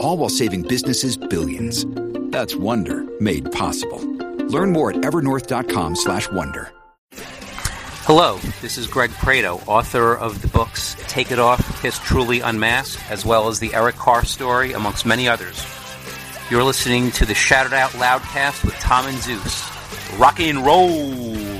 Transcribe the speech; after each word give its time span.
All 0.00 0.16
while 0.16 0.28
saving 0.28 0.62
businesses 0.62 1.16
billions. 1.16 1.84
That's 2.30 2.54
Wonder 2.54 3.04
made 3.20 3.50
possible. 3.52 3.98
Learn 4.46 4.72
more 4.72 4.90
at 4.90 4.98
evernorth.com 4.98 5.96
slash 5.96 6.30
wonder. 6.30 6.72
Hello, 8.04 8.38
this 8.62 8.78
is 8.78 8.86
Greg 8.86 9.10
Prato, 9.10 9.60
author 9.66 10.16
of 10.16 10.40
the 10.40 10.48
books 10.48 10.96
Take 11.08 11.30
It 11.30 11.38
Off, 11.38 11.82
Kiss 11.82 11.98
Truly 11.98 12.40
Unmasked, 12.40 13.10
as 13.10 13.26
well 13.26 13.48
as 13.48 13.58
the 13.58 13.74
Eric 13.74 13.96
Carr 13.96 14.24
story, 14.24 14.72
amongst 14.72 15.04
many 15.04 15.28
others. 15.28 15.66
You're 16.50 16.64
listening 16.64 17.10
to 17.10 17.26
the 17.26 17.34
Shout 17.34 17.66
It 17.66 17.74
Out 17.74 17.90
Loudcast 17.90 18.64
with 18.64 18.74
Tom 18.76 19.06
and 19.06 19.18
Zeus. 19.18 19.68
Rock 20.18 20.40
and 20.40 20.64
roll! 20.64 21.57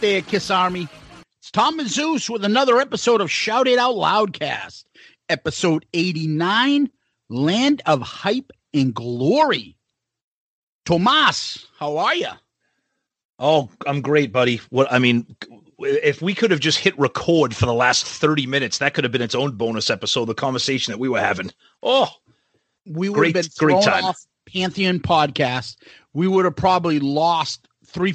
There, 0.00 0.22
Kiss 0.22 0.50
Army? 0.50 0.88
It's 1.38 1.50
Tom 1.50 1.78
and 1.78 1.88
Zeus 1.88 2.28
with 2.28 2.44
another 2.44 2.78
episode 2.80 3.20
of 3.20 3.30
Shout 3.30 3.66
It 3.68 3.78
Out 3.78 3.94
Loudcast, 3.94 4.84
episode 5.28 5.86
89, 5.92 6.90
Land 7.28 7.82
of 7.86 8.02
Hype 8.02 8.52
and 8.74 8.94
Glory. 8.94 9.76
Tomas, 10.84 11.66
how 11.78 11.96
are 11.98 12.14
you? 12.14 12.28
Oh, 13.38 13.70
I'm 13.86 14.00
great, 14.00 14.32
buddy. 14.32 14.60
What 14.70 14.90
I 14.92 14.98
mean, 14.98 15.26
if 15.78 16.22
we 16.22 16.34
could 16.34 16.50
have 16.50 16.60
just 16.60 16.78
hit 16.78 16.98
record 16.98 17.54
for 17.54 17.66
the 17.66 17.74
last 17.74 18.06
30 18.06 18.46
minutes, 18.46 18.78
that 18.78 18.94
could 18.94 19.04
have 19.04 19.12
been 19.12 19.22
its 19.22 19.34
own 19.34 19.52
bonus 19.56 19.90
episode, 19.90 20.26
the 20.26 20.34
conversation 20.34 20.92
that 20.92 20.98
we 20.98 21.08
were 21.08 21.20
having. 21.20 21.50
Oh, 21.82 22.08
We 22.86 23.08
would 23.08 23.16
Great- 23.16 23.36
have 23.36 23.44
been 23.44 23.68
great 23.74 23.82
time. 23.84 24.04
off 24.04 24.18
Pantheon 24.52 25.00
podcast. 25.00 25.76
We 26.14 26.28
would 26.28 26.44
have 26.44 26.54
probably 26.56 27.00
lost 27.00 27.66
three 27.84 28.14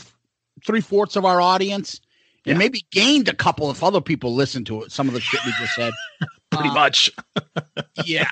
three 0.66 0.82
fourths 0.82 1.16
of 1.16 1.26
our 1.26 1.42
audience 1.42 2.00
and 2.46 2.54
Yeah. 2.56 2.58
maybe 2.60 2.86
gained 2.92 3.28
a 3.30 3.34
couple 3.36 3.70
if 3.72 3.84
other 3.84 4.02
people 4.02 4.34
listened 4.34 4.66
to 4.68 4.82
it. 4.84 4.92
Some 4.92 5.08
of 5.08 5.14
the 5.14 5.22
shit 5.22 5.44
we 5.46 5.52
just 5.60 5.76
said. 5.76 5.94
pretty 6.52 6.70
Uh, 6.70 6.74
much. 6.74 7.10
yeah, 8.06 8.28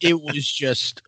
it 0.00 0.20
was 0.20 0.46
just 0.50 1.02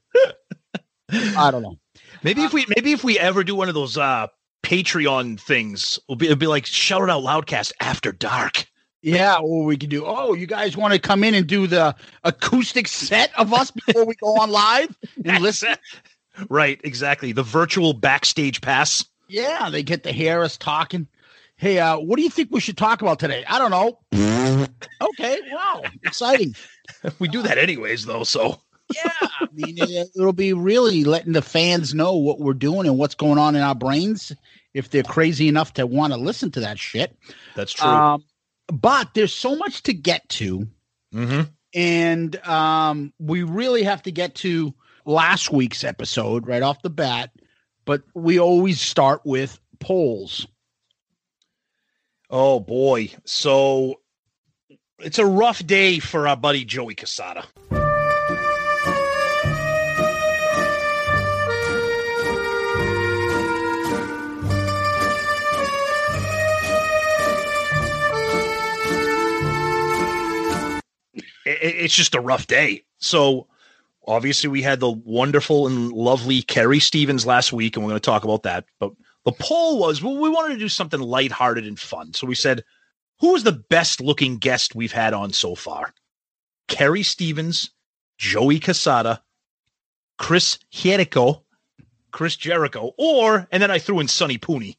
I 1.37 1.51
don't 1.51 1.63
know. 1.63 1.79
Maybe 2.23 2.43
if 2.43 2.53
we 2.53 2.67
maybe 2.77 2.93
if 2.93 3.03
we 3.03 3.19
ever 3.19 3.43
do 3.45 3.55
one 3.55 3.69
of 3.69 3.75
those 3.75 3.97
uh 3.97 4.27
Patreon 4.63 5.41
things, 5.41 5.99
it'll 6.07 6.17
be, 6.17 6.27
it'll 6.27 6.37
be 6.37 6.47
like 6.47 6.67
shout 6.67 7.03
it 7.03 7.11
out 7.11 7.23
loudcast 7.23 7.73
after 7.81 8.13
dark. 8.13 8.67
Yeah, 9.03 9.37
or 9.39 9.65
we 9.65 9.79
could 9.79 9.89
do. 9.89 10.05
Oh, 10.05 10.35
you 10.35 10.47
guys 10.47 10.77
want 10.77 10.93
to 10.93 10.99
come 11.01 11.25
in 11.25 11.33
and 11.35 11.47
do 11.47 11.67
the 11.67 11.97
acoustic 12.25 12.87
set 12.87 13.31
of 13.39 13.55
us 13.55 13.71
before 13.71 14.05
we 14.05 14.15
go 14.17 14.37
on 14.37 14.51
live 14.51 14.95
and 15.25 15.43
listen? 15.43 15.75
Right, 16.51 16.79
exactly. 16.85 17.33
The 17.33 17.43
virtual 17.43 17.95
backstage 17.95 18.61
pass. 18.61 19.03
Yeah, 19.31 19.71
they 19.71 19.83
get 19.83 20.03
to 20.05 20.13
hear 20.13 20.43
us 20.43 20.57
talking. 20.57 21.07
Hey, 21.57 21.79
uh, 21.79 21.99
what 21.99 22.17
do 22.17 22.23
you 22.23 22.31
think 22.31 22.49
we 22.51 22.61
should 22.61 22.77
talk 22.77 23.01
about 23.03 23.19
today? 23.19 23.45
I 23.47 23.59
don't 23.59 23.71
know. 23.71 23.99
okay, 25.01 25.41
wow, 25.53 25.83
exciting. 26.03 26.55
We 27.19 27.29
do 27.29 27.41
that 27.43 27.57
anyways, 27.57 28.05
though. 28.05 28.25
So 28.25 28.61
Yeah, 28.95 29.13
I 29.23 29.47
mean, 29.53 29.77
it, 29.79 30.09
it'll 30.17 30.33
be 30.33 30.53
really 30.53 31.05
letting 31.05 31.33
the 31.33 31.41
fans 31.41 31.95
know 31.95 32.17
what 32.17 32.41
we're 32.41 32.53
doing 32.53 32.87
and 32.89 32.99
what's 32.99 33.15
going 33.15 33.39
on 33.39 33.55
in 33.55 33.63
our 33.63 33.77
brains 33.77 34.33
if 34.75 34.91
they're 34.91 35.05
crazy 35.05 35.49
enough 35.49 35.73
to 35.75 35.87
want 35.87 36.13
to 36.13 36.19
listen 36.19 36.51
to 36.51 36.61
that 36.61 36.79
shit. 36.79 37.17
that's 37.55 37.73
true. 37.73 37.89
Um, 37.89 38.25
but 38.67 39.15
there's 39.15 39.33
so 39.33 39.57
much 39.57 39.85
to 39.85 39.95
get 39.95 40.29
to. 40.31 40.67
mm-hmm. 41.15 41.43
and 41.75 42.37
um, 42.47 43.13
we 43.19 43.45
really 43.45 43.85
have 43.85 44.03
to 44.03 44.13
get 44.13 44.35
to 44.37 44.75
last 45.05 45.53
week's 45.53 45.85
episode 45.85 46.47
right 46.47 46.63
off 46.63 46.83
the 46.83 46.91
bat. 46.91 47.31
But 47.85 48.03
we 48.15 48.39
always 48.39 48.81
start 48.81 49.23
with 49.25 49.59
polls. 49.79 50.47
Oh 52.29 52.61
boy. 52.61 53.11
So 53.25 54.01
it's 54.99 55.19
a 55.19 55.27
rough 55.27 55.65
day 55.67 55.99
for 55.99 56.29
our 56.29 56.37
buddy 56.37 56.65
Joey 56.65 56.95
Casada. 56.95 57.45
It- 71.15 71.59
it- 71.63 71.77
It's 71.85 71.95
just 71.95 72.15
a 72.15 72.21
rough 72.21 72.47
day. 72.47 72.85
So 72.99 73.49
obviously 74.11 74.51
we 74.51 74.61
had 74.61 74.81
the 74.81 74.91
wonderful 74.91 75.67
and 75.67 75.93
lovely 75.93 76.43
Carrie 76.43 76.81
Stevens 76.81 77.25
last 77.25 77.53
week, 77.53 77.77
and 77.77 77.85
we're 77.85 77.91
going 77.91 78.01
to 78.01 78.05
talk 78.05 78.25
about 78.25 78.43
that. 78.43 78.65
But 78.79 78.93
the 79.25 79.33
poll 79.33 79.79
was 79.79 80.03
well, 80.03 80.19
we 80.19 80.29
wanted 80.29 80.55
to 80.55 80.61
do 80.61 80.69
something 80.69 81.01
lighthearted 81.01 81.65
and 81.65 81.79
fun. 81.79 82.13
So 82.13 82.27
we 82.27 82.35
said, 82.35 82.65
who 83.21 83.37
is 83.37 83.45
the 83.45 83.53
best 83.53 84.01
looking 84.01 84.39
guest 84.39 84.75
we've 84.75 84.93
had 84.93 85.15
on 85.15 85.33
so 85.33 85.55
far? 85.55 85.95
Carrie 86.69 87.03
Stevens, 87.03 87.71
Joey 88.19 88.59
Casada, 88.59 89.21
Chris 90.19 90.59
Jericho, 90.71 91.45
Chris 92.11 92.37
Jericho, 92.37 92.93
or, 92.99 93.47
and 93.53 93.63
then 93.63 93.71
I 93.71 93.79
threw 93.79 94.01
in 94.01 94.09
Sonny 94.09 94.39
Pooney. 94.39 94.77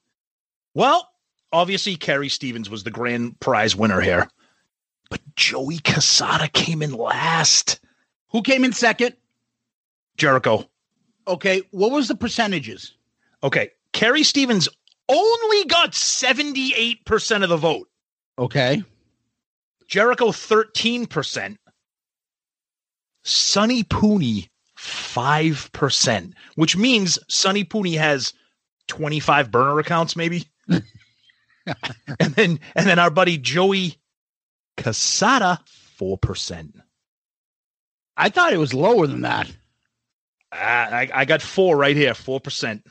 Well, 0.73 1.09
obviously, 1.53 1.95
Carrie 1.95 2.29
Stevens 2.29 2.69
was 2.69 2.83
the 2.83 2.91
grand 2.91 3.39
prize 3.39 3.75
winner 3.75 4.01
here. 4.01 4.27
But 5.09 5.21
Joey 5.35 5.79
Casada 5.79 6.51
came 6.51 6.81
in 6.81 6.93
last. 6.93 7.79
Who 8.31 8.41
came 8.41 8.63
in 8.63 8.71
second? 8.71 9.15
Jericho. 10.17 10.69
Okay, 11.27 11.61
what 11.71 11.91
was 11.91 12.07
the 12.07 12.15
percentages? 12.15 12.95
Okay. 13.43 13.71
Carrie 13.93 14.23
Stevens 14.23 14.67
only 15.09 15.65
got 15.65 15.91
78% 15.91 17.43
of 17.43 17.49
the 17.49 17.57
vote. 17.57 17.87
Okay, 18.39 18.83
Jericho 19.87 20.27
13%. 20.27 21.57
Sonny 23.23 23.83
Pooney 23.83 24.49
5%, 24.77 26.33
which 26.55 26.75
means 26.75 27.19
Sonny 27.27 27.63
Pooney 27.63 27.97
has 27.97 28.33
25 28.87 29.51
burner 29.51 29.79
accounts 29.79 30.15
maybe. 30.15 30.45
and 30.67 30.83
then 32.35 32.59
and 32.75 32.87
then 32.87 32.97
our 32.97 33.11
buddy 33.11 33.37
Joey 33.37 33.99
Casada 34.77 35.59
4%. 35.99 36.81
I 38.17 38.29
thought 38.29 38.53
it 38.53 38.57
was 38.57 38.73
lower 38.73 39.05
than 39.05 39.21
that. 39.21 39.51
Uh, 40.51 40.55
I, 40.55 41.09
I 41.13 41.25
got 41.25 41.41
four 41.41 41.77
right 41.77 41.95
here, 41.95 42.13
four 42.13 42.39
percent. 42.39 42.85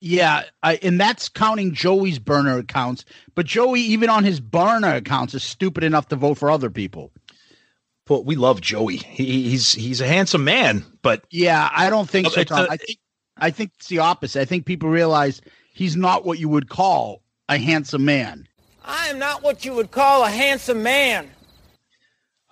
Yeah, 0.00 0.44
I, 0.62 0.76
and 0.76 1.00
that's 1.00 1.28
counting 1.28 1.74
Joey's 1.74 2.18
burner 2.18 2.58
accounts. 2.58 3.04
But 3.34 3.46
Joey, 3.46 3.80
even 3.80 4.10
on 4.10 4.24
his 4.24 4.38
burner 4.38 4.94
accounts, 4.94 5.34
is 5.34 5.42
stupid 5.42 5.82
enough 5.82 6.08
to 6.08 6.16
vote 6.16 6.38
for 6.38 6.50
other 6.50 6.70
people. 6.70 7.12
But 8.06 8.24
we 8.24 8.36
love 8.36 8.60
Joey. 8.60 8.96
He, 8.96 9.50
he's 9.50 9.72
he's 9.72 10.00
a 10.00 10.06
handsome 10.06 10.44
man, 10.44 10.84
but 11.02 11.24
yeah, 11.30 11.68
I 11.74 11.90
don't 11.90 12.08
think 12.08 12.28
oh, 12.28 12.30
so. 12.30 12.44
Tom. 12.44 12.66
a- 12.66 12.72
I 12.72 12.76
think 12.76 12.98
I 13.36 13.50
think 13.50 13.72
it's 13.76 13.88
the 13.88 13.98
opposite. 13.98 14.40
I 14.40 14.44
think 14.44 14.66
people 14.66 14.88
realize 14.88 15.40
he's 15.72 15.96
not 15.96 16.24
what 16.24 16.38
you 16.38 16.48
would 16.48 16.68
call 16.68 17.22
a 17.48 17.58
handsome 17.58 18.04
man. 18.04 18.46
I 18.84 19.08
am 19.08 19.18
not 19.18 19.42
what 19.42 19.64
you 19.64 19.74
would 19.74 19.90
call 19.90 20.24
a 20.24 20.30
handsome 20.30 20.82
man. 20.82 21.30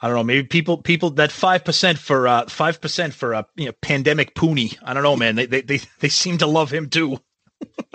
I 0.03 0.09
don't 0.09 0.17
know. 0.17 0.25
Maybe 0.25 0.47
people 0.47 0.79
people 0.79 1.11
that 1.11 1.33
five 1.33 1.65
percent 1.65 1.99
for 1.99 2.29
uh 2.29 2.47
five 2.49 2.81
percent 2.81 3.15
for 3.15 3.33
a 3.33 3.47
you 3.57 3.67
know 3.67 3.73
pandemic 3.81 4.35
Pooney. 4.35 4.77
I 4.83 4.95
don't 4.95 5.03
know, 5.03 5.17
man. 5.17 5.37
They 5.37 5.47
they 5.47 5.63
they, 5.63 5.81
they 6.01 6.09
seem 6.09 6.39
to 6.39 6.47
love 6.47 6.71
him 6.73 6.89
too. 6.89 7.19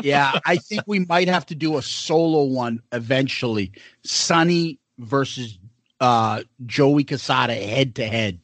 Yeah, 0.02 0.40
I 0.46 0.58
think 0.58 0.84
we 0.88 1.00
might 1.00 1.28
have 1.28 1.46
to 1.48 1.56
do 1.56 1.78
a 1.78 1.82
solo 1.84 2.44
one 2.44 2.82
eventually. 2.92 3.72
Sonny 4.04 4.80
versus 4.98 5.60
uh, 6.00 6.42
Joey 6.66 7.04
Casada 7.04 7.56
head 7.56 7.96
to 7.96 8.08
head. 8.08 8.40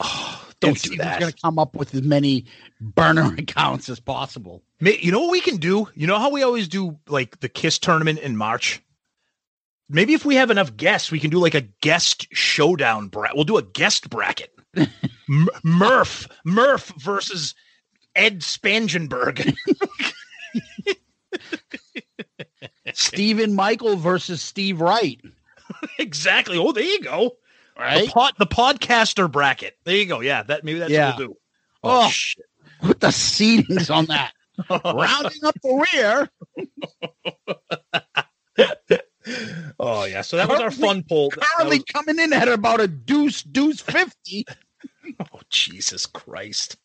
Don't 0.60 0.80
do 0.80 0.96
that. 0.96 1.20
Going 1.20 1.32
to 1.32 1.38
come 1.38 1.58
up 1.58 1.76
with 1.76 1.94
as 1.94 2.02
many 2.02 2.46
burner 2.80 3.34
accounts 3.38 3.88
as 3.90 4.00
possible. 4.00 4.62
You 4.80 5.12
know 5.12 5.20
what 5.20 5.30
we 5.30 5.40
can 5.40 5.58
do? 5.58 5.86
You 5.94 6.06
know 6.06 6.18
how 6.18 6.30
we 6.30 6.42
always 6.42 6.68
do 6.68 6.98
like 7.08 7.40
the 7.40 7.48
Kiss 7.48 7.78
tournament 7.78 8.18
in 8.20 8.36
March? 8.36 8.80
Maybe 9.88 10.14
if 10.14 10.24
we 10.24 10.36
have 10.36 10.50
enough 10.50 10.76
guests, 10.76 11.10
we 11.10 11.20
can 11.20 11.30
do 11.30 11.38
like 11.38 11.54
a 11.54 11.60
guest 11.60 12.26
showdown. 12.32 13.08
Bra- 13.08 13.30
we'll 13.34 13.44
do 13.44 13.58
a 13.58 13.62
guest 13.62 14.10
bracket. 14.10 14.50
M- 14.76 15.48
Murph, 15.62 16.26
Murph 16.44 16.92
versus 16.98 17.54
Ed 18.16 18.40
Spangenberg. 18.40 19.54
Stephen 22.94 23.54
Michael 23.54 23.96
versus 23.96 24.40
Steve 24.40 24.80
Wright. 24.80 25.20
exactly. 25.98 26.56
Oh, 26.58 26.72
there 26.72 26.84
you 26.84 27.00
go. 27.00 27.32
Right? 27.78 28.06
The 28.06 28.12
pod, 28.12 28.32
the 28.38 28.46
podcaster 28.46 29.30
bracket. 29.30 29.76
There 29.84 29.96
you 29.96 30.06
go. 30.06 30.20
Yeah, 30.20 30.42
that 30.44 30.64
maybe 30.64 30.78
that's 30.78 30.92
Yeah. 30.92 31.10
what 31.10 31.18
we'll 31.18 31.26
do. 31.28 31.36
Oh, 31.82 32.06
oh 32.06 32.08
shit. 32.08 32.44
With 32.82 33.00
the 33.00 33.08
seatings 33.08 33.94
on 33.94 34.06
that. 34.06 34.32
Rounding 34.70 35.44
up 35.44 35.56
the 35.62 35.86
rear. 35.92 36.30
Oh 39.80 40.04
yeah. 40.04 40.20
So 40.22 40.36
that 40.36 40.48
was 40.48 40.60
our 40.60 40.70
fun 40.70 41.02
poll. 41.08 41.30
Currently 41.30 41.78
was- 41.78 41.84
coming 41.84 42.18
in 42.18 42.32
at 42.32 42.48
about 42.48 42.80
a 42.80 42.88
deuce, 42.88 43.42
deuce 43.42 43.80
50. 43.80 44.46
Oh 45.20 45.40
Jesus 45.50 46.06
Christ! 46.06 46.76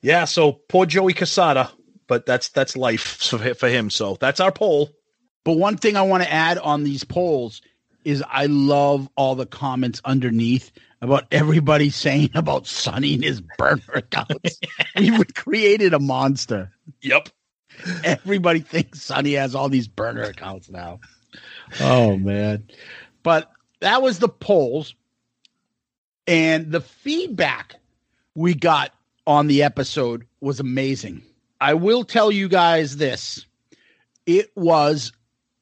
Yeah, 0.00 0.24
so 0.24 0.52
poor 0.68 0.86
Joey 0.86 1.12
Casada, 1.12 1.70
but 2.06 2.24
that's 2.24 2.48
that's 2.48 2.76
life 2.76 3.02
for 3.02 3.68
him. 3.68 3.90
So 3.90 4.16
that's 4.20 4.40
our 4.40 4.50
poll. 4.52 4.90
But 5.44 5.58
one 5.58 5.76
thing 5.76 5.96
I 5.96 6.02
want 6.02 6.22
to 6.22 6.32
add 6.32 6.56
on 6.58 6.84
these 6.84 7.04
polls 7.04 7.60
is 8.04 8.22
I 8.28 8.46
love 8.46 9.08
all 9.16 9.34
the 9.34 9.46
comments 9.46 10.00
underneath 10.04 10.72
about 11.02 11.26
everybody 11.30 11.90
saying 11.90 12.30
about 12.34 12.66
Sonny 12.66 13.14
and 13.14 13.24
his 13.24 13.40
burner 13.58 13.82
accounts. 13.94 14.58
We've 14.96 15.34
created 15.34 15.92
a 15.94 15.98
monster. 15.98 16.72
Yep. 17.02 17.28
Everybody 18.04 18.60
thinks 18.60 19.02
Sonny 19.02 19.32
has 19.34 19.54
all 19.54 19.68
these 19.68 19.88
burner 19.88 20.22
accounts 20.22 20.68
now. 20.70 21.00
Oh 21.80 22.16
man. 22.16 22.68
But 23.22 23.50
that 23.80 24.02
was 24.02 24.18
the 24.18 24.28
polls. 24.28 24.94
And 26.26 26.70
the 26.70 26.80
feedback 26.80 27.76
we 28.34 28.54
got 28.54 28.92
on 29.26 29.46
the 29.46 29.62
episode 29.62 30.26
was 30.40 30.60
amazing. 30.60 31.22
I 31.60 31.74
will 31.74 32.04
tell 32.04 32.30
you 32.30 32.48
guys 32.48 32.96
this. 32.96 33.44
It 34.26 34.50
was 34.56 35.12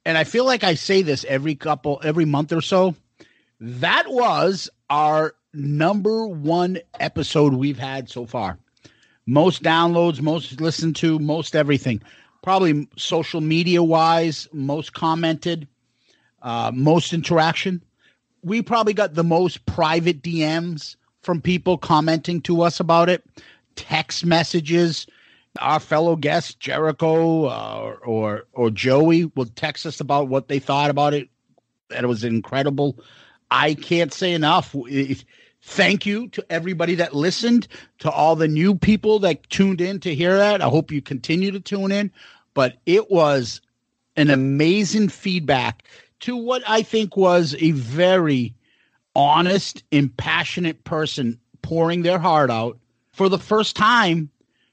and 0.05 0.17
I 0.17 0.25
feel 0.25 0.45
like 0.45 0.65
I 0.65 0.75
say 0.75 1.03
this 1.03 1.25
every 1.29 1.55
couple 1.55 2.01
every 2.03 2.25
month 2.25 2.53
or 2.53 2.61
so. 2.61 2.95
That 3.61 4.05
was 4.09 4.71
our 4.89 5.35
number 5.53 6.27
one 6.27 6.79
episode 6.99 7.55
we've 7.55 7.79
had 7.79 8.09
so 8.09 8.27
far. 8.27 8.59
Most 9.27 9.63
downloads, 9.63 10.21
most 10.21 10.61
listened 10.61 10.97
to, 10.97 11.19
most 11.19 11.55
everything. 11.55 12.03
Probably 12.43 12.89
social 12.97 13.41
media 13.41 13.83
wise, 13.83 14.49
most 14.53 14.95
commented, 14.95 15.69
uh, 16.43 16.71
most 16.75 17.13
interaction. 17.13 17.83
We 18.43 18.63
probably 18.63 18.95
got 18.95 19.15
the 19.15 19.25
most 19.25 19.65
private 19.67 20.23
DMs 20.23 20.97
from 21.23 21.41
people 21.41 21.77
commenting 21.77 22.41
to 22.43 22.63
us 22.63 22.81
about 22.81 23.09
it, 23.09 23.25
text 23.77 24.25
messages. 24.25 25.07
Our 25.59 25.81
fellow 25.81 26.17
guests, 26.17 26.55
Jericho 26.55 27.47
uh, 27.47 27.97
or 28.05 28.45
or 28.53 28.71
Joey, 28.71 29.27
will 29.35 29.47
text 29.47 29.85
us 29.85 30.01
about 30.01 30.29
what 30.29 30.49
they 30.49 30.59
thought 30.59 30.91
about 30.91 31.13
it. 31.13 31.29
That 31.89 32.05
it 32.05 32.07
was 32.07 32.25
incredible. 32.25 32.99
I 33.51 33.75
can't 33.75 34.13
say 34.13 34.33
enough. 34.33 34.75
Thank 35.63 36.07
you 36.07 36.29
to 36.29 36.45
everybody 36.51 36.95
that 36.95 37.15
listened, 37.15 37.69
to 37.99 38.11
all 38.11 38.37
the 38.37 38.49
new 38.49 38.75
people 38.75 39.19
that 39.21 39.49
tuned 39.51 39.81
in 39.81 40.01
to 40.01 40.15
hear 40.15 40.37
that. 40.37 40.63
I 40.63 40.69
hope 40.69 40.91
you 40.91 41.03
continue 41.03 41.51
to 41.51 41.61
tune 41.61 41.93
in. 41.93 42.11
But 42.55 42.79
it 42.87 43.11
was 43.11 43.61
an 44.17 44.31
amazing 44.31 45.09
feedback 45.09 45.85
to 46.20 46.37
what 46.37 46.62
I 46.67 46.82
think 46.82 47.17
was 47.17 47.55
a 47.58 47.72
very 47.72 48.55
honest 49.14 49.82
and 49.90 50.14
passionate 50.17 50.84
person 50.84 51.38
pouring 51.62 52.02
their 52.02 52.19
heart 52.19 52.50
out 52.50 52.78
for 53.12 53.28
the 53.28 53.38
first 53.38 53.76
time 53.76 54.31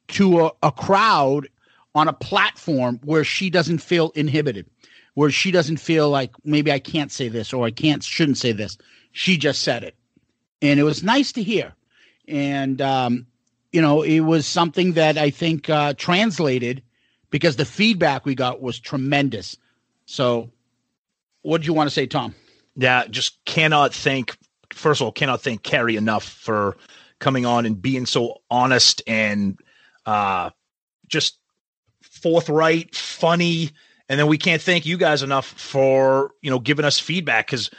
to 0.09 0.45
a, 0.45 0.51
a 0.63 0.71
crowd 0.71 1.47
on 1.95 2.07
a 2.07 2.13
platform 2.13 2.99
where 3.03 3.23
she 3.23 3.49
doesn't 3.49 3.79
feel 3.79 4.11
inhibited, 4.15 4.65
where 5.15 5.31
she 5.31 5.51
doesn't 5.51 5.77
feel 5.77 6.09
like 6.09 6.31
maybe 6.44 6.71
I 6.71 6.79
can't 6.79 7.11
say 7.11 7.27
this 7.27 7.51
or 7.51 7.65
I 7.65 7.71
can't 7.71 8.03
shouldn't 8.03 8.38
say 8.38 8.51
this. 8.51 8.77
She 9.11 9.38
just 9.38 9.63
said 9.63 9.83
it, 9.83 9.95
and 10.61 10.79
it 10.79 10.83
was 10.83 11.03
nice 11.03 11.31
to 11.33 11.44
hear. 11.44 11.73
And 12.27 12.81
um, 12.81 13.25
you 13.71 13.81
know, 13.81 14.01
it 14.01 14.21
was 14.21 14.45
something 14.45 14.94
that 14.94 15.17
I 15.17 15.29
think 15.29 15.69
uh, 15.69 15.94
translated 15.97 16.83
because 17.31 17.55
the 17.55 17.65
feedback 17.65 18.25
we 18.25 18.35
got 18.35 18.61
was 18.61 18.79
tremendous. 18.79 19.57
So, 20.05 20.49
what 21.47 21.61
do 21.61 21.65
you 21.67 21.73
want 21.73 21.88
to 21.88 21.94
say, 21.94 22.05
Tom? 22.05 22.35
Yeah, 22.75 23.05
just 23.07 23.44
cannot 23.45 23.94
thank. 23.94 24.38
First 24.73 24.99
of 24.99 25.05
all, 25.05 25.11
cannot 25.13 25.41
thank 25.41 25.63
Carrie 25.63 25.95
enough 25.95 26.25
for 26.25 26.75
coming 27.19 27.45
on 27.45 27.65
and 27.65 27.81
being 27.81 28.05
so 28.05 28.41
honest 28.51 29.01
and 29.07 29.57
uh, 30.05 30.49
just 31.07 31.39
forthright, 32.01 32.94
funny, 32.94 33.71
and 34.09 34.19
then 34.19 34.27
we 34.27 34.37
can't 34.37 34.61
thank 34.61 34.85
you 34.85 34.97
guys 34.97 35.23
enough 35.23 35.45
for 35.45 36.31
you 36.42 36.49
know 36.49 36.59
giving 36.59 36.83
us 36.83 36.99
feedback 36.99 37.47
because 37.47 37.69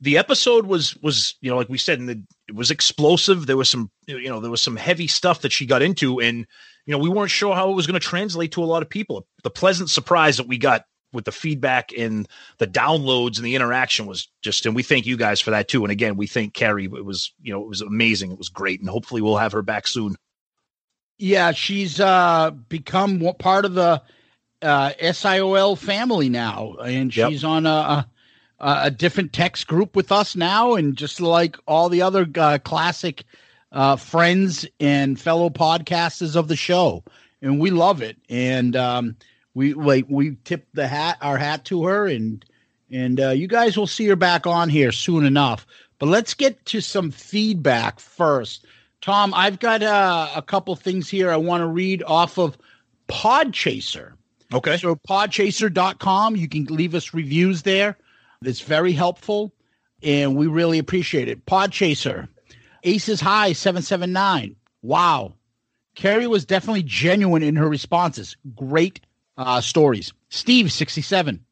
the 0.00 0.18
episode 0.18 0.66
was 0.66 0.96
was 0.98 1.34
you 1.40 1.50
know 1.50 1.56
like 1.56 1.68
we 1.68 1.78
said, 1.78 1.98
and 1.98 2.08
the, 2.08 2.22
it 2.48 2.54
was 2.54 2.70
explosive. 2.70 3.46
There 3.46 3.56
was 3.56 3.68
some 3.68 3.90
you 4.06 4.28
know 4.28 4.38
there 4.38 4.52
was 4.52 4.62
some 4.62 4.76
heavy 4.76 5.08
stuff 5.08 5.40
that 5.40 5.50
she 5.50 5.66
got 5.66 5.82
into, 5.82 6.20
and 6.20 6.46
you 6.86 6.92
know 6.92 6.98
we 6.98 7.08
weren't 7.08 7.32
sure 7.32 7.56
how 7.56 7.72
it 7.72 7.74
was 7.74 7.88
going 7.88 8.00
to 8.00 8.06
translate 8.06 8.52
to 8.52 8.62
a 8.62 8.66
lot 8.66 8.82
of 8.82 8.88
people. 8.88 9.26
The 9.42 9.50
pleasant 9.50 9.90
surprise 9.90 10.36
that 10.36 10.46
we 10.46 10.58
got 10.58 10.84
with 11.12 11.24
the 11.24 11.32
feedback 11.32 11.92
and 11.96 12.28
the 12.58 12.66
downloads 12.66 13.36
and 13.36 13.46
the 13.46 13.54
interaction 13.54 14.06
was 14.06 14.28
just 14.42 14.66
and 14.66 14.74
we 14.74 14.82
thank 14.82 15.06
you 15.06 15.16
guys 15.16 15.40
for 15.40 15.50
that 15.50 15.68
too. 15.68 15.84
And 15.84 15.92
again 15.92 16.16
we 16.16 16.26
thank 16.26 16.54
carrie. 16.54 16.84
It 16.86 17.04
was 17.04 17.32
you 17.42 17.52
know 17.52 17.62
it 17.62 17.68
was 17.68 17.80
amazing. 17.80 18.32
It 18.32 18.38
was 18.38 18.48
great. 18.48 18.80
And 18.80 18.88
hopefully 18.88 19.20
we'll 19.22 19.36
have 19.36 19.52
her 19.52 19.62
back 19.62 19.86
soon. 19.86 20.16
Yeah, 21.18 21.52
she's 21.52 21.98
uh, 22.00 22.50
become 22.68 23.20
part 23.38 23.64
of 23.64 23.74
the 23.74 24.02
uh, 24.60 24.92
SIOL 25.00 25.78
family 25.78 26.28
now, 26.28 26.74
and 26.74 27.14
Yep. 27.14 27.30
she's 27.30 27.44
on 27.44 27.66
a, 27.66 27.70
a 27.70 28.08
a 28.58 28.90
different 28.90 29.32
text 29.34 29.66
group 29.66 29.94
with 29.96 30.10
us 30.10 30.34
now, 30.34 30.74
and 30.74 30.96
just 30.96 31.20
like 31.20 31.56
all 31.66 31.88
the 31.88 32.02
other 32.02 32.26
uh, 32.36 32.58
classic 32.64 33.24
uh, 33.72 33.96
friends 33.96 34.66
and 34.80 35.20
fellow 35.20 35.50
podcasters 35.50 36.36
of 36.36 36.48
the 36.48 36.56
show, 36.56 37.04
and 37.42 37.60
we 37.60 37.70
love 37.70 38.00
it. 38.02 38.16
And 38.28 38.74
um, 38.76 39.16
we 39.56 39.72
like 39.72 40.04
we 40.10 40.36
tip 40.44 40.66
the 40.74 40.86
hat 40.86 41.16
our 41.22 41.38
hat 41.38 41.64
to 41.64 41.84
her, 41.84 42.06
and 42.06 42.44
and 42.90 43.18
uh, 43.18 43.30
you 43.30 43.48
guys 43.48 43.76
will 43.76 43.86
see 43.86 44.06
her 44.06 44.14
back 44.14 44.46
on 44.46 44.68
here 44.68 44.92
soon 44.92 45.24
enough. 45.24 45.66
But 45.98 46.10
let's 46.10 46.34
get 46.34 46.62
to 46.66 46.82
some 46.82 47.10
feedback 47.10 47.98
first. 47.98 48.66
Tom, 49.00 49.32
I've 49.32 49.58
got 49.58 49.82
uh, 49.82 50.28
a 50.36 50.42
couple 50.42 50.76
things 50.76 51.08
here 51.08 51.30
I 51.30 51.36
want 51.36 51.62
to 51.62 51.66
read 51.66 52.02
off 52.02 52.38
of 52.38 52.58
Podchaser. 53.08 54.12
okay 54.52 54.76
So 54.76 54.94
podchaser.com, 54.94 56.36
you 56.36 56.48
can 56.48 56.64
leave 56.66 56.94
us 56.94 57.14
reviews 57.14 57.62
there. 57.62 57.96
It's 58.42 58.60
very 58.60 58.92
helpful 58.92 59.52
and 60.02 60.36
we 60.36 60.46
really 60.48 60.78
appreciate 60.78 61.28
it. 61.28 61.46
Podchaser, 61.46 62.28
Aces 62.84 63.20
High 63.20 63.52
779. 63.52 64.54
Wow. 64.82 65.34
Carrie 65.94 66.26
was 66.26 66.44
definitely 66.44 66.82
genuine 66.82 67.42
in 67.42 67.56
her 67.56 67.68
responses. 67.68 68.36
Great 68.54 69.00
uh, 69.36 69.60
stories. 69.60 70.12
Steve 70.28 70.72
67. 70.72 71.44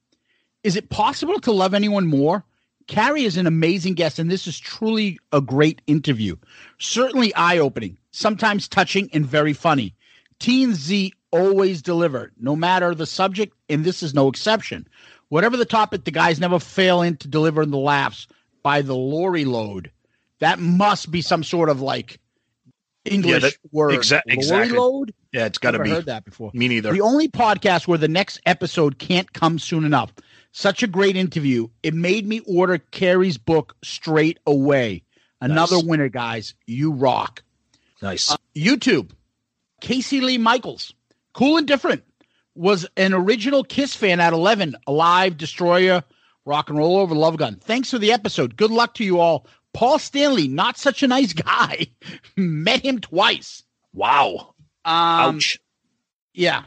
Is 0.62 0.76
it 0.76 0.90
possible 0.90 1.38
to 1.40 1.52
love 1.52 1.74
anyone 1.74 2.06
more? 2.06 2.44
Carrie 2.86 3.24
is 3.24 3.36
an 3.36 3.46
amazing 3.46 3.94
guest, 3.94 4.18
and 4.18 4.30
this 4.30 4.46
is 4.46 4.58
truly 4.58 5.18
a 5.32 5.40
great 5.40 5.80
interview. 5.86 6.36
Certainly 6.78 7.34
eye 7.34 7.58
opening, 7.58 7.98
sometimes 8.10 8.68
touching, 8.68 9.08
and 9.12 9.24
very 9.24 9.52
funny. 9.52 9.94
T 10.38 10.64
and 10.64 10.74
Z 10.74 11.12
always 11.30 11.82
deliver, 11.82 12.32
no 12.38 12.54
matter 12.54 12.94
the 12.94 13.06
subject, 13.06 13.56
and 13.68 13.84
this 13.84 14.02
is 14.02 14.14
no 14.14 14.28
exception. 14.28 14.86
Whatever 15.28 15.56
the 15.56 15.64
topic, 15.64 16.04
the 16.04 16.10
guys 16.10 16.38
never 16.38 16.58
fail 16.58 17.02
in 17.02 17.16
to 17.18 17.28
deliver 17.28 17.64
the 17.64 17.78
laughs 17.78 18.26
by 18.62 18.82
the 18.82 18.94
lorry 18.94 19.44
load. 19.44 19.90
That 20.40 20.58
must 20.58 21.10
be 21.10 21.22
some 21.22 21.42
sort 21.42 21.70
of 21.70 21.80
like 21.80 22.20
English 23.04 23.42
that- 23.42 23.54
word. 23.72 23.92
exa- 23.92 24.22
exactly. 24.26 24.76
load. 24.78 25.12
Yeah, 25.32 25.46
it's 25.46 25.58
got 25.58 25.72
to 25.72 25.78
be. 25.80 25.90
heard 25.90 26.06
that 26.06 26.24
before. 26.24 26.50
Me 26.54 26.68
neither. 26.68 26.92
The 26.92 27.00
only 27.00 27.28
podcast 27.28 27.86
where 27.86 27.98
the 27.98 28.08
next 28.08 28.40
episode 28.46 28.98
can't 28.98 29.32
come 29.32 29.58
soon 29.58 29.84
enough. 29.84 30.12
Such 30.52 30.82
a 30.82 30.86
great 30.86 31.16
interview. 31.16 31.68
It 31.82 31.94
made 31.94 32.26
me 32.26 32.40
order 32.46 32.78
Carrie's 32.78 33.36
book 33.38 33.74
straight 33.82 34.38
away. 34.46 35.02
Another 35.40 35.76
Nice. 35.76 35.84
winner, 35.84 36.08
guys. 36.08 36.54
You 36.66 36.92
rock. 36.92 37.42
nice. 38.00 38.30
Uh, 38.30 38.36
YouTube. 38.56 39.10
Casey 39.80 40.20
Lee 40.20 40.38
Michaels. 40.38 40.94
Cool 41.32 41.56
and 41.58 41.66
different. 41.66 42.04
Was 42.54 42.86
an 42.96 43.12
original 43.12 43.64
Kiss 43.64 43.94
fan 43.96 44.20
at 44.20 44.32
11. 44.32 44.76
Alive, 44.86 45.36
Destroyer, 45.36 46.04
Rock 46.46 46.68
and 46.70 46.78
Roll 46.78 46.98
Over, 46.98 47.14
Love 47.14 47.36
Gun. 47.36 47.56
Thanks 47.56 47.90
for 47.90 47.98
the 47.98 48.12
episode. 48.12 48.56
Good 48.56 48.70
luck 48.70 48.94
to 48.94 49.04
you 49.04 49.18
all. 49.18 49.46
Paul 49.74 49.98
Stanley, 49.98 50.48
not 50.48 50.78
such 50.78 51.02
a 51.02 51.06
nice 51.08 51.32
guy. 51.34 51.88
Met 52.36 52.82
him 52.82 53.00
twice. 53.00 53.62
wow. 53.92 54.54
Um, 54.86 55.36
Ouch. 55.36 55.58
yeah. 56.32 56.62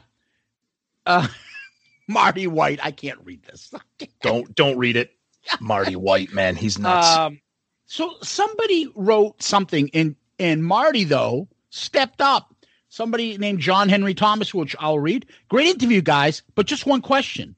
Uh, 1.06 1.28
Marty 2.08 2.48
White. 2.48 2.80
I 2.84 2.92
can't 2.92 3.20
read 3.24 3.44
this. 3.44 3.74
Don't 4.22 4.54
don't 4.56 4.78
read 4.78 4.96
it. 4.96 5.12
Marty 5.60 5.96
White, 5.96 6.34
man, 6.34 6.56
he's 6.56 6.78
nuts. 6.80 7.08
Um, 7.16 7.40
so 7.86 8.16
somebody 8.22 8.92
wrote 8.96 9.42
something, 9.42 9.90
and 9.94 10.16
and 10.40 10.64
Marty 10.66 11.04
though 11.04 11.48
stepped 11.70 12.22
up. 12.22 12.54
Somebody 12.90 13.38
named 13.38 13.60
John 13.60 13.88
Henry 13.88 14.14
Thomas, 14.14 14.54
which 14.54 14.76
I'll 14.80 15.00
read. 15.00 15.26
Great 15.50 15.68
interview, 15.68 16.02
guys. 16.02 16.42
But 16.56 16.66
just 16.66 16.86
one 16.86 17.02
question: 17.02 17.56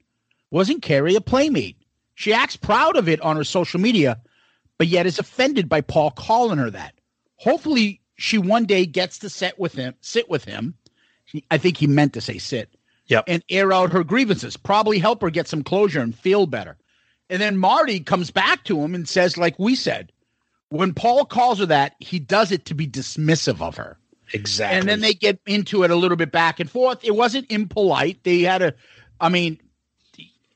Wasn't 0.51 0.81
Carrie 0.83 1.15
a 1.15 1.21
playmate? 1.21 1.77
She 2.15 2.33
acts 2.33 2.57
proud 2.57 2.97
of 2.97 3.07
it 3.07 3.21
on 3.21 3.37
her 3.37 3.43
social 3.45 3.79
media, 3.79 4.19
but 4.79 4.87
yet 4.87 5.05
is 5.05 5.19
offended 5.19 5.69
by 5.69 5.81
Paul 5.81 6.09
calling 6.09 6.57
her 6.57 6.71
that. 6.71 6.95
Hopefully, 7.35 8.01
she 8.17 8.39
one 8.39 8.65
day 8.65 8.87
gets 8.87 9.19
to 9.19 9.29
sit 9.29 9.59
with 9.59 9.73
him. 9.73 9.93
Sit 10.01 10.29
with 10.29 10.45
him. 10.45 10.73
I 11.51 11.59
think 11.59 11.77
he 11.77 11.85
meant 11.85 12.13
to 12.13 12.21
say 12.21 12.39
sit. 12.39 12.73
Yep. 13.07 13.25
And 13.27 13.43
air 13.49 13.71
out 13.73 13.91
her 13.91 14.03
grievances. 14.03 14.57
Probably 14.57 14.97
help 14.97 15.21
her 15.21 15.29
get 15.29 15.47
some 15.47 15.63
closure 15.63 15.99
and 15.99 16.15
feel 16.15 16.47
better. 16.47 16.77
And 17.29 17.41
then 17.41 17.57
Marty 17.57 17.99
comes 17.99 18.31
back 18.31 18.63
to 18.65 18.79
him 18.81 18.95
and 18.95 19.07
says, 19.07 19.37
like 19.37 19.59
we 19.59 19.75
said, 19.75 20.11
when 20.69 20.93
Paul 20.93 21.25
calls 21.25 21.59
her 21.59 21.65
that, 21.67 21.95
he 21.99 22.19
does 22.19 22.51
it 22.51 22.65
to 22.65 22.73
be 22.73 22.87
dismissive 22.87 23.61
of 23.61 23.75
her. 23.77 23.97
exactly. 24.33 24.79
And 24.79 24.87
then 24.87 25.01
they 25.01 25.13
get 25.13 25.39
into 25.45 25.83
it 25.83 25.91
a 25.91 25.95
little 25.95 26.17
bit 26.17 26.31
back 26.31 26.59
and 26.59 26.69
forth. 26.69 26.99
It 27.03 27.15
wasn't 27.15 27.51
impolite. 27.51 28.23
They 28.23 28.41
had 28.41 28.61
a, 28.61 28.73
I 29.19 29.29
mean, 29.29 29.59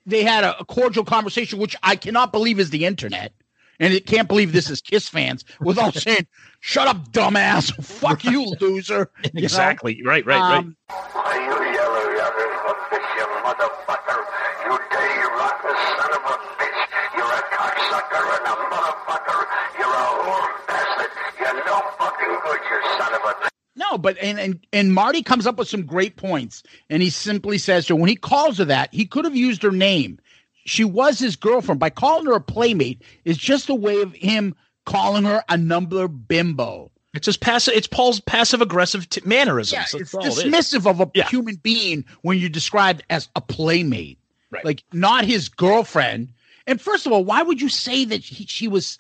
they 0.06 0.24
had 0.24 0.44
a, 0.44 0.60
a 0.60 0.66
cordial 0.66 1.04
conversation, 1.04 1.60
which 1.60 1.76
I 1.84 1.96
cannot 1.96 2.32
believe 2.32 2.60
is 2.60 2.70
the 2.70 2.86
internet. 2.86 3.34
And 3.80 3.94
it 3.94 4.06
can't 4.06 4.28
believe 4.28 4.52
this 4.54 4.70
is 4.70 4.82
Kiss 4.82 5.10
fans 5.10 5.44
without 5.60 5.94
saying, 5.96 6.28
shut 6.60 6.88
up, 6.88 7.12
dumbass. 7.12 7.74
Fuck 7.84 8.24
you, 8.24 8.46
loser. 8.60 9.12
You 9.24 9.32
know? 9.34 9.44
exactly. 9.44 10.02
Right, 10.06 10.26
right, 10.26 10.40
right. 10.40 10.58
Um, 10.58 10.76
Why, 10.88 11.36
you 11.36 11.74
yellow, 11.74 12.12
yellow 12.16 12.54
bitch, 12.90 13.44
motherfucker. 13.44 14.20
You 14.66 14.78
dirty, 14.92 15.20
rotten 15.36 15.76
son 15.98 16.12
of 16.14 16.24
a 16.24 16.36
bitch. 16.58 16.82
You're 17.18 17.34
a 17.34 17.44
cocksucker 17.52 18.24
and 18.38 18.46
a 18.48 18.56
motherfucker. 18.72 19.40
You're 19.80 19.90
a 19.90 20.08
whore 20.24 20.68
bastard. 20.68 21.12
You're 21.40 21.66
no 21.66 21.82
fucking 21.98 22.38
good, 22.46 22.60
you 22.70 22.82
son 22.98 23.14
of 23.16 23.22
a... 23.22 23.50
No, 23.76 23.98
but 23.98 24.18
and, 24.20 24.40
and 24.40 24.66
and 24.72 24.94
Marty 24.94 25.24
comes 25.24 25.48
up 25.48 25.58
with 25.58 25.68
some 25.68 25.86
great 25.86 26.16
points, 26.16 26.62
and 26.90 27.02
he 27.02 27.10
simply 27.10 27.58
says 27.58 27.88
to 27.88 27.96
her, 27.96 28.00
when 28.00 28.10
he 28.10 28.16
calls 28.16 28.60
her 28.60 28.66
that, 28.66 28.94
he 28.94 29.06
could 29.06 29.26
have 29.26 29.36
used 29.36 29.64
her 29.64 29.72
name. 29.72 30.20
She 30.66 30.84
was 30.84 31.20
his 31.20 31.36
girlfriend. 31.36 31.80
By 31.80 31.90
calling 31.90 32.26
her 32.28 32.34
a 32.34 32.42
playmate 32.42 33.02
is 33.26 33.38
just 33.38 33.70
a 33.70 33.76
way 33.76 34.02
of 34.02 34.14
him 34.14 34.56
calling 34.86 35.24
her 35.26 35.44
a 35.50 35.58
number 35.58 36.08
bimbo. 36.08 36.90
It's 37.14 37.26
just 37.26 37.42
passive. 37.42 37.74
It's 37.76 37.88
Paul's 37.88 38.20
passive 38.22 38.62
aggressive 38.62 39.08
t- 39.10 39.22
mannerisms. 39.24 39.74
Yeah, 39.94 40.00
it's 40.02 40.14
all 40.14 40.26
it 40.26 40.30
dismissive 40.32 40.88
of 40.90 41.00
a 41.00 41.12
Yeah. 41.14 41.28
human 41.28 41.56
being 41.56 42.06
when 42.22 42.40
you're 42.40 42.50
described 42.50 43.04
as 43.10 43.30
a 43.36 43.42
playmate, 43.42 44.18
Right. 44.50 44.66
like 44.66 44.84
not 44.94 45.26
his 45.26 45.48
girlfriend. 45.50 46.30
And 46.66 46.82
first 46.82 47.06
of 47.06 47.12
all, 47.12 47.24
why 47.24 47.44
would 47.44 47.62
you 47.62 47.70
say 47.70 48.06
that 48.06 48.22
he, 48.24 48.46
she 48.46 48.68
was 48.68 49.00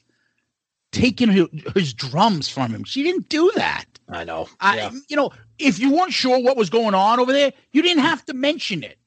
taking 0.91 1.29
her, 1.29 1.47
his 1.73 1.93
drums 1.93 2.49
from 2.49 2.71
him? 2.71 2.83
She 2.83 3.03
didn't 3.03 3.29
do 3.29 3.51
that. 3.55 3.85
I 4.09 4.23
know. 4.25 4.47
I, 4.59 4.75
yeah. 4.77 4.91
you 5.07 5.15
know, 5.15 5.31
if 5.57 5.79
you 5.79 5.91
weren't 5.91 6.13
sure 6.13 6.39
what 6.39 6.57
was 6.57 6.69
going 6.69 6.93
on 6.93 7.19
over 7.19 7.31
there, 7.33 7.51
you 7.71 7.81
didn't 7.81 8.03
have 8.03 8.23
to 8.25 8.33
mention 8.33 8.83
it. 8.83 8.97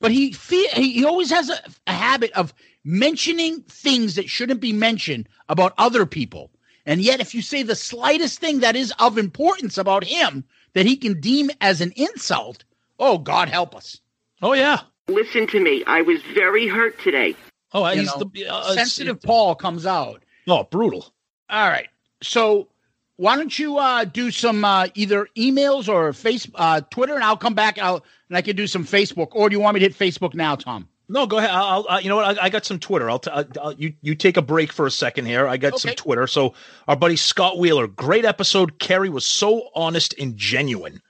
Yep. 0.00 0.08
But 0.08 0.12
he 0.12 0.32
fe- 0.32 0.68
he, 0.80 0.92
he 0.92 1.04
always 1.04 1.30
has 1.30 1.50
a, 1.50 1.58
a 1.86 1.92
habit 1.92 2.32
of 2.32 2.54
mentioning 2.84 3.60
things 3.68 4.14
that 4.14 4.28
shouldn't 4.30 4.60
be 4.60 4.72
mentioned 4.72 5.28
about 5.48 5.74
other 5.78 6.06
people. 6.06 6.50
And 6.86 7.00
yet, 7.02 7.20
if 7.20 7.34
you 7.34 7.42
say 7.42 7.62
the 7.62 7.76
slightest 7.76 8.38
thing 8.40 8.60
that 8.60 8.74
is 8.76 8.92
of 8.98 9.18
importance 9.18 9.76
about 9.78 10.04
him 10.04 10.44
that 10.72 10.86
he 10.86 10.96
can 10.96 11.20
deem 11.20 11.50
as 11.60 11.80
an 11.82 11.92
insult, 11.96 12.64
oh 12.98 13.18
God 13.18 13.48
help 13.50 13.74
us! 13.76 14.00
Oh 14.40 14.54
yeah. 14.54 14.80
Listen 15.08 15.46
to 15.48 15.60
me. 15.60 15.84
I 15.86 16.02
was 16.02 16.22
very 16.34 16.68
hurt 16.68 16.98
today. 17.00 17.34
Oh, 17.72 17.86
You 17.90 18.00
he's 18.00 18.16
know, 18.16 18.30
the 18.32 18.46
uh, 18.46 18.60
it's- 18.60 18.74
Sensitive 18.74 19.20
Paul 19.20 19.54
comes 19.54 19.84
out. 19.84 20.22
Oh, 20.48 20.64
brutal. 20.64 21.12
All 21.50 21.68
right. 21.68 21.88
So 22.22 22.68
why 23.16 23.36
don't 23.36 23.56
you 23.58 23.76
uh, 23.78 24.04
do 24.04 24.30
some 24.30 24.64
uh, 24.64 24.86
either 24.94 25.28
emails 25.36 25.88
or 25.88 26.12
face 26.12 26.48
uh, 26.54 26.80
Twitter, 26.90 27.14
and 27.14 27.22
I'll 27.24 27.36
come 27.36 27.54
back. 27.54 27.78
I'll 27.78 28.04
and 28.30 28.38
I 28.38 28.42
can 28.42 28.56
do 28.56 28.66
some 28.66 28.86
Facebook. 28.86 29.28
Or 29.32 29.50
do 29.50 29.54
you 29.54 29.60
want 29.60 29.74
me 29.74 29.80
to 29.80 29.86
hit 29.86 29.98
Facebook 29.98 30.34
now, 30.34 30.54
Tom? 30.54 30.88
No, 31.08 31.26
go 31.26 31.38
ahead. 31.38 31.50
I'll, 31.50 31.84
I'll 31.88 31.96
uh, 31.96 31.98
you 31.98 32.08
know 32.08 32.16
what? 32.16 32.38
I, 32.38 32.44
I 32.44 32.48
got 32.48 32.64
some 32.64 32.78
Twitter. 32.78 33.10
I'll, 33.10 33.18
t- 33.18 33.30
uh, 33.30 33.42
I'll, 33.56 33.62
I'll 33.62 33.68
uh, 33.70 33.74
you 33.76 33.92
you 34.00 34.14
take 34.14 34.36
a 34.36 34.42
break 34.42 34.72
for 34.72 34.86
a 34.86 34.90
second 34.90 35.26
here. 35.26 35.46
I 35.48 35.56
got 35.56 35.80
some 35.80 35.92
Twitter. 35.94 36.28
So 36.28 36.54
our 36.86 36.94
buddy 36.94 37.16
Scott 37.16 37.58
Wheeler, 37.58 37.88
great 37.88 38.24
episode. 38.24 38.78
Carrie 38.78 39.10
was 39.10 39.26
so 39.26 39.68
honest 39.74 40.14
and 40.18 40.36
genuine. 40.36 41.02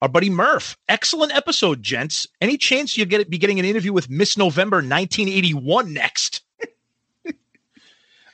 Our 0.00 0.08
buddy 0.08 0.30
Murph, 0.30 0.76
excellent 0.88 1.32
episode, 1.32 1.82
gents. 1.82 2.26
Any 2.40 2.56
chance 2.56 2.96
you 2.96 3.04
get 3.04 3.28
be 3.28 3.38
getting 3.38 3.58
an 3.60 3.66
interview 3.66 3.92
with 3.92 4.08
Miss 4.08 4.38
November 4.38 4.78
1981 4.78 5.92
next? 5.92 6.40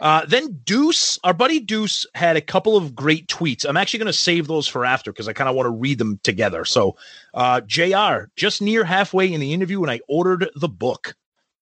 Uh, 0.00 0.25
then 0.26 0.61
Deuce, 0.64 1.19
our 1.25 1.35
buddy 1.35 1.59
Deuce, 1.59 2.07
had 2.14 2.37
a 2.37 2.40
couple 2.40 2.76
of 2.76 2.95
great 2.95 3.26
tweets. 3.26 3.67
I'm 3.69 3.76
actually 3.76 3.99
going 3.99 4.07
to 4.07 4.12
save 4.12 4.47
those 4.47 4.69
for 4.69 4.85
after 4.85 5.12
because 5.12 5.28
I 5.28 5.33
kind 5.33 5.49
of 5.49 5.57
want 5.57 5.67
to 5.67 5.71
read 5.71 5.99
them 5.99 6.21
together. 6.23 6.64
So, 6.64 6.97
uh, 7.35 7.61
Jr. 7.62 8.31
just 8.37 8.62
near 8.62 8.85
halfway 8.85 9.33
in 9.33 9.40
the 9.40 9.52
interview, 9.52 9.83
and 9.83 9.90
I 9.90 10.00
ordered 10.09 10.49
the 10.55 10.69
book, 10.69 11.17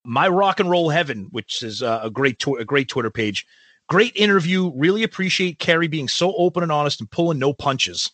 My 0.05 0.29
Rock 0.29 0.61
and 0.61 0.71
Roll 0.71 0.91
Heaven, 0.91 1.29
which 1.31 1.63
is 1.63 1.83
uh, 1.83 2.01
a 2.03 2.11
great 2.11 2.39
tw- 2.39 2.61
a 2.61 2.65
great 2.65 2.89
Twitter 2.89 3.11
page. 3.11 3.47
Great 3.89 4.17
interview. 4.17 4.73
Really 4.75 5.03
appreciate 5.05 5.59
Carrie 5.59 5.87
being 5.87 6.09
so 6.09 6.35
open 6.37 6.63
and 6.63 6.73
honest 6.73 7.01
and 7.01 7.11
pulling 7.11 7.39
no 7.39 7.53
punches. 7.53 8.11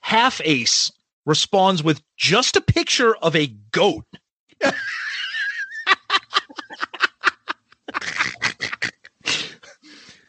Half 0.00 0.40
Ace 0.44 0.92
responds 1.24 1.82
with 1.82 2.02
just 2.16 2.56
a 2.56 2.60
picture 2.60 3.16
of 3.16 3.34
a 3.34 3.48
goat. 3.72 4.04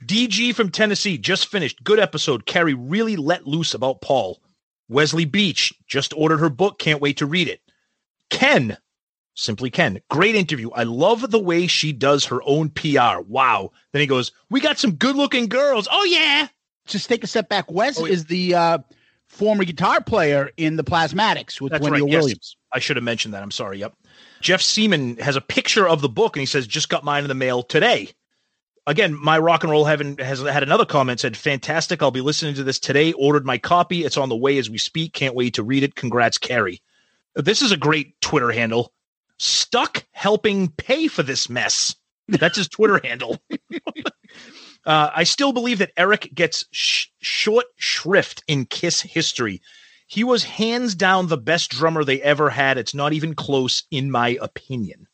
DG 0.10 0.56
from 0.56 0.72
Tennessee 0.72 1.20
just 1.20 1.48
finished. 1.50 1.84
Good 1.84 2.00
episode. 2.00 2.48
Carrie 2.48 2.74
really 2.74 3.16
let 3.16 3.46
loose 3.46 3.76
about 3.76 4.02
Paul. 4.02 4.42
Wesley 4.88 5.26
Beech 5.26 5.72
just 5.86 6.14
ordered 6.18 6.40
her 6.40 6.50
book. 6.50 6.80
Can't 6.80 7.00
wait 7.00 7.18
to 7.18 7.28
read 7.28 7.48
it. 7.48 7.62
Ken, 8.32 8.76
simply 9.36 9.70
Ken, 9.70 10.02
great 10.10 10.34
interview. 10.34 10.72
I 10.72 10.82
love 10.82 11.30
the 11.30 11.38
way 11.38 11.68
she 11.68 11.94
does 11.94 12.26
her 12.26 12.42
own 12.44 12.70
PR. 12.72 13.20
Wow. 13.28 13.72
Then 13.94 14.00
he 14.00 14.08
goes, 14.08 14.32
We 14.50 14.60
got 14.62 14.80
some 14.80 14.94
good 14.96 15.16
looking 15.16 15.48
girls. 15.48 15.88
Oh, 15.92 16.04
yeah. 16.06 16.48
Just 16.88 17.08
take 17.08 17.24
a 17.24 17.28
step 17.28 17.48
back. 17.48 17.70
Wes 17.72 18.00
Oh, 18.00 18.06
yeah. 18.06 18.14
is 18.14 18.26
the 18.26 18.56
uh, 18.56 18.78
former 19.28 19.64
guitar 19.64 20.02
player 20.02 20.50
in 20.58 20.76
the 20.76 20.84
Plasmatics 20.84 21.62
with 21.62 21.72
That's 21.72 21.84
Wendy 21.84 22.02
right. 22.02 22.10
Yes. 22.12 22.22
Williams. 22.24 22.58
I 22.74 22.80
should 22.80 22.98
have 22.98 23.04
mentioned 23.04 23.36
that. 23.36 23.44
I'm 23.44 23.52
sorry. 23.52 23.78
Yep. 23.78 23.94
Jeff 24.42 24.62
Seaman 24.64 25.18
has 25.18 25.36
a 25.36 25.42
picture 25.42 25.88
of 25.88 26.02
the 26.02 26.10
book 26.10 26.36
and 26.36 26.42
he 26.42 26.48
says, 26.48 26.66
Just 26.66 26.90
got 26.90 27.04
mine 27.04 27.24
in 27.24 27.28
the 27.30 27.36
mail 27.36 27.62
today. 27.62 28.10
Again, 28.88 29.14
my 29.14 29.38
rock 29.38 29.64
and 29.64 29.72
roll 29.72 29.86
heaven 29.86 30.18
has 30.18 30.42
had 30.42 30.64
another 30.64 30.86
comment 30.86 31.20
said, 31.20 31.38
Fantastic. 31.38 32.02
I'll 32.02 32.12
be 32.12 32.22
listening 32.22 32.56
to 32.56 32.64
this 32.64 32.80
today. 32.80 33.14
Ordered 33.14 33.46
my 33.46 33.58
copy. 33.58 34.04
It's 34.04 34.18
on 34.18 34.30
the 34.30 34.36
way 34.36 34.58
as 34.58 34.70
we 34.70 34.78
speak. 34.78 35.14
Can't 35.14 35.36
wait 35.36 35.54
to 35.56 35.64
read 35.64 35.84
it. 35.84 35.96
Congrats, 35.96 36.38
Carrie. 36.38 36.82
This 37.36 37.62
is 37.62 37.72
a 37.72 37.78
great 37.78 38.20
Twitter 38.22 38.52
handle. 38.52 38.94
Stuck 39.38 40.06
helping 40.12 40.70
pay 40.70 41.08
for 41.08 41.24
this 41.24 41.50
mess. 41.50 41.96
That's 42.28 42.58
his 42.58 42.68
Twitter 42.68 43.00
handle. 43.04 43.40
uh, 44.86 45.10
I 45.16 45.24
still 45.24 45.54
believe 45.54 45.80
that 45.80 45.94
Eric 45.98 46.32
gets 46.34 46.66
sh- 46.72 47.08
short 47.20 47.66
shrift 47.78 48.44
in 48.48 48.66
Kiss 48.66 49.02
history. 49.02 49.62
He 50.08 50.24
was 50.24 50.44
hands 50.44 50.96
down 50.96 51.28
the 51.28 51.38
best 51.38 51.70
drummer 51.70 52.04
they 52.04 52.22
ever 52.22 52.50
had. 52.50 52.80
It's 52.80 52.96
not 52.96 53.14
even 53.14 53.36
close, 53.36 53.84
in 53.92 54.10
my 54.10 54.38
opinion. 54.42 55.08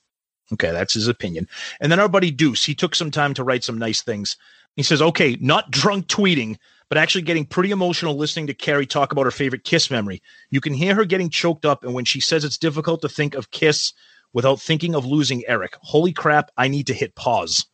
Okay, 0.53 0.71
that's 0.71 0.93
his 0.93 1.07
opinion. 1.07 1.47
And 1.79 1.91
then 1.91 1.99
our 1.99 2.09
buddy 2.09 2.31
Deuce, 2.31 2.63
he 2.63 2.75
took 2.75 2.95
some 2.95 3.11
time 3.11 3.33
to 3.33 3.43
write 3.43 3.63
some 3.63 3.77
nice 3.77 4.01
things. 4.01 4.37
He 4.75 4.83
says, 4.83 5.01
okay, 5.01 5.37
not 5.41 5.71
drunk 5.71 6.07
tweeting, 6.07 6.57
but 6.89 6.97
actually 6.97 7.23
getting 7.23 7.45
pretty 7.45 7.71
emotional 7.71 8.15
listening 8.15 8.47
to 8.47 8.53
Carrie 8.53 8.85
talk 8.85 9.11
about 9.11 9.25
her 9.25 9.31
favorite 9.31 9.63
Kiss 9.63 9.89
memory. 9.89 10.21
You 10.51 10.61
can 10.61 10.73
hear 10.73 10.93
her 10.95 11.05
getting 11.05 11.29
choked 11.29 11.65
up, 11.65 11.83
and 11.83 11.93
when 11.93 12.05
she 12.05 12.19
says 12.19 12.43
it's 12.43 12.57
difficult 12.57 13.01
to 13.01 13.09
think 13.09 13.33
of 13.33 13.51
Kiss 13.51 13.93
without 14.33 14.61
thinking 14.61 14.93
of 14.93 15.05
losing 15.05 15.43
Eric. 15.47 15.75
Holy 15.81 16.13
crap, 16.13 16.51
I 16.57 16.67
need 16.67 16.87
to 16.87 16.93
hit 16.93 17.15
pause. 17.15 17.65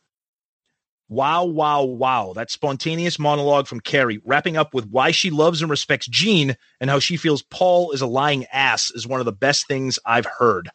Wow, 1.08 1.44
wow, 1.44 1.82
wow. 1.82 2.32
That 2.34 2.50
spontaneous 2.50 3.18
monologue 3.18 3.66
from 3.66 3.80
Carrie, 3.80 4.22
wrapping 4.24 4.56
up 4.56 4.72
with 4.72 4.88
why 4.88 5.10
she 5.10 5.28
loves 5.28 5.60
and 5.60 5.70
respects 5.70 6.06
Gene 6.06 6.56
and 6.80 6.88
how 6.88 7.00
she 7.00 7.18
feels 7.18 7.42
Paul 7.42 7.90
is 7.90 8.00
a 8.00 8.06
lying 8.06 8.46
ass, 8.46 8.90
is 8.92 9.06
one 9.06 9.20
of 9.20 9.26
the 9.26 9.32
best 9.32 9.66
things 9.66 9.98
I've 10.06 10.24
heard. 10.24 10.70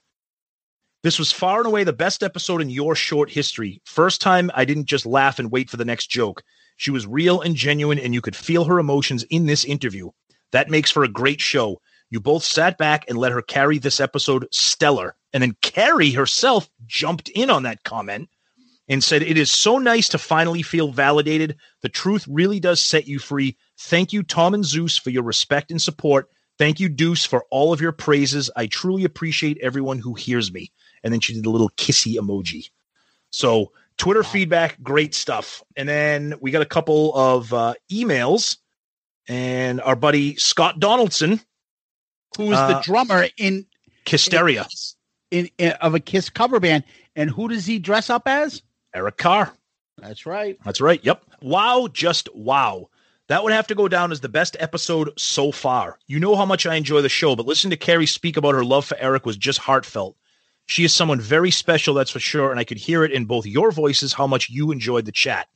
This 1.08 1.20
was 1.20 1.32
far 1.32 1.60
and 1.60 1.68
away 1.68 1.86
the 1.86 1.94
best 1.94 2.22
episode 2.22 2.62
in 2.62 2.70
your 2.70 2.94
short 2.94 3.30
history. 3.30 3.82
First 3.86 4.20
time 4.20 4.52
I 4.54 4.66
didn't 4.66 4.88
just 4.88 5.06
laugh 5.06 5.40
and 5.40 5.50
wait 5.50 5.70
for 5.70 5.78
the 5.78 5.86
next 5.86 6.08
joke. 6.08 6.44
She 6.76 6.92
was 6.92 7.08
real 7.08 7.40
and 7.40 7.56
genuine, 7.56 7.98
and 7.98 8.14
you 8.14 8.20
could 8.20 8.36
feel 8.36 8.66
her 8.66 8.78
emotions 8.78 9.24
in 9.30 9.46
this 9.46 9.64
interview. 9.64 10.10
That 10.52 10.70
makes 10.70 10.92
for 10.92 11.06
a 11.06 11.08
great 11.08 11.40
show. 11.40 11.80
You 12.10 12.20
both 12.20 12.44
sat 12.44 12.78
back 12.78 13.06
and 13.08 13.18
let 13.18 13.32
her 13.32 13.42
carry 13.42 13.78
this 13.78 14.02
episode 14.02 14.50
stellar. 14.52 15.16
And 15.32 15.42
then 15.42 15.56
Carrie 15.62 16.12
herself 16.12 16.70
jumped 16.88 17.30
in 17.30 17.50
on 17.50 17.64
that 17.64 17.86
comment 17.86 18.28
and 18.90 19.02
said, 19.02 19.22
It 19.22 19.38
is 19.38 19.50
so 19.50 19.78
nice 19.78 20.10
to 20.10 20.18
finally 20.18 20.62
feel 20.62 20.92
validated. 20.92 21.56
The 21.84 21.88
truth 21.88 22.28
really 22.30 22.60
does 22.60 22.82
set 22.82 23.08
you 23.08 23.20
free. 23.20 23.56
Thank 23.80 24.12
you, 24.12 24.24
Tom 24.24 24.54
and 24.54 24.66
Zeus, 24.66 24.98
for 24.98 25.12
your 25.12 25.24
respect 25.24 25.72
and 25.72 25.82
support. 25.82 26.28
Thank 26.58 26.82
you, 26.82 26.90
Deuce, 26.90 27.24
for 27.24 27.46
all 27.50 27.72
of 27.72 27.80
your 27.80 27.94
praises. 27.94 28.52
I 28.58 28.68
truly 28.68 29.06
appreciate 29.06 29.58
everyone 29.62 30.00
who 30.00 30.14
hears 30.14 30.52
me. 30.52 30.74
And 31.04 31.14
then 31.14 31.20
she 31.20 31.34
did 31.34 31.46
a 31.46 31.50
little 31.50 31.70
kissy 31.72 32.16
emoji. 32.16 32.70
So, 33.30 33.72
Twitter 33.98 34.24
feedback, 34.24 34.82
great 34.84 35.16
stuff. 35.16 35.64
And 35.76 35.90
then 35.90 36.36
we 36.40 36.52
got 36.52 36.62
a 36.62 36.66
couple 36.66 37.16
of 37.16 37.54
uh, 37.54 37.74
emails. 37.92 38.58
And 39.28 39.82
our 39.82 39.96
buddy 39.96 40.36
Scott 40.38 40.80
Donaldson, 40.80 41.42
who 42.38 42.44
is 42.44 42.58
the 42.58 42.78
Uh, 42.78 42.82
drummer 42.82 43.28
in 43.38 43.66
Hysteria, 44.06 44.68
in, 45.32 45.50
in 45.58 45.72
of 45.82 45.96
a 45.96 46.00
Kiss 46.00 46.30
cover 46.30 46.60
band, 46.60 46.86
and 47.16 47.30
who 47.30 47.50
does 47.50 47.66
he 47.66 47.80
dress 47.80 48.10
up 48.10 48.28
as? 48.28 48.62
Eric 48.94 49.18
Carr. 49.18 49.52
That's 49.98 50.26
right. 50.26 50.58
That's 50.64 50.80
right. 50.80 51.04
Yep. 51.04 51.24
Wow, 51.42 51.90
just 51.92 52.34
wow. 52.34 52.90
That 53.28 53.44
would 53.44 53.52
have 53.52 53.68
to 53.68 53.76
go 53.76 53.90
down 53.90 54.14
as 54.14 54.22
the 54.22 54.30
best 54.30 54.56
episode 54.60 55.12
so 55.18 55.52
far. 55.52 56.00
You 56.08 56.20
know 56.20 56.36
how 56.38 56.46
much 56.46 56.66
I 56.66 56.76
enjoy 56.76 57.02
the 57.02 57.10
show, 57.10 57.36
but 57.36 57.46
listening 57.46 57.72
to 57.72 57.78
Carrie 57.78 58.06
speak 58.06 58.38
about 58.38 58.54
her 58.54 58.64
love 58.64 58.86
for 58.86 58.96
Eric 58.98 59.26
was 59.26 59.36
just 59.36 59.60
heartfelt. 59.60 60.16
She 60.68 60.84
is 60.84 60.94
someone 60.94 61.22
very 61.22 61.50
special, 61.50 61.94
that's 61.94 62.12
for 62.12 62.20
sure, 62.20 62.52
and 62.52 62.60
I 62.60 62.66
could 62.66 62.78
hear 62.78 63.04
it 63.04 63.12
in 63.12 63.26
both 63.26 63.46
your 63.46 63.72
voices 63.72 64.14
how 64.14 64.28
much 64.28 64.50
you 64.50 64.72
enjoyed 64.72 65.06
the 65.06 65.12
chat. 65.14 65.48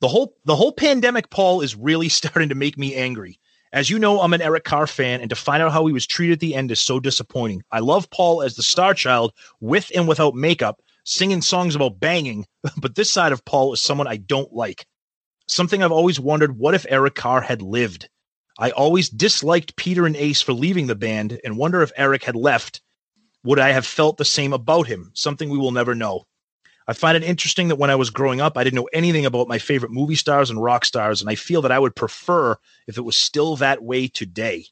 The 0.00 0.08
whole 0.08 0.36
the 0.44 0.54
whole 0.54 0.72
pandemic, 0.72 1.28
Paul, 1.28 1.60
is 1.60 1.74
really 1.74 2.08
starting 2.20 2.48
to 2.48 2.54
make 2.54 2.78
me 2.78 2.94
angry. 2.94 3.40
As 3.72 3.90
you 3.90 3.98
know, 3.98 4.20
I'm 4.20 4.32
an 4.32 4.40
Eric 4.40 4.64
Carr 4.64 4.86
fan, 4.86 5.20
and 5.20 5.28
to 5.28 5.36
find 5.36 5.62
out 5.62 5.72
how 5.72 5.84
he 5.86 5.92
was 5.92 6.06
treated 6.06 6.34
at 6.34 6.40
the 6.40 6.54
end 6.54 6.70
is 6.70 6.80
so 6.80 7.00
disappointing. 7.00 7.62
I 7.70 7.80
love 7.80 8.08
Paul 8.10 8.40
as 8.40 8.54
the 8.54 8.62
star 8.62 8.94
child, 8.94 9.34
with 9.60 9.90
and 9.94 10.08
without 10.08 10.34
makeup, 10.34 10.80
singing 11.04 11.42
songs 11.42 11.74
about 11.74 12.00
banging, 12.00 12.46
but 12.78 12.94
this 12.94 13.10
side 13.10 13.32
of 13.32 13.44
Paul 13.44 13.72
is 13.72 13.80
someone 13.80 14.06
I 14.06 14.16
don't 14.16 14.52
like. 14.52 14.86
Something 15.48 15.82
I've 15.82 15.92
always 15.92 16.20
wondered 16.20 16.58
what 16.58 16.74
if 16.74 16.86
Eric 16.88 17.16
Carr 17.16 17.40
had 17.40 17.60
lived? 17.60 18.08
I 18.58 18.70
always 18.70 19.08
disliked 19.08 19.76
Peter 19.76 20.06
and 20.06 20.16
Ace 20.16 20.42
for 20.42 20.52
leaving 20.52 20.86
the 20.86 20.94
band 20.94 21.40
and 21.44 21.58
wonder 21.58 21.82
if 21.82 21.92
Eric 21.96 22.24
had 22.24 22.36
left, 22.36 22.82
would 23.48 23.58
I 23.58 23.70
have 23.70 23.86
felt 23.86 24.18
the 24.18 24.26
same 24.26 24.52
about 24.52 24.86
him? 24.86 25.10
Something 25.14 25.48
we 25.48 25.56
will 25.56 25.70
never 25.70 25.94
know. 25.94 26.26
I 26.86 26.92
find 26.92 27.16
it 27.16 27.24
interesting 27.24 27.68
that 27.68 27.78
when 27.78 27.88
I 27.88 27.94
was 27.94 28.10
growing 28.10 28.42
up, 28.42 28.58
I 28.58 28.62
didn't 28.62 28.76
know 28.76 28.90
anything 28.92 29.24
about 29.24 29.48
my 29.48 29.58
favorite 29.58 29.90
movie 29.90 30.16
stars 30.16 30.50
and 30.50 30.62
rock 30.62 30.84
stars, 30.84 31.22
and 31.22 31.30
I 31.30 31.34
feel 31.34 31.62
that 31.62 31.72
I 31.72 31.78
would 31.78 31.96
prefer 31.96 32.58
if 32.86 32.98
it 32.98 33.06
was 33.06 33.16
still 33.16 33.56
that 33.56 33.82
way 33.82 34.06
today. 34.06 34.66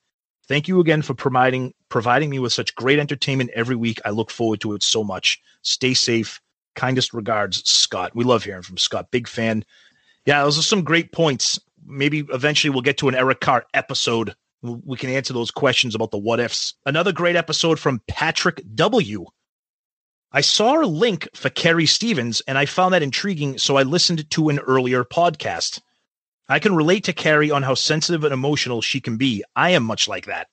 Thank 0.46 0.68
you 0.68 0.78
again 0.78 1.00
for 1.00 1.14
providing 1.14 1.72
providing 1.88 2.28
me 2.28 2.38
with 2.38 2.52
such 2.52 2.74
great 2.74 2.98
entertainment 2.98 3.48
every 3.54 3.76
week. 3.76 3.98
I 4.04 4.10
look 4.10 4.30
forward 4.30 4.60
to 4.60 4.74
it 4.74 4.82
so 4.82 5.02
much. 5.02 5.40
Stay 5.62 5.94
safe. 5.94 6.38
Kindest 6.74 7.14
regards, 7.14 7.66
Scott. 7.66 8.14
We 8.14 8.24
love 8.24 8.44
hearing 8.44 8.60
from 8.60 8.76
Scott. 8.76 9.10
Big 9.10 9.26
fan. 9.26 9.64
Yeah, 10.26 10.42
those 10.44 10.58
are 10.58 10.62
some 10.62 10.84
great 10.84 11.12
points. 11.12 11.58
Maybe 11.86 12.26
eventually 12.30 12.68
we'll 12.68 12.82
get 12.82 12.98
to 12.98 13.08
an 13.08 13.14
Eric 13.14 13.40
Carr 13.40 13.64
episode. 13.72 14.34
We 14.62 14.96
can 14.96 15.10
answer 15.10 15.32
those 15.32 15.50
questions 15.50 15.94
about 15.94 16.10
the 16.10 16.18
what 16.18 16.40
ifs. 16.40 16.74
Another 16.86 17.12
great 17.12 17.36
episode 17.36 17.78
from 17.78 18.02
Patrick 18.08 18.62
W. 18.74 19.26
I 20.32 20.40
saw 20.40 20.82
a 20.82 20.84
link 20.84 21.28
for 21.34 21.50
Carrie 21.50 21.86
Stevens 21.86 22.42
and 22.48 22.58
I 22.58 22.66
found 22.66 22.92
that 22.92 23.02
intriguing, 23.02 23.58
so 23.58 23.76
I 23.76 23.84
listened 23.84 24.28
to 24.30 24.48
an 24.48 24.58
earlier 24.60 25.04
podcast. 25.04 25.80
I 26.48 26.58
can 26.58 26.74
relate 26.74 27.04
to 27.04 27.12
Carrie 27.12 27.50
on 27.50 27.62
how 27.62 27.74
sensitive 27.74 28.24
and 28.24 28.32
emotional 28.32 28.82
she 28.82 29.00
can 29.00 29.16
be. 29.16 29.42
I 29.54 29.70
am 29.70 29.82
much 29.82 30.08
like 30.08 30.26
that. 30.26 30.48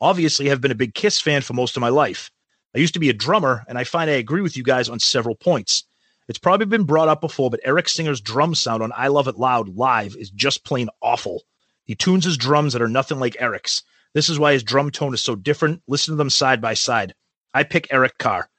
Obviously, 0.00 0.48
have 0.48 0.60
been 0.60 0.70
a 0.70 0.76
big 0.76 0.94
Kiss 0.94 1.20
fan 1.20 1.42
for 1.42 1.54
most 1.54 1.76
of 1.76 1.80
my 1.80 1.88
life. 1.88 2.30
I 2.74 2.78
used 2.78 2.94
to 2.94 3.00
be 3.00 3.08
a 3.08 3.14
drummer, 3.14 3.64
and 3.66 3.78
I 3.78 3.84
find 3.84 4.10
I 4.10 4.14
agree 4.14 4.42
with 4.42 4.56
you 4.56 4.62
guys 4.62 4.88
on 4.88 5.00
several 5.00 5.34
points. 5.34 5.84
It's 6.28 6.38
probably 6.38 6.66
been 6.66 6.84
brought 6.84 7.08
up 7.08 7.20
before, 7.20 7.50
but 7.50 7.60
Eric 7.64 7.88
Singer's 7.88 8.20
drum 8.20 8.54
sound 8.54 8.82
on 8.82 8.92
I 8.94 9.08
Love 9.08 9.26
It 9.26 9.38
Loud 9.38 9.70
live 9.70 10.14
is 10.16 10.30
just 10.30 10.64
plain 10.64 10.88
awful. 11.00 11.42
He 11.88 11.94
tunes 11.94 12.26
his 12.26 12.36
drums 12.36 12.74
that 12.74 12.82
are 12.82 12.88
nothing 12.88 13.18
like 13.18 13.40
Eric's. 13.40 13.82
This 14.12 14.28
is 14.28 14.38
why 14.38 14.52
his 14.52 14.62
drum 14.62 14.90
tone 14.90 15.14
is 15.14 15.22
so 15.22 15.34
different. 15.34 15.82
Listen 15.88 16.12
to 16.12 16.16
them 16.16 16.28
side 16.28 16.60
by 16.60 16.74
side. 16.74 17.14
I 17.54 17.64
pick 17.64 17.88
Eric 17.90 18.18
Carr. 18.18 18.50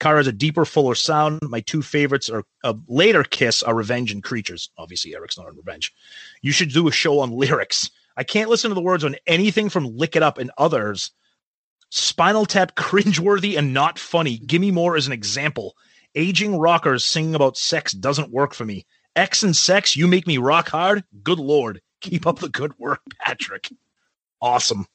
Carr 0.00 0.16
has 0.16 0.26
a 0.26 0.32
deeper, 0.32 0.64
fuller 0.64 0.94
sound. 0.94 1.40
My 1.42 1.60
two 1.60 1.82
favorites 1.82 2.30
are 2.30 2.44
uh, 2.64 2.72
later 2.88 3.24
Kiss 3.24 3.62
are 3.62 3.74
Revenge 3.74 4.10
and 4.10 4.22
Creatures. 4.22 4.70
Obviously, 4.78 5.14
Eric's 5.14 5.36
not 5.36 5.48
on 5.48 5.56
Revenge. 5.56 5.92
You 6.40 6.50
should 6.50 6.72
do 6.72 6.88
a 6.88 6.92
show 6.92 7.20
on 7.20 7.30
lyrics. 7.30 7.90
I 8.16 8.24
can't 8.24 8.48
listen 8.48 8.70
to 8.70 8.74
the 8.74 8.80
words 8.80 9.04
on 9.04 9.16
anything 9.26 9.68
from 9.68 9.96
Lick 9.96 10.16
It 10.16 10.22
Up 10.22 10.38
and 10.38 10.50
others. 10.56 11.10
Spinal 11.90 12.46
Tap, 12.46 12.74
cringeworthy 12.74 13.58
and 13.58 13.74
not 13.74 13.98
funny. 13.98 14.38
Gimme 14.38 14.70
More 14.70 14.96
as 14.96 15.06
an 15.06 15.12
example. 15.12 15.76
Aging 16.14 16.56
rockers 16.56 17.04
singing 17.04 17.34
about 17.34 17.58
sex 17.58 17.92
doesn't 17.92 18.32
work 18.32 18.54
for 18.54 18.64
me. 18.64 18.86
X 19.14 19.42
and 19.42 19.54
sex, 19.54 19.94
you 19.94 20.06
make 20.06 20.26
me 20.26 20.38
rock 20.38 20.68
hard. 20.70 21.04
Good 21.22 21.38
lord, 21.38 21.82
keep 22.00 22.26
up 22.26 22.38
the 22.38 22.48
good 22.48 22.78
work, 22.78 23.00
Patrick. 23.18 23.68
Awesome. 24.40 24.86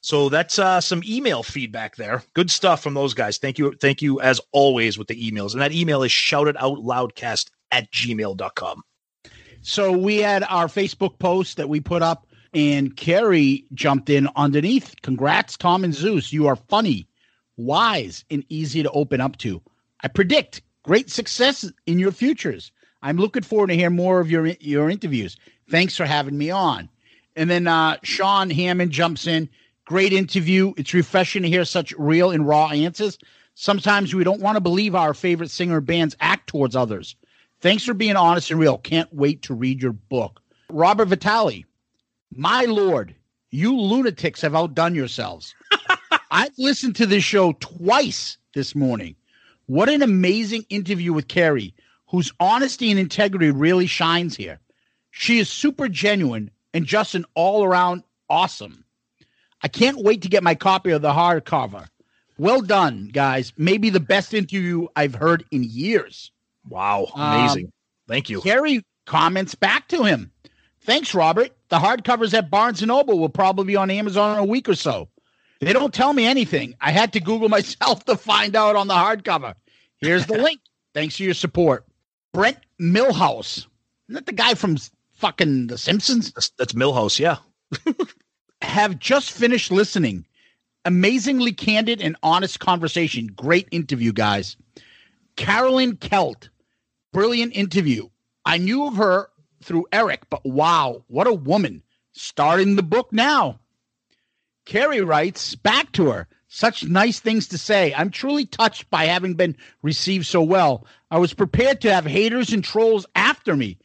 So 0.00 0.28
that's 0.28 0.58
uh, 0.58 0.82
some 0.82 1.02
email 1.06 1.42
feedback 1.42 1.96
there. 1.96 2.22
Good 2.34 2.50
stuff 2.50 2.82
from 2.82 2.92
those 2.92 3.14
guys. 3.14 3.38
Thank 3.38 3.58
you. 3.58 3.72
Thank 3.80 4.02
you 4.02 4.20
as 4.20 4.40
always 4.52 4.98
with 4.98 5.08
the 5.08 5.30
emails. 5.30 5.52
And 5.52 5.62
that 5.62 5.72
email 5.72 6.02
is 6.02 6.12
shout 6.12 6.46
it 6.46 6.60
out 6.60 6.78
loudcast 6.78 7.50
at 7.72 7.90
gmail.com. 7.90 8.82
So 9.62 9.92
we 9.92 10.18
had 10.18 10.42
our 10.44 10.66
Facebook 10.66 11.18
post 11.18 11.56
that 11.56 11.70
we 11.70 11.80
put 11.80 12.02
up, 12.02 12.26
and 12.52 12.94
Carrie 12.94 13.64
jumped 13.72 14.10
in 14.10 14.28
underneath. 14.36 14.94
Congrats, 15.00 15.56
Tom 15.56 15.84
and 15.84 15.94
Zeus. 15.94 16.34
You 16.34 16.48
are 16.48 16.56
funny, 16.56 17.08
wise, 17.56 18.26
and 18.30 18.44
easy 18.50 18.82
to 18.82 18.90
open 18.90 19.22
up 19.22 19.38
to. 19.38 19.62
I 20.02 20.08
predict 20.08 20.60
great 20.82 21.08
success 21.08 21.70
in 21.86 21.98
your 21.98 22.12
futures. 22.12 22.72
I'm 23.00 23.16
looking 23.16 23.42
forward 23.42 23.68
to 23.68 23.76
hear 23.76 23.88
more 23.88 24.20
of 24.20 24.30
your 24.30 24.48
your 24.60 24.90
interviews. 24.90 25.38
Thanks 25.70 25.96
for 25.96 26.04
having 26.04 26.36
me 26.36 26.50
on. 26.50 26.88
And 27.36 27.50
then 27.50 27.66
uh, 27.66 27.96
Sean 28.02 28.50
Hammond 28.50 28.90
jumps 28.90 29.26
in. 29.26 29.48
Great 29.84 30.12
interview. 30.12 30.72
It's 30.76 30.94
refreshing 30.94 31.42
to 31.42 31.48
hear 31.48 31.64
such 31.64 31.92
real 31.98 32.30
and 32.30 32.46
raw 32.46 32.68
answers. 32.68 33.18
Sometimes 33.54 34.14
we 34.14 34.24
don't 34.24 34.40
want 34.40 34.56
to 34.56 34.60
believe 34.60 34.94
our 34.94 35.14
favorite 35.14 35.50
singer 35.50 35.80
bands 35.80 36.16
act 36.20 36.48
towards 36.48 36.74
others. 36.74 37.16
Thanks 37.60 37.84
for 37.84 37.94
being 37.94 38.16
honest 38.16 38.50
and 38.50 38.60
real. 38.60 38.78
Can't 38.78 39.12
wait 39.12 39.42
to 39.42 39.54
read 39.54 39.82
your 39.82 39.92
book. 39.92 40.40
Robert 40.70 41.06
Vitale, 41.06 41.64
my 42.34 42.64
lord, 42.64 43.14
you 43.50 43.78
lunatics 43.78 44.40
have 44.40 44.54
outdone 44.54 44.94
yourselves. 44.94 45.54
I've 46.30 46.58
listened 46.58 46.96
to 46.96 47.06
this 47.06 47.22
show 47.22 47.52
twice 47.60 48.38
this 48.54 48.74
morning. 48.74 49.14
What 49.66 49.88
an 49.88 50.02
amazing 50.02 50.66
interview 50.68 51.12
with 51.12 51.28
Carrie, 51.28 51.74
whose 52.08 52.32
honesty 52.40 52.90
and 52.90 52.98
integrity 52.98 53.50
really 53.50 53.86
shines 53.86 54.36
here. 54.36 54.58
She 55.16 55.38
is 55.38 55.48
super 55.48 55.88
genuine 55.88 56.50
and 56.72 56.84
just 56.84 57.14
an 57.14 57.24
all 57.36 57.62
around 57.62 58.02
awesome. 58.28 58.84
I 59.62 59.68
can't 59.68 60.02
wait 60.02 60.22
to 60.22 60.28
get 60.28 60.42
my 60.42 60.56
copy 60.56 60.90
of 60.90 61.02
the 61.02 61.12
hardcover. 61.12 61.86
Well 62.36 62.60
done, 62.60 63.10
guys. 63.12 63.52
Maybe 63.56 63.90
the 63.90 64.00
best 64.00 64.34
interview 64.34 64.88
I've 64.96 65.14
heard 65.14 65.44
in 65.52 65.62
years. 65.62 66.32
Wow. 66.68 67.06
Um, 67.14 67.38
Amazing. 67.38 67.72
Thank 68.08 68.28
you. 68.28 68.40
Carrie 68.40 68.82
comments 69.06 69.54
back 69.54 69.86
to 69.88 70.02
him. 70.02 70.32
Thanks, 70.80 71.14
Robert. 71.14 71.52
The 71.68 71.78
hardcovers 71.78 72.34
at 72.34 72.50
Barnes 72.50 72.82
and 72.82 72.88
Noble 72.88 73.20
will 73.20 73.28
probably 73.28 73.66
be 73.66 73.76
on 73.76 73.92
Amazon 73.92 74.36
in 74.36 74.42
a 74.42 74.46
week 74.46 74.68
or 74.68 74.74
so. 74.74 75.08
They 75.60 75.72
don't 75.72 75.94
tell 75.94 76.12
me 76.12 76.26
anything. 76.26 76.74
I 76.80 76.90
had 76.90 77.12
to 77.12 77.20
Google 77.20 77.48
myself 77.58 78.04
to 78.06 78.16
find 78.16 78.56
out 78.56 78.74
on 78.74 78.88
the 78.88 78.94
hardcover. 78.94 79.54
Here's 79.98 80.26
the 80.26 80.38
link. 80.42 80.60
Thanks 80.92 81.16
for 81.16 81.22
your 81.22 81.34
support. 81.34 81.86
Brent 82.32 82.58
Millhouse. 82.80 83.58
Isn't 84.08 84.16
that 84.16 84.26
the 84.26 84.32
guy 84.32 84.54
from 84.54 84.76
fucking 85.24 85.68
The 85.68 85.78
Simpsons? 85.78 86.32
That's, 86.32 86.50
that's 86.58 86.74
Milhouse. 86.74 87.18
Yeah. 87.18 87.38
have 88.62 88.98
just 88.98 89.32
finished 89.32 89.70
listening. 89.70 90.26
Amazingly 90.84 91.52
candid 91.52 92.02
and 92.02 92.14
honest 92.22 92.60
conversation. 92.60 93.28
Great 93.28 93.66
interview, 93.70 94.12
guys. 94.12 94.58
Carolyn 95.36 95.96
Kelt, 95.96 96.50
brilliant 97.14 97.56
interview. 97.56 98.08
I 98.44 98.58
knew 98.58 98.86
of 98.86 98.96
her 98.96 99.30
through 99.62 99.86
Eric, 99.92 100.28
but 100.28 100.44
wow, 100.44 101.04
what 101.08 101.26
a 101.26 101.32
woman. 101.32 101.82
Starting 102.12 102.76
the 102.76 102.82
book 102.82 103.10
now. 103.10 103.60
Carrie 104.66 105.00
writes 105.00 105.54
back 105.54 105.90
to 105.92 106.10
her, 106.10 106.28
such 106.48 106.84
nice 106.84 107.18
things 107.18 107.48
to 107.48 107.58
say. 107.58 107.94
I'm 107.94 108.10
truly 108.10 108.44
touched 108.44 108.90
by 108.90 109.06
having 109.06 109.34
been 109.34 109.56
received 109.82 110.26
so 110.26 110.42
well. 110.42 110.86
I 111.10 111.16
was 111.16 111.32
prepared 111.32 111.80
to 111.80 111.92
have 111.92 112.04
haters 112.04 112.52
and 112.52 112.62
trolls 112.62 113.06
after 113.14 113.56
me. 113.56 113.78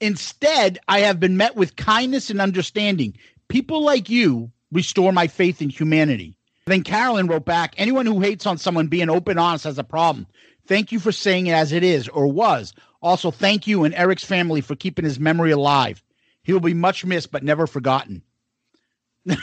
Instead, 0.00 0.78
I 0.88 1.00
have 1.00 1.20
been 1.20 1.36
met 1.36 1.56
with 1.56 1.76
kindness 1.76 2.30
and 2.30 2.40
understanding. 2.40 3.16
People 3.48 3.82
like 3.82 4.10
you 4.10 4.50
restore 4.72 5.12
my 5.12 5.26
faith 5.26 5.62
in 5.62 5.70
humanity. 5.70 6.36
Then 6.66 6.82
Carolyn 6.82 7.28
wrote 7.28 7.44
back 7.44 7.74
Anyone 7.78 8.06
who 8.06 8.20
hates 8.20 8.46
on 8.46 8.58
someone 8.58 8.88
being 8.88 9.08
open 9.08 9.38
honest 9.38 9.64
has 9.64 9.78
a 9.78 9.84
problem. 9.84 10.26
Thank 10.66 10.90
you 10.90 10.98
for 10.98 11.12
saying 11.12 11.46
it 11.46 11.52
as 11.52 11.72
it 11.72 11.84
is 11.84 12.08
or 12.08 12.26
was. 12.26 12.74
Also, 13.00 13.30
thank 13.30 13.66
you 13.66 13.84
and 13.84 13.94
Eric's 13.94 14.24
family 14.24 14.60
for 14.60 14.74
keeping 14.74 15.04
his 15.04 15.20
memory 15.20 15.52
alive. 15.52 16.02
He 16.42 16.52
will 16.52 16.60
be 16.60 16.74
much 16.74 17.04
missed, 17.04 17.30
but 17.30 17.44
never 17.44 17.66
forgotten. 17.66 18.22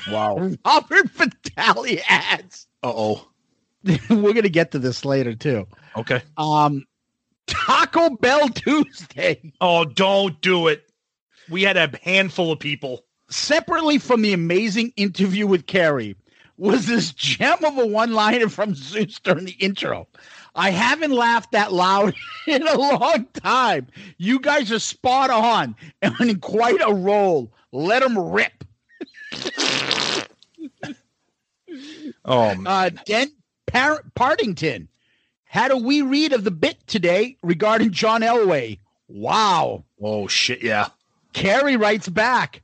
Wow. 0.10 0.52
Robert 0.66 1.10
Vitale 1.12 2.02
adds. 2.08 2.68
Uh 2.84 2.94
oh. 2.96 3.28
We're 3.84 3.98
going 4.34 4.44
to 4.44 4.50
get 4.50 4.72
to 4.72 4.80
this 4.80 5.04
later, 5.04 5.36
too. 5.36 5.68
Okay. 5.98 6.22
Um, 6.38 6.86
Taco 7.48 8.10
Bell 8.18 8.50
Tuesday. 8.50 9.54
Oh, 9.62 9.86
don't 9.86 10.40
do 10.42 10.68
it. 10.68 10.86
We 11.50 11.64
had 11.64 11.78
a 11.78 11.92
handful 12.04 12.52
of 12.52 12.60
people. 12.60 13.04
Separately 13.30 13.98
from 13.98 14.22
the 14.22 14.34
amazing 14.34 14.94
interview 14.96 15.48
with 15.48 15.66
Carrie, 15.66 16.16
was 16.58 16.86
this 16.86 17.12
gem 17.12 17.64
of 17.66 17.78
a 17.78 17.86
one 17.86 18.14
liner 18.14 18.48
from 18.48 18.76
Zeus 18.76 19.20
during 19.20 19.46
the 19.46 19.54
intro. 19.54 20.08
I 20.56 20.70
haven't 20.70 21.12
laughed 21.12 21.52
that 21.54 21.74
loud 21.74 22.14
in 22.48 22.68
a 22.68 22.78
long 22.78 23.26
time. 23.34 23.88
You 24.18 24.40
guys 24.40 24.72
are 24.72 24.80
spot 24.80 25.32
on 25.32 25.76
and 26.02 26.16
in 26.22 26.40
quite 26.40 26.80
a 26.86 26.94
roll. 26.94 27.52
Let 27.72 28.04
them 28.04 28.18
rip. 28.18 28.64
Oh, 32.26 32.56
man. 32.56 32.68
Uh, 32.68 32.90
Den 33.06 33.32
Par- 33.66 34.04
Partington 34.16 34.88
had 35.54 35.70
a 35.70 35.78
wee 35.78 36.02
read 36.02 36.34
of 36.34 36.44
the 36.44 36.50
bit 36.50 36.88
today 36.88 37.38
regarding 37.44 37.92
John 37.92 38.22
Elway. 38.22 38.80
Wow. 39.08 39.84
oh 40.02 40.26
shit. 40.26 40.64
Yeah. 40.64 40.88
Carrie 41.34 41.78
writes 41.78 42.10
back, 42.10 42.64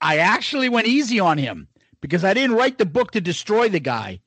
I 0.00 0.18
actually 0.18 0.68
went 0.68 0.86
easy 0.86 1.18
on 1.18 1.36
him 1.36 1.66
because 2.00 2.22
I 2.22 2.34
didn't 2.34 2.54
write 2.54 2.78
the 2.78 2.86
book 2.86 3.10
to 3.10 3.20
destroy 3.20 3.68
the 3.68 3.80
guy, 3.80 4.20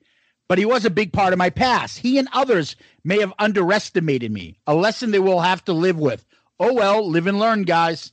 but 0.46 0.58
he 0.58 0.66
was 0.66 0.84
a 0.84 0.90
big 0.90 1.14
part 1.14 1.32
of 1.32 1.38
my 1.38 1.48
past. 1.48 2.00
He 2.00 2.18
and 2.18 2.28
others 2.34 2.76
may 3.02 3.18
have 3.18 3.32
underestimated 3.38 4.30
me, 4.30 4.58
a 4.66 4.74
lesson 4.74 5.10
they 5.10 5.18
will 5.18 5.40
have 5.40 5.64
to 5.64 5.72
live 5.72 5.98
with. 5.98 6.22
Oh 6.60 6.74
well, 6.74 7.08
live 7.08 7.26
and 7.26 7.38
learn, 7.38 7.62
guys. 7.62 8.12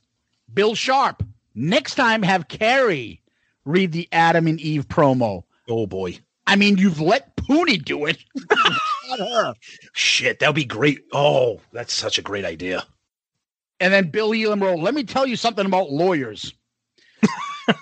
Bill 0.52 0.74
Sharp. 0.74 1.22
Next 1.54 1.96
time, 1.96 2.22
have 2.22 2.48
Carrie 2.48 3.20
read 3.66 3.92
the 3.92 4.08
Adam 4.12 4.46
and 4.46 4.58
Eve 4.62 4.88
promo. 4.88 5.44
Oh 5.68 5.86
boy. 5.86 6.20
I 6.46 6.56
mean, 6.56 6.78
you've 6.78 7.02
let 7.02 7.36
Pooney 7.36 7.84
do 7.84 8.06
it. 8.06 8.16
Her. 9.18 9.54
Shit. 9.92 10.38
That 10.38 10.48
would 10.48 10.54
be 10.56 10.64
great. 10.64 11.00
Oh, 11.12 11.60
that's 11.72 11.92
such 11.92 12.18
a 12.18 12.22
great 12.22 12.44
idea. 12.44 12.84
And 13.80 13.92
then 13.92 14.10
Bill 14.10 14.32
Elam 14.34 14.62
wrote, 14.62 14.78
let 14.80 14.94
me 14.94 15.04
tell 15.04 15.26
you 15.26 15.36
something 15.36 15.64
about 15.64 15.90
lawyers. 15.90 16.52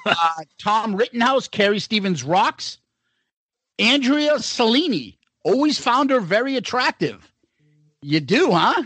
uh, 0.07 0.45
Tom 0.62 0.95
Rittenhouse, 0.95 1.49
Carrie 1.49 1.81
Stevens 1.81 2.23
rocks. 2.23 2.79
Andrea 3.79 4.38
Cellini 4.38 5.19
always 5.45 5.79
found 5.79 6.11
her 6.11 6.21
very 6.21 6.57
attractive. 6.57 7.31
You 8.03 8.21
do, 8.21 8.53
huh? 8.53 8.83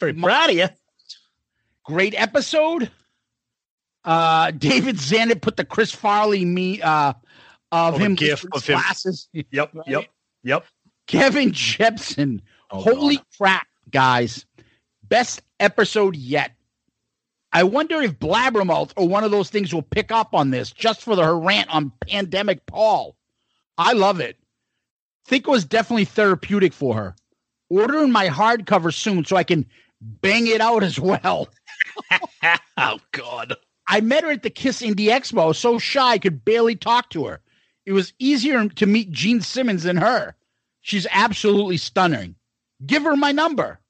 Very 0.00 0.14
proud 0.14 0.50
of 0.50 0.56
you. 0.56 0.68
Great 1.84 2.14
episode. 2.20 2.90
Uh, 4.04 4.50
David 4.52 4.96
Zanuck 4.96 5.40
put 5.40 5.56
the 5.56 5.64
Chris 5.64 5.90
Farley 5.92 6.44
me 6.44 6.80
uh, 6.82 7.14
of 7.72 7.94
Oh, 7.94 7.98
him 7.98 8.14
gif 8.14 8.44
of 8.44 8.50
his 8.54 8.66
him. 8.66 8.78
glasses. 8.78 9.28
Yep. 9.32 9.74
Yep. 9.86 10.04
Yep. 10.44 10.66
Kevin 11.06 11.52
Jepson. 11.52 12.42
Oh, 12.70 12.80
Holy 12.80 13.16
God. 13.16 13.26
crap, 13.38 13.66
guys. 13.90 14.46
Best 15.02 15.42
episode 15.60 16.16
yet. 16.16 16.52
I 17.52 17.62
wonder 17.62 18.02
if 18.02 18.18
Blabbermouth 18.18 18.92
or 18.96 19.06
one 19.06 19.22
of 19.22 19.30
those 19.30 19.48
things 19.48 19.72
will 19.72 19.82
pick 19.82 20.10
up 20.10 20.34
on 20.34 20.50
this 20.50 20.72
just 20.72 21.02
for 21.02 21.14
the, 21.14 21.24
her 21.24 21.38
rant 21.38 21.72
on 21.72 21.92
Pandemic 22.08 22.66
Paul. 22.66 23.16
I 23.78 23.92
love 23.92 24.18
it. 24.20 24.36
Think 25.26 25.46
it 25.46 25.50
was 25.50 25.64
definitely 25.64 26.04
therapeutic 26.04 26.72
for 26.72 26.94
her. 26.94 27.14
Ordering 27.70 28.10
my 28.10 28.28
hardcover 28.28 28.92
soon 28.92 29.24
so 29.24 29.36
I 29.36 29.44
can 29.44 29.66
bang 30.00 30.48
it 30.48 30.60
out 30.60 30.82
as 30.82 30.98
well. 30.98 31.48
oh 32.76 32.98
God. 33.12 33.54
I 33.86 34.00
met 34.00 34.24
her 34.24 34.30
at 34.32 34.42
the 34.42 34.50
Kiss 34.50 34.82
Indy 34.82 35.06
Expo. 35.06 35.54
So 35.54 35.78
shy 35.78 36.12
I 36.12 36.18
could 36.18 36.44
barely 36.44 36.74
talk 36.74 37.10
to 37.10 37.26
her. 37.26 37.40
It 37.86 37.92
was 37.92 38.14
easier 38.18 38.68
to 38.68 38.86
meet 38.86 39.12
Gene 39.12 39.40
Simmons 39.40 39.84
than 39.84 39.98
her. 39.98 40.34
She's 40.84 41.06
absolutely 41.10 41.78
stunning. 41.78 42.34
Give 42.84 43.04
her 43.04 43.16
my 43.16 43.32
number. 43.32 43.80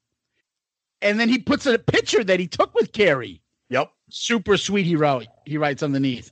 And 1.01 1.19
then 1.19 1.27
he 1.27 1.39
puts 1.39 1.65
a 1.65 1.77
picture 1.77 2.23
that 2.23 2.39
he 2.39 2.47
took 2.47 2.73
with 2.73 2.93
Carrie. 2.93 3.41
Yep. 3.69 3.91
Super 4.09 4.55
sweet, 4.55 4.85
he 4.85 4.95
wrote. 4.95 5.27
He 5.45 5.57
writes 5.57 5.83
underneath. 5.83 6.31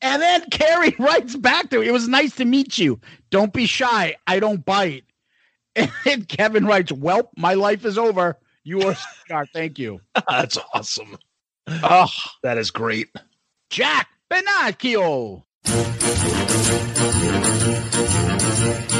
And 0.00 0.22
then 0.22 0.46
Carrie 0.50 0.96
writes 0.98 1.36
back 1.36 1.68
to 1.70 1.82
him, 1.82 1.86
It 1.88 1.92
was 1.92 2.08
nice 2.08 2.34
to 2.36 2.46
meet 2.46 2.78
you. 2.78 3.00
Don't 3.30 3.52
be 3.52 3.66
shy. 3.66 4.16
I 4.26 4.40
don't 4.40 4.64
bite. 4.64 5.04
And 6.06 6.26
Kevin 6.26 6.64
writes, 6.66 6.90
Welp, 6.90 7.28
my 7.36 7.52
life 7.52 7.84
is 7.84 7.98
over. 7.98 8.38
You 8.64 8.80
are 8.88 8.94
star. 9.26 9.44
Thank 9.44 9.78
you. 9.78 10.00
That's 10.26 10.56
awesome. 10.72 11.18
Oh, 11.68 12.08
That 12.42 12.56
is 12.56 12.70
great. 12.70 13.08
Jack 13.68 14.08
Benacchio. 14.30 15.44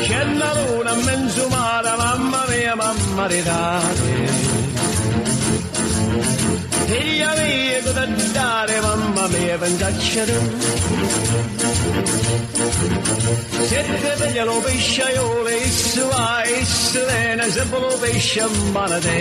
C'è 0.06 0.24
la 0.24 0.52
luna 0.54 0.94
menzumata, 0.94 1.96
mamma 1.96 2.44
mia, 2.48 2.74
mamma 2.74 3.26
di 3.28 3.42
dare. 3.42 4.30
Figlia 6.87 7.35
mia, 7.35 7.82
cosa 7.82 8.06
dare, 8.32 8.80
mamma 8.80 9.26
mia, 9.28 9.56
pensacciare. 9.58 10.40
Siete 13.66 14.14
veglia 14.18 14.44
lo 14.44 14.61
pesciaiole, 14.61 15.56
issu 15.56 16.00
ah, 16.12 16.42
va, 16.42 16.42
lena, 17.06 17.44
se 17.48 17.64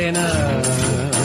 in 0.07 1.20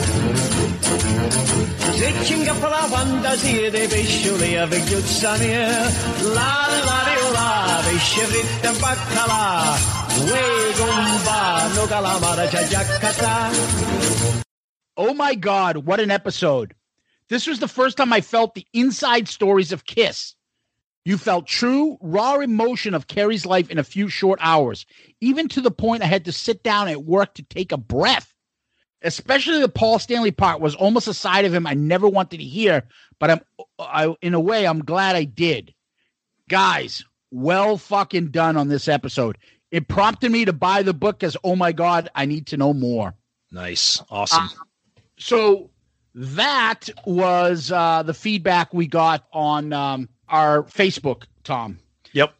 a 11.90 12.00
la 12.00 12.16
la 12.16 12.18
la 12.18 12.36
no 12.36 12.86
catà. 13.00 13.50
Oh 14.96 15.12
my 15.12 15.34
God, 15.34 15.78
what 15.78 16.00
an 16.00 16.10
episode. 16.10 16.74
This 17.28 17.46
was 17.46 17.58
the 17.58 17.68
first 17.68 17.96
time 17.96 18.12
I 18.12 18.20
felt 18.20 18.54
the 18.54 18.66
inside 18.72 19.26
stories 19.28 19.72
of 19.72 19.84
Kiss. 19.84 20.34
You 21.04 21.18
felt 21.18 21.46
true, 21.46 21.98
raw 22.00 22.38
emotion 22.38 22.94
of 22.94 23.08
Carrie's 23.08 23.44
life 23.44 23.70
in 23.70 23.78
a 23.78 23.84
few 23.84 24.08
short 24.08 24.38
hours, 24.42 24.86
even 25.20 25.48
to 25.48 25.60
the 25.60 25.70
point 25.70 26.02
I 26.02 26.06
had 26.06 26.26
to 26.26 26.32
sit 26.32 26.62
down 26.62 26.88
at 26.88 27.04
work 27.04 27.34
to 27.34 27.42
take 27.42 27.72
a 27.72 27.76
breath. 27.76 28.35
Especially 29.06 29.60
the 29.60 29.68
Paul 29.68 29.98
Stanley 29.98 30.32
part 30.32 30.60
was 30.60 30.74
almost 30.74 31.08
a 31.08 31.14
side 31.14 31.44
of 31.44 31.54
him 31.54 31.66
I 31.66 31.74
never 31.74 32.08
wanted 32.08 32.38
to 32.38 32.44
hear, 32.44 32.82
but 33.18 33.30
I'm 33.30 33.40
I 33.78 34.14
in 34.20 34.34
a 34.34 34.40
way 34.40 34.66
I'm 34.66 34.84
glad 34.84 35.16
I 35.16 35.24
did. 35.24 35.72
Guys, 36.48 37.04
well 37.30 37.78
fucking 37.78 38.32
done 38.32 38.56
on 38.56 38.68
this 38.68 38.88
episode. 38.88 39.38
It 39.70 39.88
prompted 39.88 40.30
me 40.30 40.44
to 40.44 40.52
buy 40.52 40.82
the 40.82 40.94
book 40.94 41.22
as 41.22 41.36
oh 41.44 41.56
my 41.56 41.72
god, 41.72 42.08
I 42.14 42.26
need 42.26 42.48
to 42.48 42.56
know 42.56 42.74
more 42.74 43.14
Nice. 43.50 44.02
Awesome. 44.10 44.50
so 45.18 45.70
that 46.14 46.88
was 47.06 47.70
uh, 47.70 48.02
the 48.02 48.14
feedback 48.14 48.72
we 48.74 48.86
got 48.86 49.26
on 49.32 49.72
um, 49.72 50.08
our 50.28 50.64
Facebook, 50.64 51.24
Tom. 51.44 51.78
yep. 52.12 52.34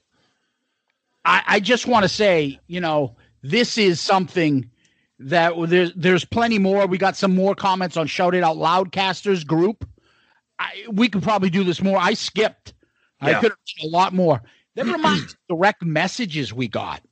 I, 1.25 1.43
I 1.47 1.61
just 1.61 1.87
want 1.87 2.05
to 2.05 2.09
say, 2.09 2.61
you 2.67 2.81
know, 2.81 3.17
this 3.43 3.79
is 3.79 4.01
something 4.01 4.71
that 5.19 5.55
there's 5.69 5.93
there's 5.95 6.25
plenty 6.25 6.59
more. 6.59 6.87
We 6.87 6.99
got 6.99 7.17
some 7.17 7.35
more 7.35 7.55
comments 7.55 7.97
on 7.97 8.07
Shout 8.07 8.35
It 8.35 8.43
Out 8.43 8.57
Loudcasters 8.57 9.47
group. 9.47 9.89
I, 10.59 10.85
we 10.91 11.09
could 11.09 11.23
probably 11.23 11.51
do 11.51 11.65
this 11.65 11.83
more. 11.83 11.99
I 11.99 12.15
skipped. 12.15 12.75
I 13.21 13.35
could 13.35 13.51
have 13.51 13.85
a 13.85 13.89
lot 13.89 14.13
more. 14.13 14.43
Never 14.75 14.99
mind 14.99 15.35
direct 15.49 15.83
messages 15.83 16.53
we 16.53 16.69
got, 16.69 17.03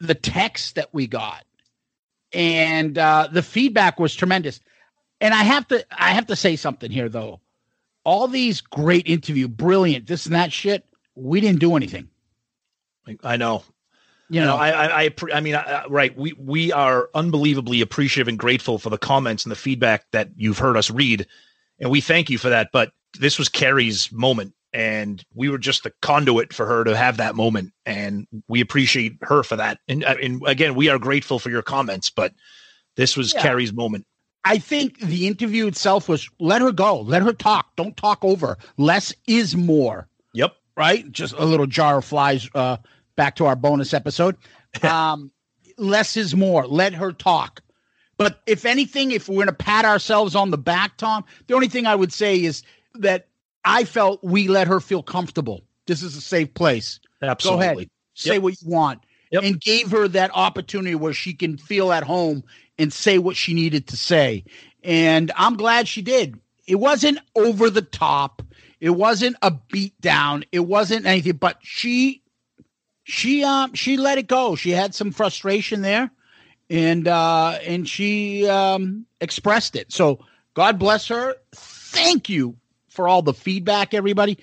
the 0.00 0.14
text 0.14 0.74
that 0.74 0.92
we 0.92 1.06
got, 1.06 1.44
and 2.32 2.98
uh, 2.98 3.28
the 3.30 3.42
feedback 3.42 4.00
was 4.00 4.14
tremendous. 4.14 4.60
And 5.20 5.32
I 5.32 5.44
have 5.44 5.68
to 5.68 5.86
I 5.90 6.10
have 6.10 6.26
to 6.26 6.36
say 6.36 6.56
something 6.56 6.90
here 6.90 7.08
though. 7.08 7.40
All 8.02 8.28
these 8.28 8.60
great 8.60 9.06
interview, 9.08 9.48
brilliant, 9.48 10.06
this 10.06 10.26
and 10.26 10.34
that 10.34 10.52
shit. 10.52 10.84
We 11.14 11.40
didn't 11.40 11.60
do 11.60 11.76
anything. 11.76 12.08
I 13.22 13.36
know. 13.36 13.62
You 14.30 14.40
know, 14.40 14.46
know, 14.48 14.56
I, 14.56 14.70
I, 14.70 15.02
I, 15.04 15.14
I 15.34 15.40
mean, 15.40 15.54
I, 15.54 15.60
I- 15.62 15.86
right. 15.86 16.16
We, 16.16 16.32
we 16.38 16.72
are 16.72 17.08
unbelievably 17.14 17.80
appreciative 17.80 18.28
and 18.28 18.38
grateful 18.38 18.78
for 18.78 18.90
the 18.90 18.98
comments 18.98 19.44
and 19.44 19.52
the 19.52 19.56
feedback 19.56 20.04
that 20.12 20.28
you've 20.36 20.58
heard 20.58 20.76
us 20.76 20.90
read. 20.90 21.26
And 21.80 21.90
we 21.90 22.00
thank 22.00 22.30
you 22.30 22.38
for 22.38 22.48
that. 22.48 22.70
But 22.72 22.92
this 23.18 23.38
was 23.38 23.48
Carrie's 23.48 24.10
moment 24.12 24.54
and 24.72 25.22
we 25.34 25.48
were 25.48 25.58
just 25.58 25.84
the 25.84 25.92
conduit 26.02 26.52
for 26.52 26.66
her 26.66 26.84
to 26.84 26.96
have 26.96 27.18
that 27.18 27.34
moment. 27.36 27.72
And 27.86 28.26
we 28.48 28.60
appreciate 28.60 29.12
her 29.22 29.42
for 29.42 29.56
that. 29.56 29.78
And, 29.88 30.04
uh, 30.04 30.16
and 30.20 30.42
again, 30.46 30.74
we 30.74 30.88
are 30.88 30.98
grateful 30.98 31.38
for 31.38 31.50
your 31.50 31.62
comments, 31.62 32.10
but 32.10 32.32
this 32.96 33.16
was 33.16 33.34
Yeah. 33.34 33.42
Carrie's 33.42 33.72
moment. 33.72 34.06
I 34.44 34.58
think 34.58 34.98
the 35.00 35.26
interview 35.26 35.66
itself 35.66 36.08
was 36.08 36.28
let 36.40 36.60
her 36.60 36.72
go, 36.72 37.00
let 37.00 37.22
her 37.22 37.32
talk. 37.32 37.76
Don't 37.76 37.96
talk 37.96 38.18
over. 38.24 38.58
Less 38.76 39.14
is 39.26 39.56
more. 39.56 40.08
Yep. 40.34 40.54
right? 40.76 41.10
Just 41.12 41.34
a 41.34 41.44
little 41.44 41.66
jar 41.66 41.98
of 41.98 42.04
flies. 42.04 42.48
Uh, 42.54 42.76
back 43.16 43.36
to 43.36 43.46
our 43.46 43.56
bonus 43.56 43.94
episode. 43.94 44.36
Um, 44.82 45.30
less 45.78 46.16
is 46.16 46.34
more. 46.34 46.66
Let 46.66 46.94
her 46.94 47.12
talk. 47.12 47.62
But 48.16 48.40
if 48.46 48.64
anything, 48.64 49.12
if 49.12 49.28
we're 49.28 49.36
going 49.36 49.46
to 49.46 49.52
pat 49.52 49.84
ourselves 49.84 50.34
on 50.34 50.50
the 50.50 50.58
back, 50.58 50.96
Tom, 50.96 51.24
the 51.46 51.54
only 51.54 51.68
thing 51.68 51.86
I 51.86 51.94
would 51.94 52.12
say 52.12 52.42
is 52.42 52.64
that 52.96 53.28
I 53.64 53.84
felt 53.84 54.22
we 54.24 54.48
let 54.48 54.66
her 54.66 54.80
feel 54.80 55.00
comfortable. 55.02 55.62
This 55.86 56.02
is 56.02 56.16
a 56.16 56.20
safe 56.20 56.52
place. 56.54 56.98
Absolutely. 57.22 57.64
Go 57.66 57.70
ahead, 57.72 57.88
say 58.14 58.32
Yep. 58.34 58.42
what 58.42 58.62
you 58.62 58.68
want, 58.68 59.00
Yep. 59.30 59.42
and 59.44 59.60
gave 59.60 59.92
her 59.92 60.08
that 60.08 60.32
opportunity 60.34 60.96
where 60.96 61.12
she 61.12 61.32
can 61.34 61.56
feel 61.56 61.92
at 61.92 62.02
home 62.02 62.42
and 62.76 62.92
say 62.92 63.18
what 63.18 63.36
she 63.36 63.54
needed 63.54 63.86
to 63.88 63.96
say. 63.96 64.44
And 64.82 65.30
I'm 65.36 65.56
glad 65.56 65.86
she 65.86 66.02
did. 66.02 66.36
It 66.66 66.76
wasn't 66.80 67.20
over 67.36 67.70
the 67.70 67.82
top. 67.82 68.42
It 68.80 68.90
wasn't 68.90 69.36
a 69.40 69.52
beat 69.52 69.98
down. 70.00 70.44
It 70.50 70.66
wasn't 70.66 71.06
anything. 71.06 71.36
But 71.36 71.58
she, 71.62 72.22
she, 73.04 73.44
um, 73.44 73.74
she 73.74 73.96
let 73.96 74.18
it 74.18 74.26
go. 74.26 74.56
She 74.56 74.70
had 74.70 74.94
some 74.94 75.12
frustration 75.12 75.82
there, 75.82 76.10
and 76.70 77.06
uh, 77.06 77.58
and 77.64 77.88
she 77.88 78.48
um 78.48 79.06
expressed 79.20 79.76
it. 79.76 79.92
So 79.92 80.24
God 80.54 80.78
bless 80.78 81.08
her. 81.08 81.36
Thank 81.54 82.28
you 82.28 82.56
for 82.88 83.06
all 83.06 83.22
the 83.22 83.34
feedback, 83.34 83.94
everybody. 83.94 84.38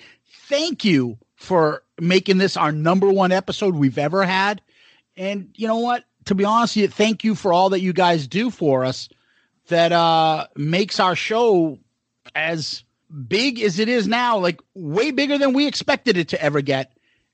Thank 0.48 0.86
you 0.86 1.18
for 1.36 1.84
making 2.00 2.38
this 2.38 2.56
our 2.56 2.72
number 2.72 3.10
one 3.12 3.32
episode 3.32 3.76
we've 3.76 3.98
ever 3.98 4.24
had. 4.24 4.62
And 5.18 5.50
you 5.56 5.68
know 5.68 5.80
what? 5.80 6.06
To 6.26 6.36
be 6.36 6.46
honest 6.46 6.76
with 6.76 6.84
you, 6.84 6.88
thank 6.90 7.24
you 7.24 7.34
for 7.34 7.52
all 7.52 7.70
that 7.70 7.82
you 7.82 7.94
guys 7.94 8.28
do 8.28 8.50
for 8.52 8.86
us 8.86 9.10
that 9.68 9.92
uh 9.92 10.48
makes 10.56 11.00
our 11.00 11.16
show 11.16 11.80
as 12.36 12.84
big 13.28 13.60
as 13.60 13.80
it 13.80 13.90
is 13.90 14.08
now, 14.08 14.38
like 14.38 14.62
way 14.76 15.12
bigger 15.12 15.38
than 15.38 15.54
we 15.54 15.68
expected 15.68 16.18
it 16.18 16.30
to 16.30 16.42
ever 16.42 16.62
get. 16.62 16.94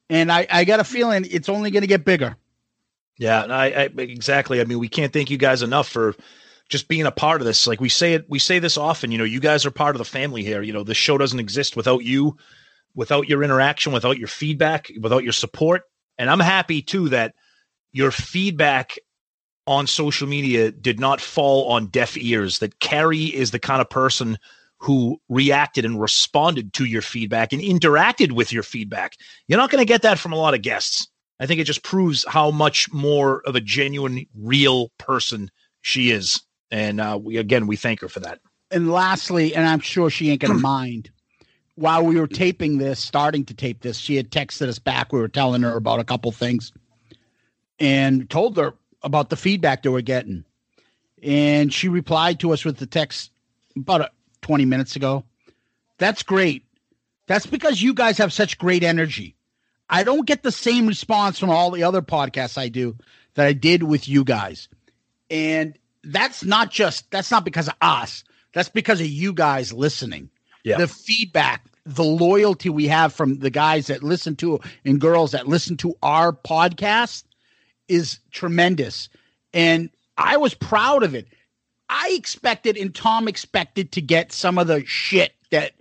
And 0.09 0.31
I, 0.31 0.47
I 0.49 0.63
got 0.63 0.79
a 0.79 0.83
feeling 0.83 1.25
it's 1.29 1.49
only 1.49 1.71
gonna 1.71 1.87
get 1.87 2.05
bigger. 2.05 2.37
Yeah, 3.17 3.43
I, 3.43 3.65
I 3.65 3.89
exactly. 3.97 4.61
I 4.61 4.63
mean, 4.65 4.79
we 4.79 4.87
can't 4.87 5.11
thank 5.11 5.29
you 5.29 5.37
guys 5.37 5.61
enough 5.61 5.89
for 5.89 6.15
just 6.69 6.87
being 6.87 7.05
a 7.05 7.11
part 7.11 7.41
of 7.41 7.47
this. 7.47 7.67
Like 7.67 7.81
we 7.81 7.89
say 7.89 8.13
it, 8.13 8.29
we 8.29 8.39
say 8.39 8.59
this 8.59 8.77
often. 8.77 9.11
You 9.11 9.17
know, 9.17 9.23
you 9.23 9.39
guys 9.39 9.65
are 9.65 9.71
part 9.71 9.95
of 9.95 9.99
the 9.99 10.05
family 10.05 10.43
here. 10.43 10.61
You 10.61 10.73
know, 10.73 10.83
this 10.83 10.97
show 10.97 11.17
doesn't 11.17 11.39
exist 11.39 11.75
without 11.75 12.03
you, 12.03 12.37
without 12.95 13.27
your 13.27 13.43
interaction, 13.43 13.91
without 13.91 14.17
your 14.17 14.27
feedback, 14.27 14.91
without 14.99 15.23
your 15.23 15.33
support. 15.33 15.83
And 16.17 16.29
I'm 16.29 16.39
happy 16.39 16.81
too 16.81 17.09
that 17.09 17.35
your 17.91 18.11
feedback 18.11 18.97
on 19.65 19.87
social 19.87 20.27
media 20.27 20.71
did 20.71 20.99
not 20.99 21.21
fall 21.21 21.69
on 21.69 21.87
deaf 21.87 22.17
ears. 22.17 22.59
That 22.59 22.79
Carrie 22.79 23.25
is 23.25 23.51
the 23.51 23.59
kind 23.59 23.81
of 23.81 23.89
person 23.89 24.37
who 24.79 25.19
reacted 25.29 25.85
and 25.85 25.99
responded 25.99 26.73
to 26.73 26.85
your 26.85 27.01
feedback 27.01 27.51
and 27.51 27.61
interacted 27.61 28.31
with 28.31 28.53
your 28.53 28.63
feedback. 28.63 29.17
You're 29.47 29.57
not 29.57 29.71
going 29.71 29.81
to 29.81 29.87
get 29.87 30.03
that 30.03 30.19
from 30.19 30.33
a 30.33 30.37
lot 30.37 30.53
of 30.53 30.61
guests. 30.61 31.07
I 31.39 31.45
think 31.45 31.59
it 31.59 31.65
just 31.65 31.83
proves 31.83 32.25
how 32.27 32.51
much 32.51 32.91
more 32.91 33.41
of 33.45 33.55
a 33.55 33.61
genuine, 33.61 34.25
real 34.35 34.89
person 34.97 35.51
she 35.81 36.11
is. 36.11 36.41
And 36.71 36.99
uh, 36.99 37.19
we 37.21 37.37
again, 37.37 37.67
we 37.67 37.75
thank 37.75 38.01
her 38.01 38.09
for 38.09 38.19
that. 38.21 38.39
and 38.71 38.91
lastly, 38.91 39.55
and 39.55 39.65
I'm 39.65 39.79
sure 39.79 40.09
she 40.09 40.29
ain't 40.29 40.41
gonna 40.41 40.53
mind. 40.59 41.09
While 41.75 42.05
we 42.05 42.19
were 42.19 42.27
taping 42.27 42.79
this, 42.79 42.99
starting 42.99 43.45
to 43.45 43.53
tape 43.53 43.81
this, 43.81 43.97
she 43.97 44.15
had 44.15 44.31
texted 44.31 44.67
us 44.67 44.79
back. 44.79 45.13
We 45.13 45.19
were 45.19 45.27
telling 45.27 45.61
her 45.61 45.75
about 45.75 45.99
a 45.99 46.03
couple 46.03 46.31
things, 46.31 46.71
and 47.79 48.29
told 48.29 48.57
her 48.57 48.73
about 49.03 49.29
the 49.29 49.35
feedback 49.35 49.83
that 49.83 49.91
we're 49.91 50.01
getting. 50.01 50.43
And 51.23 51.71
she 51.71 51.87
replied 51.87 52.39
to 52.41 52.51
us 52.51 52.65
with 52.65 52.77
the 52.77 52.87
text 52.87 53.31
about 53.75 54.01
uh, 54.01 54.09
20 54.47 54.65
minutes 54.65 54.95
ago. 54.95 55.25
That's 55.97 56.23
great. 56.23 56.63
That's 57.27 57.45
because 57.45 57.81
you 57.81 57.93
guys 57.93 58.17
have 58.17 58.31
such 58.31 58.57
great 58.57 58.81
energy. 58.81 59.35
I 59.89 60.03
don't 60.03 60.25
get 60.25 60.43
the 60.43 60.51
same 60.51 60.87
response 60.87 61.37
from 61.37 61.49
all 61.49 61.69
the 61.69 61.83
other 61.83 62.01
podcasts 62.01 62.57
I 62.57 62.69
do 62.69 62.95
that 63.33 63.45
I 63.45 63.51
did 63.51 63.83
with 63.83 64.07
you 64.07 64.23
guys. 64.23 64.69
And 65.29 65.77
that's 66.03 66.45
not 66.45 66.71
just 66.71 67.11
that's 67.11 67.29
not 67.29 67.43
because 67.43 67.67
of 67.67 67.75
us. 67.81 68.23
That's 68.53 68.69
because 68.69 69.01
of 69.01 69.07
you 69.07 69.33
guys 69.33 69.73
listening. 69.73 70.29
Yeah. 70.63 70.77
The 70.77 70.87
feedback, 70.87 71.65
the 71.85 72.03
loyalty 72.03 72.69
we 72.69 72.87
have 72.87 73.13
from 73.13 73.39
the 73.39 73.49
guys 73.49 73.87
that 73.87 74.01
listen 74.01 74.37
to 74.37 74.61
and 74.85 75.01
girls 75.01 75.31
that 75.31 75.47
listen 75.47 75.75
to 75.77 75.95
our 76.01 76.31
podcast 76.31 77.25
is 77.89 78.19
tremendous. 78.31 79.09
And 79.53 79.89
I 80.17 80.37
was 80.37 80.53
proud 80.53 81.03
of 81.03 81.13
it. 81.15 81.27
I 81.89 82.13
expected 82.17 82.77
and 82.77 82.93
Tom 82.93 83.27
expected 83.27 83.91
to 83.93 84.01
get 84.01 84.31
some 84.31 84.57
of 84.57 84.67
the 84.67 84.85
shit 84.85 85.33
that 85.51 85.73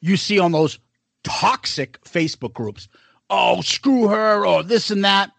you 0.00 0.16
see 0.16 0.38
on 0.38 0.52
those 0.52 0.78
toxic 1.24 2.02
Facebook 2.04 2.54
groups. 2.54 2.88
Oh, 3.28 3.60
screw 3.60 4.08
her 4.08 4.46
or 4.46 4.62
this 4.62 4.90
and 4.90 5.04
that. 5.04 5.30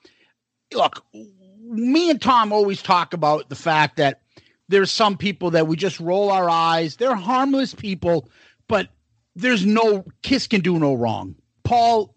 Look, 0.73 1.03
me 1.61 2.09
and 2.09 2.21
Tom 2.21 2.53
always 2.53 2.81
talk 2.81 3.13
about 3.13 3.49
the 3.49 3.55
fact 3.55 3.97
that 3.97 4.21
there's 4.69 4.91
some 4.91 5.17
people 5.17 5.51
that 5.51 5.67
we 5.67 5.75
just 5.75 5.99
roll 5.99 6.31
our 6.31 6.49
eyes. 6.49 6.95
They're 6.95 7.15
harmless 7.15 7.73
people, 7.73 8.29
but 8.67 8.89
there's 9.35 9.65
no 9.65 10.05
kiss 10.21 10.47
can 10.47 10.61
do 10.61 10.79
no 10.79 10.93
wrong. 10.93 11.35
Paul 11.63 12.13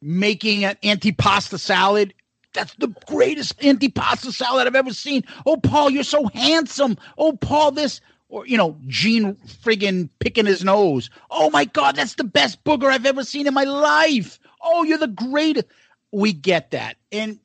making 0.00 0.64
an 0.64 0.76
antipasta 0.82 1.58
salad. 1.58 2.14
That's 2.54 2.74
the 2.74 2.88
greatest 3.06 3.58
antipasta 3.60 4.32
salad 4.32 4.66
I've 4.66 4.74
ever 4.74 4.92
seen. 4.92 5.24
Oh, 5.44 5.56
Paul, 5.56 5.90
you're 5.90 6.02
so 6.02 6.26
handsome. 6.28 6.96
Oh, 7.16 7.32
Paul, 7.32 7.72
this 7.72 8.00
or 8.28 8.46
you 8.46 8.56
know, 8.56 8.76
Gene 8.86 9.36
friggin' 9.64 10.08
picking 10.18 10.46
his 10.46 10.64
nose. 10.64 11.10
Oh 11.30 11.50
my 11.50 11.64
God, 11.64 11.96
that's 11.96 12.14
the 12.14 12.24
best 12.24 12.62
booger 12.64 12.90
I've 12.90 13.06
ever 13.06 13.24
seen 13.24 13.46
in 13.46 13.54
my 13.54 13.64
life. 13.64 14.38
Oh, 14.62 14.82
you're 14.82 14.98
the 14.98 15.08
greatest. 15.08 15.66
We 16.12 16.32
get 16.32 16.70
that, 16.70 16.96
and 17.12 17.38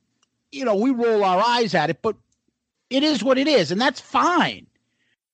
you 0.51 0.65
know, 0.65 0.75
we 0.75 0.91
roll 0.91 1.23
our 1.23 1.41
eyes 1.41 1.75
at 1.75 1.89
it, 1.89 2.01
but 2.01 2.15
it 2.89 3.03
is 3.03 3.23
what 3.23 3.37
it 3.37 3.47
is, 3.47 3.71
and 3.71 3.81
that's 3.81 3.99
fine. 3.99 4.67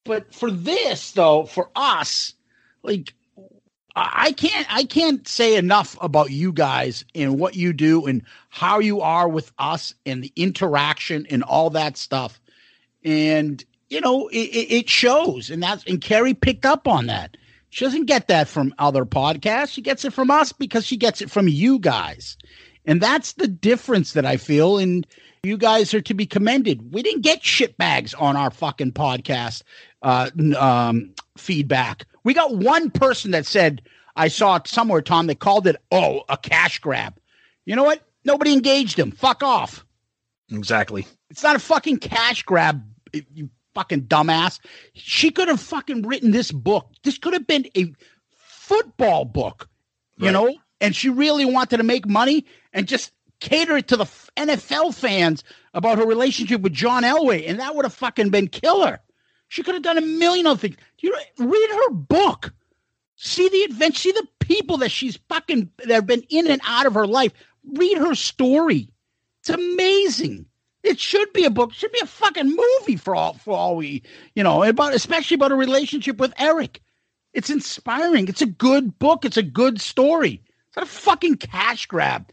But 0.03 0.33
for 0.33 0.49
this, 0.49 1.11
though, 1.11 1.45
for 1.45 1.69
us, 1.75 2.33
like 2.81 3.13
I 3.95 4.31
can't 4.33 4.67
I 4.69 4.83
can't 4.83 5.27
say 5.27 5.55
enough 5.55 5.97
about 6.01 6.31
you 6.31 6.53
guys 6.53 7.03
and 7.15 7.39
what 7.39 7.55
you 7.55 7.73
do 7.73 8.05
and 8.05 8.21
how 8.49 8.79
you 8.79 9.01
are 9.01 9.27
with 9.27 9.51
us 9.57 9.93
and 10.05 10.23
the 10.23 10.31
interaction 10.35 11.25
and 11.29 11.43
all 11.43 11.69
that 11.71 11.97
stuff. 11.97 12.39
And 13.03 13.63
you 13.89 14.01
know, 14.01 14.27
it 14.27 14.37
it 14.37 14.89
shows, 14.89 15.49
and 15.49 15.61
that's 15.63 15.83
and 15.85 16.01
Carrie 16.01 16.33
picked 16.33 16.65
up 16.65 16.87
on 16.87 17.07
that. 17.07 17.35
She 17.71 17.85
doesn't 17.85 18.05
get 18.05 18.27
that 18.27 18.47
from 18.47 18.73
other 18.79 19.05
podcasts. 19.05 19.69
She 19.71 19.81
gets 19.81 20.03
it 20.03 20.13
from 20.13 20.31
us 20.31 20.51
because 20.51 20.85
she 20.85 20.97
gets 20.97 21.21
it 21.21 21.29
from 21.29 21.47
you 21.47 21.79
guys. 21.79 22.37
And 22.85 22.99
that's 23.01 23.33
the 23.33 23.47
difference 23.47 24.13
that 24.13 24.25
I 24.25 24.37
feel. 24.37 24.79
And 24.79 25.05
you 25.43 25.57
guys 25.57 25.93
are 25.93 26.01
to 26.01 26.13
be 26.13 26.25
commended. 26.25 26.93
We 26.93 27.03
didn't 27.03 27.21
get 27.21 27.43
shit 27.43 27.77
bags 27.77 28.13
on 28.15 28.35
our 28.35 28.49
fucking 28.49 28.93
podcast 28.93 29.61
uh, 30.01 30.29
um, 30.57 31.13
feedback. 31.37 32.05
We 32.29 32.35
got 32.35 32.55
one 32.55 32.91
person 32.91 33.31
that 33.31 33.47
said, 33.47 33.81
I 34.15 34.27
saw 34.27 34.57
it 34.57 34.67
somewhere, 34.67 35.01
Tom, 35.01 35.25
they 35.25 35.33
called 35.33 35.65
it, 35.65 35.77
oh, 35.91 36.21
a 36.29 36.37
cash 36.37 36.77
grab. 36.77 37.19
You 37.65 37.75
know 37.75 37.83
what? 37.83 38.03
Nobody 38.23 38.53
engaged 38.53 38.99
him. 38.99 39.09
Fuck 39.09 39.41
off. 39.41 39.83
Exactly. 40.51 41.07
It's 41.31 41.41
not 41.41 41.55
a 41.55 41.59
fucking 41.59 41.97
cash 41.97 42.43
grab, 42.43 42.83
you 43.33 43.49
fucking 43.73 44.03
dumbass. 44.03 44.59
She 44.93 45.31
could 45.31 45.47
have 45.47 45.59
fucking 45.59 46.03
written 46.03 46.29
this 46.29 46.51
book. 46.51 46.91
This 47.03 47.17
could 47.17 47.33
have 47.33 47.47
been 47.47 47.65
a 47.75 47.91
football 48.37 49.25
book, 49.25 49.67
you 50.17 50.25
Right. 50.27 50.31
know? 50.31 50.55
And 50.79 50.95
she 50.95 51.09
really 51.09 51.45
wanted 51.45 51.77
to 51.77 51.83
make 51.83 52.07
money 52.07 52.45
and 52.73 52.87
just 52.87 53.11
cater 53.39 53.77
it 53.77 53.87
to 53.87 53.97
the 53.97 54.05
NFL 54.37 54.93
fans 54.93 55.43
about 55.73 55.97
her 55.97 56.05
relationship 56.05 56.61
with 56.61 56.73
John 56.73 57.01
Elway. 57.01 57.49
And 57.49 57.59
that 57.59 57.75
would 57.75 57.85
have 57.85 57.93
fucking 57.95 58.29
been 58.29 58.49
killer. 58.49 58.99
She 59.49 59.63
could 59.63 59.73
have 59.73 59.83
done 59.83 59.97
a 59.97 60.01
million 60.01 60.47
other 60.47 60.59
things. 60.59 60.77
You 60.99 61.11
know, 61.11 61.45
read 61.45 61.69
her 61.71 61.89
book. 61.91 62.53
See 63.15 63.49
the 63.49 63.63
adventure. 63.63 63.99
See 63.99 64.11
the 64.13 64.27
people 64.39 64.77
that 64.77 64.91
she's 64.91 65.19
fucking 65.27 65.69
that 65.79 65.89
have 65.89 66.07
been 66.07 66.23
in 66.29 66.47
and 66.47 66.61
out 66.65 66.85
of 66.85 66.93
her 66.93 67.07
life. 67.07 67.33
Read 67.73 67.97
her 67.97 68.15
story. 68.15 68.89
It's 69.41 69.49
amazing. 69.49 70.45
It 70.83 70.99
should 70.99 71.33
be 71.33 71.43
a 71.43 71.49
book. 71.49 71.71
It 71.71 71.75
should 71.75 71.91
be 71.91 71.99
a 72.01 72.07
fucking 72.07 72.55
movie 72.55 72.95
for 72.95 73.15
all 73.15 73.33
for 73.33 73.53
all 73.53 73.75
we 73.75 74.03
you 74.35 74.43
know 74.43 74.63
about 74.63 74.93
especially 74.93 75.35
about 75.35 75.51
a 75.51 75.55
relationship 75.55 76.17
with 76.17 76.33
Eric. 76.37 76.81
It's 77.33 77.49
inspiring. 77.49 78.27
It's 78.27 78.41
a 78.41 78.47
good 78.47 78.97
book. 78.99 79.25
It's 79.25 79.37
a 79.37 79.43
good 79.43 79.81
story. 79.81 80.41
It's 80.67 80.77
not 80.77 80.85
a 80.85 80.89
fucking 80.89 81.37
cash 81.37 81.85
grab. 81.85 82.31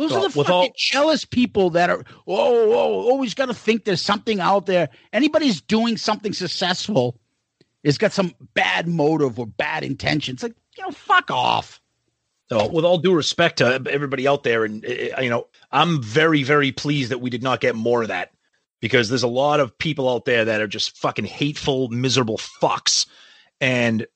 Those 0.00 0.12
Well, 0.12 0.24
are 0.24 0.28
the 0.28 0.34
fucking 0.34 0.52
all- 0.52 0.72
jealous 0.78 1.26
people 1.26 1.68
that 1.70 1.90
are 1.90 2.02
oh, 2.26 2.72
oh 2.72 3.10
always 3.10 3.34
got 3.34 3.46
to 3.46 3.54
think 3.54 3.84
there's 3.84 4.00
something 4.00 4.40
out 4.40 4.64
there. 4.64 4.88
Anybody's 5.12 5.60
doing 5.60 5.98
something 5.98 6.32
successful 6.32 7.20
has 7.84 7.98
got 7.98 8.12
some 8.12 8.34
bad 8.54 8.88
motive 8.88 9.38
or 9.38 9.46
bad 9.46 9.84
intentions. 9.84 10.42
Like 10.42 10.54
you 10.78 10.84
know, 10.84 10.90
fuck 10.90 11.30
off. 11.30 11.82
So, 12.48 12.66
with 12.68 12.86
all 12.86 12.96
due 12.96 13.12
respect 13.14 13.58
to 13.58 13.82
everybody 13.90 14.26
out 14.26 14.42
there, 14.42 14.64
and 14.64 14.82
uh, 14.86 15.20
you 15.20 15.28
know, 15.28 15.48
I'm 15.70 16.02
very, 16.02 16.44
very 16.44 16.72
pleased 16.72 17.10
that 17.10 17.20
we 17.20 17.28
did 17.28 17.42
not 17.42 17.60
get 17.60 17.74
more 17.76 18.00
of 18.00 18.08
that 18.08 18.32
because 18.80 19.10
there's 19.10 19.22
a 19.22 19.28
lot 19.28 19.60
of 19.60 19.76
people 19.76 20.08
out 20.08 20.24
there 20.24 20.46
that 20.46 20.62
are 20.62 20.66
just 20.66 20.96
fucking 20.96 21.26
hateful, 21.26 21.88
miserable 21.88 22.38
fucks. 22.38 23.04
And 23.60 24.06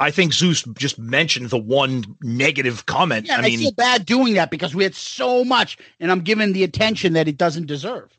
I 0.00 0.10
think 0.10 0.32
Zeus 0.32 0.62
just 0.78 0.98
mentioned 0.98 1.50
the 1.50 1.58
one 1.58 2.04
negative 2.22 2.86
comment. 2.86 3.26
Yeah, 3.26 3.34
I 3.34 3.36
and 3.36 3.46
I, 3.46 3.48
mean, 3.50 3.58
feel 3.60 3.72
bad 3.72 4.06
doing 4.06 4.34
that 4.34 4.50
because 4.50 4.74
we 4.74 4.82
had 4.82 4.94
so 4.94 5.44
much, 5.44 5.76
and 6.00 6.10
I'm 6.10 6.20
giving 6.22 6.52
the 6.54 6.64
attention 6.64 7.12
that 7.12 7.28
it 7.28 7.36
doesn't 7.36 7.66
deserve. 7.66 8.10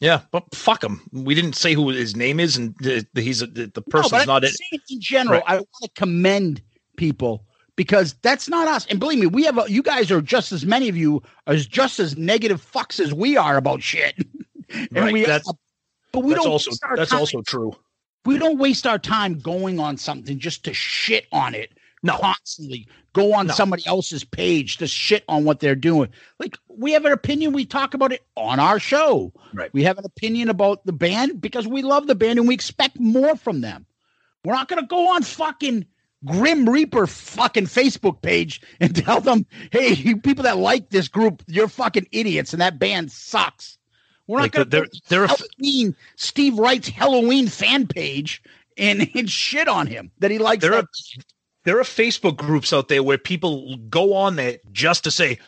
yeah, 0.00 0.22
but 0.32 0.44
fuck 0.54 0.82
him. 0.82 1.02
We 1.12 1.34
didn't 1.34 1.52
say 1.56 1.74
who 1.74 1.90
his 1.90 2.16
name 2.16 2.40
is, 2.40 2.56
and 2.56 2.74
the, 2.80 3.06
the- 3.12 3.20
he's 3.20 3.42
a, 3.42 3.46
the, 3.46 3.70
No, 3.76 3.82
person's 3.90 4.12
but 4.12 4.26
not 4.26 4.44
it. 4.44 4.56
in 4.72 5.00
general. 5.00 5.40
Right. 5.40 5.44
I 5.46 5.54
want 5.56 5.68
to 5.82 5.90
commend 5.94 6.62
people 6.96 7.44
because 7.76 8.14
that's 8.22 8.48
not 8.48 8.66
us. 8.66 8.86
And 8.86 8.98
believe 8.98 9.18
me, 9.18 9.26
we 9.26 9.44
have 9.44 9.58
a, 9.58 9.70
you 9.70 9.82
guys 9.82 10.10
are 10.10 10.22
just 10.22 10.52
as 10.52 10.64
many 10.64 10.88
of 10.88 10.96
you 10.96 11.22
as 11.46 11.66
just 11.66 12.00
as 12.00 12.16
negative 12.16 12.60
fucks 12.72 12.98
as 12.98 13.12
we 13.12 13.36
are 13.36 13.56
about 13.58 13.82
shit. 13.82 14.14
and 14.70 14.88
Right, 14.92 15.12
we, 15.12 15.20
that's- 15.24 15.50
but 16.12 16.24
we 16.24 16.32
That's 16.32 16.44
don't 16.44 16.52
also 16.52 16.70
that's 16.96 17.10
time- 17.10 17.20
also 17.20 17.42
true. 17.42 17.72
We 18.24 18.38
don't 18.38 18.58
waste 18.58 18.86
our 18.86 18.98
time 18.98 19.38
going 19.38 19.78
on 19.78 19.96
something 19.96 20.38
just 20.38 20.64
to 20.64 20.74
shit 20.74 21.26
on 21.32 21.54
it 21.54 21.72
No. 22.02 22.18
constantly. 22.18 22.86
Go 23.12 23.32
on 23.34 23.48
No. 23.48 23.54
somebody 23.54 23.84
else's 23.86 24.24
page 24.24 24.76
to 24.78 24.86
shit 24.86 25.24
on 25.28 25.44
what 25.44 25.60
they're 25.60 25.74
doing. 25.74 26.10
Like 26.38 26.56
we 26.68 26.92
have 26.92 27.04
an 27.04 27.12
opinion, 27.12 27.52
we 27.52 27.64
talk 27.64 27.94
about 27.94 28.12
it 28.12 28.24
on 28.36 28.60
our 28.60 28.78
show. 28.78 29.32
Right. 29.52 29.72
We 29.72 29.82
have 29.84 29.98
an 29.98 30.04
opinion 30.04 30.48
about 30.48 30.84
the 30.86 30.92
band 30.92 31.40
because 31.40 31.66
we 31.66 31.82
love 31.82 32.06
the 32.06 32.14
band 32.14 32.38
and 32.38 32.46
we 32.48 32.54
expect 32.54 32.98
more 33.00 33.36
from 33.36 33.60
them. 33.62 33.86
We're 34.44 34.54
not 34.54 34.68
gonna 34.68 34.86
go 34.86 35.14
on 35.14 35.22
fucking 35.22 35.86
Grim 36.24 36.68
Reaper 36.68 37.06
fucking 37.06 37.64
Facebook 37.66 38.20
page 38.22 38.60
and 38.78 38.94
tell 39.04 39.20
them, 39.22 39.46
hey, 39.72 39.94
you 39.94 40.18
people 40.18 40.44
that 40.44 40.58
like 40.58 40.90
this 40.90 41.08
group, 41.08 41.42
you're 41.46 41.68
fucking 41.68 42.06
idiots 42.12 42.52
and 42.52 42.60
that 42.60 42.78
band 42.78 43.10
sucks. 43.10 43.78
We're 44.30 44.40
not 44.40 44.52
gonna 44.52 44.64
they're- 44.66 44.84
go 44.84 44.90
they're 45.08 45.26
Halloween, 45.26 45.96
Steve 46.16 46.58
Wright's 46.58 46.88
Halloween 46.88 47.48
fan 47.48 47.86
page 47.86 48.42
and, 48.78 49.10
and 49.14 49.28
shit 49.28 49.68
on 49.68 49.86
him 49.86 50.10
that 50.20 50.30
he 50.30 50.38
likes. 50.38 50.62
There 50.62 50.70
that 50.70 50.84
are 50.84 51.22
there 51.64 51.78
are 51.78 51.84
Facebook 51.84 52.36
groups 52.36 52.72
out 52.72 52.88
there 52.88 53.02
where 53.02 53.18
people 53.18 53.76
go 53.88 54.14
on 54.14 54.36
there 54.36 54.58
just 54.72 55.04
to 55.04 55.10
say 55.10 55.38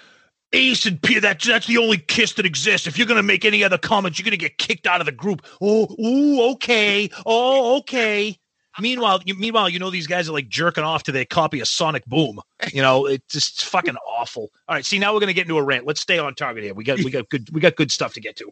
Ace 0.53 0.85
and 0.85 1.01
Peter. 1.01 1.21
That's 1.21 1.47
that's 1.47 1.67
the 1.67 1.79
only 1.79 1.99
kiss 1.99 2.35
that 2.35 2.45
exists. 2.45 2.87
If 2.87 2.99
you're 2.99 3.07
gonna 3.07 3.23
make 3.23 3.45
any 3.45 3.63
other 3.63 3.79
comments, 3.79 4.19
you're 4.19 4.25
gonna 4.25 4.37
get 4.37 4.59
kicked 4.59 4.87
out 4.87 5.01
of 5.01 5.07
the 5.07 5.13
group. 5.13 5.47
Oh, 5.61 5.89
ooh, 5.99 6.53
okay. 6.53 7.09
Oh, 7.25 7.79
okay. 7.79 8.37
Meanwhile, 8.81 9.21
you, 9.27 9.35
meanwhile, 9.35 9.69
you 9.69 9.79
know 9.79 9.91
these 9.91 10.07
guys 10.07 10.29
are 10.29 10.33
like 10.33 10.49
jerking 10.49 10.85
off 10.85 11.03
to 11.05 11.13
their 11.13 11.27
copy 11.27 11.61
of 11.61 11.69
Sonic 11.69 12.05
Boom. 12.07 12.41
You 12.73 12.81
know, 12.81 13.07
it's 13.07 13.33
just 13.33 13.67
fucking 13.67 13.97
awful. 13.97 14.51
All 14.67 14.75
right, 14.75 14.85
see 14.85 14.99
now 14.99 15.13
we're 15.13 15.21
gonna 15.21 15.35
get 15.35 15.43
into 15.43 15.59
a 15.59 15.63
rant. 15.63 15.87
Let's 15.87 16.01
stay 16.01 16.19
on 16.19 16.35
target 16.35 16.65
here. 16.65 16.75
We 16.75 16.85
got 16.85 16.99
we 16.99 17.11
got 17.11 17.29
good 17.29 17.49
we 17.53 17.61
got 17.61 17.77
good 17.77 17.91
stuff 17.91 18.15
to 18.15 18.21
get 18.21 18.37
to. 18.37 18.51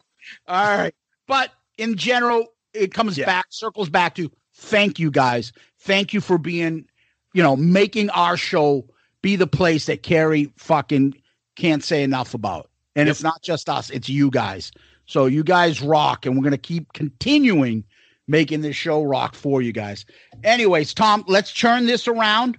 All 0.48 0.76
right. 0.78 0.94
But 1.26 1.50
in 1.78 1.96
general, 1.96 2.46
it 2.74 2.92
comes 2.94 3.16
Yeah. 3.18 3.26
back, 3.26 3.46
circles 3.50 3.88
back 3.88 4.14
to 4.16 4.30
thank 4.54 4.98
you 4.98 5.10
guys. 5.10 5.52
Thank 5.80 6.12
you 6.12 6.20
for 6.20 6.38
being, 6.38 6.86
you 7.34 7.42
know, 7.42 7.56
making 7.56 8.10
our 8.10 8.36
show 8.36 8.86
be 9.22 9.36
the 9.36 9.46
place 9.46 9.86
that 9.86 10.02
Carrie 10.02 10.52
fucking 10.56 11.14
can't 11.56 11.84
say 11.84 12.02
enough 12.02 12.34
about. 12.34 12.70
And 12.96 13.06
Yep. 13.06 13.12
it's 13.12 13.22
not 13.22 13.42
just 13.42 13.68
us, 13.68 13.90
it's 13.90 14.08
you 14.08 14.30
guys. 14.30 14.72
So 15.06 15.26
you 15.26 15.42
guys 15.42 15.80
rock, 15.82 16.26
and 16.26 16.36
we're 16.36 16.42
going 16.42 16.52
to 16.52 16.58
keep 16.58 16.92
continuing 16.92 17.84
making 18.28 18.60
this 18.60 18.76
show 18.76 19.02
rock 19.02 19.34
for 19.34 19.60
you 19.60 19.72
guys. 19.72 20.04
Anyways, 20.44 20.94
Tom, 20.94 21.24
let's 21.26 21.52
turn 21.52 21.86
this 21.86 22.06
around. 22.06 22.58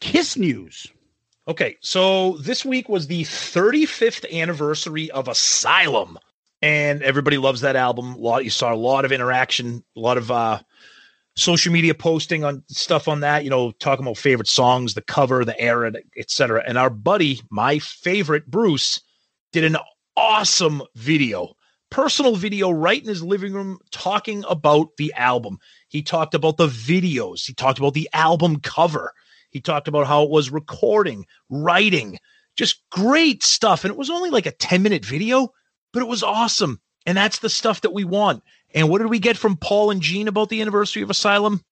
Kiss 0.00 0.36
News. 0.36 0.86
Okay, 1.46 1.76
so 1.80 2.38
this 2.38 2.64
week 2.64 2.88
was 2.88 3.06
the 3.06 3.22
35th 3.24 4.30
anniversary 4.32 5.10
of 5.10 5.28
Asylum, 5.28 6.18
and 6.62 7.02
everybody 7.02 7.36
loves 7.36 7.60
that 7.60 7.76
album. 7.76 8.14
A 8.14 8.18
lot 8.18 8.44
you 8.44 8.50
saw 8.50 8.72
a 8.72 8.76
lot 8.76 9.04
of 9.04 9.12
interaction, 9.12 9.84
a 9.94 10.00
lot 10.00 10.16
of 10.16 10.30
uh, 10.30 10.60
social 11.36 11.72
media 11.72 11.94
posting 11.94 12.44
on 12.44 12.62
stuff 12.68 13.08
on 13.08 13.20
that. 13.20 13.44
You 13.44 13.50
know, 13.50 13.72
talking 13.72 14.06
about 14.06 14.16
favorite 14.16 14.48
songs, 14.48 14.94
the 14.94 15.02
cover, 15.02 15.44
the 15.44 15.58
era, 15.60 15.92
etc. 16.16 16.64
And 16.66 16.78
our 16.78 16.88
buddy, 16.88 17.42
my 17.50 17.78
favorite 17.78 18.46
Bruce, 18.46 19.02
did 19.52 19.64
an 19.64 19.76
awesome 20.16 20.82
video, 20.94 21.54
personal 21.90 22.36
video, 22.36 22.70
right 22.70 23.02
in 23.02 23.08
his 23.08 23.22
living 23.22 23.52
room, 23.52 23.78
talking 23.90 24.44
about 24.48 24.96
the 24.96 25.12
album. 25.12 25.58
He 25.88 26.02
talked 26.02 26.34
about 26.34 26.56
the 26.56 26.68
videos. 26.68 27.46
He 27.46 27.52
talked 27.52 27.78
about 27.78 27.92
the 27.94 28.08
album 28.14 28.60
cover. 28.60 29.12
He 29.54 29.60
talked 29.60 29.86
about 29.86 30.08
how 30.08 30.24
it 30.24 30.30
was 30.30 30.50
recording, 30.50 31.26
writing, 31.48 32.18
just 32.56 32.82
great 32.90 33.44
stuff. 33.44 33.84
And 33.84 33.92
it 33.92 33.96
was 33.96 34.10
only 34.10 34.30
like 34.30 34.46
a 34.46 34.50
10 34.50 34.82
minute 34.82 35.04
video, 35.04 35.52
but 35.92 36.02
it 36.02 36.08
was 36.08 36.24
awesome. 36.24 36.80
And 37.06 37.16
that's 37.16 37.38
the 37.38 37.48
stuff 37.48 37.82
that 37.82 37.92
we 37.92 38.04
want. 38.04 38.42
And 38.74 38.88
what 38.88 38.98
did 38.98 39.10
we 39.10 39.20
get 39.20 39.36
from 39.36 39.56
Paul 39.56 39.92
and 39.92 40.02
Gene 40.02 40.26
about 40.26 40.48
the 40.48 40.60
anniversary 40.60 41.02
of 41.02 41.10
Asylum? 41.10 41.62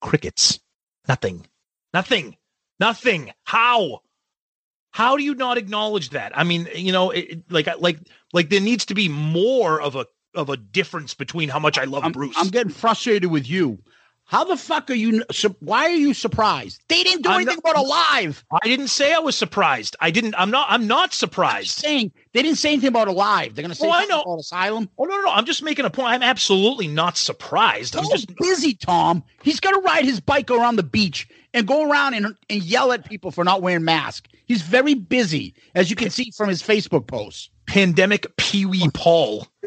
Crickets. 0.00 0.58
Nothing. 1.06 1.46
Nothing. 1.92 2.36
Nothing. 2.80 3.30
How? 3.44 4.00
How 4.90 5.18
do 5.18 5.22
you 5.22 5.34
not 5.34 5.58
acknowledge 5.58 6.10
that? 6.10 6.32
I 6.34 6.44
mean, 6.44 6.66
you 6.74 6.92
know, 6.92 7.10
it, 7.10 7.52
like, 7.52 7.68
like, 7.78 7.98
like 8.32 8.48
there 8.48 8.60
needs 8.60 8.86
to 8.86 8.94
be 8.94 9.10
more 9.10 9.78
of 9.78 9.96
a 9.96 10.06
of 10.36 10.48
a 10.50 10.56
difference 10.56 11.14
between 11.14 11.48
how 11.48 11.58
much 11.58 11.78
I 11.78 11.84
love 11.84 12.04
I'm, 12.04 12.12
Bruce. 12.12 12.34
I'm 12.38 12.48
getting 12.48 12.72
frustrated 12.72 13.30
with 13.30 13.48
you. 13.48 13.78
How 14.28 14.42
the 14.42 14.56
fuck 14.56 14.90
are 14.90 14.94
you? 14.94 15.22
Su- 15.30 15.54
why 15.60 15.84
are 15.84 15.90
you 15.90 16.12
surprised? 16.12 16.80
They 16.88 17.04
didn't 17.04 17.22
do 17.22 17.28
I'm 17.28 17.36
anything 17.36 17.60
not- 17.64 17.70
about 17.74 17.84
Alive. 17.84 18.44
I 18.50 18.66
didn't 18.66 18.88
say 18.88 19.14
I 19.14 19.20
was 19.20 19.36
surprised. 19.36 19.94
I 20.00 20.10
didn't. 20.10 20.34
I'm 20.36 20.50
not. 20.50 20.66
I'm 20.68 20.88
not 20.88 21.14
surprised. 21.14 21.70
Saying 21.78 22.10
they 22.32 22.42
didn't 22.42 22.58
say 22.58 22.70
anything 22.72 22.88
about 22.88 23.06
Alive. 23.06 23.54
They're 23.54 23.62
gonna 23.62 23.76
say 23.76 23.86
Oh, 23.86 23.92
I 23.92 24.04
know. 24.06 24.22
about 24.22 24.40
Asylum. 24.40 24.90
Oh 24.98 25.04
no, 25.04 25.14
no, 25.14 25.22
no! 25.26 25.30
I'm 25.30 25.44
just 25.44 25.62
making 25.62 25.84
a 25.84 25.90
point. 25.90 26.08
I'm 26.08 26.24
absolutely 26.24 26.88
not 26.88 27.16
surprised. 27.16 27.94
I'm 27.94 28.02
just 28.10 28.26
just 28.26 28.36
busy, 28.38 28.74
Tom. 28.74 29.22
He's 29.44 29.60
gonna 29.60 29.78
ride 29.78 30.04
his 30.04 30.18
bike 30.18 30.50
around 30.50 30.74
the 30.74 30.82
beach 30.82 31.28
and 31.54 31.64
go 31.64 31.88
around 31.88 32.14
and, 32.14 32.34
and 32.50 32.62
yell 32.64 32.90
at 32.90 33.08
people 33.08 33.30
for 33.30 33.44
not 33.44 33.62
wearing 33.62 33.84
masks. 33.84 34.28
He's 34.46 34.62
very 34.62 34.94
busy, 34.94 35.54
as 35.76 35.88
you 35.88 35.94
can 35.94 36.10
see 36.10 36.32
from 36.36 36.48
his 36.48 36.64
Facebook 36.64 37.06
posts. 37.06 37.48
pandemic 37.66 38.36
Pee 38.36 38.66
Wee 38.66 38.90
Paul. 38.92 39.46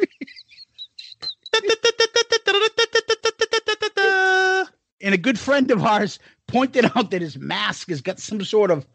And 5.01 5.13
a 5.13 5.17
good 5.17 5.39
friend 5.39 5.71
of 5.71 5.83
ours 5.83 6.19
pointed 6.47 6.85
out 6.95 7.11
that 7.11 7.21
his 7.21 7.37
mask 7.37 7.89
has 7.89 8.01
got 8.01 8.19
some 8.19 8.43
sort 8.43 8.69
of 8.71 8.85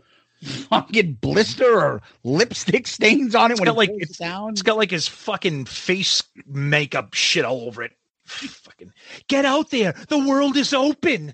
fucking 0.42 1.14
blister 1.14 1.80
or 1.80 2.02
lipstick 2.24 2.86
stains 2.86 3.34
on 3.34 3.50
it 3.50 3.52
It's 3.52 3.61
when 3.61 3.66
got 3.66 3.72
it 3.72 3.76
like 3.78 3.88
goes 3.90 3.98
it's, 4.02 4.18
down. 4.18 4.50
it's 4.50 4.61
got 4.62 4.76
like 4.76 4.90
his 4.90 5.09
fucking 5.09 5.64
face 5.64 6.22
makeup 6.46 7.14
shit 7.14 7.44
all 7.46 7.62
over 7.62 7.82
it. 7.82 7.92
fucking 8.26 8.92
get 9.28 9.46
out 9.46 9.70
there. 9.70 9.94
The 10.09 10.18
world 10.18 10.57
is 10.59 10.74
open. 10.74 11.32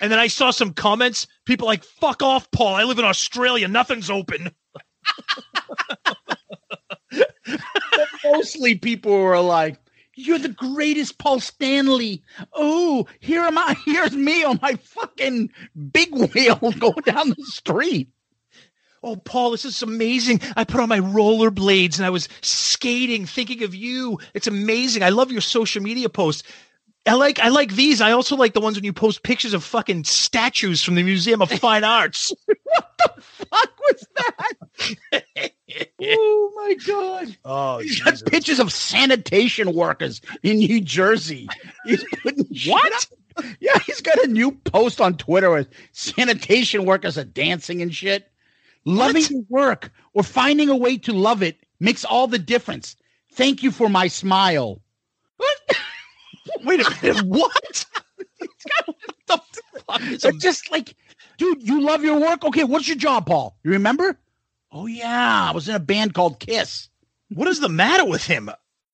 and 0.00 0.12
then 0.12 0.20
I 0.20 0.28
saw 0.28 0.52
some 0.52 0.72
comments. 0.72 1.26
People 1.44 1.66
like, 1.66 1.82
fuck 1.82 2.22
off, 2.22 2.48
Paul. 2.52 2.74
I 2.76 2.84
live 2.84 3.00
in 3.00 3.04
Australia. 3.04 3.66
Nothing's 3.66 4.10
open. 4.10 4.50
Mostly 8.24 8.76
people 8.76 9.12
were 9.18 9.40
like, 9.40 9.78
"You're 10.26 10.38
the 10.38 10.48
greatest, 10.48 11.18
Paul 11.18 11.40
Stanley." 11.40 12.22
Oh, 12.52 13.06
here 13.20 13.42
am 13.42 13.58
I. 13.58 13.76
Here's 13.84 14.14
me 14.14 14.44
on 14.44 14.58
my 14.62 14.76
fucking 14.76 15.50
big 15.92 16.14
wheel 16.14 16.56
going 16.78 17.02
down 17.04 17.30
the 17.30 17.44
street. 17.44 18.08
Oh, 19.02 19.16
Paul, 19.16 19.52
this 19.52 19.64
is 19.64 19.82
amazing. 19.82 20.42
I 20.56 20.64
put 20.64 20.80
on 20.80 20.88
my 20.90 21.00
rollerblades 21.00 21.96
and 21.96 22.04
I 22.04 22.10
was 22.10 22.28
skating, 22.42 23.24
thinking 23.24 23.62
of 23.62 23.74
you. 23.74 24.18
It's 24.34 24.46
amazing. 24.46 25.02
I 25.02 25.08
love 25.08 25.32
your 25.32 25.40
social 25.40 25.82
media 25.82 26.10
posts. 26.10 26.42
I 27.06 27.14
like 27.14 27.40
I 27.40 27.48
like 27.48 27.72
these. 27.72 28.02
I 28.02 28.12
also 28.12 28.36
like 28.36 28.52
the 28.52 28.60
ones 28.60 28.76
when 28.76 28.84
you 28.84 28.92
post 28.92 29.22
pictures 29.22 29.54
of 29.54 29.64
fucking 29.64 30.04
statues 30.04 30.82
from 30.82 30.96
the 30.96 31.02
Museum 31.02 31.40
of 31.40 31.50
Fine 31.50 31.84
Arts. 31.84 32.32
What 32.72 33.16
the 33.16 33.22
fuck 33.22 33.78
was 33.80 34.06
that? 34.16 35.52
Oh 36.02 36.52
my 36.56 36.74
god! 36.86 37.36
Oh, 37.44 37.78
He's 37.78 38.00
got 38.00 38.22
pictures 38.26 38.58
of 38.58 38.72
sanitation 38.72 39.74
workers 39.74 40.20
in 40.42 40.58
New 40.58 40.80
Jersey. 40.80 41.48
He's 41.84 42.04
putting 42.22 42.46
what? 42.66 43.06
Yeah, 43.60 43.78
he's 43.86 44.00
got 44.00 44.22
a 44.24 44.26
new 44.26 44.52
post 44.52 45.00
on 45.00 45.16
Twitter 45.16 45.50
with 45.50 45.68
sanitation 45.92 46.84
workers 46.84 47.16
are 47.16 47.24
dancing 47.24 47.80
and 47.80 47.94
shit. 47.94 48.30
Loving 48.84 49.22
your 49.30 49.44
work 49.48 49.92
or 50.14 50.22
finding 50.22 50.68
a 50.68 50.76
way 50.76 50.96
to 50.98 51.12
love 51.12 51.42
it 51.42 51.58
makes 51.80 52.04
all 52.04 52.26
the 52.26 52.38
difference. 52.38 52.96
Thank 53.32 53.62
you 53.62 53.70
for 53.70 53.88
my 53.88 54.08
smile. 54.08 54.80
Wait 56.64 56.80
a 56.86 56.96
minute. 57.02 57.24
What? 57.26 57.86
They're 60.20 60.32
just 60.32 60.70
like, 60.70 60.94
dude, 61.38 61.62
you 61.66 61.80
love 61.80 62.04
your 62.04 62.18
work. 62.20 62.44
Okay, 62.44 62.64
what's 62.64 62.86
your 62.88 62.96
job, 62.96 63.26
Paul? 63.26 63.56
You 63.64 63.72
remember? 63.72 64.18
Oh 64.72 64.86
yeah, 64.86 65.48
I 65.48 65.52
was 65.52 65.68
in 65.68 65.74
a 65.74 65.80
band 65.80 66.14
called 66.14 66.40
Kiss. 66.40 66.88
What 67.28 67.48
is 67.48 67.60
the 67.60 67.68
matter 67.68 68.04
with 68.04 68.24
him? 68.24 68.50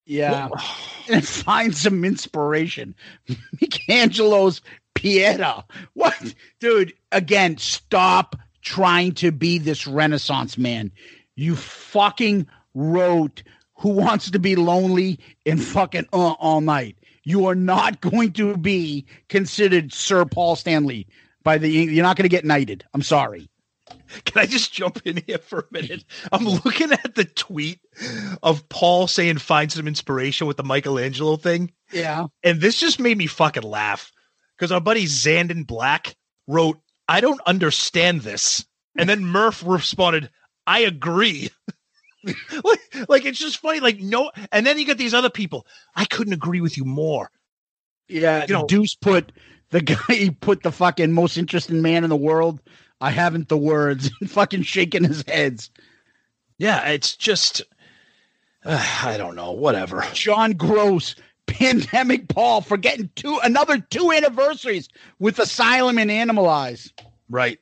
Yeah. 0.06 0.48
and 1.10 1.26
find 1.26 1.76
some 1.76 2.04
inspiration. 2.04 2.94
Michelangelo's 3.60 4.62
Pieta. 4.94 5.64
What? 5.94 6.34
Dude, 6.60 6.94
again, 7.12 7.58
stop 7.58 8.36
trying 8.62 9.12
to 9.12 9.30
be 9.30 9.58
this 9.58 9.86
Renaissance 9.86 10.56
man. 10.56 10.90
You 11.34 11.54
fucking 11.54 12.46
wrote 12.74 13.42
Who 13.76 13.90
Wants 13.90 14.30
to 14.30 14.38
Be 14.38 14.56
Lonely 14.56 15.20
and 15.44 15.62
fucking 15.62 16.06
uh, 16.12 16.32
all 16.32 16.60
night. 16.60 16.96
You 17.24 17.46
are 17.46 17.54
not 17.54 18.00
going 18.00 18.32
to 18.34 18.56
be 18.56 19.04
considered 19.28 19.92
Sir 19.92 20.24
Paul 20.24 20.56
Stanley 20.56 21.06
by 21.42 21.58
the 21.58 21.68
you're 21.68 22.04
not 22.04 22.16
going 22.16 22.24
to 22.24 22.28
get 22.28 22.44
knighted. 22.44 22.84
I'm 22.94 23.02
sorry. 23.02 23.48
Can 24.24 24.42
I 24.42 24.46
just 24.46 24.72
jump 24.72 25.00
in 25.04 25.22
here 25.26 25.38
for 25.38 25.60
a 25.60 25.72
minute? 25.72 26.04
I'm 26.32 26.44
looking 26.44 26.92
at 26.92 27.14
the 27.14 27.24
tweet 27.24 27.80
of 28.42 28.68
Paul 28.68 29.06
saying 29.06 29.38
find 29.38 29.70
some 29.70 29.86
inspiration 29.86 30.46
with 30.46 30.56
the 30.56 30.64
Michelangelo 30.64 31.36
thing. 31.36 31.72
Yeah. 31.92 32.26
And 32.42 32.60
this 32.60 32.80
just 32.80 32.98
made 32.98 33.16
me 33.16 33.26
fucking 33.26 33.62
laugh 33.62 34.12
because 34.56 34.72
our 34.72 34.80
buddy 34.80 35.04
Zandon 35.04 35.66
Black 35.66 36.16
wrote, 36.46 36.78
I 37.08 37.20
don't 37.20 37.40
understand 37.46 38.22
this. 38.22 38.64
And 38.98 39.08
then 39.08 39.24
Murph 39.24 39.62
responded, 39.64 40.30
I 40.66 40.80
agree. 40.80 41.50
like, 42.64 43.08
like, 43.08 43.24
it's 43.24 43.38
just 43.38 43.58
funny. 43.58 43.80
Like, 43.80 44.00
no. 44.00 44.32
And 44.50 44.66
then 44.66 44.78
you 44.78 44.86
get 44.86 44.98
these 44.98 45.14
other 45.14 45.30
people. 45.30 45.66
I 45.94 46.06
couldn't 46.06 46.32
agree 46.32 46.60
with 46.60 46.76
you 46.76 46.84
more. 46.84 47.30
Yeah, 48.08 48.44
You 48.48 48.54
know- 48.54 48.66
Deuce 48.66 48.94
put 48.94 49.32
the 49.70 49.80
guy 49.80 49.96
he 50.08 50.30
put 50.30 50.62
the 50.62 50.72
fucking 50.72 51.12
most 51.12 51.36
interesting 51.36 51.82
man 51.82 52.04
in 52.04 52.10
the 52.10 52.16
world. 52.16 52.60
I 53.00 53.10
haven't 53.10 53.48
the 53.48 53.58
words. 53.58 54.10
fucking 54.28 54.62
shaking 54.62 55.04
his 55.04 55.24
heads. 55.26 55.70
Yeah, 56.58 56.88
it's 56.88 57.16
just, 57.16 57.62
uh, 58.64 59.00
I 59.04 59.16
don't 59.18 59.36
know, 59.36 59.52
whatever. 59.52 60.04
John 60.14 60.52
Gross, 60.52 61.14
pandemic 61.46 62.28
Paul, 62.28 62.62
for 62.62 62.76
getting 62.76 63.10
two 63.14 63.38
another 63.42 63.78
two 63.78 64.10
anniversaries 64.12 64.88
with 65.18 65.38
Asylum 65.38 65.98
and 65.98 66.10
Animalize. 66.10 66.90
Right. 67.28 67.58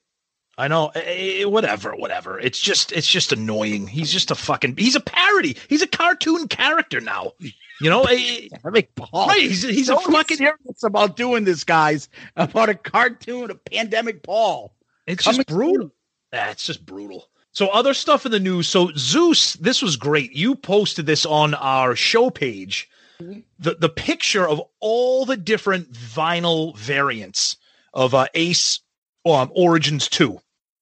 I 0.56 0.68
know. 0.68 0.92
eh, 0.94 1.40
eh, 1.40 1.44
whatever, 1.46 1.96
whatever. 1.96 2.38
It's 2.38 2.60
just, 2.60 2.92
it's 2.92 3.08
just 3.08 3.32
annoying. 3.32 3.88
He's 3.88 4.12
just 4.12 4.30
a 4.30 4.36
fucking. 4.36 4.76
He's 4.76 4.94
a 4.94 5.00
parody. 5.00 5.56
He's 5.68 5.82
a 5.82 5.88
cartoon 5.88 6.46
character 6.46 7.00
now. 7.00 7.32
You 7.80 7.90
know. 7.90 8.04
eh, 8.04 8.46
Pandemic 8.52 8.94
Paul. 8.94 9.26
Right. 9.26 9.40
He's, 9.40 9.62
he's 9.62 9.88
a 9.88 9.98
fucking. 9.98 10.36
serious 10.36 10.84
about 10.84 11.16
doing 11.16 11.42
this, 11.42 11.64
guys. 11.64 12.08
About 12.36 12.68
a 12.68 12.76
cartoon 12.76 13.50
of 13.50 13.64
Pandemic 13.64 14.22
Paul. 14.22 14.72
It's 15.06 15.24
Coming 15.24 15.38
just 15.38 15.48
brutal. 15.48 15.90
Ah, 16.32 16.50
it's 16.50 16.66
just 16.66 16.84
brutal. 16.84 17.28
So 17.52 17.68
other 17.68 17.94
stuff 17.94 18.26
in 18.26 18.32
the 18.32 18.40
news. 18.40 18.68
So 18.68 18.90
Zeus, 18.96 19.52
this 19.54 19.80
was 19.80 19.96
great. 19.96 20.32
You 20.32 20.54
posted 20.56 21.06
this 21.06 21.24
on 21.24 21.54
our 21.54 21.94
show 21.94 22.30
page. 22.30 22.88
The 23.20 23.76
the 23.78 23.88
picture 23.88 24.46
of 24.48 24.60
all 24.80 25.24
the 25.24 25.36
different 25.36 25.92
vinyl 25.92 26.76
variants 26.76 27.56
of 27.92 28.12
uh, 28.12 28.26
Ace 28.34 28.80
um, 29.24 29.52
Origins 29.54 30.08
Two. 30.08 30.32
You 30.32 30.40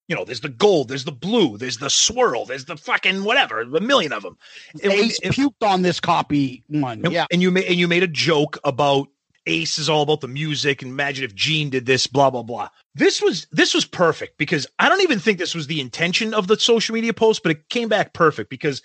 you 0.09 0.17
know, 0.17 0.25
there's 0.25 0.41
the 0.41 0.49
gold, 0.49 0.89
there's 0.89 1.05
the 1.05 1.13
blue, 1.13 1.57
there's 1.57 1.79
the 1.79 1.89
swirl, 1.89 2.45
there's 2.45 2.65
the 2.67 2.77
fucking 2.77 3.25
whatever, 3.25 3.61
a 3.61 3.81
million 3.81 4.13
of 4.13 4.23
them. 4.23 4.37
And, 4.83 4.93
Ace 4.93 5.19
puked 5.21 5.63
on 5.63 5.83
this 5.83 6.01
copy 6.01 6.65
one. 6.69 7.03
and- 7.05 7.13
Yeah. 7.13 7.27
and 7.31 7.41
you 7.41 7.51
made 7.51 7.65
and 7.67 7.77
you 7.77 7.87
made 7.89 8.03
a 8.03 8.09
joke 8.09 8.59
about 8.65 9.09
Ace 9.47 9.79
is 9.79 9.89
all 9.89 10.03
about 10.03 10.21
the 10.21 10.29
music, 10.29 10.83
and 10.83 10.91
imagine 10.91 11.25
if 11.25 11.35
Gene 11.35 11.71
did 11.71 11.87
this, 11.87 12.07
blah 12.07 12.31
blah 12.31 12.43
blah. 12.43 12.69
This 12.95 13.21
was 13.21 13.47
this 13.51 13.75
was 13.75 13.85
perfect 13.85 14.39
because 14.39 14.67
I 14.79 14.89
don't 14.89 15.03
even 15.03 15.19
think 15.19 15.39
this 15.39 15.55
was 15.55 15.67
the 15.67 15.81
intention 15.81 16.35
of 16.35 16.47
the 16.47 16.59
social 16.59 16.95
media 16.95 17.13
post, 17.13 17.43
but 17.43 17.53
it 17.53 17.69
came 17.69 17.89
back 17.89 18.13
perfect 18.13 18.51
because 18.51 18.83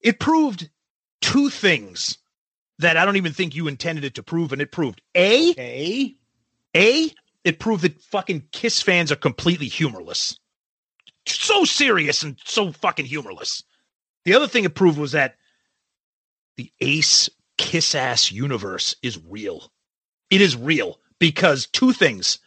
it 0.00 0.20
proved 0.20 0.68
two 1.20 1.48
things 1.50 2.18
that 2.78 2.96
I 2.96 3.04
don't 3.04 3.16
even 3.16 3.32
think 3.32 3.54
you 3.54 3.68
intended 3.68 4.04
it 4.04 4.14
to 4.16 4.22
prove, 4.22 4.52
and 4.52 4.60
it 4.60 4.72
proved 4.72 5.00
a 5.16 5.50
Okay. 5.52 6.16
a 6.76 7.10
it 7.44 7.58
proved 7.58 7.82
that 7.82 8.00
fucking 8.02 8.48
Kiss 8.52 8.82
fans 8.82 9.12
are 9.12 9.16
completely 9.16 9.68
humorless, 9.68 10.38
so 11.26 11.64
serious 11.64 12.22
and 12.22 12.38
so 12.44 12.72
fucking 12.72 13.06
humorless. 13.06 13.62
The 14.24 14.34
other 14.34 14.48
thing 14.48 14.64
it 14.64 14.74
proved 14.74 14.98
was 14.98 15.12
that 15.12 15.36
the 16.56 16.72
Ace 16.80 17.30
Kiss 17.58 17.94
ass 17.94 18.32
universe 18.32 18.96
is 19.02 19.18
real. 19.28 19.70
It 20.30 20.40
is 20.40 20.56
real 20.56 20.98
because 21.18 21.66
two 21.66 21.92
things. 21.92 22.38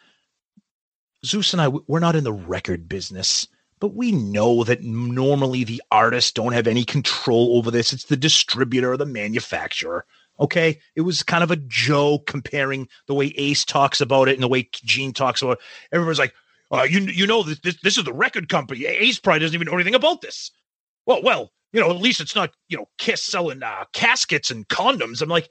Zeus 1.25 1.53
and 1.53 1.61
I, 1.61 1.67
we're 1.67 1.99
not 1.99 2.15
in 2.15 2.23
the 2.23 2.33
record 2.33 2.87
business, 2.87 3.47
but 3.79 3.93
we 3.93 4.11
know 4.11 4.63
that 4.63 4.83
normally 4.83 5.63
the 5.63 5.81
artists 5.91 6.31
don't 6.31 6.53
have 6.53 6.67
any 6.67 6.83
control 6.83 7.57
over 7.57 7.71
this. 7.71 7.93
It's 7.93 8.05
the 8.05 8.17
distributor 8.17 8.93
or 8.93 8.97
the 8.97 9.05
manufacturer. 9.05 10.05
Okay. 10.39 10.79
It 10.95 11.01
was 11.01 11.23
kind 11.23 11.43
of 11.43 11.51
a 11.51 11.55
joke 11.55 12.27
comparing 12.27 12.87
the 13.07 13.13
way 13.13 13.33
Ace 13.37 13.65
talks 13.65 14.01
about 14.01 14.27
it 14.27 14.35
and 14.35 14.43
the 14.43 14.47
way 14.47 14.69
Gene 14.71 15.13
talks 15.13 15.41
about 15.41 15.53
it. 15.53 15.63
Everyone's 15.91 16.19
like, 16.19 16.33
uh, 16.71 16.83
you, 16.83 16.99
you 16.99 17.25
know, 17.25 17.43
this, 17.43 17.59
this, 17.59 17.77
this 17.81 17.97
is 17.97 18.03
the 18.03 18.13
record 18.13 18.49
company. 18.49 18.85
Ace 18.85 19.19
probably 19.19 19.39
doesn't 19.39 19.55
even 19.55 19.67
know 19.67 19.73
anything 19.73 19.95
about 19.95 20.21
this. 20.21 20.51
Well, 21.05 21.23
well, 21.23 21.51
you 21.71 21.79
know, 21.79 21.89
at 21.89 22.01
least 22.01 22.21
it's 22.21 22.35
not, 22.35 22.51
you 22.69 22.77
know, 22.77 22.87
Kiss 22.97 23.23
selling 23.23 23.63
uh, 23.63 23.85
caskets 23.93 24.51
and 24.51 24.67
condoms. 24.67 25.21
I'm 25.21 25.29
like, 25.29 25.49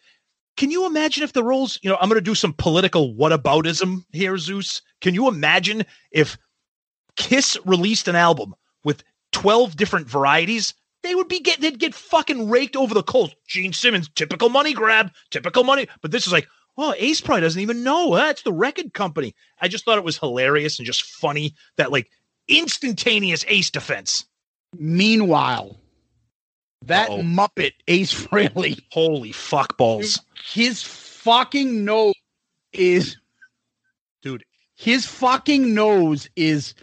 can 0.57 0.70
you 0.70 0.86
imagine 0.86 1.22
if 1.22 1.32
the 1.32 1.44
roles, 1.44 1.78
you 1.82 1.90
know, 1.90 1.98
I'm 2.00 2.09
going 2.09 2.18
to 2.18 2.24
do 2.24 2.34
some 2.34 2.54
political 2.54 3.14
whataboutism 3.14 4.04
here, 4.12 4.38
Zeus. 4.38 4.82
Can 5.00 5.14
you 5.14 5.28
imagine 5.28 5.84
if 6.11 6.38
Kiss 7.16 7.59
released 7.64 8.09
an 8.09 8.16
album 8.16 8.54
with 8.82 9.04
12 9.32 9.76
different 9.76 10.09
varieties? 10.09 10.74
They 11.02 11.14
would 11.14 11.28
be 11.28 11.40
get 11.40 11.61
they'd 11.61 11.78
get 11.78 11.94
fucking 11.94 12.48
raked 12.48 12.74
over 12.74 12.94
the 12.94 13.02
coals. 13.02 13.34
Gene 13.46 13.72
Simmons, 13.72 14.11
typical 14.14 14.48
money 14.48 14.72
grab, 14.72 15.12
typical 15.30 15.62
money. 15.62 15.88
But 16.00 16.11
this 16.11 16.26
is 16.26 16.32
like, 16.32 16.48
oh, 16.78 16.94
Ace 16.96 17.20
probably 17.20 17.42
doesn't 17.42 17.61
even 17.61 17.84
know. 17.84 18.16
That's 18.16 18.42
the 18.42 18.52
record 18.52 18.94
company. 18.94 19.34
I 19.61 19.68
just 19.68 19.84
thought 19.84 19.98
it 19.98 20.04
was 20.04 20.18
hilarious 20.18 20.78
and 20.78 20.86
just 20.86 21.02
funny 21.02 21.54
that 21.76 21.92
like 21.92 22.11
instantaneous 22.48 23.44
Ace 23.48 23.70
defense. 23.70 24.24
Meanwhile, 24.74 25.80
that 26.85 27.09
Uh-oh. 27.11 27.22
Muppet 27.22 27.72
Ace 27.89 28.12
Frehley, 28.14 28.81
Holy 28.91 29.33
fuck 29.33 29.77
balls. 29.77 30.20
his 30.53 30.83
fucking 30.83 31.85
nose 31.85 32.14
is, 32.72 33.16
Dude, 34.22 34.45
his 34.74 35.07
fucking 35.07 35.74
nose 35.74 36.29
is. 36.37 36.74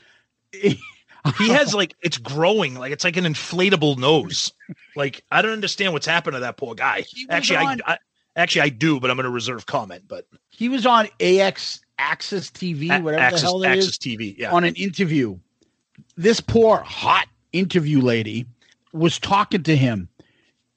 he 0.52 1.50
has 1.50 1.74
like 1.74 1.96
it's 2.04 2.18
growing 2.18 2.76
like 2.76 2.92
it's 2.92 3.04
like 3.06 3.16
an 3.18 3.24
inflatable 3.24 3.98
nose 3.98 4.52
like 4.98 5.24
i 5.32 5.42
don't 5.42 5.54
understand 5.54 5.94
what's 5.94 6.06
happened 6.06 6.34
to 6.36 6.42
that 6.42 6.58
poor 6.58 6.76
guy 6.76 7.04
actually 7.30 7.56
I, 7.58 7.64
on- 7.64 7.82
I 7.88 7.98
actually 8.36 8.62
i 8.64 8.70
do 8.70 9.00
but 9.00 9.10
i'm 9.10 9.16
going 9.16 9.24
to 9.24 9.30
reserve 9.32 9.66
comment 9.66 10.04
but 10.08 10.28
He 10.50 10.68
was 10.70 10.86
on 10.86 11.08
AX 11.22 11.80
Access 11.98 12.50
TV, 12.52 12.88
whatever 13.02 13.24
access, 13.24 13.42
the 13.42 13.48
hell 13.48 13.60
that 13.60 13.78
is. 13.78 13.86
access 13.88 13.98
tv 13.98 14.38
yeah 14.38 14.52
on 14.52 14.64
an 14.66 14.76
interview. 14.76 15.38
This 16.18 16.42
poor 16.42 16.78
hot 16.80 17.28
interview 17.54 18.02
lady 18.02 18.46
was 18.94 19.20
talking 19.20 19.64
to 19.64 19.76
him. 19.76 20.08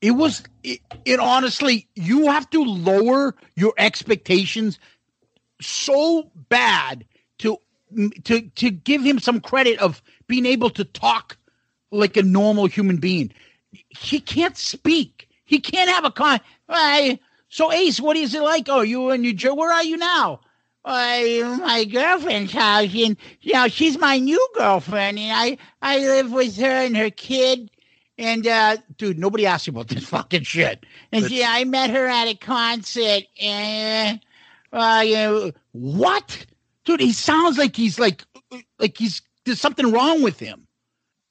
It 0.00 0.12
was 0.12 0.42
it, 0.64 0.80
it 1.04 1.20
honestly, 1.20 1.86
you 1.94 2.26
have 2.26 2.48
to 2.50 2.62
lower 2.62 3.34
your 3.54 3.72
expectations 3.78 4.78
so 5.60 6.30
bad 6.48 7.04
to 7.38 7.58
to 8.24 8.42
to 8.42 8.70
give 8.70 9.02
him 9.02 9.18
some 9.18 9.40
credit 9.40 9.78
of 9.78 10.02
being 10.26 10.46
able 10.46 10.70
to 10.70 10.84
talk 10.84 11.36
like 11.90 12.16
a 12.16 12.22
normal 12.22 12.66
human 12.66 12.96
being. 12.96 13.32
He 13.90 14.20
can't 14.20 14.56
speak. 14.56 15.28
He 15.44 15.60
can't 15.60 15.90
have 15.90 16.04
a 16.04 16.10
con. 16.10 16.40
I, 16.68 17.18
so 17.48 17.72
Ace, 17.72 18.00
what 18.00 18.16
is 18.16 18.34
it 18.34 18.42
like? 18.42 18.68
Oh, 18.68 18.80
you 18.80 19.10
in 19.10 19.20
New 19.20 19.32
Jersey? 19.32 19.54
Where 19.54 19.72
are 19.72 19.84
you 19.84 19.96
now? 19.96 20.40
I, 20.84 21.58
my 21.60 21.84
girlfriend's 21.84 22.52
house, 22.52 22.94
and 22.94 23.16
you 23.40 23.54
know 23.54 23.66
she's 23.68 23.98
my 23.98 24.18
new 24.18 24.44
girlfriend, 24.54 25.18
and 25.18 25.32
I 25.32 25.58
I 25.82 25.98
live 25.98 26.32
with 26.32 26.56
her 26.58 26.66
and 26.66 26.96
her 26.96 27.10
kid. 27.10 27.70
And 28.18 28.46
uh, 28.46 28.78
dude, 28.96 29.18
nobody 29.18 29.46
asked 29.46 29.66
you 29.66 29.72
about 29.72 29.88
this 29.88 30.04
fucking 30.08 30.42
shit. 30.44 30.84
And 31.12 31.30
yeah, 31.30 31.48
I 31.50 31.64
met 31.64 31.90
her 31.90 32.06
at 32.06 32.28
a 32.28 32.34
concert, 32.34 33.24
and 33.40 34.20
uh, 34.72 35.02
you 35.06 35.14
know, 35.14 35.52
what, 35.72 36.46
dude? 36.84 37.00
He 37.00 37.12
sounds 37.12 37.58
like 37.58 37.76
he's 37.76 37.98
like 37.98 38.24
like 38.78 38.96
he's 38.96 39.20
there's 39.44 39.60
something 39.60 39.92
wrong 39.92 40.22
with 40.22 40.38
him. 40.38 40.66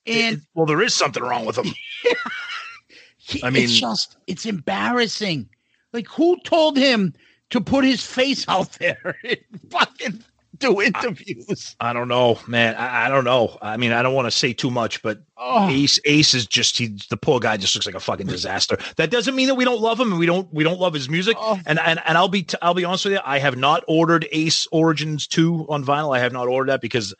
And 0.07 0.41
well 0.53 0.67
there 0.67 0.83
is 0.83 0.93
something 0.93 1.23
wrong 1.23 1.45
with 1.47 1.57
him 1.57 1.65
he- 3.17 3.43
I 3.43 3.49
mean- 3.49 3.63
it's 3.63 3.79
just 3.79 4.17
it's 4.27 4.45
embarrassing. 4.45 5.49
Like 5.93 6.07
who 6.07 6.37
told 6.41 6.77
him 6.77 7.13
to 7.49 7.61
put 7.61 7.83
his 7.85 8.05
face 8.05 8.45
out 8.47 8.71
there 8.73 9.17
fucking 9.71 10.23
do 10.59 10.81
interviews? 10.81 11.75
i 11.79 11.93
don't 11.93 12.07
know 12.07 12.39
man 12.47 12.75
i, 12.75 13.05
I 13.05 13.09
don't 13.09 13.23
know 13.23 13.57
i 13.61 13.77
mean 13.77 13.91
i 13.91 14.01
don't 14.01 14.13
want 14.13 14.25
to 14.27 14.31
say 14.31 14.53
too 14.53 14.71
much 14.71 15.01
but 15.01 15.19
Oh. 15.37 15.67
ace 15.69 15.99
ace 16.05 16.33
is 16.33 16.47
just 16.47 16.77
he 16.77 16.97
the 17.09 17.17
poor 17.17 17.39
guy 17.41 17.57
just 17.57 17.75
looks 17.75 17.85
like 17.85 17.93
a 17.95 17.99
fucking 17.99 18.27
disaster 18.27 18.77
that 18.95 19.11
doesn't 19.11 19.35
mean 19.35 19.47
that 19.47 19.55
we 19.55 19.65
don't 19.65 19.81
love 19.81 19.99
him 19.99 20.11
and 20.11 20.19
we 20.19 20.25
don't 20.25 20.51
we 20.53 20.63
don't 20.63 20.79
love 20.79 20.93
his 20.93 21.09
music 21.09 21.35
Oh. 21.39 21.59
and 21.65 21.77
and, 21.79 22.01
and 22.05 22.17
i'll 22.17 22.29
be 22.29 22.43
t- 22.43 22.57
i'll 22.61 22.73
be 22.73 22.85
honest 22.85 23.03
with 23.05 23.13
you 23.15 23.19
i 23.25 23.37
have 23.39 23.57
not 23.57 23.83
ordered 23.87 24.27
ace 24.31 24.65
origins 24.71 25.27
2 25.27 25.65
on 25.69 25.83
vinyl 25.83 26.15
i 26.15 26.19
have 26.19 26.31
not 26.31 26.47
ordered 26.47 26.71
that 26.71 26.79
because 26.81 27.13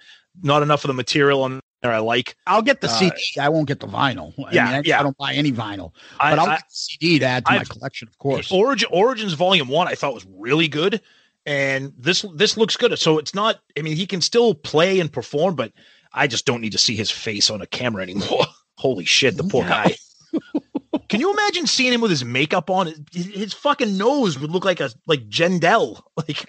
not 0.43 0.63
enough 0.63 0.83
of 0.86 0.88
the 0.88 0.93
material 0.93 1.43
on 1.43 1.59
there 1.81 1.91
i 1.91 1.99
like 1.99 2.36
I'll 2.47 2.61
get 2.61 2.79
the 2.81 2.88
Uh, 2.88 2.91
CD. 2.91 3.15
I 3.39 3.49
won't 3.49 3.67
get 3.67 3.79
the 3.81 3.88
vinyl. 3.88 4.33
I 4.47 4.53
yeah, 4.53 4.65
mean, 4.65 4.73
I, 4.75 4.81
yeah. 4.86 4.99
I 4.99 5.03
don't 5.03 5.17
buy 5.17 5.33
any 5.33 5.51
vinyl, 5.51 5.91
but 6.19 6.39
I'll 6.39 6.47
I- 6.49 6.55
get 6.55 6.69
the 6.69 6.75
CD 6.75 7.19
to 7.19 7.25
add 7.25 7.45
to 7.45 7.51
my 7.51 7.57
I've- 7.59 7.69
collection, 7.69 8.07
of 8.07 8.17
course. 8.17 8.51
Origin 8.51 8.89
Origins 8.91 9.33
Volume 9.33 9.67
One, 9.67 9.88
I 9.88 9.93
thought 9.95 10.13
was 10.13 10.25
really 10.38 10.67
good, 10.67 11.01
and 11.45 11.93
this 11.97 12.25
this 12.35 12.57
looks 12.57 12.75
good. 12.77 12.97
So 12.99 13.17
it's 13.17 13.33
not. 13.35 13.59
I 13.77 13.81
mean, 13.81 13.95
he 13.95 14.05
can 14.07 14.21
still 14.21 14.53
play 14.55 14.99
and 14.99 15.11
perform, 15.11 15.55
but 15.55 15.71
I 16.13 16.27
just 16.27 16.45
don't 16.45 16.61
need 16.61 16.71
to 16.71 16.77
see 16.77 16.95
his 16.95 17.11
face 17.11 17.49
on 17.49 17.61
a 17.61 17.67
camera 17.67 18.03
anymore. 18.03 18.45
Holy 18.77 19.05
shit, 19.05 19.37
the 19.37 19.43
poor 19.43 19.63
guy. 19.65 19.95
Can 21.07 21.19
you 21.19 21.31
imagine 21.31 21.67
seeing 21.67 21.93
him 21.93 22.01
with 22.01 22.09
his 22.09 22.25
makeup 22.25 22.69
on? 22.69 22.87
His, 23.13 23.25
his 23.27 23.53
fucking 23.53 23.97
nose 23.97 24.39
would 24.39 24.49
look 24.51 24.65
like 24.65 24.79
a 24.81 24.89
like 25.07 25.27
Jendel. 25.29 26.03
Like 26.27 26.45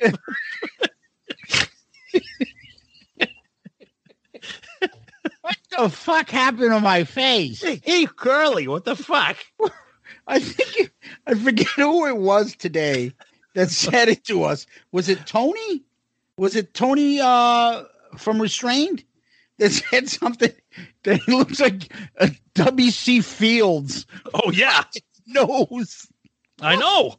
what 5.42 5.56
the 5.70 5.88
fuck 5.88 6.30
happened 6.30 6.70
to 6.72 6.80
my 6.80 7.04
face? 7.04 7.62
hey, 7.62 7.80
hey, 7.84 8.06
Curly, 8.06 8.66
what 8.68 8.84
the 8.84 8.96
fuck? 8.96 9.36
I 10.26 10.40
think 10.40 10.76
it- 10.80 10.90
I 11.26 11.34
forget 11.34 11.66
who 11.68 12.06
it 12.06 12.16
was 12.16 12.54
today 12.56 13.12
that 13.56 13.70
said 13.70 14.08
it 14.08 14.24
to 14.26 14.44
us. 14.44 14.66
Was 14.92 15.08
it 15.08 15.26
Tony? 15.26 15.82
Was 16.38 16.54
it 16.54 16.74
Tony 16.74 17.18
uh, 17.20 17.84
from 18.16 18.40
Restrained 18.40 19.02
that 19.58 19.70
said 19.90 20.08
something 20.08 20.52
that 21.02 21.26
looks 21.26 21.58
like 21.58 21.92
a 22.18 22.30
W.C. 22.54 23.22
Fields 23.22 24.06
Oh 24.32 24.52
yeah, 24.52 24.84
nose? 25.26 26.06
I 26.60 26.76
know. 26.76 27.16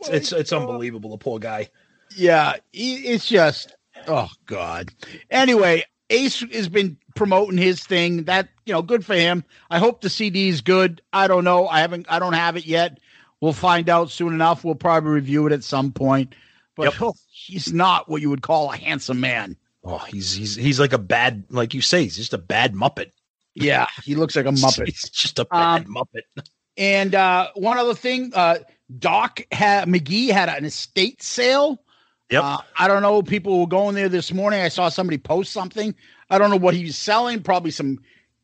It's 0.00 0.08
it's, 0.08 0.32
it's 0.32 0.52
unbelievable. 0.52 1.10
The 1.10 1.18
poor 1.18 1.38
guy. 1.38 1.70
Yeah, 2.16 2.56
it's 2.72 3.26
just 3.26 3.74
oh 4.08 4.28
god. 4.46 4.92
Anyway, 5.30 5.84
Ace 6.10 6.40
has 6.52 6.68
been 6.68 6.98
promoting 7.14 7.58
his 7.58 7.84
thing. 7.84 8.24
That 8.24 8.48
you 8.66 8.72
know, 8.72 8.82
good 8.82 9.06
for 9.06 9.14
him. 9.14 9.44
I 9.70 9.78
hope 9.78 10.00
the 10.00 10.10
CD 10.10 10.48
is 10.48 10.60
good. 10.60 11.00
I 11.12 11.28
don't 11.28 11.44
know. 11.44 11.68
I 11.68 11.80
haven't. 11.80 12.06
I 12.08 12.18
don't 12.18 12.32
have 12.32 12.56
it 12.56 12.66
yet. 12.66 12.98
We'll 13.42 13.52
find 13.52 13.88
out 13.90 14.08
soon 14.10 14.32
enough. 14.32 14.64
We'll 14.64 14.76
probably 14.76 15.10
review 15.10 15.48
it 15.48 15.52
at 15.52 15.64
some 15.64 15.90
point. 15.90 16.32
But 16.76 16.84
Yep. 16.84 16.94
oh, 17.02 17.14
he's 17.28 17.72
not 17.72 18.08
what 18.08 18.22
you 18.22 18.30
would 18.30 18.40
call 18.40 18.72
a 18.72 18.76
handsome 18.76 19.20
man. 19.20 19.56
Oh, 19.84 19.98
he's 19.98 20.32
he's 20.32 20.54
he's 20.54 20.78
like 20.78 20.92
a 20.92 20.98
bad, 20.98 21.44
like 21.50 21.74
you 21.74 21.80
say, 21.82 22.04
he's 22.04 22.16
just 22.16 22.32
a 22.32 22.38
bad 22.38 22.72
Muppet. 22.72 23.10
Yeah, 23.54 23.88
he 24.04 24.14
looks 24.14 24.36
like 24.36 24.46
a 24.46 24.50
muppet. 24.52 24.86
He's 24.86 25.10
just 25.10 25.40
a 25.40 25.44
bad 25.44 25.84
Um, 25.86 25.94
Muppet. 25.94 26.44
And 26.78 27.14
uh, 27.16 27.48
one 27.54 27.78
other 27.78 27.94
thing, 27.94 28.30
uh, 28.32 28.58
Doc 28.96 29.40
had 29.50 29.88
McGhee 29.88 30.30
had 30.30 30.48
an 30.48 30.64
estate 30.64 31.20
sale. 31.20 31.82
Yep. 32.30 32.42
Uh, 32.44 32.58
I 32.78 32.86
don't 32.88 33.02
know. 33.02 33.22
People 33.22 33.58
were 33.60 33.66
going 33.66 33.94
there 33.96 34.08
this 34.08 34.32
morning. 34.32 34.60
I 34.60 34.68
saw 34.68 34.88
somebody 34.88 35.18
post 35.18 35.52
something. 35.52 35.94
I 36.30 36.38
don't 36.38 36.48
know 36.48 36.56
what 36.56 36.74
he 36.74 36.84
was 36.84 36.96
selling. 36.96 37.42
Probably 37.42 37.72
some 37.72 37.98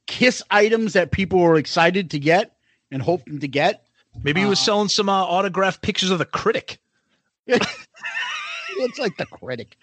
Kiss 0.09 0.43
items 0.51 0.95
that 0.95 1.13
people 1.13 1.39
were 1.39 1.57
excited 1.57 2.11
to 2.11 2.19
get 2.19 2.57
and 2.91 3.01
hoping 3.01 3.39
to 3.41 3.49
get. 3.49 3.85
Maybe 4.23 4.41
he 4.41 4.47
was 4.47 4.61
uh, 4.61 4.65
selling 4.65 4.89
some 4.89 5.09
uh, 5.09 5.23
autographed 5.23 5.83
pictures 5.83 6.11
of 6.11 6.19
the 6.19 6.25
critic. 6.25 6.79
It's 8.81 8.99
like 8.99 9.17
the 9.17 9.27
critic, 9.27 9.77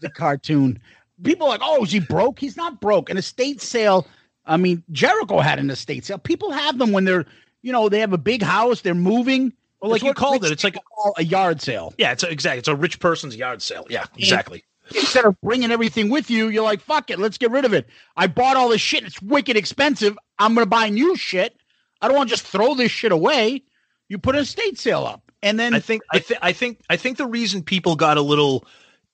the 0.00 0.10
cartoon. 0.10 0.78
people 1.22 1.46
are 1.46 1.50
like, 1.50 1.60
oh, 1.62 1.82
is 1.82 1.92
he 1.92 2.00
broke? 2.00 2.38
He's 2.38 2.56
not 2.56 2.80
broke. 2.80 3.10
An 3.10 3.16
estate 3.16 3.60
sale. 3.60 4.06
I 4.44 4.56
mean, 4.56 4.82
Jericho 4.92 5.40
had 5.40 5.58
an 5.58 5.70
estate 5.70 6.04
sale. 6.04 6.18
People 6.18 6.52
have 6.52 6.78
them 6.78 6.92
when 6.92 7.04
they're, 7.04 7.24
you 7.62 7.72
know, 7.72 7.88
they 7.88 7.98
have 7.98 8.12
a 8.12 8.18
big 8.18 8.42
house, 8.42 8.82
they're 8.82 8.94
moving. 8.94 9.52
Well, 9.80 9.90
like 9.90 10.02
you 10.02 10.14
called 10.14 10.44
it, 10.44 10.52
it's 10.52 10.64
like 10.64 10.76
a 11.16 11.24
yard 11.24 11.60
sale. 11.60 11.92
yeah, 11.98 12.12
it's 12.12 12.22
a, 12.22 12.30
exactly. 12.30 12.60
It's 12.60 12.68
a 12.68 12.76
rich 12.76 13.00
person's 13.00 13.36
yard 13.36 13.62
sale. 13.62 13.86
Yeah, 13.90 14.04
exactly. 14.16 14.64
Instead 14.94 15.24
of 15.24 15.40
bringing 15.40 15.72
everything 15.72 16.08
with 16.10 16.30
you, 16.30 16.48
you're 16.48 16.62
like, 16.62 16.80
fuck 16.80 17.10
it, 17.10 17.18
let's 17.18 17.38
get 17.38 17.50
rid 17.50 17.64
of 17.64 17.72
it. 17.72 17.88
I 18.16 18.28
bought 18.28 18.56
all 18.56 18.68
this 18.68 18.80
shit. 18.80 19.02
It's 19.04 19.20
wicked 19.20 19.56
expensive. 19.56 20.16
I'm 20.38 20.54
going 20.54 20.64
to 20.64 20.70
buy 20.70 20.88
new 20.88 21.16
shit. 21.16 21.56
I 22.00 22.06
don't 22.06 22.16
want 22.16 22.28
to 22.28 22.36
just 22.36 22.46
throw 22.46 22.74
this 22.74 22.92
shit 22.92 23.10
away. 23.10 23.64
You 24.08 24.18
put 24.18 24.36
an 24.36 24.42
estate 24.42 24.78
sale 24.78 25.04
up. 25.04 25.22
And 25.42 25.58
then 25.58 25.74
I 25.74 25.80
think 25.80 26.02
I 26.12 26.18
think 26.18 26.40
I 26.42 26.52
think 26.52 26.80
I 26.90 26.96
think 26.96 27.18
the 27.18 27.26
reason 27.26 27.62
people 27.62 27.96
got 27.96 28.16
a 28.16 28.22
little, 28.22 28.66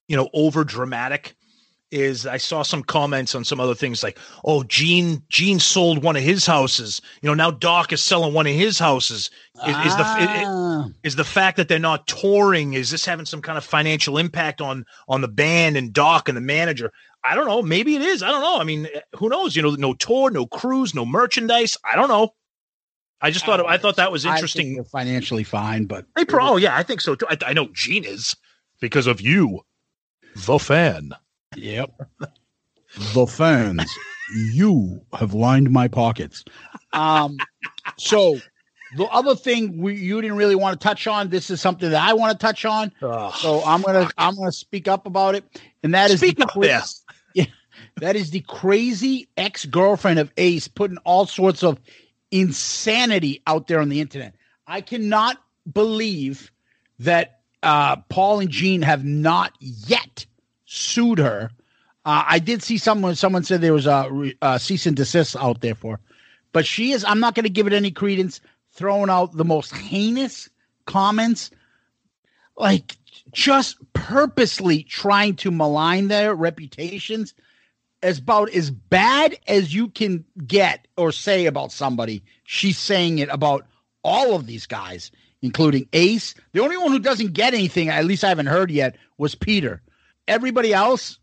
you 0.09 0.17
know, 0.17 0.29
over 0.33 0.65
dramatic 0.65 1.35
is 1.91 2.27
I 2.27 2.39
saw 2.39 2.63
some 2.63 2.83
comments 2.83 3.35
on 3.35 3.45
some 3.45 3.61
other 3.61 3.75
things 3.75 4.03
like, 4.03 4.19
oh, 4.45 4.63
Gene 4.63 5.23
Gene 5.29 5.61
sold 5.61 6.03
one 6.03 6.17
of 6.17 6.23
his 6.23 6.47
houses. 6.47 7.03
You 7.21 7.29
know, 7.29 7.35
now 7.35 7.51
Doc 7.51 7.93
is 7.93 8.03
selling 8.03 8.33
one 8.33 8.47
of 8.47 8.55
his 8.55 8.79
houses. 8.79 9.31
Is, 9.67 9.77
is 9.77 9.97
the 9.97 10.05
Ah. 10.05 10.87
is, 10.87 10.95
is 11.03 11.17
the 11.17 11.25
fact 11.25 11.59
that 11.59 11.69
they're 11.69 11.79
not 11.79 12.07
touring? 12.07 12.73
Is 12.73 12.91
this 12.91 13.05
having 13.05 13.27
some 13.27 13.43
kind 13.43 13.59
of 13.59 13.65
financial 13.65 14.17
impact 14.17 14.61
on 14.61 14.87
on 15.07 15.21
the 15.21 15.29
band 15.29 15.77
and 15.77 15.93
Doc 15.93 16.29
and 16.29 16.37
the 16.37 16.43
manager? 16.43 16.93
I 17.25 17.35
don't 17.35 17.47
know. 17.47 17.63
Maybe 17.63 17.95
it 17.95 18.03
is. 18.03 18.23
I 18.23 18.31
don't 18.31 18.41
know. 18.41 18.59
I 18.59 18.65
mean, 18.65 18.89
who 19.17 19.29
knows? 19.29 19.55
You 19.55 19.63
know, 19.63 19.71
no 19.73 19.93
tour, 19.95 20.31
no 20.31 20.47
cruise, 20.47 20.95
no 20.95 21.05
merchandise. 21.05 21.77
I 21.85 21.95
don't 21.95 22.09
know. 22.09 22.33
I 23.23 23.31
just 23.31 23.47
thought 23.47 23.65
I 23.65 23.79
thought 23.79 23.97
that 23.97 24.11
was 24.11 24.25
interesting. 24.25 24.83
financially 24.85 25.45
fine, 25.45 25.85
but 25.85 26.07
They 26.17 26.25
pro, 26.25 26.45
oh, 26.45 26.57
yeah, 26.57 26.77
I 26.77 26.83
think 26.83 27.01
so 27.01 27.15
too. 27.15 27.27
I, 27.31 27.39
I 27.47 27.53
know 27.53 27.69
Gene 27.73 28.05
is 28.05 28.35
because 28.81 29.07
of 29.07 29.21
you, 29.21 29.61
the 30.35 30.59
fan. 30.59 31.13
Yep. 31.57 31.91
the 33.15 33.27
fans, 33.27 33.91
you 34.53 35.01
have 35.13 35.35
lined 35.35 35.71
my 35.71 35.87
pockets. 35.87 36.45
Um, 36.93 37.37
so 37.97 38.41
the 38.97 39.05
other 39.05 39.35
thing 39.35 39.79
we 39.79 39.95
you 39.95 40.21
didn't 40.21 40.37
really 40.37 40.57
want 40.57 40.79
to 40.79 40.85
touch 40.85 41.07
on. 41.07 41.29
This 41.29 41.49
is 41.49 41.61
something 41.61 41.91
that 41.91 42.03
I 42.03 42.13
want 42.15 42.39
to 42.39 42.45
touch 42.45 42.65
on. 42.65 42.93
so 43.37 43.63
I'm 43.65 43.83
gonna 43.83 44.09
I'm 44.19 44.35
gonna 44.35 44.53
speak 44.53 44.89
up 44.89 45.07
about 45.07 45.35
it, 45.35 45.45
and 45.83 45.95
that 45.95 46.11
is 46.11 46.19
Speak 46.19 46.41
up, 46.41 46.51
yeah, 47.35 47.47
that 47.97 48.17
is 48.17 48.31
the 48.31 48.41
crazy 48.41 49.29
ex 49.37 49.65
girlfriend 49.65 50.19
of 50.19 50.31
Ace 50.37 50.69
putting 50.69 50.99
all 50.99 51.27
sorts 51.27 51.63
of 51.63 51.79
insanity 52.33 53.43
out 53.47 53.69
there 53.69 53.81
on 53.81 53.89
the 53.91 54.01
internet. 54.01 54.35
I 54.67 54.81
cannot 54.81 55.37
believe 55.71 56.51
that 56.99 57.41
uh, 57.63 57.97
Paul 58.09 58.41
and 58.41 58.51
Gene 58.51 58.83
have 58.83 59.05
not 59.05 59.53
yet 59.61 60.27
sued 60.65 61.19
her. 61.19 61.51
Uh, 62.05 62.25
I 62.27 62.39
did 62.41 62.63
see 62.63 62.79
someone. 62.79 63.15
Someone 63.15 63.45
said 63.45 63.61
there 63.61 63.73
was 63.73 63.87
a, 63.87 64.33
a 64.43 64.59
cease 64.59 64.87
and 64.87 64.97
desist 64.97 65.37
out 65.37 65.61
there 65.61 65.77
for, 65.77 66.01
but 66.53 66.67
she 66.67 66.91
is. 66.93 67.05
I'm 67.05 67.21
not 67.21 67.37
going 67.37 67.45
to 67.45 67.51
give 67.51 67.69
it 67.69 67.73
any 67.73 67.93
credence. 67.93 68.41
Throwing 68.73 69.11
out 69.11 69.37
the 69.37 69.45
most 69.45 69.77
heinous 69.77 70.49
comments, 70.87 71.51
like 72.57 72.97
just 73.33 73.77
purposely 73.93 74.83
trying 74.83 75.37
to 75.37 75.51
malign 75.51 76.09
their 76.09 76.35
reputations, 76.35 77.35
as 78.03 78.19
about 78.19 78.51
as 78.51 78.71
bad 78.71 79.37
as 79.47 79.75
you 79.75 79.89
can 79.89 80.25
get 80.47 80.89
or 80.97 81.13
say 81.13 81.47
about 81.47 81.73
somebody. 81.73 82.23
She's 82.45 82.79
saying 82.79 83.19
it 83.19 83.29
about 83.31 83.67
all 84.03 84.35
of 84.35 84.47
these 84.47 84.67
guys, 84.67 85.11
including 85.41 85.89
Ace. 85.93 86.35
The 86.53 86.61
only 86.61 86.77
one 86.77 86.93
who 86.93 86.99
doesn't 86.99 87.33
get 87.33 87.55
anything, 87.55 87.89
at 87.89 88.05
least 88.05 88.25
I 88.25 88.29
haven't 88.29 88.47
heard 88.47 88.71
yet, 88.71 88.97
was 89.19 89.35
Peter. 89.35 89.83
Everybody 90.27 90.73
else 90.73 91.19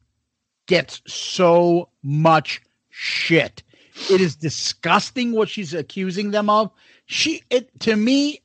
gets 0.68 1.02
so 1.08 1.90
much 2.04 2.62
shit. 2.90 3.64
It 4.10 4.22
is 4.22 4.36
disgusting 4.36 5.34
what 5.34 5.50
she's 5.50 5.74
accusing 5.74 6.32
them 6.32 6.50
of. 6.50 6.72
She 7.06 7.42
it 7.50 7.78
to 7.82 7.96
me 7.96 8.42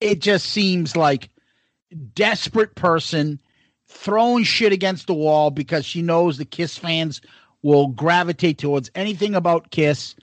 it 0.00 0.20
just 0.20 0.46
seems 0.46 0.96
like 0.96 1.30
desperate 2.14 2.74
person 2.74 3.40
throwing 3.86 4.44
shit 4.44 4.72
against 4.72 5.06
the 5.06 5.14
wall 5.14 5.50
because 5.50 5.84
she 5.84 6.02
knows 6.02 6.38
the 6.38 6.44
Kiss 6.44 6.78
fans 6.78 7.20
will 7.62 7.88
gravitate 7.88 8.58
towards 8.58 8.90
anything 8.94 9.34
about 9.34 9.70
Kiss. 9.70 10.14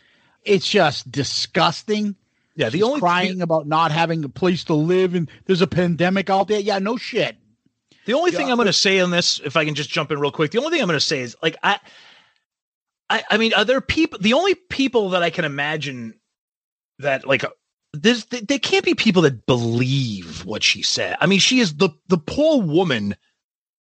It's 0.44 0.68
just 0.70 1.12
disgusting. 1.12 2.16
Yeah, 2.56 2.70
the 2.70 2.80
She's 2.80 2.84
only- 2.84 3.00
crying 3.00 3.42
about 3.42 3.68
not 3.68 3.92
having 3.92 4.24
a 4.24 4.30
place 4.30 4.66
to 4.66 4.74
live 4.74 5.16
and 5.16 5.30
there's 5.46 5.62
a 5.62 5.68
pandemic 5.68 6.30
out 6.30 6.48
there. 6.48 6.60
Yeah, 6.60 6.80
no 6.80 6.98
shit. 6.98 7.38
The 8.06 8.14
only 8.14 8.32
thing 8.32 8.50
I'm 8.50 8.56
going 8.56 8.66
to 8.66 8.74
say 8.74 9.00
on 9.02 9.12
this, 9.12 9.40
if 9.44 9.56
I 9.56 9.66
can 9.66 9.76
just 9.76 9.90
jump 9.90 10.12
in 10.12 10.20
real 10.20 10.32
quick, 10.32 10.52
the 10.52 10.58
only 10.58 10.72
thing 10.72 10.82
I'm 10.82 10.88
going 10.88 11.00
to 11.00 11.06
say 11.06 11.20
is 11.20 11.38
like 11.44 11.58
I, 11.62 11.80
I, 13.10 13.24
I 13.30 13.38
mean, 13.38 13.54
are 13.54 13.66
there 13.66 13.82
people? 13.82 14.18
The 14.20 14.34
only 14.34 14.56
people 14.56 15.12
that 15.12 15.22
I 15.22 15.30
can 15.30 15.46
imagine 15.46 16.16
that 17.00 17.28
like 17.28 17.46
there's 17.94 18.26
there, 18.26 18.42
there 18.42 18.60
can't 18.60 18.84
be 18.86 18.96
people 18.96 19.22
that 19.24 19.46
believe 19.46 20.44
what 20.44 20.64
she 20.64 20.82
said. 20.82 21.18
I 21.22 21.28
mean, 21.28 21.40
she 21.40 21.60
is 21.60 21.76
the 21.76 21.90
the 22.08 22.18
poor 22.18 22.62
woman 22.62 23.16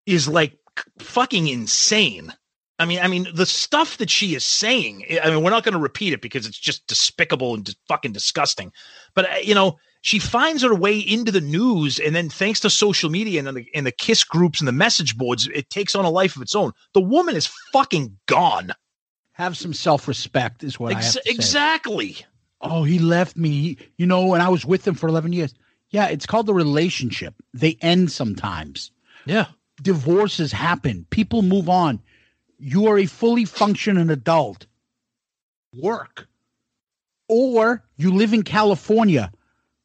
is 0.05 0.27
like 0.27 0.57
fucking 0.99 1.47
insane. 1.47 2.31
I 2.79 2.85
mean, 2.85 2.99
I 2.99 3.07
mean, 3.07 3.27
the 3.33 3.45
stuff 3.45 3.97
that 3.97 4.09
she 4.09 4.35
is 4.35 4.45
saying. 4.45 5.05
I 5.21 5.29
mean, 5.29 5.43
we're 5.43 5.49
not 5.51 5.63
going 5.63 5.73
to 5.73 5.79
repeat 5.79 6.13
it 6.13 6.21
because 6.21 6.47
it's 6.47 6.57
just 6.57 6.87
despicable 6.87 7.53
and 7.53 7.75
fucking 7.87 8.13
disgusting. 8.13 8.71
But 9.13 9.29
uh, 9.29 9.35
you 9.43 9.53
know, 9.53 9.77
she 10.01 10.17
finds 10.17 10.63
her 10.63 10.73
way 10.73 10.97
into 10.97 11.31
the 11.31 11.41
news, 11.41 11.99
and 11.99 12.15
then 12.15 12.29
thanks 12.29 12.61
to 12.61 12.69
social 12.69 13.09
media 13.09 13.39
and 13.39 13.55
the 13.55 13.65
and 13.75 13.85
the 13.85 13.91
kiss 13.91 14.23
groups 14.23 14.61
and 14.61 14.67
the 14.67 14.71
message 14.73 15.17
boards, 15.17 15.47
it 15.53 15.69
takes 15.69 15.93
on 15.93 16.05
a 16.05 16.09
life 16.09 16.37
of 16.37 16.41
its 16.41 16.55
own. 16.55 16.71
The 16.93 17.01
woman 17.01 17.35
is 17.35 17.47
fucking 17.73 18.17
gone. 18.27 18.73
Have 19.33 19.57
some 19.57 19.73
self 19.73 20.07
respect, 20.07 20.63
is 20.63 20.79
what 20.79 20.93
I 20.93 20.95
have 20.95 21.03
Ex- 21.03 21.13
to 21.15 21.21
say. 21.23 21.31
exactly. 21.31 22.17
Oh, 22.61 22.83
he 22.83 22.99
left 22.99 23.37
me, 23.37 23.77
you 23.97 24.05
know, 24.05 24.33
and 24.33 24.43
I 24.43 24.49
was 24.49 24.65
with 24.65 24.85
him 24.85 24.93
for 24.93 25.07
11 25.07 25.31
years. 25.31 25.53
Yeah, 25.91 26.07
it's 26.07 26.25
called 26.25 26.45
the 26.45 26.53
relationship. 26.53 27.33
They 27.53 27.77
end 27.81 28.11
sometimes. 28.11 28.91
Yeah. 29.25 29.45
Divorces 29.81 30.51
happen. 30.51 31.05
People 31.09 31.41
move 31.41 31.69
on. 31.69 32.01
You 32.59 32.87
are 32.87 32.99
a 32.99 33.05
fully 33.05 33.45
functioning 33.45 34.09
adult. 34.09 34.67
Work. 35.75 36.27
Or 37.27 37.83
you 37.95 38.13
live 38.13 38.33
in 38.33 38.43
California, 38.43 39.31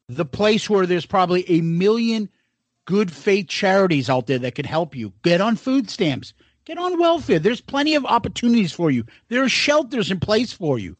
the 0.09 0.25
place 0.25 0.69
where 0.69 0.85
there's 0.85 1.05
probably 1.05 1.49
a 1.49 1.61
million 1.61 2.29
good 2.85 3.11
faith 3.11 3.47
charities 3.47 4.09
out 4.09 4.27
there 4.27 4.39
that 4.39 4.55
could 4.55 4.65
help 4.65 4.95
you. 4.95 5.13
Get 5.23 5.41
on 5.41 5.55
food 5.55 5.89
stamps. 5.89 6.33
Get 6.65 6.77
on 6.77 6.99
welfare. 6.99 7.39
There's 7.39 7.61
plenty 7.61 7.95
of 7.95 8.05
opportunities 8.05 8.71
for 8.71 8.89
you. 8.91 9.05
There 9.29 9.43
are 9.43 9.49
shelters 9.49 10.11
in 10.11 10.19
place 10.19 10.51
for 10.51 10.79
you. 10.79 10.97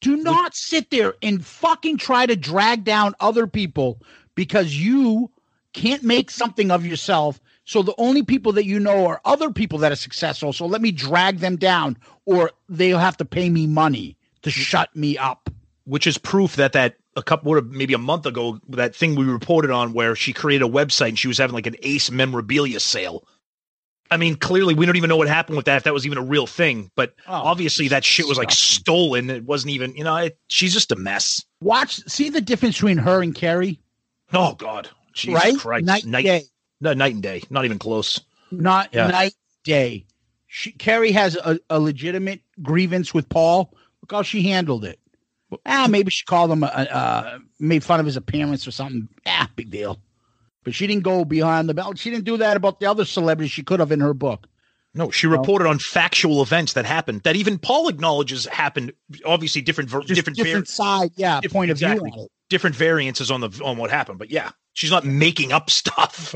Do 0.00 0.16
not 0.16 0.54
sit 0.54 0.90
there 0.90 1.14
and 1.22 1.44
fucking 1.44 1.96
try 1.96 2.26
to 2.26 2.36
drag 2.36 2.84
down 2.84 3.14
other 3.20 3.46
people 3.46 4.02
because 4.34 4.76
you 4.76 5.30
can't 5.72 6.02
make 6.02 6.30
something 6.30 6.70
of 6.70 6.84
yourself. 6.84 7.40
So 7.64 7.82
the 7.82 7.94
only 7.98 8.22
people 8.22 8.52
that 8.52 8.66
you 8.66 8.78
know 8.78 9.06
are 9.06 9.20
other 9.24 9.50
people 9.50 9.78
that 9.78 9.92
are 9.92 9.96
successful. 9.96 10.52
So 10.52 10.66
let 10.66 10.82
me 10.82 10.92
drag 10.92 11.38
them 11.38 11.56
down 11.56 11.96
or 12.26 12.50
they'll 12.68 12.98
have 12.98 13.16
to 13.18 13.24
pay 13.24 13.48
me 13.50 13.66
money 13.66 14.16
to 14.42 14.50
mm-hmm. 14.50 14.60
shut 14.60 14.94
me 14.94 15.16
up. 15.18 15.48
which 15.84 16.06
is 16.06 16.18
proof 16.18 16.56
that 16.56 16.72
that 16.72 16.96
a 17.16 17.22
couple 17.22 17.60
maybe 17.62 17.94
a 17.94 17.98
month 17.98 18.26
ago 18.26 18.58
that 18.68 18.94
thing 18.94 19.14
we 19.14 19.24
reported 19.24 19.70
on 19.70 19.92
where 19.92 20.16
she 20.16 20.32
created 20.32 20.64
a 20.64 20.68
website 20.68 21.08
and 21.10 21.18
she 21.18 21.28
was 21.28 21.38
having 21.38 21.54
like 21.54 21.66
an 21.66 21.76
ace 21.82 22.10
memorabilia 22.10 22.80
sale 22.80 23.26
i 24.10 24.16
mean 24.16 24.34
clearly 24.34 24.74
we 24.74 24.84
don't 24.84 24.96
even 24.96 25.08
know 25.08 25.16
what 25.16 25.28
happened 25.28 25.56
with 25.56 25.66
that 25.66 25.76
if 25.76 25.84
that 25.84 25.94
was 25.94 26.04
even 26.06 26.18
a 26.18 26.22
real 26.22 26.46
thing 26.46 26.90
but 26.96 27.14
Oh, 27.28 27.34
obviously 27.34 27.88
that 27.88 28.04
shit 28.04 28.26
was 28.26 28.36
like 28.38 28.50
stolen 28.50 29.30
it 29.30 29.44
wasn't 29.44 29.70
even 29.70 29.94
you 29.94 30.02
know 30.04 30.16
it, 30.16 30.38
she's 30.48 30.72
just 30.74 30.90
a 30.90 30.96
mess 30.96 31.44
Watch, 31.60 31.96
see 32.08 32.28
the 32.30 32.40
difference 32.40 32.76
between 32.76 32.98
her 32.98 33.22
and 33.22 33.34
Carrie? 33.34 33.78
oh 34.32 34.54
god 34.54 34.88
Jesus 35.12 35.42
Right? 35.44 35.56
Christ. 35.56 35.84
Night 35.86 36.04
and 36.04 36.12
day. 36.12 36.42
No, 36.80 36.92
night 36.94 37.14
and 37.14 37.22
day 37.22 37.42
not 37.50 37.64
even 37.64 37.78
close 37.78 38.20
Not 38.50 38.90
Yeah. 38.92 39.08
night, 39.08 39.34
day. 39.64 40.06
She, 40.46 40.70
Carrie 40.72 41.12
has 41.12 41.36
a, 41.36 41.58
a 41.68 41.80
legitimate 41.80 42.40
grievance 42.62 43.12
with 43.12 43.28
Paul. 43.28 43.74
Look 44.02 44.12
how 44.12 44.22
she 44.22 44.42
handled 44.48 44.84
it. 44.84 45.00
Ah, 45.66 45.86
maybe 45.88 46.10
she 46.10 46.24
called 46.24 46.50
him, 46.50 46.62
uh, 46.64 46.66
uh, 46.66 47.38
made 47.58 47.82
fun 47.84 47.98
of 48.00 48.06
his 48.06 48.16
appearance 48.16 48.66
or 48.66 48.70
something. 48.70 49.08
Ah, 49.26 49.48
big 49.56 49.70
deal. 49.70 50.00
But 50.64 50.74
she 50.74 50.86
didn't 50.86 51.02
go 51.04 51.24
behind 51.24 51.68
the 51.68 51.74
belt. 51.74 51.98
She 51.98 52.10
didn't 52.10 52.24
do 52.24 52.36
that 52.38 52.56
about 52.56 52.80
the 52.80 52.86
other 52.86 53.04
celebrities 53.04 53.50
she 53.52 53.62
could 53.62 53.80
have 53.80 53.90
in 53.92 54.00
her 54.00 54.14
book. 54.14 54.46
no 54.94 55.10
she 55.10 55.26
reported 55.26 55.66
on 55.66 55.78
factual 55.78 56.40
events 56.42 56.72
that 56.74 56.84
happened 56.86 57.20
that 57.24 57.34
even 57.36 57.58
paul 57.58 57.88
acknowledges 57.88 58.46
happened 58.46 58.92
obviously 59.26 59.60
different 59.60 59.90
Just 59.90 60.06
different 60.08 60.36
different, 60.36 60.66
var- 60.68 60.72
side, 60.72 61.10
yeah, 61.16 61.40
Diff- 61.40 61.52
point 61.52 61.70
of 61.72 61.76
exactly. 61.76 62.10
view 62.10 62.20
on 62.20 62.24
it. 62.26 62.30
different 62.48 62.76
variances 62.76 63.28
on 63.30 63.40
the 63.40 63.50
on 63.64 63.76
what 63.76 63.90
happened 63.90 64.18
but 64.20 64.30
yeah 64.30 64.50
she's 64.72 64.90
not 64.92 65.04
making 65.04 65.50
up 65.52 65.68
stuff 65.80 66.34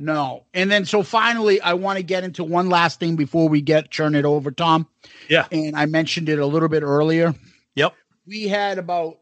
No. 0.00 0.44
And 0.54 0.70
then 0.70 0.84
so 0.86 1.02
finally, 1.02 1.60
I 1.60 1.74
want 1.74 1.98
to 1.98 2.02
get 2.02 2.24
into 2.24 2.42
one 2.42 2.68
last 2.70 2.98
thing 2.98 3.16
before 3.16 3.48
we 3.48 3.60
get 3.60 3.90
churn 3.90 4.14
it 4.14 4.24
over, 4.24 4.50
Tom. 4.50 4.88
Yeah. 5.28 5.46
And 5.52 5.76
I 5.76 5.86
mentioned 5.86 6.28
it 6.28 6.38
a 6.38 6.46
little 6.46 6.68
bit 6.68 6.82
earlier. 6.82 7.34
Yep. 7.74 7.94
We 8.26 8.48
had 8.48 8.78
about, 8.78 9.18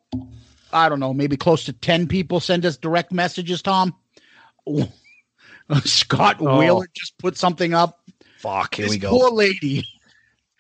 I 0.72 0.89
don't 0.89 1.01
know, 1.01 1.12
maybe 1.12 1.37
close 1.37 1.64
to 1.64 1.72
10 1.72 2.07
people 2.07 2.41
send 2.41 2.64
us 2.64 2.76
direct 2.76 3.12
messages, 3.12 3.61
Tom. 3.61 3.95
Scott 5.85 6.37
Oh. 6.41 6.59
Wheeler 6.59 6.87
just 6.95 7.18
put 7.18 7.37
something 7.37 7.74
up. 7.74 8.01
Fuck, 8.39 8.76
here 8.76 8.85
This 8.87 8.91
we 8.95 8.99
go. 8.99 9.11
poor 9.11 9.31
lady. 9.31 9.85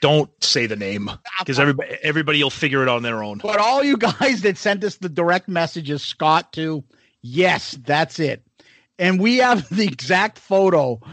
Don't 0.00 0.30
say 0.42 0.66
the 0.66 0.76
name 0.76 1.10
because 1.40 1.58
everybody 1.58 1.96
everybody 2.02 2.42
will 2.42 2.50
figure 2.50 2.82
it 2.82 2.88
on 2.88 3.02
their 3.02 3.22
own. 3.22 3.38
But 3.38 3.58
all 3.58 3.82
you 3.82 3.96
guys 4.20 4.42
that 4.42 4.56
sent 4.56 4.84
us 4.84 4.96
the 4.96 5.08
direct 5.08 5.48
messages, 5.48 6.02
Scott 6.02 6.52
too, 6.52 6.84
yes, 7.22 7.76
that's 7.84 8.18
it. 8.18 8.42
And 8.98 9.20
we 9.20 9.38
have 9.38 9.68
the 9.68 9.84
exact 9.84 10.38
photo. 10.38 11.00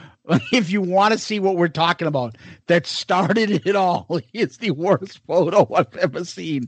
If 0.51 0.71
you 0.71 0.81
want 0.81 1.13
to 1.13 1.19
see 1.19 1.39
what 1.39 1.55
we're 1.55 1.67
talking 1.67 2.07
about, 2.07 2.35
that 2.65 2.87
started 2.87 3.61
it 3.67 3.75
all. 3.75 4.07
It's 4.33 4.57
the 4.57 4.71
worst 4.71 5.19
photo 5.27 5.71
I've 5.71 5.95
ever 5.97 6.25
seen. 6.25 6.67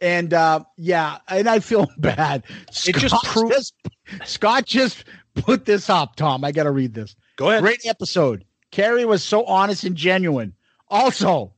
And 0.00 0.34
uh 0.34 0.64
yeah, 0.76 1.18
and 1.28 1.48
I 1.48 1.60
feel 1.60 1.86
bad. 1.98 2.42
It 2.86 2.96
just 2.96 3.14
Scott 3.14 3.24
proves- 3.24 3.72
just, 4.10 4.28
Scott 4.28 4.66
just 4.66 5.04
put 5.36 5.64
this 5.64 5.88
up, 5.88 6.16
Tom. 6.16 6.42
I 6.44 6.50
gotta 6.50 6.72
read 6.72 6.92
this. 6.94 7.14
Go 7.36 7.50
ahead. 7.50 7.62
Great 7.62 7.86
episode. 7.86 8.44
Carrie 8.72 9.04
was 9.04 9.22
so 9.22 9.44
honest 9.44 9.84
and 9.84 9.94
genuine. 9.94 10.54
Also, 10.88 11.54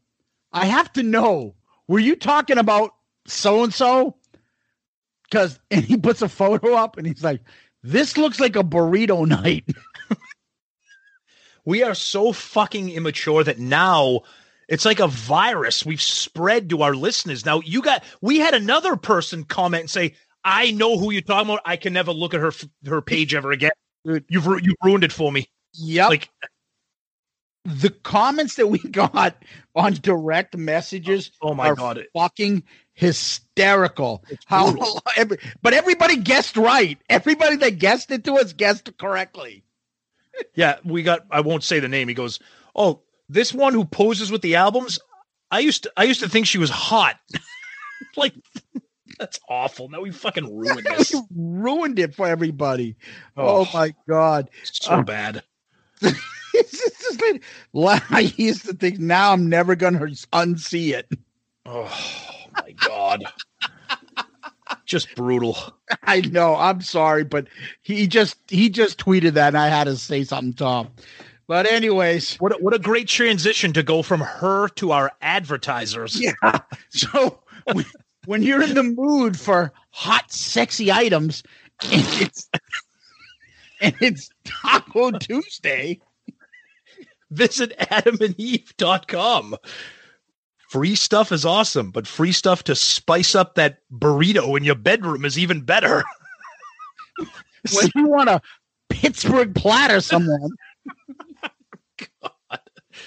I 0.52 0.66
have 0.66 0.92
to 0.92 1.02
know, 1.02 1.54
were 1.88 2.00
you 2.00 2.16
talking 2.16 2.58
about 2.58 2.90
so 3.26 3.64
and 3.64 3.72
so? 3.72 4.16
Because 5.22 5.58
and 5.70 5.84
he 5.84 5.96
puts 5.96 6.20
a 6.20 6.28
photo 6.28 6.74
up 6.74 6.98
and 6.98 7.06
he's 7.06 7.24
like, 7.24 7.40
This 7.82 8.16
looks 8.16 8.40
like 8.40 8.56
a 8.56 8.62
burrito 8.64 9.26
night. 9.42 9.64
We 11.64 11.82
are 11.82 11.94
so 11.94 12.32
fucking 12.32 12.90
immature 12.90 13.44
that 13.44 13.58
now 13.58 14.20
it's 14.68 14.84
like 14.84 14.98
a 15.00 15.06
virus 15.06 15.84
we've 15.84 16.00
spread 16.00 16.70
to 16.70 16.82
our 16.82 16.94
listeners. 16.94 17.44
Now 17.44 17.60
you 17.60 17.82
got 17.82 18.02
we 18.22 18.38
had 18.38 18.54
another 18.54 18.96
person 18.96 19.44
comment 19.44 19.82
and 19.82 19.90
say, 19.90 20.14
"I 20.42 20.70
know 20.70 20.98
who 20.98 21.10
you're 21.10 21.20
talking 21.22 21.48
about. 21.48 21.60
I 21.66 21.76
can 21.76 21.92
never 21.92 22.12
look 22.12 22.34
at 22.34 22.40
her 22.40 22.52
her 22.86 23.02
page 23.02 23.34
ever 23.34 23.52
again. 23.52 23.72
You've 24.04 24.24
you've 24.28 24.76
ruined 24.82 25.04
it 25.04 25.12
for 25.12 25.30
me." 25.30 25.48
Yep. 25.74 26.08
Like 26.08 26.30
the 27.66 27.90
comments 27.90 28.54
that 28.56 28.68
we 28.68 28.78
got 28.90 29.36
on 29.74 29.92
direct 29.94 30.56
messages 30.56 31.30
Oh 31.42 31.54
my 31.54 31.68
are 31.68 31.74
God. 31.76 32.04
fucking 32.16 32.62
hysterical 33.00 34.22
how 34.46 34.74
every, 35.16 35.38
but 35.62 35.72
everybody 35.72 36.16
guessed 36.16 36.56
right 36.56 36.98
everybody 37.08 37.56
that 37.56 37.78
guessed 37.78 38.10
it 38.10 38.24
to 38.24 38.34
us 38.34 38.52
guessed 38.52 38.96
correctly 38.98 39.64
Yeah, 40.54 40.76
we 40.84 41.02
got. 41.02 41.26
I 41.30 41.40
won't 41.40 41.64
say 41.64 41.80
the 41.80 41.88
name. 41.88 42.08
He 42.08 42.14
goes, 42.14 42.38
"Oh, 42.74 43.02
this 43.28 43.52
one 43.52 43.74
who 43.74 43.84
poses 43.84 44.30
with 44.30 44.40
the 44.42 44.54
albums. 44.56 44.98
I 45.50 45.58
used 45.60 45.82
to. 45.82 45.92
I 45.96 46.04
used 46.04 46.20
to 46.20 46.28
think 46.28 46.46
she 46.46 46.56
was 46.58 46.70
hot. 46.70 47.16
like 48.16 48.32
that's 49.18 49.38
awful. 49.48 49.88
Now 49.88 50.00
we 50.00 50.12
fucking 50.12 50.48
ruined 50.56 50.86
this. 50.96 51.12
We 51.12 51.20
ruined 51.34 51.98
it 51.98 52.14
for 52.14 52.26
everybody 52.26 52.96
oh, 53.36 53.66
Oh. 53.66 53.68
my 53.74 53.92
god 54.08 54.48
so 54.62 54.92
Uh, 54.92 55.02
bad. 55.02 55.42
it's 56.54 56.70
just 57.02 57.22
like, 57.74 58.10
I 58.10 58.32
used 58.36 58.64
to 58.66 58.72
think 58.72 58.98
now 58.98 59.32
I'm 59.32 59.48
never 59.48 59.74
gonna 59.76 59.98
unsee 60.32 60.94
it. 60.94 61.08
Oh 61.66 61.90
my 62.56 62.72
god. 62.72 63.24
Just 64.86 65.14
brutal. 65.16 65.56
I 66.04 66.20
know. 66.20 66.54
I'm 66.56 66.80
sorry, 66.80 67.24
but 67.24 67.46
he 67.82 68.06
just 68.06 68.36
he 68.48 68.68
just 68.70 68.98
tweeted 68.98 69.32
that, 69.32 69.48
and 69.48 69.58
I 69.58 69.68
had 69.68 69.84
to 69.84 69.96
say 69.96 70.24
something, 70.24 70.52
Tom. 70.52 70.88
But 71.46 71.70
anyways, 71.70 72.36
What 72.36 72.52
a, 72.52 72.54
what 72.62 72.74
a 72.74 72.78
great 72.78 73.08
transition 73.08 73.72
to 73.72 73.82
go 73.82 74.02
from 74.02 74.20
her 74.20 74.68
to 74.76 74.92
our 74.92 75.10
advertisers. 75.20 76.20
yeah. 76.20 76.32
So 76.90 77.40
when- 77.72 77.84
when 78.26 78.42
you're 78.42 78.62
in 78.62 78.74
the 78.74 78.82
mood 78.82 79.38
for 79.38 79.72
hot, 79.90 80.30
sexy 80.30 80.92
items, 80.92 81.42
and 81.82 82.04
it's 82.20 82.48
and 83.80 83.94
it's 84.00 84.30
Taco 84.44 85.10
Tuesday. 85.12 85.98
Visit 87.30 87.72
adamandeve.com. 87.78 89.56
Free 90.70 90.94
stuff 90.94 91.32
is 91.32 91.44
awesome, 91.44 91.90
but 91.90 92.06
free 92.06 92.30
stuff 92.30 92.62
to 92.64 92.76
spice 92.76 93.34
up 93.34 93.56
that 93.56 93.78
burrito 93.92 94.56
in 94.56 94.62
your 94.62 94.76
bedroom 94.76 95.24
is 95.24 95.36
even 95.36 95.62
better. 95.62 96.04
When 97.74 97.90
you 97.94 98.06
want 98.06 98.30
a 98.30 98.40
Pittsburgh 98.88 99.54
platter, 99.54 100.00
someone. 100.00 100.50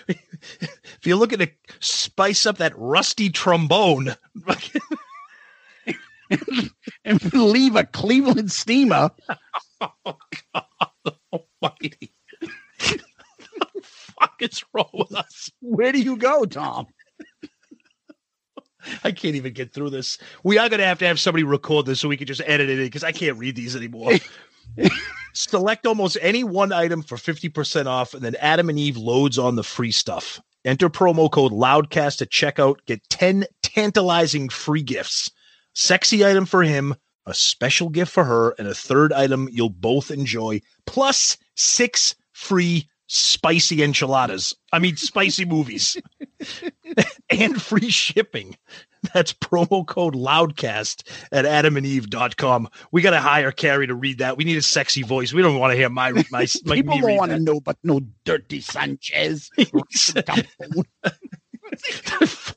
if 0.08 1.00
you're 1.06 1.18
looking 1.18 1.40
to 1.40 1.50
spice 1.80 2.46
up 2.46 2.60
that 2.60 2.78
rusty 2.78 3.32
trombone, 3.32 4.14
and 7.06 7.34
leave 7.34 7.76
a 7.78 7.86
Cleveland 7.86 8.52
steamer. 8.52 9.10
Oh, 10.06 10.18
Almighty. 11.62 12.14
what 12.40 13.00
the 13.74 13.82
fuck 13.82 14.36
is 14.42 14.64
wrong 14.74 14.90
with 14.94 15.16
us? 15.16 15.50
Where 15.62 15.92
do 15.92 16.00
you 16.00 16.16
go, 16.16 16.46
Tom? 16.46 16.88
I 19.04 19.12
can't 19.12 19.36
even 19.36 19.54
get 19.54 19.74
through 19.74 19.90
this. 19.90 20.18
We 20.44 20.58
are 20.58 20.70
going 20.70 20.80
to 20.80 20.86
have 20.86 21.00
to 21.00 21.08
have 21.08 21.20
somebody 21.20 21.44
record 21.44 21.86
this 21.86 22.00
so 22.00 22.08
we 22.08 22.18
can 22.18 22.28
just 22.28 22.42
edit 22.46 22.70
it 22.70 22.80
in 22.80 22.86
because 22.86 23.04
I 23.04 23.12
can't 23.12 23.38
read 23.38 23.56
these 23.56 23.76
anymore. 23.76 24.14
Select 25.34 25.86
almost 25.86 26.18
any 26.22 26.44
one 26.44 26.72
item 26.72 27.02
for 27.02 27.18
50% 27.18 27.86
off, 27.88 28.14
and 28.14 28.22
then 28.24 28.36
Adam 28.40 28.70
and 28.70 28.78
Eve 28.78 28.98
loads 28.98 29.38
on 29.40 29.56
the 29.56 29.64
free 29.64 29.92
stuff. 29.92 30.40
Enter 30.66 30.90
promo 30.90 31.30
code 31.30 31.52
LOUDCAST 31.52 32.22
at 32.22 32.30
checkout. 32.30 32.78
Get 32.86 33.02
10 33.10 33.46
tantalizing 33.62 34.50
free 34.50 34.84
gifts. 34.84 35.30
Sexy 35.74 36.26
item 36.26 36.46
for 36.46 36.64
him, 36.64 36.96
a 37.26 37.34
special 37.34 37.90
gift 37.90 38.12
for 38.12 38.24
her, 38.24 38.52
and 38.60 38.68
a 38.68 38.76
third 38.76 39.12
item 39.12 39.50
you'll 39.52 39.70
both 39.70 40.12
enjoy, 40.12 40.62
plus 40.86 41.38
six 41.56 42.16
free 42.32 42.88
spicy 43.14 43.84
enchiladas. 43.84 44.56
I 44.72 44.80
mean, 44.80 44.98
spicy 44.98 45.46
movies 45.46 45.98
and 47.30 47.62
free 47.62 47.90
shipping. 47.90 48.58
That's 49.14 49.34
promo 49.34 49.86
code 49.86 50.16
loudcast 50.16 51.08
at 51.32 51.46
adamandeve.com. 51.46 52.70
We 52.92 53.02
got 53.02 53.12
to 53.12 53.20
hire 53.20 53.52
Carrie 53.52 53.88
to 53.88 53.96
read 53.96 54.20
that. 54.20 54.38
We 54.38 54.46
need 54.46 54.58
a 54.58 54.62
sexy 54.62 55.04
voice. 55.04 55.34
We 55.34 55.42
don't 55.42 55.60
want 55.60 55.72
to 55.72 55.78
hear 55.78 55.90
my, 55.90 56.12
my, 56.32 56.48
my 56.66 56.76
People 56.76 57.00
don't 57.00 57.18
want 57.18 57.32
to 57.32 57.40
know, 57.40 57.60
but 57.60 57.78
no 57.84 58.02
dirty 58.24 58.62
Sanchez. 58.62 59.50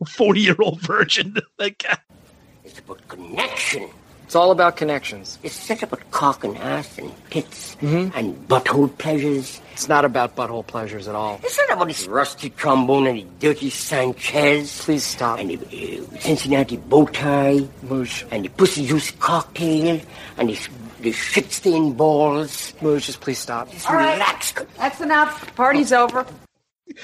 40 0.07 0.41
year 0.41 0.57
old 0.61 0.81
virgin. 0.81 1.37
Like, 1.59 1.85
uh, 1.89 1.97
It's 2.65 2.79
about 2.79 3.07
connection. 3.09 3.91
It's 4.27 4.35
all 4.35 4.51
about 4.51 4.77
connections. 4.77 5.39
It's 5.45 5.69
not 5.71 5.85
about 5.85 6.11
cock 6.11 6.43
and 6.43 6.59
ass 6.59 6.99
and 6.99 7.13
tits 7.31 7.77
and 7.81 8.35
butthole 8.49 8.91
pleasures. 8.99 9.61
It's 9.73 9.89
not 9.89 10.05
about 10.05 10.35
butthole 10.35 10.67
pleasures 10.67 11.07
at 11.07 11.15
all. 11.15 11.39
It's 11.45 11.57
not 11.57 11.71
about 11.77 11.87
this 11.87 12.09
rusty 12.09 12.51
trombone 12.51 13.07
and 13.07 13.19
the 13.21 13.27
dirty 13.39 13.71
Sanchez. 13.71 14.83
Please 14.83 15.05
stop. 15.05 15.39
And 15.39 15.51
the 15.51 16.01
uh, 16.01 16.19
Cincinnati 16.19 16.77
bow 16.77 17.07
tie. 17.07 17.61
Moosh. 17.85 18.25
And 18.33 18.45
the 18.45 18.49
pussy 18.49 18.85
juice 18.85 19.13
cocktail. 19.13 20.01
And 20.39 20.49
the, 20.49 20.59
the 21.03 21.13
shit 21.13 21.53
stained 21.53 21.97
balls. 21.97 22.75
Moosh, 22.83 23.07
just 23.07 23.21
please 23.21 23.39
stop. 23.39 23.71
Just 23.71 23.89
relax. 23.89 24.55
That's 24.77 25.01
enough. 25.01 25.55
Party's 25.55 25.93
over. 25.93 26.27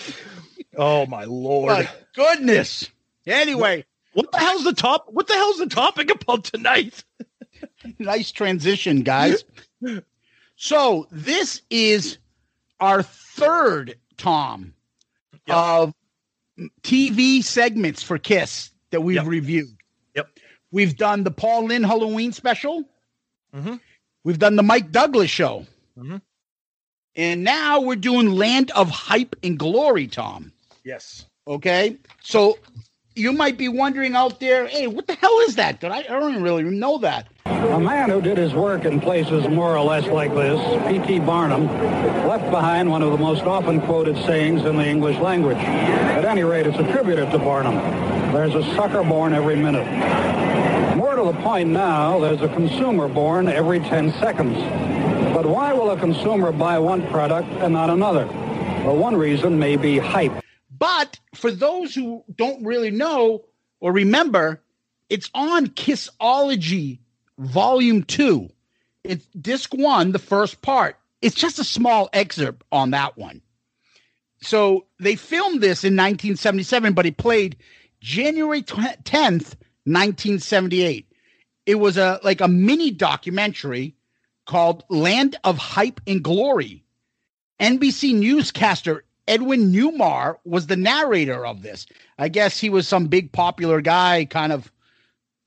oh 0.77 1.07
my 1.07 1.23
lord. 1.23 1.69
My 1.69 1.89
goodness. 2.17 2.91
Anyway, 3.27 3.85
What 4.15 4.31
the 4.33 4.39
hell's 4.39 4.65
the 4.65 4.73
top? 4.75 5.07
What 5.09 5.27
the 5.27 5.35
hell's 5.35 5.59
the 5.59 5.67
topic 5.69 6.11
about 6.11 6.45
tonight? 6.45 7.03
nice 7.99 8.31
transition, 8.33 9.03
guys. 9.03 9.45
So 10.57 11.07
this 11.11 11.63
is 11.71 12.19
our 12.81 13.03
third 13.03 13.97
Tom 14.19 14.75
of 15.49 15.93
TV 16.83 17.43
segments 17.43 18.03
for 18.03 18.19
Kiss 18.19 18.71
that 18.91 19.01
we've 19.01 19.17
Yep. 19.17 19.27
reviewed. 19.27 19.77
Yep. 20.15 20.29
We've 20.71 20.97
done 20.97 21.25
the 21.25 21.31
Paul 21.31 21.67
Lynde 21.67 21.87
Halloween 21.87 22.33
special. 22.33 22.85
Mhm. 23.55 23.81
We've 24.25 24.39
done 24.39 24.57
the 24.57 24.63
Mike 24.63 24.93
Douglas 24.93 25.31
show. 25.31 25.67
Mhm. 25.99 26.21
And 27.15 27.45
now 27.45 27.81
we're 27.81 27.97
doing 27.97 28.33
Land 28.33 28.71
of 28.73 28.89
Hype 28.89 29.37
and 29.43 29.59
Glory, 29.59 30.07
Tom. 30.07 30.53
Yes. 30.85 31.27
Okay. 31.47 31.97
So 32.23 32.59
you 33.15 33.33
might 33.33 33.57
be 33.57 33.69
wondering 33.69 34.15
out 34.17 34.41
there, 34.41 34.67
hey, 34.67 34.87
what 34.87 35.07
the 35.07 35.15
hell 35.15 35.39
is 35.41 35.57
that? 35.57 35.81
Did 35.81 35.91
I, 35.91 35.99
I 35.99 36.03
don't 36.03 36.31
even 36.31 36.43
really 36.43 36.63
know 36.63 36.99
that. 36.99 37.29
A 37.45 37.79
man 37.79 38.11
who 38.11 38.21
did 38.21 38.39
his 38.39 38.55
work 38.55 38.85
in 38.85 39.01
places 39.01 39.47
more 39.49 39.77
or 39.77 39.85
less 39.85 40.07
like 40.07 40.35
this, 40.35 40.61
P.T. 40.89 41.21
Barnum, 41.21 41.67
left 42.27 42.51
behind 42.51 42.91
one 42.91 43.03
of 43.03 43.13
the 43.13 43.19
most 43.19 43.43
often 43.43 43.81
quoted 43.83 44.17
sayings 44.25 44.65
in 44.65 44.77
the 44.77 44.87
English 44.87 45.19
language. 45.19 45.59
At 45.59 46.25
any 46.25 46.43
rate, 46.43 46.67
it's 46.67 46.79
attributed 46.79 47.31
to 47.31 47.39
Barnum. 47.39 47.77
There's 48.33 48.55
a 48.55 48.63
sucker 48.75 49.03
born 49.03 49.35
every 49.35 49.57
minute. 49.57 49.87
More 50.97 51.17
to 51.17 51.25
the 51.25 51.35
point 51.43 51.71
now, 51.71 52.19
there's 52.19 52.41
a 52.41 52.49
consumer 52.49 53.09
born 53.09 53.49
every 53.49 53.81
10 53.81 54.13
seconds. 54.15 54.57
But 55.35 55.47
why 55.47 55.73
will 55.73 55.91
a 55.91 55.99
consumer 55.99 56.53
buy 56.53 56.79
one 56.79 57.07
product 57.09 57.49
and 57.61 57.73
not 57.73 57.91
another? 57.91 58.27
Well, 58.85 58.97
one 58.97 59.17
reason 59.17 59.59
may 59.59 59.77
be 59.77 59.99
hype. 59.99 60.42
But 60.79 61.19
for 61.35 61.51
those 61.51 61.95
who 61.95 62.25
don't 62.35 62.65
really 62.65 62.91
know 62.91 63.45
or 63.81 63.93
remember, 63.93 64.63
it's 65.11 65.31
on 65.35 65.67
Kissology 65.69 66.99
Volume 67.39 68.05
2. 68.05 68.49
It's 69.05 69.27
disc 69.27 69.75
one, 69.75 70.13
the 70.13 70.19
first 70.19 70.63
part. 70.63 70.97
It's 71.21 71.35
just 71.35 71.59
a 71.59 71.65
small 71.65 72.09
excerpt 72.13 72.65
on 72.73 72.93
that 72.93 73.17
one. 73.17 73.43
so 74.41 74.87
they 74.99 75.15
filmed 75.17 75.61
this 75.61 75.85
in 75.85 75.95
1977, 75.95 76.95
but 76.95 77.07
it 77.07 77.17
played 77.17 77.57
January 78.01 78.63
10th, 78.63 79.55
1978. 79.85 81.07
It 81.67 81.75
was 81.77 81.97
a 81.97 82.19
like 82.25 82.41
a 82.41 82.49
mini 82.49 82.91
documentary 82.91 83.95
called 84.47 84.85
Land 84.89 85.37
of 85.45 85.59
Hype 85.59 86.01
and 86.07 86.23
Glory. 86.23 86.85
NBC 87.61 88.15
newscaster 88.15 89.05
Edwin 89.29 89.73
Newmar 89.73 90.37
was 90.45 90.67
the 90.67 90.77
narrator 90.77 91.47
of 91.47 91.63
this. 91.63 91.87
I 92.19 92.29
guess 92.29 92.59
he 92.59 92.71
was 92.71 92.89
some 92.89 93.07
big 93.07 93.33
popular 93.33 93.81
guy, 93.81 94.25
kind 94.25 94.53
of. 94.53 94.73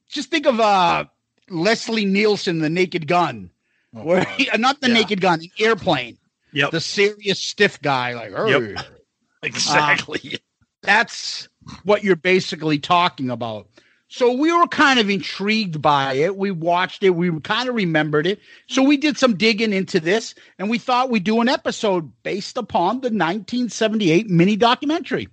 Just 0.07 0.29
think 0.29 0.45
of 0.45 0.59
uh, 0.59 1.05
Leslie 1.49 2.05
Nielsen, 2.05 2.59
the 2.59 2.69
Naked 2.69 3.07
Gun, 3.07 3.51
oh, 3.95 4.03
where 4.03 4.23
he, 4.23 4.49
not 4.57 4.81
the 4.81 4.87
yeah. 4.87 4.93
Naked 4.93 5.21
Gun, 5.21 5.39
the 5.39 5.51
airplane. 5.59 6.17
Yep. 6.53 6.71
The 6.71 6.79
serious 6.79 7.39
stiff 7.39 7.81
guy, 7.81 8.13
like, 8.13 8.31
yep. 8.47 8.85
exactly. 9.43 10.35
Uh, 10.35 10.37
that's 10.83 11.49
what 11.83 12.03
you're 12.03 12.15
basically 12.15 12.79
talking 12.79 13.29
about. 13.29 13.67
So 14.15 14.31
we 14.31 14.49
were 14.49 14.67
kind 14.67 14.97
of 14.97 15.09
intrigued 15.09 15.81
by 15.81 16.13
it. 16.13 16.37
We 16.37 16.49
watched 16.49 17.03
it. 17.03 17.09
We 17.09 17.37
kind 17.41 17.67
of 17.67 17.75
remembered 17.75 18.25
it. 18.25 18.39
So 18.65 18.81
we 18.81 18.95
did 18.95 19.17
some 19.17 19.35
digging 19.35 19.73
into 19.73 19.99
this 19.99 20.33
and 20.57 20.69
we 20.69 20.77
thought 20.77 21.09
we'd 21.09 21.25
do 21.25 21.41
an 21.41 21.49
episode 21.49 22.09
based 22.23 22.55
upon 22.55 23.01
the 23.01 23.09
1978 23.09 24.29
mini 24.29 24.55
documentary. 24.55 25.27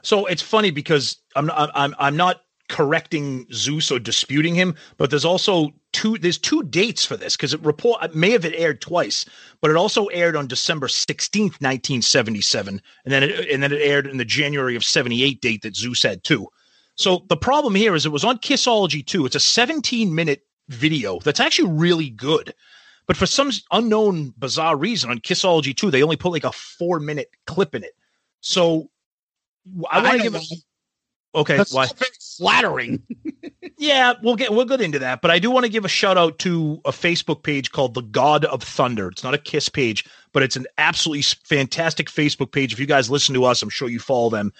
So 0.00 0.24
it's 0.24 0.40
funny 0.40 0.70
because 0.70 1.18
I'm 1.36 1.50
I'm 1.50 1.94
I'm 1.98 2.16
not 2.16 2.40
correcting 2.70 3.46
Zeus 3.52 3.90
or 3.90 3.98
disputing 3.98 4.54
him, 4.54 4.74
but 4.96 5.10
there's 5.10 5.26
also 5.26 5.74
two 5.92 6.16
there's 6.16 6.38
two 6.38 6.62
dates 6.62 7.04
for 7.04 7.18
this 7.18 7.36
because 7.36 7.52
it 7.52 7.60
report 7.60 8.02
it 8.02 8.14
may 8.14 8.30
have 8.30 8.46
it 8.46 8.54
aired 8.56 8.80
twice, 8.80 9.26
but 9.60 9.70
it 9.70 9.76
also 9.76 10.06
aired 10.06 10.34
on 10.34 10.46
December 10.46 10.86
16th, 10.86 11.60
1977, 11.60 12.80
and 13.04 13.12
then 13.12 13.22
it 13.22 13.50
and 13.50 13.62
then 13.62 13.70
it 13.70 13.82
aired 13.82 14.06
in 14.06 14.16
the 14.16 14.24
January 14.24 14.76
of 14.76 14.82
78 14.82 15.42
date 15.42 15.60
that 15.60 15.76
Zeus 15.76 16.02
had 16.02 16.24
too. 16.24 16.48
So 16.96 17.24
the 17.28 17.36
problem 17.36 17.74
here 17.74 17.94
is 17.94 18.06
it 18.06 18.10
was 18.12 18.24
on 18.24 18.38
Kissology 18.38 19.04
2. 19.04 19.26
It's 19.26 19.36
a 19.36 19.40
17 19.40 20.14
minute 20.14 20.46
video 20.68 21.18
that's 21.20 21.40
actually 21.40 21.70
really 21.70 22.10
good. 22.10 22.54
But 23.06 23.16
for 23.16 23.26
some 23.26 23.50
unknown 23.72 24.32
bizarre 24.38 24.76
reason 24.76 25.10
on 25.10 25.18
Kissology 25.18 25.76
2, 25.76 25.90
they 25.90 26.02
only 26.02 26.16
put 26.16 26.32
like 26.32 26.44
a 26.44 26.52
four 26.52 27.00
minute 27.00 27.30
clip 27.46 27.74
in 27.74 27.82
it. 27.82 27.96
So 28.40 28.90
I, 29.90 29.98
I 29.98 30.02
want 30.02 30.16
to 30.18 30.22
give 30.22 30.34
it. 30.34 30.44
Okay, 31.34 31.56
That's 31.56 31.72
why? 31.72 31.86
flattering. 32.36 33.02
yeah, 33.78 34.12
we'll 34.22 34.36
get 34.36 34.52
we'll 34.52 34.66
get 34.66 34.82
into 34.82 34.98
that, 34.98 35.22
but 35.22 35.30
I 35.30 35.38
do 35.38 35.50
want 35.50 35.64
to 35.64 35.70
give 35.70 35.86
a 35.86 35.88
shout 35.88 36.18
out 36.18 36.38
to 36.40 36.78
a 36.84 36.90
Facebook 36.90 37.42
page 37.42 37.72
called 37.72 37.94
The 37.94 38.02
God 38.02 38.44
of 38.44 38.62
Thunder. 38.62 39.08
It's 39.08 39.24
not 39.24 39.32
a 39.32 39.38
Kiss 39.38 39.70
page, 39.70 40.04
but 40.32 40.42
it's 40.42 40.56
an 40.56 40.66
absolutely 40.76 41.22
fantastic 41.22 42.10
Facebook 42.10 42.52
page. 42.52 42.74
If 42.74 42.78
you 42.80 42.86
guys 42.86 43.10
listen 43.10 43.34
to 43.34 43.44
us, 43.44 43.62
I'm 43.62 43.70
sure 43.70 43.88
you 43.88 43.98
follow 43.98 44.28
them. 44.28 44.52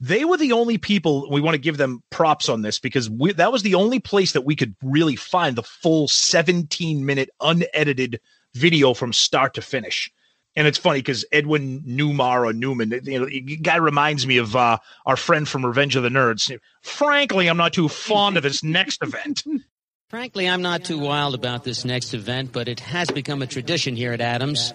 They 0.00 0.24
were 0.24 0.36
the 0.36 0.52
only 0.52 0.78
people 0.78 1.30
we 1.30 1.40
want 1.40 1.54
to 1.54 1.60
give 1.60 1.76
them 1.76 2.02
props 2.10 2.48
on 2.48 2.62
this 2.62 2.78
because 2.78 3.08
we, 3.08 3.32
that 3.32 3.52
was 3.52 3.62
the 3.62 3.76
only 3.76 4.00
place 4.00 4.32
that 4.32 4.42
we 4.42 4.56
could 4.56 4.74
really 4.82 5.16
find 5.16 5.56
the 5.56 5.62
full 5.62 6.08
17 6.08 7.06
minute 7.06 7.30
unedited 7.40 8.20
video 8.54 8.94
from 8.94 9.12
start 9.12 9.54
to 9.54 9.62
finish. 9.62 10.12
And 10.56 10.68
it's 10.68 10.78
funny 10.78 11.00
because 11.00 11.24
Edwin 11.32 11.82
Newmar 11.82 12.48
or 12.48 12.52
Newman, 12.52 13.00
you 13.04 13.18
know, 13.18 13.26
the 13.26 13.40
guy 13.40 13.76
reminds 13.76 14.26
me 14.26 14.36
of 14.36 14.54
uh, 14.54 14.78
our 15.04 15.16
friend 15.16 15.48
from 15.48 15.66
Revenge 15.66 15.96
of 15.96 16.04
the 16.04 16.08
Nerds. 16.10 16.56
Frankly, 16.82 17.48
I'm 17.48 17.56
not 17.56 17.72
too 17.72 17.88
fond 17.88 18.36
of 18.36 18.44
this 18.44 18.62
next 18.62 19.02
event. 19.02 19.42
Frankly, 20.10 20.48
I'm 20.48 20.62
not 20.62 20.84
too 20.84 20.98
wild 20.98 21.34
about 21.34 21.64
this 21.64 21.84
next 21.84 22.14
event, 22.14 22.52
but 22.52 22.68
it 22.68 22.78
has 22.80 23.10
become 23.10 23.42
a 23.42 23.48
tradition 23.48 23.96
here 23.96 24.12
at 24.12 24.20
Adams. 24.20 24.72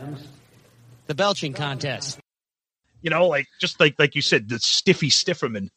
The 1.07 1.15
belching 1.15 1.53
contest. 1.53 2.19
You 3.01 3.09
know, 3.09 3.27
like 3.27 3.47
just 3.59 3.79
like 3.79 3.95
like 3.99 4.15
you 4.15 4.21
said, 4.21 4.49
the 4.49 4.59
stiffy 4.59 5.09
stifferman. 5.09 5.69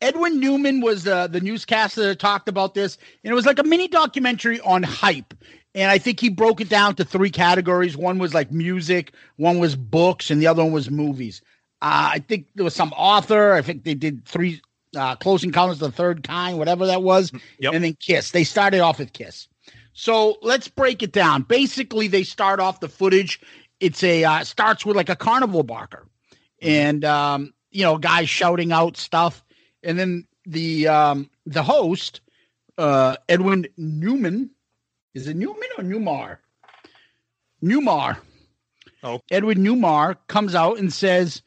Edwin 0.00 0.40
Newman 0.40 0.80
was 0.80 1.06
uh, 1.06 1.26
the 1.26 1.40
newscaster 1.40 2.02
that 2.02 2.18
talked 2.18 2.48
about 2.48 2.74
this, 2.74 2.96
and 3.22 3.30
it 3.30 3.34
was 3.34 3.46
like 3.46 3.58
a 3.58 3.64
mini 3.64 3.86
documentary 3.86 4.60
on 4.60 4.82
hype. 4.82 5.34
And 5.74 5.90
I 5.90 5.98
think 5.98 6.18
he 6.18 6.30
broke 6.30 6.60
it 6.60 6.68
down 6.68 6.96
to 6.96 7.04
three 7.04 7.30
categories. 7.30 7.96
One 7.96 8.18
was 8.18 8.34
like 8.34 8.50
music, 8.50 9.12
one 9.36 9.58
was 9.58 9.76
books, 9.76 10.30
and 10.30 10.40
the 10.40 10.46
other 10.46 10.64
one 10.64 10.72
was 10.72 10.90
movies. 10.90 11.42
Uh, 11.82 12.14
I 12.14 12.18
think 12.18 12.46
there 12.54 12.64
was 12.64 12.74
some 12.74 12.92
author. 12.96 13.52
I 13.52 13.62
think 13.62 13.84
they 13.84 13.94
did 13.94 14.24
three 14.26 14.60
uh, 14.96 15.16
Close 15.16 15.44
Encounters 15.44 15.80
of 15.80 15.92
the 15.92 15.96
Third 15.96 16.22
Kind, 16.24 16.58
whatever 16.58 16.86
that 16.86 17.02
was, 17.02 17.32
yep. 17.58 17.74
and 17.74 17.84
then 17.84 17.94
Kiss. 18.00 18.32
They 18.32 18.44
started 18.44 18.80
off 18.80 18.98
with 18.98 19.12
Kiss. 19.12 19.48
So 19.92 20.36
let's 20.42 20.68
break 20.68 21.02
it 21.02 21.12
down. 21.12 21.42
Basically, 21.42 22.08
they 22.08 22.22
start 22.22 22.60
off 22.60 22.80
the 22.80 22.88
footage. 22.88 23.40
It's 23.80 24.02
a 24.02 24.24
uh, 24.24 24.44
starts 24.44 24.84
with 24.84 24.96
like 24.96 25.08
a 25.08 25.16
carnival 25.16 25.62
barker, 25.62 26.06
and 26.60 27.04
um, 27.04 27.52
you 27.70 27.82
know, 27.82 27.98
guys 27.98 28.28
shouting 28.28 28.72
out 28.72 28.96
stuff, 28.96 29.44
and 29.82 29.98
then 29.98 30.26
the 30.46 30.88
um, 30.88 31.30
the 31.46 31.62
host, 31.62 32.20
uh, 32.78 33.16
Edwin 33.28 33.66
Newman, 33.76 34.50
is 35.14 35.26
it 35.26 35.36
Newman 35.36 35.68
or 35.78 35.84
Newmar? 35.84 36.38
Newmar. 37.62 38.18
Oh, 39.02 39.20
Edwin 39.30 39.58
Newmar 39.58 40.16
comes 40.26 40.54
out 40.54 40.78
and 40.78 40.92
says, 40.92 41.42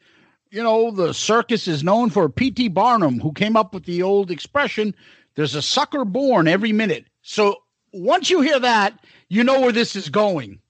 you 0.50 0.62
know, 0.62 0.90
the 0.90 1.12
circus 1.12 1.68
is 1.68 1.84
known 1.84 2.10
for 2.10 2.28
P.T. 2.28 2.68
Barnum, 2.68 3.20
who 3.20 3.32
came 3.32 3.56
up 3.56 3.74
with 3.74 3.84
the 3.84 4.02
old 4.02 4.30
expression, 4.30 4.94
there's 5.34 5.54
a 5.54 5.62
sucker 5.62 6.04
born 6.04 6.48
every 6.48 6.72
minute. 6.72 7.06
So 7.22 7.62
once 7.92 8.30
you 8.30 8.40
hear 8.40 8.60
that, 8.60 8.98
you 9.28 9.44
know 9.44 9.60
where 9.60 9.72
this 9.72 9.96
is 9.96 10.08
going. 10.08 10.60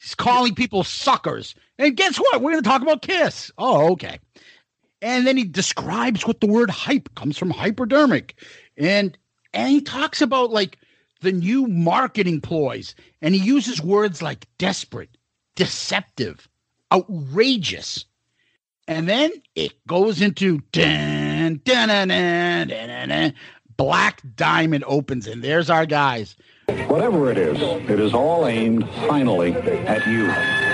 He's 0.00 0.14
calling 0.14 0.54
people 0.54 0.84
suckers. 0.84 1.54
And 1.78 1.96
guess 1.96 2.18
what? 2.18 2.42
We're 2.42 2.52
going 2.52 2.62
to 2.62 2.68
talk 2.68 2.82
about 2.82 3.02
Kiss. 3.02 3.52
Oh, 3.56 3.92
okay. 3.92 4.18
And 5.00 5.26
then 5.26 5.36
he 5.36 5.44
describes 5.44 6.26
what 6.26 6.40
the 6.40 6.48
word 6.48 6.70
hype 6.70 7.14
comes 7.14 7.38
from 7.38 7.50
hypodermic. 7.50 8.42
And 8.76 9.16
and 9.54 9.70
he 9.70 9.80
talks 9.80 10.20
about 10.20 10.50
like 10.50 10.78
the 11.20 11.32
new 11.32 11.66
marketing 11.66 12.40
ploys. 12.40 12.94
And 13.22 13.34
he 13.34 13.40
uses 13.40 13.80
words 13.80 14.22
like 14.22 14.46
desperate, 14.58 15.16
deceptive, 15.54 16.48
outrageous. 16.92 18.04
And 18.88 19.08
then 19.08 19.30
it 19.54 19.74
goes 19.86 20.20
into 20.20 20.60
dun, 20.72 21.60
dun, 21.64 21.88
dun, 21.88 22.08
dun, 22.08 22.68
dun, 22.68 23.08
dun, 23.08 23.34
Black 23.76 24.22
Diamond 24.34 24.82
opens, 24.88 25.28
and 25.28 25.44
there's 25.44 25.70
our 25.70 25.86
guys. 25.86 26.36
Whatever 26.88 27.30
it 27.30 27.38
is, 27.38 27.60
it 27.88 28.00
is 28.00 28.12
all 28.12 28.46
aimed 28.46 28.88
finally 29.06 29.54
at 29.54 30.06
you. 30.06 30.67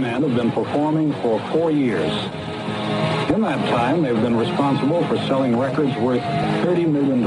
Men 0.00 0.22
have 0.22 0.34
been 0.34 0.52
performing 0.52 1.12
for 1.14 1.40
four 1.50 1.70
years. 1.70 2.12
In 3.30 3.42
that 3.42 3.68
time, 3.68 4.02
they've 4.02 4.20
been 4.20 4.36
responsible 4.36 5.04
for 5.06 5.16
selling 5.26 5.58
records 5.58 5.94
worth 5.96 6.22
$30 6.22 6.90
million. 6.90 7.22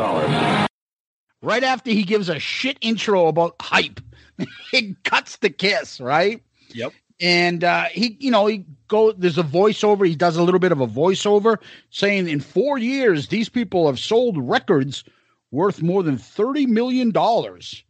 Right 1.42 1.64
after 1.64 1.92
he 1.92 2.04
gives 2.04 2.30
a 2.30 2.40
shit 2.40 2.78
intro 2.82 3.28
about 3.28 3.56
hype, 3.62 4.00
it 4.74 5.04
cuts 5.04 5.38
the 5.38 5.50
kiss, 5.50 6.00
right? 6.00 6.44
Yep. 6.74 6.94
And 7.20 7.64
uh, 7.64 7.86
he, 7.86 8.18
you 8.20 8.32
know, 8.32 8.48
he 8.48 8.66
go. 8.88 9.12
There's 9.12 9.38
a 9.38 9.44
voiceover. 9.44 10.08
He 10.08 10.16
does 10.16 10.38
a 10.38 10.44
little 10.44 10.60
bit 10.60 10.72
of 10.72 10.82
a 10.82 10.88
voiceover 10.88 11.58
saying, 11.92 12.28
"In 12.28 12.40
four 12.40 12.80
years, 12.80 13.28
these 13.28 13.48
people 13.48 13.86
have 13.86 14.00
sold 14.00 14.38
records 14.40 15.04
worth 15.52 15.84
more 15.84 16.02
than 16.02 16.18
thirty 16.18 16.66
million 16.66 17.12
dollars." 17.12 17.84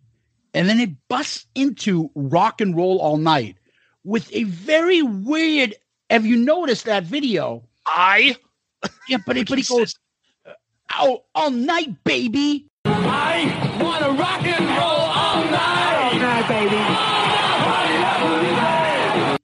And 0.53 0.67
then 0.67 0.82
it 0.82 0.89
busts 1.07 1.47
into 1.55 2.11
rock 2.13 2.59
and 2.59 2.75
roll 2.75 2.99
all 2.99 3.15
night 3.15 3.55
with 4.04 4.32
a 4.34 4.43
very 4.43 5.02
weird. 5.02 5.76
Have 6.10 6.26
you 6.26 6.36
noticed 6.38 6.86
that 6.86 7.04
video? 7.04 7.64
I. 7.86 8.36
Yeah, 9.08 9.18
but 9.26 9.36
he, 9.36 9.43
but 9.43 9.58
he 9.58 9.64
goes, 9.64 9.95
out 10.91 11.24
all 11.36 11.52
night, 11.52 12.04
baby." 12.04 12.68
I 12.86 13.80
want 13.82 14.04
to 14.04 14.12
rock 14.12 14.43
and 14.43 14.66
roll 14.66 14.80
all 14.80 15.43
night, 15.45 16.14
all 16.14 16.20
night, 16.20 16.47
baby. 16.47 16.78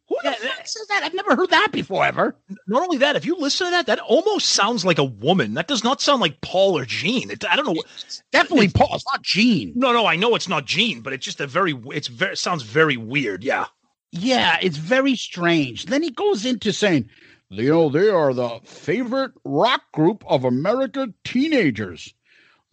Who 0.10 0.16
the 0.24 0.32
fuck 0.36 0.68
says 0.68 0.88
that? 0.88 1.04
I've 1.04 1.14
never 1.14 1.36
heard 1.36 1.50
that 1.52 1.70
before, 1.72 2.06
ever. 2.06 2.36
Not 2.68 2.84
only 2.84 2.98
that, 2.98 3.16
if 3.16 3.26
you 3.26 3.38
listen 3.38 3.68
to 3.68 3.72
that, 3.72 3.86
that 3.88 4.00
almost 4.00 4.50
sounds 4.50 4.84
like 4.86 4.98
a 4.98 5.04
woman. 5.04 5.54
That 5.54 5.68
does 5.68 5.84
not 5.84 6.02
sound 6.02 6.22
like 6.22 6.42
Paul 6.42 6.78
or 6.78 6.86
Gene. 6.86 7.30
It, 7.32 7.46
I 7.46 7.56
don't 7.56 7.66
know. 7.66 7.82
It's 8.06 8.24
definitely 8.32 8.70
Paul. 8.70 8.96
It's 8.96 9.06
not 9.12 9.22
Gene. 9.22 9.74
No, 9.76 9.94
no, 9.94 10.06
I 10.06 10.16
know 10.16 10.36
it's 10.36 10.50
not 10.50 10.66
Gene, 10.66 11.02
but 11.02 11.14
it's 11.14 11.26
just 11.26 11.40
a 11.40 11.48
very. 11.48 11.74
It's 11.88 12.08
very. 12.08 12.34
It 12.34 12.38
sounds 12.38 12.64
very 12.64 12.98
weird. 12.98 13.44
Yeah. 13.44 13.66
Yeah, 14.12 14.58
it's 14.62 14.78
very 14.78 15.16
strange. 15.16 15.86
Then 15.86 16.02
he 16.02 16.12
goes 16.12 16.46
into 16.46 16.72
saying, 16.72 17.10
you 17.50 17.70
know, 17.70 17.90
they 17.90 18.10
are 18.10 18.34
the 18.34 18.60
favorite 18.64 19.32
rock 19.44 19.82
group 19.94 20.24
of 20.28 20.44
America 20.44 21.14
teenagers. 21.24 22.14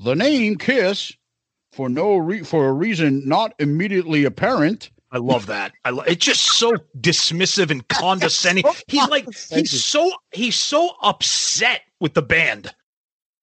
The 0.01 0.15
name 0.15 0.57
Kiss, 0.57 1.13
for 1.73 1.89
no 1.89 2.17
re- 2.17 2.43
for 2.43 2.69
a 2.69 2.73
reason 2.73 3.29
not 3.29 3.55
immediately 3.59 4.25
apparent. 4.25 4.91
I 5.13 5.19
love 5.19 5.47
that. 5.47 5.73
I 5.85 5.91
lo- 5.91 6.03
it's 6.07 6.25
just 6.25 6.43
so 6.43 6.73
dismissive 7.01 7.71
and 7.71 7.87
condescending. 7.89 8.65
He's 8.89 9.09
like 9.09 9.27
he's 9.51 9.85
so 9.85 10.11
he's 10.33 10.57
so 10.57 10.91
upset 11.03 11.83
with 12.01 12.15
the 12.15 12.23
band. 12.23 12.75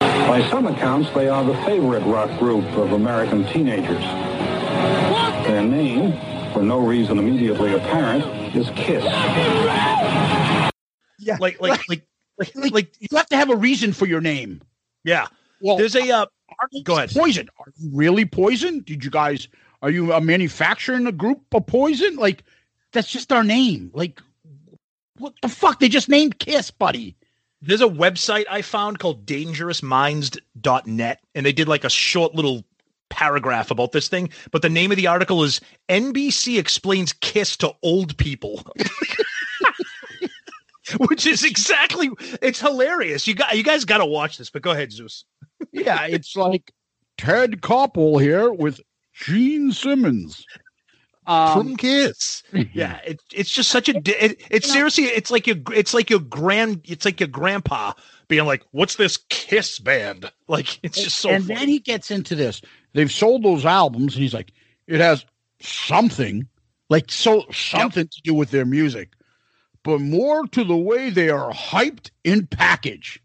By 0.02 0.48
some 0.50 0.68
accounts, 0.68 1.10
they 1.12 1.30
are 1.30 1.44
the 1.44 1.56
favorite 1.66 2.04
rock 2.04 2.38
group 2.40 2.66
of 2.78 2.92
American 2.92 3.46
teenagers. 3.48 4.04
Their 5.48 5.64
name, 5.64 6.12
for 6.54 6.62
no 6.62 6.80
reason 6.80 7.18
immediately 7.18 7.74
apparent, 7.74 8.24
is 8.56 8.70
Kiss. 8.76 9.04
Yeah, 11.20 11.38
like 11.40 11.62
like 11.62 11.82
like 11.88 12.04
like, 12.38 12.72
like 12.72 12.96
you 13.00 13.08
have 13.16 13.28
to 13.28 13.36
have 13.36 13.50
a 13.50 13.56
reason 13.56 13.94
for 13.94 14.06
your 14.06 14.22
name. 14.22 14.62
Yeah. 15.04 15.28
Well, 15.62 15.78
there's 15.78 15.96
a 15.96 16.10
uh, 16.10 16.26
go 16.84 16.98
ahead. 16.98 17.12
Poison. 17.12 17.50
Are 17.60 17.72
you 17.78 17.90
really 17.94 18.26
poison? 18.26 18.82
Did 18.82 19.04
you 19.04 19.12
guys? 19.12 19.48
Are 19.82 19.90
you 19.90 20.14
a 20.14 20.22
manufacturing 20.22 21.08
a 21.08 21.12
group 21.12 21.42
of 21.54 21.66
poison? 21.68 22.16
Like 22.16 22.44
that's 22.94 23.12
just 23.12 23.32
our 23.32 23.44
name. 23.44 23.92
Like 23.94 24.22
what 25.18 25.34
the 25.42 25.50
fuck? 25.50 25.80
They 25.80 25.90
just 25.90 26.10
named 26.10 26.40
Kiss, 26.40 26.72
buddy. 26.72 27.16
There's 27.62 27.82
a 27.82 27.88
website 27.88 28.46
I 28.50 28.64
found 28.64 28.98
called 28.98 29.26
dangerousminds.net, 29.28 31.20
and 31.36 31.46
they 31.46 31.54
did 31.54 31.68
like 31.68 31.84
a 31.84 31.90
short 31.92 32.34
little 32.34 32.64
paragraph 33.12 33.70
about 33.70 33.92
this 33.92 34.08
thing. 34.08 34.30
But 34.50 34.64
the 34.64 34.70
name 34.70 34.90
of 34.90 34.98
the 34.98 35.06
article 35.06 35.44
is 35.44 35.62
NBC 35.90 36.58
explains 36.58 37.14
Kiss 37.14 37.56
to 37.58 37.76
old 37.84 38.18
people. 38.18 38.64
Which 40.98 41.26
is 41.28 41.44
exactly 41.44 42.10
it's 42.42 42.60
hilarious. 42.60 43.28
You 43.28 43.36
got 43.36 43.56
you 43.56 43.64
guys 43.64 43.86
gotta 43.86 44.06
watch 44.06 44.38
this, 44.38 44.50
but 44.50 44.62
go 44.62 44.72
ahead, 44.72 44.92
Zeus. 44.92 45.24
yeah, 45.72 46.06
it's 46.08 46.36
like 46.36 46.72
Ted 47.18 47.62
Koppel 47.62 48.20
here 48.22 48.52
with 48.52 48.82
Gene 49.14 49.72
Simmons. 49.72 50.44
Um, 51.28 51.54
From 51.54 51.78
Kiss. 51.78 52.42
Yeah, 52.74 53.00
it, 53.06 53.22
it's 53.32 53.52
just 53.52 53.70
such 53.70 53.88
a. 53.90 53.94
di- 53.94 54.12
It, 54.20 54.42
it's 54.50 54.72
seriously, 54.72 55.06
it's 55.06 55.30
like 55.32 55.46
your, 55.48 55.58
it's 55.74 55.94
like 55.94 56.10
your 56.10 56.20
grand, 56.20 56.82
it's 56.86 57.06
like 57.06 57.20
your 57.20 57.30
grandpa 57.30 57.94
being 58.28 58.46
like, 58.46 58.64
"What's 58.72 58.96
this 58.96 59.18
Kiss 59.30 59.78
band?" 59.80 60.32
Like, 60.48 60.80
it's 60.84 61.02
just 61.02 61.18
so. 61.20 61.30
and 61.30 61.44
funny. 61.46 61.60
then 61.60 61.68
he 61.70 61.80
gets 61.80 62.12
into 62.12 62.36
this. 62.36 62.62
They've 62.94 63.12
sold 63.12 63.44
those 63.44 63.66
albums, 63.66 64.16
and 64.16 64.22
he's 64.22 64.34
like, 64.34 64.52
it 64.88 65.00
has 65.00 65.26
something, 65.62 66.48
like 66.90 67.12
so 67.12 67.46
something 67.52 68.08
to 68.08 68.22
do 68.24 68.34
with 68.34 68.52
their 68.52 68.66
music, 68.66 69.14
but 69.84 70.00
more 70.00 70.46
to 70.48 70.64
the 70.64 70.76
way 70.76 71.10
they 71.10 71.30
are 71.30 71.52
hyped 71.52 72.12
in 72.24 72.48
package. 72.48 73.22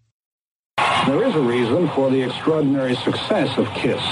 There 1.07 1.25
is 1.25 1.35
a 1.35 1.41
reason 1.41 1.89
for 1.91 2.11
the 2.11 2.23
extraordinary 2.23 2.97
success 2.97 3.57
of 3.59 3.67
Kiss. 3.75 4.03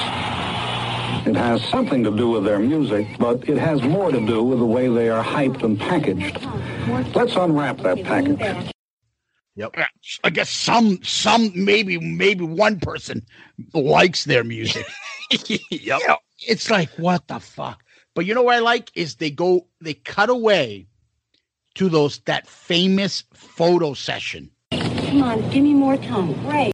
It 1.26 1.36
has 1.36 1.64
something 1.68 2.04
to 2.04 2.10
do 2.10 2.28
with 2.28 2.44
their 2.44 2.58
music, 2.58 3.06
but 3.18 3.48
it 3.48 3.56
has 3.56 3.82
more 3.82 4.10
to 4.10 4.26
do 4.26 4.42
with 4.42 4.58
the 4.58 4.66
way 4.66 4.88
they 4.88 5.08
are 5.08 5.24
hyped 5.24 5.62
and 5.62 5.78
packaged. 5.78 6.38
Let's 7.14 7.34
unwrap 7.36 7.78
that 7.78 8.02
package. 8.04 8.73
Yep. 9.56 9.76
I 10.24 10.30
guess 10.30 10.50
some, 10.50 11.02
some, 11.02 11.52
maybe, 11.54 11.98
maybe 11.98 12.44
one 12.44 12.80
person 12.80 13.24
likes 13.72 14.24
their 14.24 14.42
music. 14.42 14.86
yep. 15.30 15.60
You 15.70 16.08
know, 16.08 16.18
it's 16.40 16.70
like 16.70 16.90
what 16.96 17.28
the 17.28 17.38
fuck. 17.38 17.84
But 18.14 18.26
you 18.26 18.34
know 18.34 18.42
what 18.42 18.56
I 18.56 18.60
like 18.60 18.90
is 18.94 19.16
they 19.16 19.30
go, 19.30 19.66
they 19.80 19.94
cut 19.94 20.28
away 20.28 20.86
to 21.74 21.88
those 21.88 22.18
that 22.20 22.46
famous 22.46 23.24
photo 23.32 23.94
session. 23.94 24.50
Come 24.70 25.22
on, 25.22 25.40
give 25.50 25.62
me 25.62 25.74
more 25.74 25.96
time. 25.96 26.32
Great. 26.44 26.72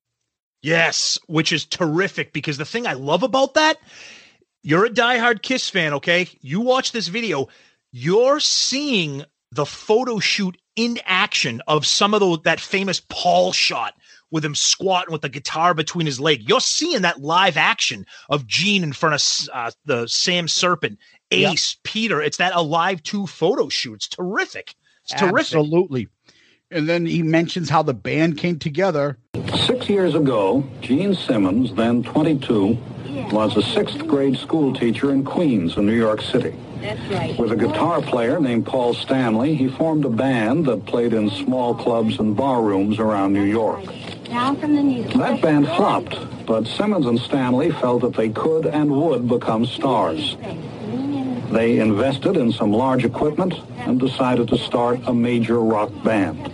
Yes, 0.62 1.18
which 1.26 1.52
is 1.52 1.64
terrific 1.64 2.32
because 2.32 2.58
the 2.58 2.64
thing 2.64 2.86
I 2.86 2.92
love 2.92 3.22
about 3.22 3.54
that, 3.54 3.78
you're 4.62 4.84
a 4.84 4.90
diehard 4.90 5.42
Kiss 5.42 5.70
fan, 5.70 5.94
okay? 5.94 6.28
You 6.42 6.60
watch 6.60 6.92
this 6.92 7.08
video, 7.08 7.48
you're 7.92 8.40
seeing 8.40 9.24
the 9.52 9.64
photo 9.66 10.18
shoot 10.18 10.56
in 10.80 10.98
action 11.04 11.60
of 11.66 11.84
some 11.84 12.14
of 12.14 12.20
the, 12.20 12.38
that 12.44 12.58
famous 12.58 13.02
Paul 13.10 13.52
shot 13.52 13.92
with 14.30 14.42
him 14.42 14.54
squatting 14.54 15.12
with 15.12 15.20
the 15.20 15.28
guitar 15.28 15.74
between 15.74 16.06
his 16.06 16.18
leg. 16.18 16.48
You're 16.48 16.62
seeing 16.62 17.02
that 17.02 17.20
live 17.20 17.58
action 17.58 18.06
of 18.30 18.46
Gene 18.46 18.82
in 18.82 18.94
front 18.94 19.14
of 19.14 19.48
uh, 19.52 19.70
the 19.84 20.06
Sam 20.06 20.48
Serpent, 20.48 20.98
Ace, 21.32 21.76
Peter. 21.82 22.22
It's 22.22 22.38
that 22.38 22.54
Alive 22.54 23.02
2 23.02 23.26
photo 23.26 23.68
shoot. 23.68 23.94
It's 23.96 24.08
terrific. 24.08 24.74
It's 25.04 25.12
terrific. 25.12 25.58
Absolutely. 25.58 26.08
And 26.70 26.88
then 26.88 27.04
he 27.04 27.22
mentions 27.22 27.68
how 27.68 27.82
the 27.82 27.92
band 27.92 28.38
came 28.38 28.58
together. 28.58 29.18
Six 29.66 29.86
years 29.90 30.14
ago, 30.14 30.64
Gene 30.80 31.14
Simmons, 31.14 31.74
then 31.74 32.04
22, 32.04 32.78
was 33.32 33.54
a 33.56 33.62
sixth 33.62 34.06
grade 34.06 34.38
school 34.38 34.72
teacher 34.72 35.12
in 35.12 35.24
Queens, 35.24 35.76
in 35.76 35.84
New 35.84 35.92
York 35.92 36.22
City. 36.22 36.54
That's 36.80 37.00
right. 37.12 37.38
With 37.38 37.52
a 37.52 37.56
guitar 37.56 38.00
player 38.00 38.40
named 38.40 38.66
Paul 38.66 38.94
Stanley, 38.94 39.54
he 39.54 39.68
formed 39.68 40.04
a 40.04 40.10
band 40.10 40.66
that 40.66 40.86
played 40.86 41.12
in 41.12 41.30
small 41.30 41.74
clubs 41.74 42.18
and 42.18 42.36
bar 42.36 42.62
rooms 42.62 42.98
around 42.98 43.32
New 43.32 43.44
York. 43.44 43.84
From 44.30 44.76
the. 44.76 45.02
That 45.18 45.42
band 45.42 45.66
flopped, 45.66 46.16
but 46.46 46.66
Simmons 46.66 47.04
and 47.06 47.18
Stanley 47.18 47.72
felt 47.72 48.02
that 48.02 48.14
they 48.14 48.28
could 48.28 48.64
and 48.64 48.90
would 48.90 49.28
become 49.28 49.66
stars. 49.66 50.36
They 51.50 51.80
invested 51.80 52.36
in 52.36 52.52
some 52.52 52.72
large 52.72 53.04
equipment 53.04 53.54
and 53.78 53.98
decided 53.98 54.48
to 54.48 54.58
start 54.58 55.00
a 55.06 55.12
major 55.12 55.60
rock 55.60 55.90
band. 56.04 56.48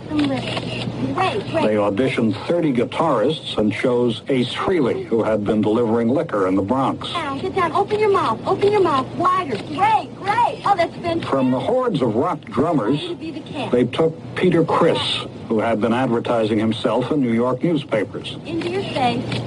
They 0.97 1.75
auditioned 1.75 2.35
30 2.47 2.73
guitarists 2.73 3.57
and 3.57 3.71
chose 3.71 4.23
Ace 4.29 4.53
Frehley, 4.53 5.05
who 5.05 5.23
had 5.23 5.43
been 5.43 5.61
delivering 5.61 6.09
liquor 6.09 6.47
in 6.47 6.55
the 6.55 6.61
Bronx. 6.63 7.11
Down, 7.13 7.37
get 7.39 7.53
down. 7.55 7.71
Open 7.73 7.99
your 7.99 8.11
mouth. 8.11 8.39
Open 8.47 8.71
your 8.71 8.81
mouth 8.81 9.07
wider. 9.15 9.57
Great, 9.57 10.09
great. 10.15 10.61
Oh, 10.65 10.73
that's 10.75 10.93
fantastic. 10.95 11.29
From 11.29 11.51
the 11.51 11.59
hordes 11.59 12.01
of 12.01 12.15
rock 12.15 12.41
drummers, 12.45 12.99
the 13.19 13.69
they 13.71 13.85
took 13.85 14.15
Peter 14.35 14.63
Criss, 14.63 15.25
who 15.47 15.59
had 15.59 15.79
been 15.81 15.93
advertising 15.93 16.57
himself 16.57 17.11
in 17.11 17.21
New 17.21 17.33
York 17.33 17.63
newspapers. 17.63 18.35
Into 18.45 18.69
your 18.69 18.83
face. 18.83 19.41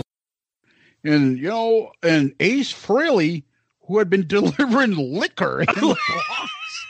And, 1.03 1.37
you 1.39 1.49
know, 1.49 1.93
and 2.03 2.33
Ace 2.39 2.73
Frehley, 2.73 3.43
who 3.89 3.99
had 3.99 4.09
been 4.09 4.27
delivering 4.29 4.95
liquor. 5.19 5.61
in 5.63 5.67
the 5.67 5.81
Bronx. 5.81 6.87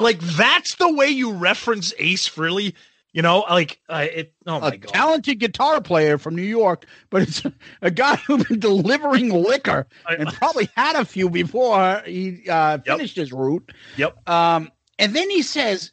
like, 0.00 0.18
that's 0.20 0.74
the 0.76 0.92
way 0.92 1.06
you 1.08 1.32
reference 1.34 1.94
Ace 1.98 2.28
Frehley. 2.28 2.74
You 3.12 3.20
know, 3.20 3.40
like, 3.40 3.78
uh, 3.90 4.06
it, 4.10 4.32
oh 4.46 4.60
my 4.60 4.68
a 4.68 4.76
God. 4.78 4.92
talented 4.92 5.38
guitar 5.38 5.82
player 5.82 6.16
from 6.16 6.34
New 6.34 6.42
York, 6.42 6.86
but 7.10 7.22
it's 7.22 7.42
a 7.82 7.90
guy 7.90 8.16
who's 8.16 8.44
been 8.44 8.58
delivering 8.58 9.28
liquor 9.30 9.86
and 10.08 10.28
probably 10.28 10.68
had 10.74 10.96
a 10.96 11.04
few 11.04 11.28
before 11.28 12.02
he 12.06 12.48
uh, 12.48 12.78
finished 12.78 13.16
his 13.16 13.30
route. 13.30 13.70
Yep. 13.98 14.28
Um, 14.28 14.70
and 14.98 15.14
then 15.14 15.28
he 15.28 15.42
says, 15.42 15.92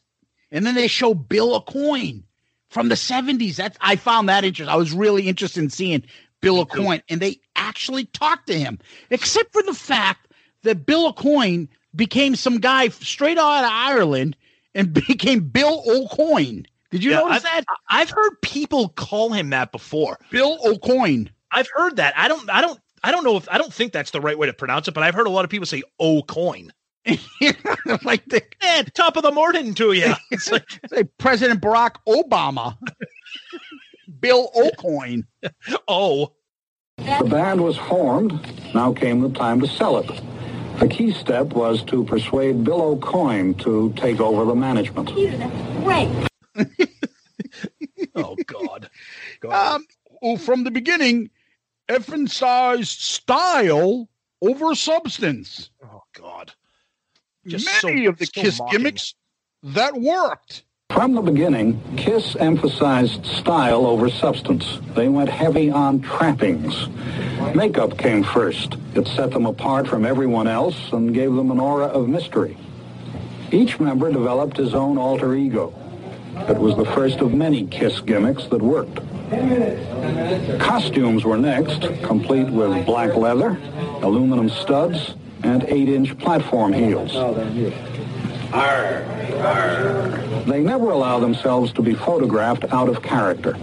and 0.49 0.65
then 0.65 0.75
they 0.75 0.87
show 0.87 1.13
Bill 1.13 1.61
Aucoin 1.61 2.23
from 2.69 2.87
the 2.87 2.95
70s. 2.95 3.57
That's 3.57 3.77
I 3.81 3.97
found 3.97 4.29
that 4.29 4.45
interesting. 4.45 4.73
I 4.73 4.77
was 4.77 4.93
really 4.93 5.27
interested 5.27 5.61
in 5.61 5.69
seeing 5.69 6.03
Bill 6.41 6.65
Aucoin, 6.65 7.01
and 7.09 7.19
they 7.19 7.41
actually 7.55 8.05
talked 8.05 8.47
to 8.47 8.57
him, 8.57 8.79
except 9.09 9.51
for 9.51 9.61
the 9.63 9.73
fact 9.73 10.31
that 10.63 10.85
Bill 10.85 11.11
Aucoin 11.11 11.67
became 11.95 12.35
some 12.35 12.59
guy 12.59 12.89
straight 12.89 13.37
out 13.37 13.63
of 13.63 13.71
Ireland 13.71 14.35
and 14.75 14.93
became 15.07 15.41
Bill 15.41 15.83
O'Coin. 15.87 16.65
Did 16.91 17.03
you 17.03 17.11
Yeah, 17.11 17.17
notice 17.19 17.37
I've, 17.37 17.43
that? 17.43 17.63
I've 17.89 18.09
heard 18.09 18.41
people 18.41 18.89
call 18.89 19.31
him 19.31 19.49
that 19.51 19.71
before. 19.71 20.17
Bill 20.31 20.57
O'Coin. 20.65 21.29
I've 21.51 21.67
heard 21.73 21.97
that. 21.97 22.13
I 22.17 22.27
don't. 22.27 22.49
I 22.49 22.61
don't. 22.61 22.79
I 23.03 23.11
don't 23.11 23.23
know 23.23 23.37
if 23.37 23.47
I 23.49 23.57
don't 23.57 23.73
think 23.73 23.93
that's 23.93 24.11
the 24.11 24.21
right 24.21 24.37
way 24.37 24.47
to 24.47 24.53
pronounce 24.53 24.87
it, 24.87 24.93
but 24.93 25.03
I've 25.03 25.13
heard 25.15 25.27
a 25.27 25.29
lot 25.31 25.45
of 25.45 25.51
people 25.51 25.65
say 25.65 25.83
O'Coin. 25.99 26.71
like 28.03 28.25
the 28.25 28.41
Eh, 28.61 28.83
top 28.93 29.15
of 29.17 29.23
the 29.23 29.31
morning 29.31 29.73
to 29.75 29.93
you. 29.93 30.13
It's 30.31 30.51
like 30.51 30.67
say 30.89 31.03
President 31.17 31.61
Barack 31.61 31.95
Obama. 32.07 32.77
Bill 34.19 34.49
O'Coin. 34.55 35.25
oh. 35.87 36.33
The 36.97 37.25
band 37.29 37.63
was 37.63 37.77
formed. 37.77 38.33
Now 38.75 38.91
came 38.93 39.21
the 39.21 39.29
time 39.29 39.61
to 39.61 39.67
sell 39.67 39.97
it. 39.97 40.07
The 40.79 40.87
key 40.87 41.13
step 41.13 41.47
was 41.53 41.83
to 41.85 42.03
persuade 42.03 42.63
Bill 42.65 42.81
O'Coin 42.81 43.53
to 43.55 43.93
take 43.95 44.19
over 44.19 44.43
the 44.45 44.55
management. 44.55 45.13
Peter, 45.15 45.49
great. 45.83 46.09
Oh 48.15 48.35
God. 48.45 48.89
Um, 49.49 49.85
who 50.21 50.37
from 50.37 50.63
the 50.63 50.71
beginning 50.71 51.29
emphasized 51.87 52.99
style 52.99 54.07
over 54.41 54.75
substance. 54.75 55.69
Oh 55.83 56.03
God. 56.13 56.53
Many 57.45 57.59
so- 57.59 57.89
of 58.09 58.17
the 58.17 58.25
so 58.25 58.41
Kiss 58.41 58.59
mocking. 58.59 58.77
gimmicks 58.77 59.15
that 59.63 59.95
worked. 59.95 60.63
From 60.91 61.13
the 61.13 61.21
beginning, 61.21 61.79
Kiss 61.97 62.35
emphasized 62.37 63.23
style 63.25 63.85
over 63.85 64.09
substance. 64.09 64.79
They 64.95 65.07
went 65.07 65.29
heavy 65.29 65.69
on 65.69 66.01
trappings. 66.01 66.87
Makeup 67.53 67.97
came 67.97 68.23
first. 68.23 68.75
It 68.95 69.07
set 69.07 69.31
them 69.31 69.45
apart 69.45 69.87
from 69.87 70.03
everyone 70.03 70.47
else 70.47 70.91
and 70.91 71.13
gave 71.13 71.33
them 71.33 71.51
an 71.51 71.59
aura 71.59 71.85
of 71.87 72.09
mystery. 72.09 72.57
Each 73.51 73.79
member 73.79 74.11
developed 74.11 74.57
his 74.57 74.73
own 74.73 74.97
alter 74.97 75.35
ego. 75.35 75.73
It 76.47 76.57
was 76.57 76.75
the 76.75 76.85
first 76.85 77.19
of 77.19 77.33
many 77.33 77.65
Kiss 77.67 77.99
gimmicks 78.01 78.45
that 78.45 78.61
worked. 78.61 78.99
Costumes 80.59 81.23
were 81.25 81.37
next, 81.37 81.81
complete 82.03 82.49
with 82.49 82.85
black 82.85 83.15
leather, 83.15 83.57
aluminum 84.01 84.49
studs, 84.49 85.15
and 85.43 85.61
8-inch 85.63 86.17
platform 86.17 86.73
heels. 86.73 87.13
They 90.47 90.61
never 90.63 90.89
allow 90.89 91.19
themselves 91.19 91.71
to 91.73 91.81
be 91.83 91.93
photographed 91.93 92.65
out 92.71 92.89
of 92.89 93.03
character. 93.03 93.55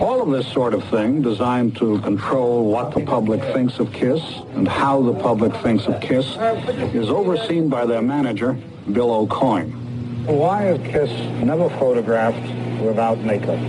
All 0.00 0.22
of 0.22 0.30
this 0.30 0.50
sort 0.52 0.72
of 0.72 0.84
thing 0.84 1.20
designed 1.20 1.76
to 1.76 1.98
control 2.00 2.70
what 2.70 2.94
the 2.94 3.04
public 3.04 3.42
thinks 3.52 3.78
of 3.78 3.92
KISS 3.92 4.22
and 4.54 4.66
how 4.66 5.02
the 5.02 5.14
public 5.14 5.54
thinks 5.56 5.86
of 5.86 6.00
KISS 6.00 6.36
is 6.94 7.10
overseen 7.10 7.68
by 7.68 7.84
their 7.84 8.02
manager, 8.02 8.56
Bill 8.92 9.10
O'Coin. 9.10 9.75
Why 10.26 10.70
is 10.70 10.78
KISS 10.90 11.10
never 11.44 11.70
photographed 11.70 12.42
without 12.82 13.18
makeup? 13.20 13.60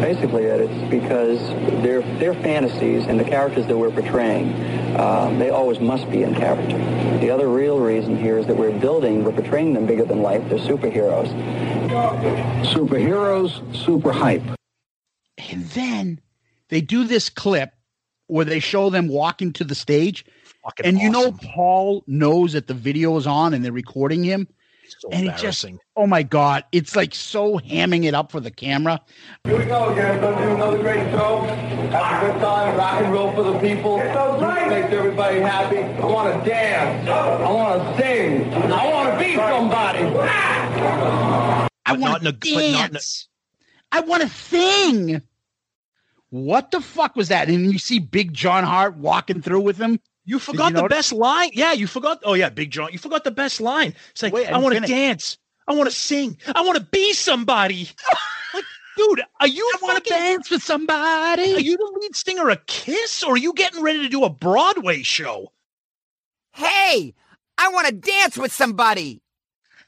Basically, 0.00 0.46
Ed, 0.46 0.60
it's 0.62 0.90
because 0.90 1.38
their 1.82 2.00
their 2.18 2.32
fantasies 2.32 3.06
and 3.06 3.20
the 3.20 3.24
characters 3.24 3.66
that 3.66 3.76
we're 3.76 3.90
portraying, 3.90 4.52
uh, 4.96 5.34
they 5.38 5.50
always 5.50 5.80
must 5.80 6.10
be 6.10 6.22
in 6.22 6.34
character. 6.34 6.78
The 7.18 7.30
other 7.30 7.48
real 7.48 7.78
reason 7.78 8.16
here 8.16 8.38
is 8.38 8.46
that 8.46 8.56
we're 8.56 8.78
building, 8.78 9.22
we're 9.22 9.32
portraying 9.32 9.74
them 9.74 9.84
bigger 9.84 10.06
than 10.06 10.22
life. 10.22 10.48
They're 10.48 10.58
superheroes. 10.58 11.28
Superheroes, 12.64 13.76
super 13.76 14.12
hype. 14.12 14.42
And 15.50 15.64
then 15.66 16.20
they 16.70 16.80
do 16.80 17.04
this 17.04 17.28
clip 17.28 17.74
where 18.28 18.46
they 18.46 18.60
show 18.60 18.88
them 18.88 19.08
walking 19.08 19.52
to 19.54 19.64
the 19.64 19.74
stage. 19.74 20.24
Fucking 20.64 20.86
and 20.86 20.98
you 20.98 21.10
know. 21.10 21.32
Paul 21.32 22.02
knows 22.06 22.54
that 22.54 22.66
the 22.66 22.74
video 22.74 23.14
is 23.18 23.26
on 23.26 23.52
and 23.52 23.62
they're 23.62 23.72
recording 23.72 24.24
him. 24.24 24.48
So 25.02 25.08
and 25.10 25.26
it 25.26 25.36
just 25.36 25.66
oh 25.96 26.06
my 26.06 26.22
god, 26.22 26.62
it's 26.70 26.94
like 26.94 27.12
so 27.12 27.58
hamming 27.58 28.04
it 28.04 28.14
up 28.14 28.30
for 28.30 28.38
the 28.38 28.52
camera. 28.52 29.00
Here 29.42 29.58
we 29.58 29.64
go 29.64 29.88
again. 29.90 30.22
We're 30.22 30.30
gonna 30.32 30.46
do 30.46 30.54
another 30.54 30.78
great 30.78 31.10
show. 31.10 31.40
Have 31.40 32.22
a 32.22 32.32
good 32.32 32.40
time. 32.40 32.76
Rock 32.76 33.02
and 33.02 33.12
roll 33.12 33.32
for 33.32 33.42
the 33.42 33.58
people. 33.58 33.96
Music 33.96 34.68
makes 34.68 34.92
everybody 34.92 35.40
happy. 35.40 35.78
I 35.78 36.06
want 36.06 36.44
to 36.44 36.48
dance. 36.48 37.08
I 37.08 37.50
want 37.52 37.96
to 37.96 38.00
sing. 38.00 38.54
I 38.54 38.92
want 38.92 39.12
to 39.12 39.24
be 39.24 39.34
somebody. 39.34 39.98
I 41.84 41.96
want 41.96 42.22
to 42.22 42.28
in 42.28 42.28
a- 42.28 42.32
but 42.32 42.38
not 42.38 42.46
in 42.46 42.64
a- 42.84 42.88
dance. 42.88 43.28
I 43.90 44.00
want 44.02 44.22
to 44.22 44.28
sing. 44.28 45.20
What 46.30 46.70
the 46.70 46.80
fuck 46.80 47.16
was 47.16 47.26
that? 47.26 47.48
And 47.48 47.72
you 47.72 47.80
see 47.80 47.98
Big 47.98 48.32
John 48.34 48.62
Harte 48.62 48.96
walking 48.98 49.42
through 49.42 49.62
with 49.62 49.78
him. 49.78 49.98
You 50.24 50.38
forgot 50.38 50.72
the 50.72 50.82
notice? 50.82 50.96
best 50.96 51.12
line. 51.12 51.50
Yeah, 51.52 51.72
you 51.72 51.86
forgot. 51.86 52.20
Oh 52.24 52.34
yeah, 52.34 52.48
Big 52.48 52.70
John. 52.70 52.92
You 52.92 52.98
forgot 52.98 53.24
the 53.24 53.30
best 53.30 53.60
line. 53.60 53.94
It's 54.10 54.22
like 54.22 54.32
Wait, 54.32 54.46
I 54.46 54.52
I 54.52 54.58
want 54.58 54.74
to 54.74 54.80
dance. 54.80 55.38
I 55.66 55.74
want 55.74 55.88
to 55.88 55.96
sing. 55.96 56.38
I 56.54 56.62
want 56.62 56.78
to 56.78 56.84
be 56.84 57.12
somebody. 57.12 57.88
like, 58.54 58.64
dude, 58.96 59.22
are 59.40 59.48
you 59.48 59.70
I 59.76 59.84
want 59.84 60.04
to 60.04 60.10
dance 60.10 60.50
with 60.50 60.62
somebody. 60.62 61.54
Are 61.54 61.60
you 61.60 61.76
the 61.76 61.98
lead 62.00 62.16
singer 62.16 62.50
of 62.50 62.64
Kiss, 62.66 63.22
or 63.22 63.34
are 63.34 63.38
you 63.38 63.52
getting 63.52 63.82
ready 63.82 64.02
to 64.02 64.08
do 64.08 64.24
a 64.24 64.30
Broadway 64.30 65.02
show? 65.02 65.52
Hey, 66.52 67.14
I 67.58 67.68
want 67.68 67.88
to 67.88 67.92
dance 67.94 68.36
with 68.36 68.52
somebody. 68.52 69.22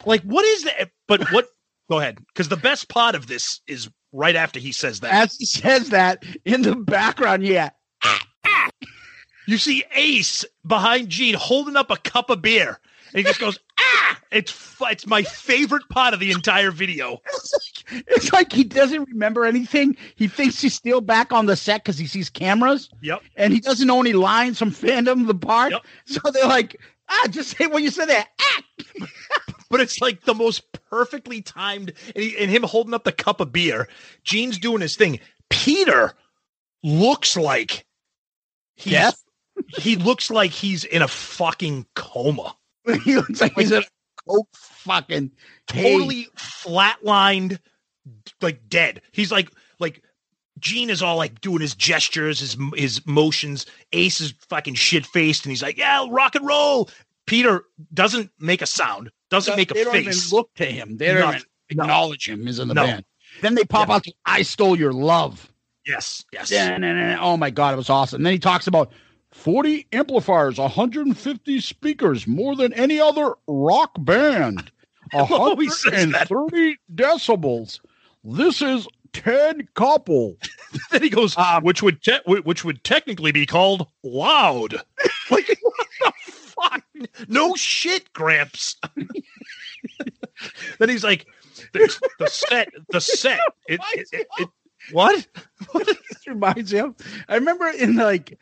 Like, 0.07 0.23
what 0.23 0.45
is 0.45 0.65
that? 0.65 0.91
But 1.07 1.31
what? 1.31 1.49
go 1.91 2.01
ahead, 2.01 2.19
because 2.29 2.49
the 2.49 2.57
best 2.57 2.89
part 2.89 3.15
of 3.15 3.27
this 3.27 3.61
is 3.67 3.89
right 4.13 4.37
after 4.37 4.59
he 4.59 4.73
says 4.73 5.01
that. 5.01 5.13
As 5.13 5.37
he 5.37 5.47
says 5.47 5.91
that 5.91 6.25
in 6.45 6.63
the 6.63 6.75
background, 6.75 7.45
yeah. 7.45 7.71
You 9.47 9.59
see 9.59 9.85
Ace 9.95 10.45
behind 10.67 11.09
Gene 11.09 11.35
holding 11.35 11.77
up 11.77 11.91
a 11.91 11.97
cup 11.97 12.31
of 12.31 12.43
beer, 12.43 12.79
and 13.09 13.19
he 13.19 13.23
just 13.25 13.41
goes, 13.41 13.59
"Ah!" 13.79 14.21
It's 14.31 14.77
it's 14.81 15.07
my 15.07 15.23
favorite 15.23 15.89
part 15.91 16.15
of 16.15 16.21
the 16.21 16.31
entire 16.31 16.71
video. 16.71 17.21
It's 17.91 18.33
like 18.33 18.51
he 18.51 18.65
doesn't 18.65 19.05
remember 19.11 19.45
anything. 19.45 19.95
He 20.17 20.27
thinks 20.27 20.59
he's 20.59 20.73
still 20.73 21.03
back 21.03 21.33
on 21.33 21.45
the 21.45 21.55
set 21.55 21.85
because 21.85 21.99
he 21.99 22.07
sees 22.07 22.31
cameras. 22.31 22.89
Yep. 23.03 23.23
And 23.37 23.53
he 23.53 23.61
doesn't 23.61 23.87
know 23.87 24.01
any 24.01 24.15
lines 24.15 24.59
from 24.59 24.71
Phantom 24.71 25.27
the 25.27 25.35
Park. 25.35 25.73
Yep. 25.73 25.83
So 26.07 26.31
they're 26.31 26.47
like, 26.47 26.81
ah, 27.11 27.27
just 27.29 27.57
say 27.57 27.67
what 27.67 27.83
you 27.83 27.91
said 27.91 28.07
there. 28.07 28.25
Ah. 28.41 28.63
but 29.75 29.81
it's 29.81 30.01
like 30.01 30.23
the 30.23 30.35
most 30.35 30.73
perfectly 30.89 31.43
timed 31.43 31.93
and, 32.15 32.25
he, 32.25 32.39
and 32.39 32.51
him 32.51 32.63
holding 32.63 32.95
up 32.95 33.03
the 33.03 33.11
cup 33.11 33.41
of 33.41 33.53
beer 33.53 33.89
gene's 34.23 34.59
doing 34.59 34.81
his 34.81 34.95
thing 34.95 35.19
peter 35.51 36.13
looks 36.85 37.37
like 37.37 37.85
he's, 38.75 38.93
Death? 38.93 39.24
He 39.79 39.97
looks 39.97 40.31
like 40.31 40.51
he's 40.51 40.85
in 40.85 41.03
a 41.03 41.09
fucking 41.09 41.87
coma 41.95 42.55
he 43.05 43.17
looks 43.17 43.41
like 43.41 43.55
he's 43.55 43.73
in 43.73 43.83
a 43.83 43.87
coke 44.29 44.49
fucking 44.55 45.31
totally 45.67 46.27
flatlined 46.37 47.59
like 48.41 48.69
dead 48.69 49.01
he's 49.13 49.33
like 49.33 49.49
like 49.79 50.03
Gene 50.61 50.89
is 50.89 51.03
all 51.03 51.17
like 51.17 51.41
doing 51.41 51.61
his 51.61 51.75
gestures, 51.75 52.39
his 52.41 52.57
his 52.75 53.05
motions. 53.07 53.67
Ace 53.93 54.21
is 54.21 54.33
fucking 54.49 54.75
shit 54.75 55.05
faced, 55.05 55.45
and 55.45 55.51
he's 55.51 55.63
like, 55.63 55.77
"Yeah, 55.77 56.07
rock 56.09 56.37
and 56.37 56.47
roll." 56.47 56.89
Peter 57.27 57.65
doesn't 57.93 58.31
make 58.39 58.63
a 58.63 58.67
sound, 58.67 59.11
doesn't 59.31 59.57
make 59.57 59.73
a 59.73 59.75
don't 59.75 59.95
even 59.97 60.05
face. 60.13 60.33
look 60.33 60.55
to 60.55 60.65
him. 60.65 60.97
They 60.97 61.13
don't 61.13 61.45
acknowledge 61.69 62.29
him 62.29 62.47
as 62.47 62.61
in 62.61 62.69
the 62.69 62.75
No. 62.75 62.85
band. 62.87 63.05
Then 63.43 63.57
they 63.57 63.65
pop 63.65 63.91
out 63.91 64.05
to 64.05 64.13
I 64.25 64.43
Stole 64.43 64.79
Your 64.79 64.93
Love. 64.93 65.53
Yes, 65.85 66.25
yes. 66.33 66.51
Da-na-na-na. 66.51 67.21
Oh 67.21 67.37
my 67.37 67.51
God, 67.51 67.75
it 67.75 67.77
was 67.77 67.91
awesome. 67.91 68.23
then 68.23 68.33
he 68.33 68.39
talks 68.39 68.67
about 68.67 68.93
40 69.35 69.89
amplifiers, 69.93 70.59
150 70.59 71.61
speakers, 71.61 72.27
more 72.27 72.55
than 72.55 72.73
any 72.73 73.01
other 73.01 73.35
rock 73.47 73.93
band. 73.99 74.71
Oh, 75.13 75.55
he 75.57 75.69
says 75.69 76.11
that. 76.13 76.31
130 76.31 76.79
decibels. 76.95 77.79
This 78.25 78.63
is 78.63 78.89
Ted 79.13 79.69
Koppel. 79.77 80.37
then 80.91 81.03
he 81.03 81.11
goes, 81.11 81.37
um, 81.37 81.63
which 81.63 81.83
would 81.83 82.03
te- 82.03 82.23
which 82.27 82.65
would 82.65 82.83
technically 82.85 83.31
be 83.31 83.45
called 83.45 83.87
loud. 84.03 84.73
like 85.31 85.57
what 85.61 85.87
the 86.01 86.13
fuck? 86.33 86.83
No 87.29 87.55
shit, 87.55 88.11
Gramps. 88.15 88.77
then 90.79 90.89
he's 90.89 91.05
like, 91.05 91.27
the, 91.75 91.95
the 92.19 92.27
set, 92.27 92.71
the 92.91 93.01
set. 93.01 93.41
It, 93.69 93.81
it, 93.93 94.27
it, 94.39 94.49
what? 94.91 95.27
this 95.75 96.27
reminds 96.27 96.73
me 96.73 96.81
of. 96.81 96.95
I 97.29 97.37
remember 97.37 97.69
in 97.69 97.97
like 97.97 98.39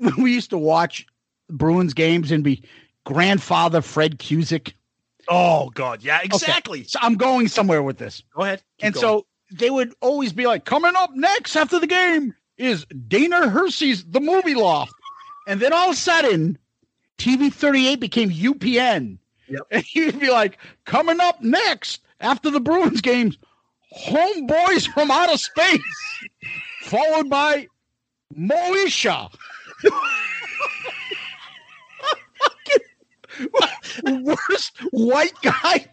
we 0.18 0.32
used 0.32 0.50
to 0.50 0.58
watch 0.58 1.06
Bruins 1.50 1.94
games 1.94 2.30
and 2.30 2.44
be 2.44 2.62
grandfather 3.04 3.80
Fred 3.80 4.18
Cusick. 4.18 4.72
Oh 5.28 5.70
God, 5.70 6.02
yeah, 6.02 6.18
Okay, 6.18 6.26
exactly. 6.26 6.84
So 6.84 6.98
I'm 7.02 7.14
going 7.14 7.48
somewhere 7.48 7.82
with 7.82 7.98
this. 7.98 8.22
Go 8.34 8.42
ahead. 8.42 8.62
Keep 8.78 8.86
and 8.86 8.94
going. 8.94 9.02
so 9.02 9.26
they 9.52 9.70
would 9.70 9.94
always 10.00 10.32
be 10.32 10.46
like, 10.46 10.64
coming 10.64 10.92
up 10.96 11.14
next 11.14 11.56
after 11.56 11.78
the 11.78 11.86
game 11.86 12.34
is 12.56 12.86
Dana 13.06 13.48
Hersey's 13.48 14.04
The 14.04 14.20
Movie 14.20 14.54
Loft. 14.54 14.92
And 15.46 15.60
then 15.60 15.72
all 15.72 15.88
of 15.90 15.94
a 15.94 15.98
sudden, 15.98 16.58
TV 17.18 17.52
38 17.52 18.00
became 18.00 18.30
UPN. 18.30 19.18
Yep. 19.48 19.62
And 19.70 19.82
he'd 19.82 20.20
be 20.20 20.30
like, 20.30 20.58
coming 20.84 21.20
up 21.20 21.42
next 21.42 22.02
after 22.20 22.50
the 22.50 22.60
Bruins 22.60 23.00
games, 23.00 23.38
Homeboys 23.96 24.86
from 24.92 25.10
Outer 25.10 25.38
Space, 25.38 25.80
followed 26.82 27.30
by 27.30 27.66
Moesha. 28.36 29.32
Worst 34.04 34.78
white 34.90 35.34
guy. 35.42 35.86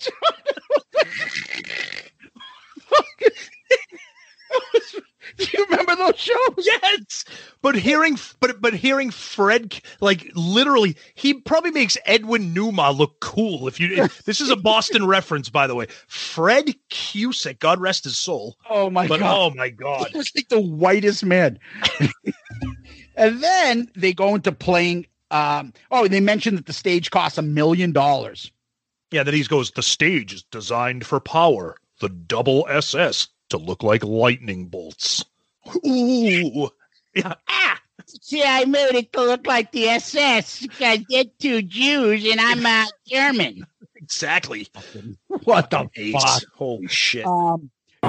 Do 5.38 5.46
you 5.54 5.66
remember 5.70 5.96
those 5.96 6.18
shows? 6.20 6.38
Yes, 6.60 7.26
but 7.62 7.76
hearing, 7.76 8.18
but 8.40 8.62
but 8.62 8.74
hearing 8.74 9.12
Fred, 9.12 9.82
like 10.00 10.32
literally, 10.36 10.96
he 11.16 11.34
probably 11.34 11.72
makes 11.72 11.98
Edwin 12.06 12.54
Newman 12.54 12.92
look 12.92 13.20
cool. 13.20 13.68
If 13.68 13.80
you, 13.80 14.04
if- 14.04 14.24
this 14.24 14.40
is 14.40 14.50
a 14.50 14.56
Boston 14.56 15.06
reference, 15.08 15.50
by 15.50 15.68
the 15.68 15.76
way. 15.76 15.88
Fred 16.08 16.74
Cusick, 16.90 17.60
God 17.60 17.82
rest 17.82 18.06
his 18.06 18.18
soul. 18.18 18.56
Oh 18.70 18.90
my 18.90 19.08
But 19.08 19.20
god! 19.20 19.36
oh 19.38 19.54
my 19.56 19.70
god, 19.70 20.08
He 20.12 20.18
was 20.18 20.32
like 20.36 20.48
the 20.50 20.62
whitest 20.62 21.26
man. 21.26 21.60
and 23.16 23.42
then 23.42 23.90
they 23.96 24.14
go 24.14 24.36
into 24.36 24.52
playing. 24.52 25.08
Um, 25.32 25.74
oh, 25.92 26.08
they 26.08 26.20
mentioned 26.20 26.58
that 26.58 26.66
the 26.68 26.74
stage 26.74 27.10
costs 27.12 27.38
a 27.38 27.42
million 27.42 27.92
dollars. 27.92 28.52
Yeah, 29.12 29.24
then 29.24 29.34
he 29.34 29.44
goes, 29.44 29.72
the 29.72 29.82
stage 29.84 30.34
is 30.34 30.44
designed 30.44 31.06
for 31.06 31.20
power. 31.20 31.76
The 32.00 32.10
double 32.10 32.68
SS 32.70 33.28
to 33.50 33.58
look 33.58 33.82
like 33.84 34.04
lightning 34.04 34.66
bolts. 34.68 35.24
Ooh. 35.86 36.70
Yeah. 37.14 37.34
See, 38.22 38.44
I 38.44 38.66
made 38.66 38.94
it 38.96 39.14
to 39.14 39.22
look 39.22 39.48
like 39.48 39.72
the 39.72 39.88
SS 39.88 40.62
because 40.62 41.00
they're 41.10 41.24
two 41.40 41.62
Jews 41.62 42.26
and 42.30 42.40
I'm 42.42 42.66
uh, 42.66 42.86
German. 43.08 43.66
Exactly. 43.98 44.68
What 45.46 45.72
the 45.72 45.90
Ace. 45.96 46.14
fuck? 46.14 46.44
Holy 46.54 46.86
shit. 46.88 47.26
Um, 47.26 47.72
The 48.04 48.08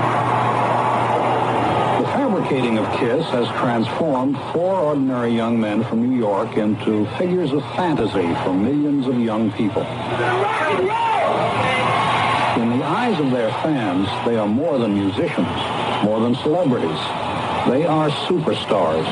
fabricating 2.37 2.77
of 2.77 2.85
KISS 2.99 3.25
has 3.31 3.49
transformed 3.59 4.37
four 4.53 4.79
ordinary 4.79 5.33
young 5.35 5.59
men 5.59 5.83
from 5.85 6.07
New 6.07 6.19
York 6.19 6.59
into 6.59 7.07
figures 7.17 7.51
of 7.51 7.63
fantasy 7.75 8.35
for 8.45 8.53
millions 8.53 9.07
of 9.07 9.19
young 9.19 9.51
people. 9.53 9.81
In 12.61 12.79
the 12.79 12.85
eyes 12.85 13.19
of 13.19 13.31
their 13.31 13.51
fans, 13.63 14.07
they 14.27 14.37
are 14.37 14.47
more 14.47 14.77
than 14.77 14.95
musicians, 14.95 15.49
more 16.05 16.21
than 16.21 16.35
celebrities. 16.35 17.01
They 17.69 17.87
are 17.87 18.11
superstars. 18.29 19.07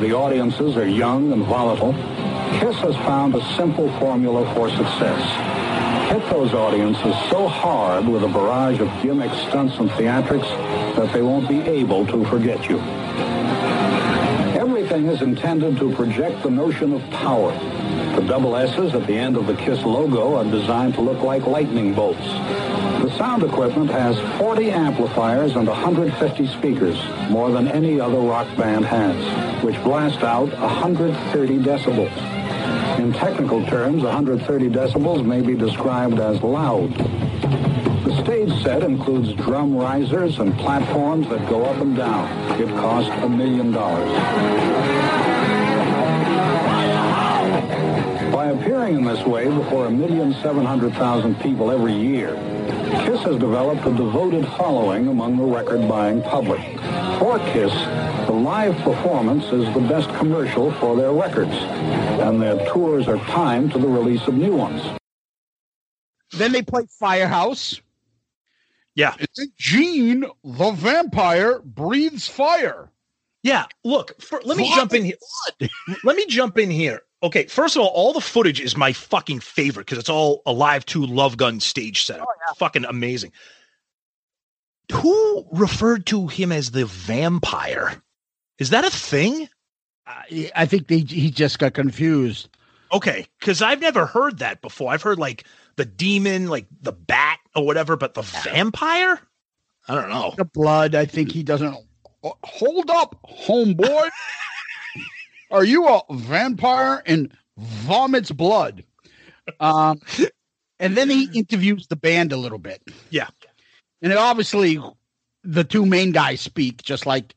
The 0.00 0.12
audiences 0.12 0.76
are 0.76 0.86
young 0.86 1.32
and 1.32 1.44
volatile, 1.44 1.92
Kiss 2.58 2.76
has 2.76 2.96
found 2.96 3.34
a 3.34 3.56
simple 3.56 3.88
formula 3.98 4.52
for 4.54 4.68
success. 4.70 6.10
Hit 6.10 6.28
those 6.30 6.52
audiences 6.52 7.14
so 7.30 7.46
hard 7.46 8.06
with 8.06 8.24
a 8.24 8.28
barrage 8.28 8.80
of 8.80 8.88
gimmick 9.02 9.32
stunts 9.48 9.76
and 9.78 9.88
theatrics 9.90 10.48
that 10.96 11.12
they 11.12 11.22
won't 11.22 11.48
be 11.48 11.60
able 11.60 12.06
to 12.06 12.24
forget 12.24 12.68
you. 12.68 12.78
Everything 14.58 15.06
is 15.06 15.22
intended 15.22 15.76
to 15.78 15.94
project 15.94 16.42
the 16.42 16.50
notion 16.50 16.92
of 16.92 17.02
power. 17.10 17.52
The 18.16 18.26
double 18.26 18.56
S's 18.56 18.94
at 18.94 19.06
the 19.06 19.14
end 19.14 19.36
of 19.36 19.46
the 19.46 19.54
KISS 19.54 19.84
logo 19.84 20.34
are 20.34 20.44
designed 20.44 20.94
to 20.94 21.00
look 21.00 21.22
like 21.22 21.46
lightning 21.46 21.94
bolts. 21.94 22.26
The 23.02 23.16
sound 23.16 23.44
equipment 23.44 23.90
has 23.90 24.18
40 24.38 24.70
amplifiers 24.72 25.54
and 25.54 25.68
150 25.68 26.46
speakers, 26.48 26.98
more 27.30 27.50
than 27.50 27.68
any 27.68 28.00
other 28.00 28.18
rock 28.18 28.48
band 28.56 28.84
has, 28.84 29.16
which 29.62 29.76
blast 29.82 30.22
out 30.22 30.50
130 30.58 31.58
decibels. 31.58 32.16
In 32.98 33.12
technical 33.12 33.64
terms, 33.66 34.02
130 34.02 34.68
decibels 34.68 35.24
may 35.24 35.40
be 35.40 35.54
described 35.54 36.18
as 36.18 36.42
loud. 36.42 36.92
The 38.04 38.22
stage 38.22 38.62
set 38.62 38.82
includes 38.82 39.32
drum 39.34 39.76
risers 39.76 40.38
and 40.38 40.56
platforms 40.58 41.28
that 41.28 41.48
go 41.48 41.64
up 41.64 41.76
and 41.76 41.96
down. 41.96 42.60
It 42.60 42.68
cost 42.68 43.10
a 43.22 43.28
million 43.28 43.72
dollars. 43.72 44.10
By 48.32 48.46
appearing 48.46 48.96
in 48.96 49.04
this 49.04 49.24
way 49.26 49.46
before 49.48 49.86
a 49.86 49.90
million 49.90 50.34
seven 50.42 50.64
hundred 50.64 50.94
thousand 50.94 51.38
people 51.40 51.70
every 51.70 51.94
year, 51.94 52.34
KISS 53.04 53.22
has 53.22 53.36
developed 53.36 53.86
a 53.86 53.92
devoted 53.92 54.46
following 54.56 55.08
among 55.08 55.36
the 55.36 55.44
record-buying 55.44 56.22
public. 56.22 56.60
For 57.18 57.38
KISS, 57.38 57.72
the 58.26 58.32
live 58.32 58.76
performance 58.78 59.44
is 59.46 59.72
the 59.74 59.80
best 59.80 60.08
commercial 60.16 60.72
for 60.74 60.96
their 60.96 61.12
records, 61.12 61.52
and 61.52 62.40
their 62.40 62.64
tours 62.72 63.08
are 63.08 63.18
timed 63.18 63.72
to 63.72 63.78
the 63.78 63.88
release 63.88 64.26
of 64.26 64.34
new 64.34 64.54
ones. 64.54 64.82
Then 66.32 66.52
they 66.52 66.62
play 66.62 66.86
Firehouse. 66.98 67.80
Yeah. 68.94 69.14
Gene, 69.58 70.24
the 70.44 70.70
vampire, 70.72 71.60
breathes 71.60 72.26
fire. 72.28 72.90
Yeah, 73.42 73.66
look, 73.84 74.20
for, 74.20 74.42
let 74.44 74.58
me 74.58 74.70
jump 74.74 74.92
in 74.92 75.04
here. 75.04 75.16
let 76.04 76.16
me 76.16 76.26
jump 76.26 76.58
in 76.58 76.70
here. 76.70 77.02
Okay, 77.22 77.46
first 77.46 77.76
of 77.76 77.82
all, 77.82 77.88
all 77.88 78.12
the 78.12 78.20
footage 78.20 78.60
is 78.60 78.76
my 78.76 78.92
fucking 78.92 79.40
favorite 79.40 79.86
because 79.86 79.98
it's 79.98 80.08
all 80.08 80.42
a 80.46 80.52
live 80.52 80.84
two 80.86 81.04
Love 81.04 81.36
Gun 81.36 81.60
stage 81.60 82.04
setup. 82.04 82.26
Oh, 82.28 82.54
fucking 82.54 82.84
amazing. 82.84 83.32
Who 84.92 85.46
referred 85.52 86.06
to 86.06 86.26
him 86.26 86.52
as 86.52 86.70
the 86.70 86.86
vampire? 86.86 88.02
Is 88.60 88.70
that 88.70 88.84
a 88.84 88.90
thing? 88.90 89.48
I, 90.06 90.50
I 90.54 90.66
think 90.66 90.86
they, 90.86 90.98
he 90.98 91.30
just 91.30 91.58
got 91.58 91.74
confused. 91.74 92.48
Okay, 92.92 93.26
because 93.38 93.62
I've 93.62 93.80
never 93.80 94.06
heard 94.06 94.38
that 94.38 94.60
before. 94.60 94.92
I've 94.92 95.02
heard 95.02 95.18
like 95.18 95.44
the 95.76 95.84
demon, 95.84 96.48
like 96.48 96.66
the 96.82 96.92
bat 96.92 97.38
or 97.56 97.64
whatever, 97.64 97.96
but 97.96 98.14
the 98.14 98.22
vampire? 98.22 99.18
I 99.88 99.94
don't 99.94 100.10
know. 100.10 100.34
The 100.36 100.44
blood, 100.44 100.94
I 100.94 101.06
think 101.06 101.32
he 101.32 101.42
doesn't. 101.42 101.74
Hold 102.22 102.90
up, 102.90 103.16
homeboy. 103.24 104.10
Are 105.50 105.64
you 105.64 105.88
a 105.88 106.02
vampire 106.10 107.02
and 107.06 107.32
vomits 107.56 108.30
blood? 108.30 108.84
Um, 109.58 110.00
and 110.78 110.96
then 110.96 111.08
he 111.08 111.30
interviews 111.32 111.86
the 111.86 111.96
band 111.96 112.32
a 112.32 112.36
little 112.36 112.58
bit. 112.58 112.82
Yeah. 113.08 113.28
And 114.02 114.12
it 114.12 114.18
obviously, 114.18 114.78
the 115.42 115.64
two 115.64 115.86
main 115.86 116.12
guys 116.12 116.40
speak 116.40 116.82
just 116.82 117.06
like 117.06 117.34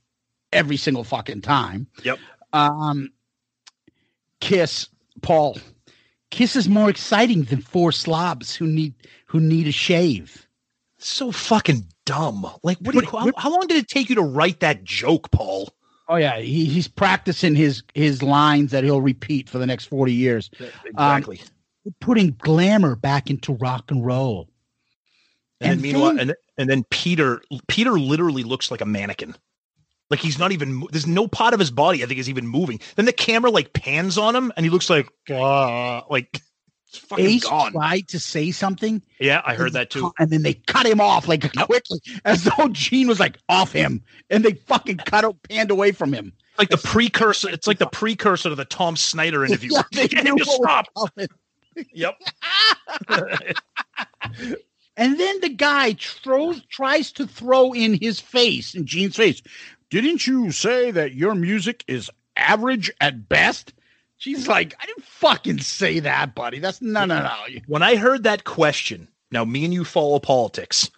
every 0.54 0.78
single 0.78 1.04
fucking 1.04 1.42
time. 1.42 1.88
Yep. 2.04 2.20
Um, 2.54 3.10
Kiss, 4.40 4.88
Paul. 5.22 5.58
Kiss 6.30 6.56
is 6.56 6.68
more 6.68 6.90
exciting 6.90 7.44
than 7.44 7.62
four 7.62 7.92
slobs 7.92 8.56
who 8.56 8.66
need 8.66 8.94
who 9.28 9.40
need 9.40 9.68
a 9.68 9.72
shave. 9.72 10.48
So 10.98 11.32
fucking 11.32 11.86
dumb. 12.06 12.46
Like, 12.64 12.78
what? 12.80 12.94
Do 12.94 13.02
you, 13.02 13.08
how, 13.08 13.32
how 13.38 13.52
long 13.52 13.68
did 13.68 13.78
it 13.78 13.88
take 13.88 14.10
you 14.10 14.16
to 14.16 14.22
write 14.22 14.60
that 14.62 14.84
joke, 14.84 15.32
Paul? 15.32 15.70
Oh 16.10 16.16
yeah, 16.16 16.40
he, 16.40 16.66
he's 16.66 16.88
practicing 16.88 17.56
his 17.56 17.84
his 17.94 18.22
lines 18.24 18.72
that 18.72 18.84
he'll 18.84 19.02
repeat 19.02 19.48
for 19.50 19.58
the 19.58 19.66
next 19.66 19.86
forty 19.86 20.14
years. 20.14 20.50
Exactly. 20.86 21.40
Um, 21.86 21.94
putting 22.00 22.32
glamour 22.40 22.96
back 22.96 23.30
into 23.30 23.54
rock 23.54 23.92
and 23.92 24.06
roll. 24.06 24.50
And, 25.62 25.74
And 25.74 25.82
meanwhile, 25.82 26.16
then- 26.16 26.20
and 26.30 26.36
and 26.58 26.70
then 26.70 26.84
Peter 26.90 27.42
Peter 27.68 27.92
literally 27.92 28.44
looks 28.44 28.72
like 28.72 28.82
a 28.82 28.86
mannequin. 28.86 29.36
Like 30.14 30.20
he's 30.20 30.38
not 30.38 30.52
even. 30.52 30.86
There's 30.92 31.08
no 31.08 31.28
part 31.28 31.56
of 31.56 31.60
his 31.60 31.72
body 31.72 32.04
I 32.04 32.06
think 32.06 32.20
is 32.20 32.30
even 32.30 32.46
moving. 32.48 32.80
Then 32.98 33.06
the 33.06 33.12
camera 33.12 33.50
like 33.50 33.74
pans 33.74 34.16
on 34.16 34.36
him, 34.36 34.54
and 34.56 34.64
he 34.64 34.70
looks 34.70 34.88
like 34.88 35.10
uh, 35.28 36.02
like 36.08 36.40
it's 36.88 37.00
fucking 37.00 37.26
Ace 37.26 37.46
gone. 37.46 37.72
tried 37.72 38.08
to 38.10 38.20
say 38.20 38.52
something. 38.52 39.02
Yeah, 39.20 39.42
I 39.44 39.56
heard 39.56 39.74
that 39.74 39.90
too. 39.90 40.12
And 40.20 40.30
then 40.30 40.44
they 40.44 40.54
cut 40.54 40.86
him 40.86 41.02
off 41.02 41.28
like 41.28 41.52
quickly, 41.52 42.00
as 42.26 42.44
though 42.58 42.68
Gene 42.68 43.08
was 43.08 43.20
like 43.20 43.40
off 43.50 43.72
him, 43.72 44.04
and 44.30 44.46
they 44.46 44.54
fucking 44.54 44.98
cut 44.98 45.26
out 45.26 45.42
panned 45.50 45.72
away 45.72 45.94
from 45.94 46.14
him. 46.14 46.32
Like 46.60 46.70
the 46.70 46.78
precursor. 46.78 47.50
It's 47.50 47.66
like 47.66 47.80
the 47.80 47.88
precursor 47.92 48.50
to 48.50 48.56
the 48.56 48.66
Tom 48.66 48.96
Snyder 48.96 49.44
interview. 49.44 49.72
Yeah, 49.74 49.82
they 49.94 50.08
Get 50.10 50.26
knew 50.26 50.34
him 50.34 50.38
to 50.38 50.46
stop. 50.46 50.86
Yep. 51.92 52.22
And 54.96 55.20
then 55.20 55.40
the 55.42 55.50
guy 55.50 55.94
throws, 55.94 56.64
tries 56.66 57.12
to 57.14 57.26
throw 57.26 57.74
in 57.74 57.98
his 58.00 58.20
face, 58.20 58.76
in 58.76 58.86
Gene's 58.86 59.16
face. 59.16 59.42
Didn't 59.94 60.26
you 60.26 60.50
say 60.50 60.90
that 60.90 61.14
your 61.14 61.36
music 61.36 61.84
is 61.88 62.10
average 62.36 62.90
at 63.00 63.30
best? 63.30 63.74
She's 64.18 64.42
mm-hmm. 64.42 64.50
like, 64.50 64.76
I 64.82 64.88
didn't 64.88 65.04
fucking 65.04 65.60
say 65.60 66.00
that, 66.00 66.34
buddy. 66.34 66.58
That's 66.58 66.82
no, 66.82 67.06
no, 67.06 67.22
no. 67.22 67.32
When 67.68 67.84
I 67.84 67.96
heard 67.96 68.24
that 68.24 68.44
question, 68.44 69.08
now 69.30 69.46
me 69.46 69.66
and 69.66 69.72
you 69.72 69.84
follow 69.84 70.18
politics. 70.18 70.90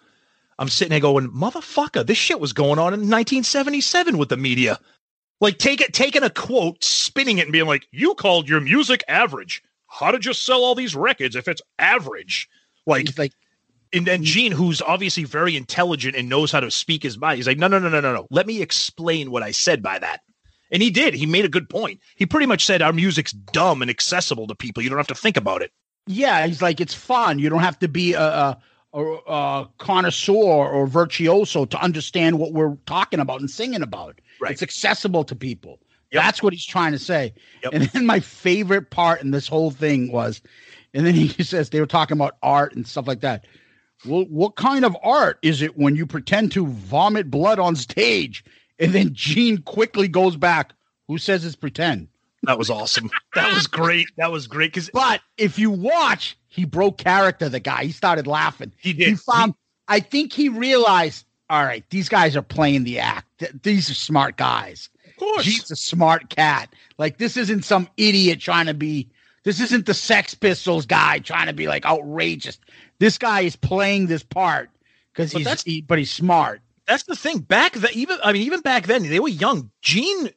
I'm 0.58 0.70
sitting 0.70 0.92
there 0.92 1.00
going, 1.00 1.28
motherfucker, 1.28 2.06
this 2.06 2.16
shit 2.16 2.40
was 2.40 2.54
going 2.54 2.78
on 2.78 2.94
in 2.94 3.00
1977 3.00 4.16
with 4.16 4.30
the 4.30 4.38
media. 4.38 4.80
Like 5.42 5.58
take 5.58 5.82
it, 5.82 5.92
taking 5.92 6.22
a 6.22 6.30
quote, 6.30 6.82
spinning 6.82 7.36
it, 7.36 7.42
and 7.42 7.52
being 7.52 7.66
like, 7.66 7.86
"You 7.90 8.14
called 8.14 8.48
your 8.48 8.62
music 8.62 9.04
average. 9.08 9.62
How 9.88 10.10
did 10.10 10.24
you 10.24 10.32
sell 10.32 10.64
all 10.64 10.74
these 10.74 10.96
records 10.96 11.36
if 11.36 11.48
it's 11.48 11.60
average?" 11.78 12.48
Like, 12.86 13.18
like, 13.18 13.32
and 13.92 14.06
then 14.06 14.24
Gene, 14.24 14.52
who's 14.52 14.82
obviously 14.82 15.24
very 15.24 15.56
intelligent 15.56 16.16
and 16.16 16.28
knows 16.28 16.52
how 16.52 16.60
to 16.60 16.70
speak 16.70 17.02
his 17.02 17.18
mind, 17.18 17.36
he's 17.36 17.46
like, 17.46 17.58
"No, 17.58 17.68
no, 17.68 17.78
no, 17.78 17.88
no, 17.88 18.00
no, 18.00 18.14
no. 18.14 18.26
Let 18.30 18.46
me 18.46 18.62
explain 18.62 19.30
what 19.30 19.42
I 19.42 19.50
said 19.50 19.82
by 19.82 19.98
that." 19.98 20.20
And 20.70 20.82
he 20.82 20.90
did. 20.90 21.14
He 21.14 21.26
made 21.26 21.44
a 21.44 21.48
good 21.48 21.68
point. 21.68 22.00
He 22.16 22.26
pretty 22.26 22.46
much 22.46 22.64
said 22.64 22.82
our 22.82 22.92
music's 22.92 23.32
dumb 23.32 23.82
and 23.82 23.90
accessible 23.90 24.46
to 24.48 24.54
people. 24.54 24.82
You 24.82 24.88
don't 24.88 24.98
have 24.98 25.06
to 25.08 25.14
think 25.14 25.36
about 25.36 25.62
it. 25.62 25.70
Yeah, 26.06 26.46
he's 26.46 26.62
like, 26.62 26.80
it's 26.80 26.94
fun. 26.94 27.38
You 27.38 27.48
don't 27.48 27.60
have 27.60 27.78
to 27.80 27.88
be 27.88 28.14
a, 28.14 28.20
a, 28.20 28.58
a, 28.92 29.00
a 29.00 29.68
connoisseur 29.78 30.34
or 30.34 30.86
virtuoso 30.86 31.64
to 31.66 31.80
understand 31.80 32.38
what 32.38 32.52
we're 32.52 32.76
talking 32.86 33.20
about 33.20 33.40
and 33.40 33.50
singing 33.50 33.82
about. 33.82 34.20
Right. 34.40 34.52
It's 34.52 34.62
accessible 34.62 35.24
to 35.24 35.36
people. 35.36 35.80
That's 36.12 36.42
what 36.42 36.52
he's 36.52 36.64
trying 36.64 36.92
to 36.92 36.98
say. 36.98 37.34
And 37.72 37.84
then 37.84 38.06
my 38.06 38.20
favorite 38.20 38.90
part 38.90 39.22
in 39.22 39.32
this 39.32 39.48
whole 39.48 39.70
thing 39.70 40.10
was, 40.10 40.40
and 40.94 41.04
then 41.04 41.14
he 41.14 41.28
says 41.42 41.70
they 41.70 41.80
were 41.80 41.86
talking 41.86 42.16
about 42.16 42.36
art 42.42 42.74
and 42.74 42.86
stuff 42.86 43.06
like 43.06 43.20
that. 43.20 43.44
Well, 44.04 44.24
what 44.28 44.56
kind 44.56 44.84
of 44.84 44.96
art 45.02 45.38
is 45.42 45.62
it 45.62 45.76
when 45.78 45.96
you 45.96 46.06
pretend 46.06 46.52
to 46.52 46.66
vomit 46.66 47.30
blood 47.30 47.58
on 47.58 47.76
stage? 47.76 48.44
And 48.78 48.92
then 48.92 49.14
Gene 49.14 49.58
quickly 49.58 50.06
goes 50.08 50.36
back. 50.36 50.72
Who 51.08 51.18
says 51.18 51.44
it's 51.44 51.56
pretend? 51.56 52.08
That 52.42 52.58
was 52.58 52.70
awesome. 52.70 53.10
That 53.34 53.54
was 53.54 53.66
great. 53.66 54.06
That 54.18 54.30
was 54.30 54.46
great. 54.46 54.72
Because 54.72 54.90
but 54.92 55.20
if 55.36 55.58
you 55.58 55.70
watch, 55.70 56.36
he 56.48 56.64
broke 56.64 56.98
character. 56.98 57.48
The 57.48 57.60
guy 57.60 57.84
he 57.84 57.92
started 57.92 58.26
laughing. 58.26 58.72
He 58.78 58.92
did. 58.92 59.08
He 59.08 59.14
found. 59.14 59.54
I 59.88 60.00
think 60.00 60.32
he 60.32 60.48
realized. 60.48 61.24
All 61.48 61.64
right, 61.64 61.84
these 61.90 62.08
guys 62.08 62.36
are 62.36 62.42
playing 62.42 62.82
the 62.84 62.98
act. 62.98 63.26
Th- 63.38 63.52
These 63.62 63.88
are 63.88 63.94
smart 63.94 64.36
guys. 64.36 64.88
Of 65.06 65.16
course, 65.16 65.44
he's 65.44 65.70
a 65.70 65.76
smart 65.76 66.28
cat. 66.28 66.72
Like 66.98 67.18
this 67.18 67.36
isn't 67.36 67.64
some 67.64 67.88
idiot 67.96 68.40
trying 68.40 68.66
to 68.66 68.74
be. 68.74 69.08
This 69.44 69.60
isn't 69.60 69.86
the 69.86 69.94
Sex 69.94 70.34
Pistols 70.34 70.86
guy 70.86 71.20
trying 71.20 71.46
to 71.46 71.52
be 71.52 71.68
like 71.68 71.86
outrageous. 71.86 72.58
This 72.98 73.18
guy 73.18 73.42
is 73.42 73.56
playing 73.56 74.06
this 74.06 74.22
part 74.22 74.70
because 75.12 75.32
he's. 75.32 75.44
that's- 75.44 75.62
he- 75.64 75.80
but 75.82 75.98
he's 75.98 76.10
smart. 76.10 76.60
That's 76.86 77.02
the 77.02 77.16
thing. 77.16 77.38
Back 77.40 77.72
then, 77.74 77.90
even 77.94 78.18
I 78.22 78.32
mean, 78.32 78.42
even 78.42 78.60
back 78.60 78.86
then, 78.86 79.02
they 79.02 79.18
were 79.20 79.28
young. 79.28 79.70
Gene 79.82 80.30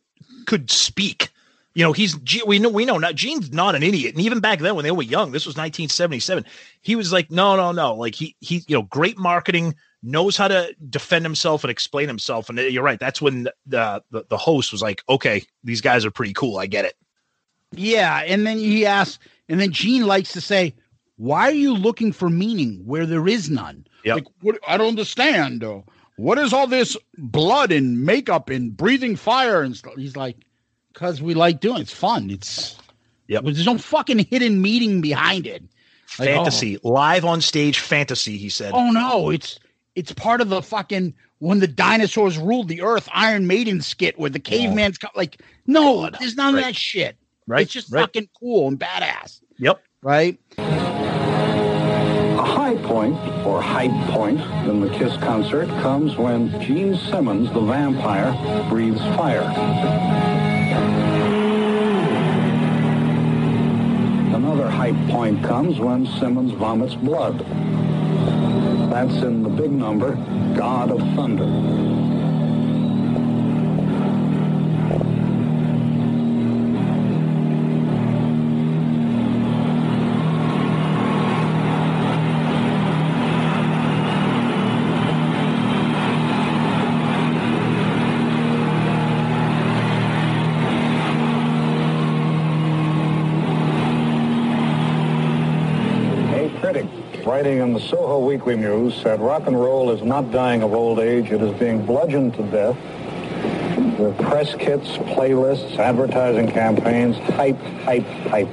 could 0.45 0.72
speak. 0.72 1.30
You 1.76 1.84
know, 1.84 1.94
he's 1.94 2.18
we 2.45 2.57
know 2.57 2.69
we 2.69 2.86
know 2.86 2.98
now. 2.98 3.11
Gene's 3.11 3.52
not 3.53 3.76
an 3.76 3.84
idiot, 3.84 4.15
and 4.15 4.23
even 4.26 4.40
back 4.40 4.60
then, 4.60 4.76
when 4.76 4.84
they 4.84 4.91
were 4.91 5.03
young, 5.03 5.31
this 5.31 5.45
was 5.45 5.56
1977. 5.56 6.44
He 6.81 6.95
was 6.95 7.14
like, 7.14 7.30
no, 7.30 7.56
no, 7.56 7.72
no. 7.72 7.94
Like 7.94 8.15
he 8.15 8.36
he, 8.41 8.64
you 8.68 8.76
know, 8.76 8.81
great 8.81 9.18
marketing, 9.19 9.76
knows 10.02 10.36
how 10.36 10.48
to 10.48 10.76
defend 10.90 11.23
himself 11.23 11.64
and 11.64 11.69
explain 11.69 12.07
himself. 12.07 12.49
And 12.49 12.57
uh, 12.57 12.64
you're 12.64 12.84
right. 12.84 12.99
That's 12.99 13.22
when 13.22 13.44
the 13.68 14.03
the, 14.10 14.26
the 14.27 14.38
host 14.38 14.72
was 14.72 14.81
like, 14.81 15.03
okay, 15.07 15.44
these 15.64 15.81
guys 15.81 16.03
are 16.03 16.11
pretty 16.11 16.34
cool. 16.34 16.57
I 16.57 16.65
get 16.65 16.86
it. 16.86 16.95
Yeah, 17.73 18.23
and 18.26 18.45
then 18.48 18.57
he 18.57 18.88
asks, 18.88 19.19
and 19.48 19.60
then 19.60 19.72
Gene 19.72 20.07
likes 20.07 20.31
to 20.34 20.41
say, 20.41 20.73
"Why 21.20 21.50
are 21.50 21.52
you 21.52 21.74
looking 21.76 22.12
for 22.12 22.30
meaning 22.30 22.82
where 22.86 23.06
there 23.06 23.28
is 23.28 23.50
none?" 23.50 23.86
Yep. 24.04 24.16
Like, 24.16 24.26
what, 24.41 24.60
I 24.68 24.78
don't 24.78 24.88
understand. 24.88 25.64
What 26.16 26.38
is 26.38 26.54
all 26.54 26.68
this 26.68 26.98
blood 27.18 27.72
and 27.72 28.06
makeup 28.06 28.50
and 28.50 28.76
breathing 28.76 29.16
fire 29.16 29.62
and 29.62 29.76
stuff? 29.76 29.94
He's 29.96 30.16
like, 30.16 30.38
because 30.94 31.22
we 31.22 31.34
like 31.34 31.60
doing 31.60 31.78
it. 31.78 31.82
It's 31.82 31.94
fun. 31.94 32.30
It's 32.30 32.78
yeah. 33.28 33.40
There's 33.41 33.66
no 33.66 33.78
fucking 33.78 34.20
hidden 34.20 34.62
meaning 34.62 35.02
behind 35.02 35.48
it. 35.48 35.64
Like, 36.18 36.30
oh. 36.30 36.34
fantasy, 36.36 36.80
live 36.84 37.24
on 37.26 37.41
stage 37.41 37.80
fantasy. 37.80 38.38
He 38.38 38.50
said. 38.50 38.72
Oh, 38.74 38.91
no, 38.91 39.30
it's 39.30 39.60
it's 39.96 40.12
part 40.12 40.41
of 40.41 40.50
the 40.50 40.62
fucking 40.62 41.14
when 41.40 41.60
the 41.60 41.68
dinosaurs 41.68 42.38
ruled 42.38 42.68
the 42.68 42.82
earth 42.82 43.08
Iron 43.14 43.48
Maiden 43.48 43.82
skit 43.82 44.18
where 44.20 44.30
the 44.30 44.40
caveman's 44.40 44.98
oh. 45.02 45.08
got 45.08 45.18
like 45.18 45.41
no, 45.68 46.10
there's 46.20 46.36
none 46.36 46.54
Right. 46.56 46.60
of 46.60 46.66
that 46.66 46.76
shit. 46.76 47.16
Right, 47.48 47.62
It's 47.62 47.72
just 47.72 47.91
right. 47.91 48.02
fucking 48.02 48.30
cool 48.40 48.68
and 48.68 48.80
badass. 48.80 49.41
Yep. 49.58 49.82
Right. 50.02 50.40
High 52.90 52.95
point, 52.95 53.45
or 53.45 53.61
height 53.61 53.91
point, 54.10 54.40
in 54.68 54.82
the 54.82 54.90
Kiss 54.90 55.16
concert 55.18 55.70
comes 55.82 56.18
when 56.18 56.60
Gene 56.60 56.98
Simmons, 56.98 57.52
the 57.53 57.60
vampire, 57.60 58.34
breathes 58.68 58.99
fire. 59.16 59.44
Another 64.34 64.72
height 64.72 64.98
point 65.10 65.44
comes 65.44 65.80
when 65.80 66.07
Simmons 66.18 66.53
vomits 66.53 66.95
blood. 66.95 67.45
That's 68.90 69.22
in 69.22 69.44
the 69.44 69.49
big 69.49 69.72
number, 69.72 70.16
God 70.57 70.90
of 70.90 70.99
Thunder. 71.16 71.45
A 96.32 96.60
critic 96.60 96.86
writing 97.40 97.60
in 97.60 97.72
the 97.72 97.80
Soho 97.80 98.20
Weekly 98.20 98.57
News 98.57 98.94
said 99.02 99.22
rock 99.22 99.48
and 99.48 99.57
roll 99.57 99.91
is 99.91 100.02
not 100.02 100.30
dying 100.30 100.61
of 100.61 100.74
old 100.74 100.99
age, 100.99 101.32
it 101.32 101.41
is 101.41 101.57
being 101.57 101.86
bludgeoned 101.86 102.34
to 102.34 102.44
death 102.44 102.76
with 103.98 104.18
press 104.18 104.53
kits, 104.56 104.90
playlists, 105.16 105.80
advertising 105.80 106.52
campaigns, 106.52 107.16
hype, 107.38 107.57
hype, 107.86 108.06
hype. 108.28 108.49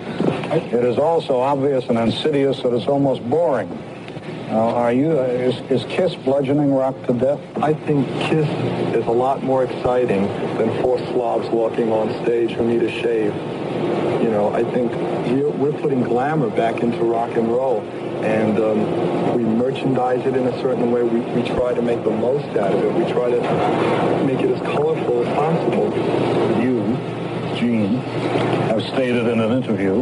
It 0.73 0.85
is 0.85 0.99
also 0.99 1.41
obvious 1.41 1.87
and 1.89 1.99
insidious 1.99 2.63
that 2.63 2.73
it's 2.73 2.87
almost 2.87 3.29
boring. 3.29 3.69
Now, 4.51 4.69
are 4.69 4.93
you, 4.93 5.19
is, 5.19 5.57
is 5.69 5.83
Kiss 5.91 6.15
bludgeoning 6.15 6.73
rock 6.73 6.95
to 7.09 7.13
death? 7.13 7.41
I 7.57 7.75
think 7.75 8.07
Kiss 8.21 8.49
is 8.95 9.05
a 9.07 9.11
lot 9.11 9.43
more 9.43 9.65
exciting 9.65 10.29
than 10.59 10.81
four 10.81 11.01
slobs 11.11 11.49
walking 11.49 11.91
on 11.91 12.09
stage 12.23 12.53
who 12.53 12.65
need 12.65 12.83
to 12.83 12.91
shave. 12.93 13.35
You 14.23 14.31
know, 14.31 14.55
I 14.55 14.63
think 14.63 14.93
we're 15.57 15.73
putting 15.73 16.05
glamour 16.05 16.51
back 16.51 16.83
into 16.83 16.99
rock 16.99 17.37
and 17.37 17.49
roll. 17.49 17.85
And 18.27 18.59
um, 18.59 19.35
we 19.36 19.44
merchandise 19.44 20.27
it 20.27 20.36
in 20.36 20.48
a 20.48 20.61
certain 20.61 20.90
way. 20.90 21.05
We, 21.05 21.20
we 21.20 21.47
try 21.48 21.74
to 21.74 21.81
make 21.81 22.03
the 22.03 22.11
most 22.11 22.48
out 22.57 22.73
of 22.73 22.85
it. 22.85 22.93
We 22.93 23.11
try 23.12 23.31
to 23.31 24.24
make 24.24 24.40
it 24.40 24.51
as 24.51 24.61
colorful 24.62 25.24
as 25.24 25.35
possible. 25.36 25.86
You, 26.61 26.97
Gene, 27.57 27.98
have 28.69 28.82
stated 28.82 29.28
in 29.28 29.39
an 29.39 29.53
interview 29.53 30.01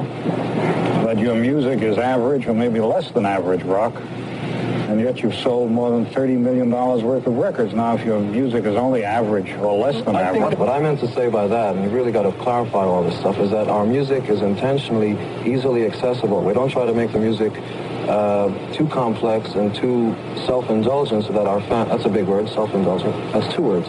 that 1.05 1.19
your 1.19 1.35
music 1.35 1.83
is 1.83 1.99
average 1.99 2.47
or 2.47 2.55
maybe 2.55 2.81
less 2.81 3.11
than 3.11 3.27
average 3.27 3.63
rock, 3.63 3.95
and 3.95 5.01
yet 5.01 5.23
you've 5.23 5.35
sold 5.35 5.71
more 5.71 5.91
than 5.91 6.07
$30 6.07 6.39
million 6.39 6.71
worth 6.71 7.27
of 7.27 7.37
records. 7.37 7.75
Now, 7.75 7.95
if 7.95 8.05
your 8.07 8.21
music 8.21 8.65
is 8.65 8.75
only 8.75 9.05
average 9.05 9.53
or 9.53 9.77
less 9.77 10.03
than 10.03 10.17
I 10.17 10.23
average, 10.23 10.49
think 10.49 10.59
what 10.59 10.71
I 10.71 10.81
meant 10.81 11.01
to 11.01 11.13
say 11.13 11.29
by 11.29 11.47
that, 11.47 11.77
and 11.77 11.85
you 11.85 11.91
really 11.91 12.11
got 12.11 12.23
to 12.23 12.33
clarify 12.33 12.85
all 12.85 13.03
this 13.03 13.19
stuff, 13.19 13.39
is 13.39 13.51
that 13.51 13.69
our 13.69 13.85
music 13.85 14.31
is 14.31 14.41
intentionally 14.41 15.13
easily 15.45 15.85
accessible. 15.85 16.43
We 16.43 16.55
don't 16.55 16.71
try 16.71 16.87
to 16.87 16.95
make 16.95 17.13
the 17.13 17.21
music 17.21 17.53
uh, 18.09 18.73
too 18.73 18.87
complex 18.89 19.55
and 19.55 19.75
too 19.75 20.15
self-indulgent 20.47 21.25
so 21.25 21.33
that 21.33 21.47
our 21.47 21.61
fan, 21.63 21.89
that's 21.89 22.05
a 22.05 22.09
big 22.09 22.27
word, 22.27 22.49
self-indulgent, 22.49 23.15
that's 23.33 23.53
two 23.55 23.63
words, 23.63 23.89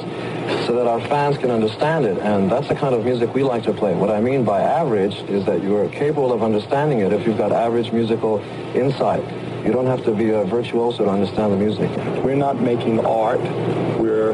so 0.65 0.75
that 0.75 0.87
our 0.87 1.01
fans 1.01 1.37
can 1.37 1.51
understand 1.51 2.05
it. 2.05 2.17
And 2.19 2.51
that's 2.51 2.67
the 2.67 2.75
kind 2.75 2.95
of 2.95 3.03
music 3.03 3.33
we 3.33 3.43
like 3.43 3.63
to 3.63 3.73
play. 3.73 3.93
What 3.95 4.09
I 4.09 4.21
mean 4.21 4.43
by 4.43 4.61
average 4.61 5.15
is 5.29 5.45
that 5.45 5.63
you're 5.63 5.89
capable 5.89 6.31
of 6.31 6.43
understanding 6.43 6.99
it 6.99 7.13
if 7.13 7.25
you've 7.25 7.37
got 7.37 7.51
average 7.51 7.91
musical 7.91 8.39
insight. 8.75 9.23
You 9.65 9.71
don't 9.71 9.87
have 9.87 10.03
to 10.05 10.11
be 10.11 10.29
a 10.29 10.43
virtuoso 10.43 11.05
to 11.05 11.09
understand 11.09 11.53
the 11.53 11.57
music. 11.57 11.89
We're 12.23 12.35
not 12.35 12.61
making 12.61 13.03
art. 13.03 13.41
We're 13.99 14.33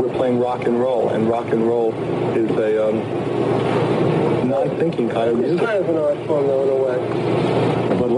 we're 0.00 0.12
playing 0.14 0.40
rock 0.40 0.64
and 0.64 0.80
roll, 0.80 1.10
and 1.10 1.28
rock 1.28 1.52
and 1.52 1.64
roll 1.66 1.94
is 2.34 2.50
a 2.50 2.88
um, 2.88 4.48
non-thinking 4.48 5.08
kind 5.10 5.30
of 5.30 5.38
music. 5.38 5.60
It's 5.60 5.66
kind 5.70 5.78
of 5.84 5.88
an 5.88 5.96
art 5.96 6.26
form, 6.26 6.46
though, 6.48 6.62
in 6.64 6.68
a 6.68 6.74
way. 6.74 7.69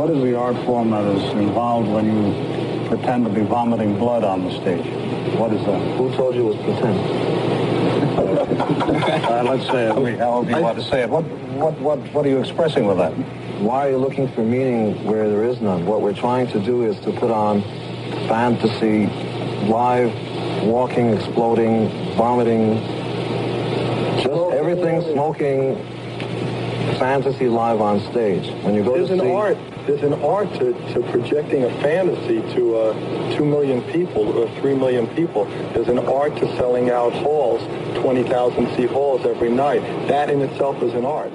But 0.03 0.09
what 0.09 0.17
is 0.17 0.25
the 0.25 0.37
art 0.37 0.57
form 0.67 0.91
that 0.91 1.05
is 1.05 1.23
involved 1.35 1.89
when 1.89 2.07
you 2.07 2.89
pretend 2.89 3.25
to 3.25 3.31
be 3.31 3.43
vomiting 3.43 3.97
blood 3.99 4.25
on 4.25 4.45
the 4.45 4.51
stage? 4.51 4.85
What 5.37 5.53
is 5.53 5.65
that? 5.65 5.79
Who 5.97 6.13
told 6.17 6.35
you 6.35 6.51
it 6.51 6.57
was 6.57 6.65
pretend? 6.65 6.99
Uh, 8.19 9.43
let's 9.45 9.67
say 9.69 9.87
it, 9.87 10.19
however 10.19 10.51
you 10.51 10.61
want 10.61 10.79
to 10.79 10.85
say 10.85 11.03
it. 11.03 11.09
What, 11.09 11.23
what, 11.25 11.79
what, 11.79 11.99
what 12.13 12.27
are 12.27 12.29
you 12.29 12.41
expressing 12.41 12.87
with 12.87 12.97
that? 12.99 13.13
Why 13.61 13.87
are 13.87 13.91
you 13.91 13.97
looking 13.97 14.27
for 14.33 14.43
meaning 14.43 15.05
where 15.05 15.31
there 15.31 15.45
is 15.45 15.61
none? 15.61 15.87
What 15.87 16.01
we're 16.03 16.15
trying 16.15 16.49
to 16.49 16.59
do 16.59 16.85
is 16.85 16.99
to 17.01 17.13
put 17.13 17.31
on 17.31 17.63
fantasy, 18.27 19.07
live, 19.69 20.13
walking, 20.65 21.11
exploding, 21.11 21.89
vomiting, 22.17 22.75
just 24.21 24.53
everything 24.53 25.01
smoking, 25.13 25.77
fantasy 26.99 27.49
live 27.49 27.81
on 27.81 28.01
stage. 28.11 28.51
When 28.65 28.75
you 28.75 28.83
go 28.83 28.95
There's 28.95 29.09
to 29.09 29.15
an 29.15 29.21
see, 29.21 29.33
art. 29.33 29.57
There's 29.87 30.03
an 30.03 30.15
art 30.23 30.53
to, 30.55 30.73
to 30.95 31.03
projecting 31.11 31.65
a 31.65 31.71
fantasy 31.83 32.41
to 32.55 32.77
uh, 32.77 33.37
two 33.37 33.45
million 33.45 33.83
people 33.91 34.39
or 34.39 34.49
three 34.61 34.75
million 34.75 35.09
people. 35.09 35.47
There's 35.75 35.89
an 35.89 35.99
art 35.99 36.37
to 36.37 36.47
selling 36.57 36.91
out 36.91 37.13
halls, 37.13 37.61
twenty 38.01 38.23
thousand 38.23 38.75
seat 38.77 38.91
halls 38.91 39.27
every 39.27 39.51
night. 39.51 39.81
That 40.07 40.31
in 40.31 40.41
itself 40.41 40.81
is 40.83 40.95
an 40.95 41.05
art. 41.05 41.33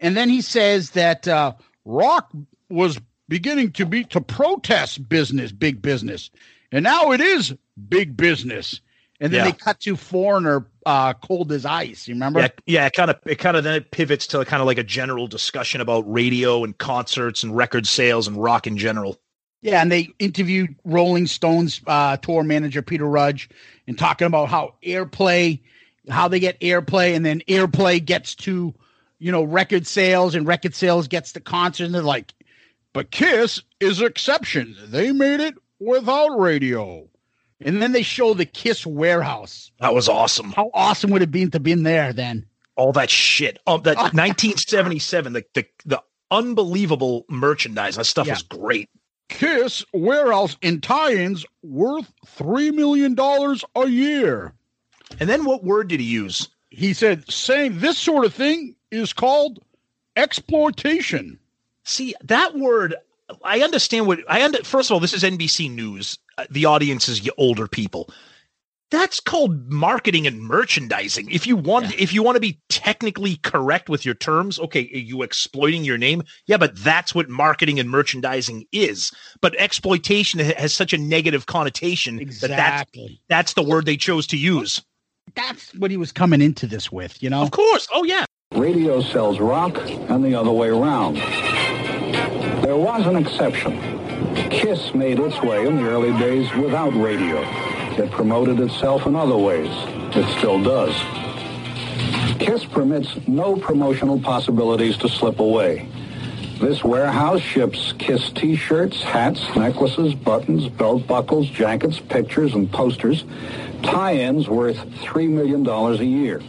And 0.00 0.16
then 0.16 0.28
he 0.28 0.40
says 0.40 0.90
that 0.90 1.28
uh, 1.28 1.52
rock 1.84 2.32
was 2.68 3.00
beginning 3.28 3.70
to 3.72 3.86
be 3.86 4.02
to 4.04 4.20
protest 4.20 5.08
business, 5.08 5.52
big 5.52 5.80
business, 5.80 6.30
and 6.72 6.82
now 6.82 7.12
it 7.12 7.20
is 7.20 7.54
big 7.88 8.16
business. 8.16 8.80
And 9.20 9.32
then 9.32 9.40
Yeah. 9.40 9.44
they 9.50 9.52
cut 9.52 9.80
to 9.80 9.96
Foreigner, 9.96 10.66
uh, 10.86 11.12
cold 11.14 11.52
as 11.52 11.66
ice. 11.66 12.08
You 12.08 12.14
remember? 12.14 12.40
Yeah, 12.40 12.48
yeah. 12.66 12.86
It 12.86 12.94
kind 12.94 13.10
of 13.10 13.18
it 13.26 13.36
kind 13.36 13.56
of 13.56 13.64
then 13.64 13.74
it 13.74 13.90
pivots 13.90 14.26
to 14.28 14.42
kind 14.46 14.62
of 14.62 14.66
like 14.66 14.78
a 14.78 14.82
general 14.82 15.26
discussion 15.26 15.82
about 15.82 16.10
radio 16.10 16.64
and 16.64 16.76
concerts 16.78 17.42
and 17.42 17.54
record 17.54 17.86
sales 17.86 18.26
and 18.26 18.42
rock 18.42 18.66
in 18.66 18.78
general. 18.78 19.18
Yeah, 19.62 19.82
and 19.82 19.92
they 19.92 20.08
interviewed 20.18 20.74
Rolling 20.86 21.26
Stones 21.26 21.82
uh, 21.86 22.16
tour 22.16 22.42
manager 22.42 22.80
Peter 22.80 23.04
Rudge 23.04 23.50
and 23.86 23.98
talking 23.98 24.26
about 24.26 24.48
how 24.48 24.72
airplay, 24.82 25.60
how 26.08 26.28
they 26.28 26.40
get 26.40 26.58
airplay, 26.60 27.14
and 27.14 27.26
then 27.26 27.42
airplay 27.46 28.02
gets 28.02 28.34
to, 28.36 28.72
you 29.18 29.30
know, 29.30 29.42
record 29.42 29.86
sales, 29.86 30.34
and 30.34 30.46
record 30.46 30.74
sales 30.74 31.08
gets 31.08 31.32
to 31.32 31.40
concert. 31.40 31.84
And 31.84 31.94
they're 31.94 32.00
like, 32.00 32.32
but 32.94 33.10
Kiss 33.10 33.60
is 33.80 34.00
an 34.00 34.06
exception. 34.06 34.74
They 34.86 35.12
made 35.12 35.40
it 35.40 35.56
without 35.78 36.38
radio. 36.40 37.09
And 37.62 37.82
then 37.82 37.92
they 37.92 38.02
show 38.02 38.32
the 38.34 38.46
Kiss 38.46 38.86
warehouse. 38.86 39.70
That 39.80 39.94
was 39.94 40.08
awesome. 40.08 40.52
How 40.52 40.70
awesome 40.72 41.10
would 41.10 41.22
it 41.22 41.30
be 41.30 41.46
to 41.48 41.60
be 41.60 41.72
in 41.72 41.82
there 41.82 42.12
then? 42.12 42.46
All 42.76 42.92
that 42.92 43.10
shit. 43.10 43.58
Oh, 43.66 43.78
that 43.78 43.96
1977. 44.14 45.32
The 45.34 45.44
the 45.54 45.66
the 45.84 46.02
unbelievable 46.30 47.26
merchandise. 47.28 47.96
That 47.96 48.04
stuff 48.06 48.26
Yeah. 48.26 48.34
was 48.34 48.42
great. 48.42 48.88
Kiss 49.28 49.84
warehouse 49.92 50.56
and 50.62 50.82
tie-ins 50.82 51.44
worth 51.62 52.10
three 52.26 52.70
million 52.70 53.14
dollars 53.14 53.64
a 53.76 53.86
year. 53.88 54.54
And 55.20 55.28
then 55.28 55.44
what 55.44 55.62
word 55.62 55.88
did 55.88 56.00
he 56.00 56.06
use? 56.06 56.48
He 56.70 56.94
said, 56.94 57.30
saying 57.30 57.80
this 57.80 57.98
sort 57.98 58.24
of 58.24 58.32
thing 58.32 58.76
is 58.90 59.12
called 59.12 59.58
exploitation. 60.16 61.38
See 61.84 62.14
that 62.24 62.56
word. 62.56 62.94
I 63.44 63.60
understand 63.60 64.06
what 64.06 64.20
I 64.28 64.44
under. 64.44 64.58
First 64.64 64.90
of 64.90 64.94
all, 64.94 65.00
this 65.00 65.12
is 65.14 65.22
NBC 65.22 65.70
News. 65.70 66.18
Uh, 66.38 66.44
The 66.50 66.64
audience 66.66 67.08
is 67.08 67.28
older 67.38 67.66
people. 67.68 68.10
That's 68.90 69.20
called 69.20 69.70
marketing 69.70 70.26
and 70.26 70.40
merchandising. 70.42 71.30
If 71.30 71.46
you 71.46 71.54
want, 71.54 71.94
if 72.00 72.12
you 72.12 72.24
want 72.24 72.34
to 72.34 72.40
be 72.40 72.58
technically 72.68 73.36
correct 73.36 73.88
with 73.88 74.04
your 74.04 74.16
terms, 74.16 74.58
okay, 74.58 74.80
are 74.92 74.98
you 74.98 75.22
exploiting 75.22 75.84
your 75.84 75.96
name? 75.96 76.24
Yeah, 76.46 76.56
but 76.56 76.76
that's 76.76 77.14
what 77.14 77.28
marketing 77.28 77.78
and 77.78 77.88
merchandising 77.88 78.66
is. 78.72 79.12
But 79.40 79.54
exploitation 79.60 80.40
has 80.40 80.74
such 80.74 80.92
a 80.92 80.98
negative 80.98 81.46
connotation 81.46 82.16
that 82.16 82.26
that's, 82.26 82.42
Exactly. 82.42 83.20
that's 83.28 83.54
the 83.54 83.62
word 83.62 83.86
they 83.86 83.96
chose 83.96 84.26
to 84.28 84.36
use. 84.36 84.82
That's 85.36 85.72
what 85.76 85.92
he 85.92 85.96
was 85.96 86.10
coming 86.10 86.42
into 86.42 86.66
this 86.66 86.90
with, 86.90 87.22
you 87.22 87.30
know? 87.30 87.42
Of 87.42 87.52
course. 87.52 87.86
Oh 87.94 88.02
yeah. 88.02 88.24
Radio 88.56 89.00
sells 89.00 89.38
rock 89.38 89.76
and 89.78 90.24
the 90.24 90.34
other 90.34 90.50
way 90.50 90.66
around. 90.70 91.14
There 92.62 92.76
was 92.76 93.06
an 93.06 93.16
exception. 93.16 93.78
Kiss 94.50 94.94
made 94.94 95.18
its 95.18 95.40
way 95.42 95.66
in 95.66 95.76
the 95.76 95.88
early 95.88 96.12
days 96.18 96.52
without 96.54 96.94
radio. 96.94 97.40
It 98.02 98.10
promoted 98.10 98.60
itself 98.60 99.06
in 99.06 99.16
other 99.16 99.36
ways. 99.36 99.70
It 100.14 100.38
still 100.38 100.62
does. 100.62 100.94
KISS 102.38 102.64
permits 102.64 103.08
no 103.28 103.56
promotional 103.56 104.20
possibilities 104.20 104.96
to 104.98 105.08
slip 105.08 105.40
away. 105.40 105.88
This 106.60 106.84
warehouse 106.84 107.40
ships 107.40 107.94
KISS 107.98 108.30
t-shirts, 108.32 109.02
hats, 109.02 109.40
necklaces, 109.56 110.14
buttons, 110.14 110.68
belt 110.68 111.06
buckles, 111.06 111.48
jackets, 111.48 112.00
pictures, 112.00 112.54
and 112.54 112.70
posters, 112.70 113.24
tie-ins 113.82 114.48
worth 114.48 114.76
$3 114.76 115.30
million 115.30 115.66
a 115.66 116.02
year. 116.02 116.42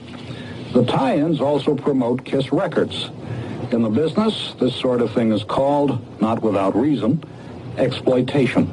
The 0.73 0.85
tie-ins 0.85 1.39
also 1.39 1.75
promote 1.75 2.25
KISS 2.25 2.51
records. 2.51 3.09
In 3.73 3.83
the 3.83 3.89
business, 3.89 4.53
this 4.59 4.75
sort 4.75 5.01
of 5.01 5.13
thing 5.13 5.31
is 5.31 5.45
called, 5.45 6.21
not 6.21 6.41
without 6.41 6.75
reason, 6.75 7.23
exploitation. 7.77 8.69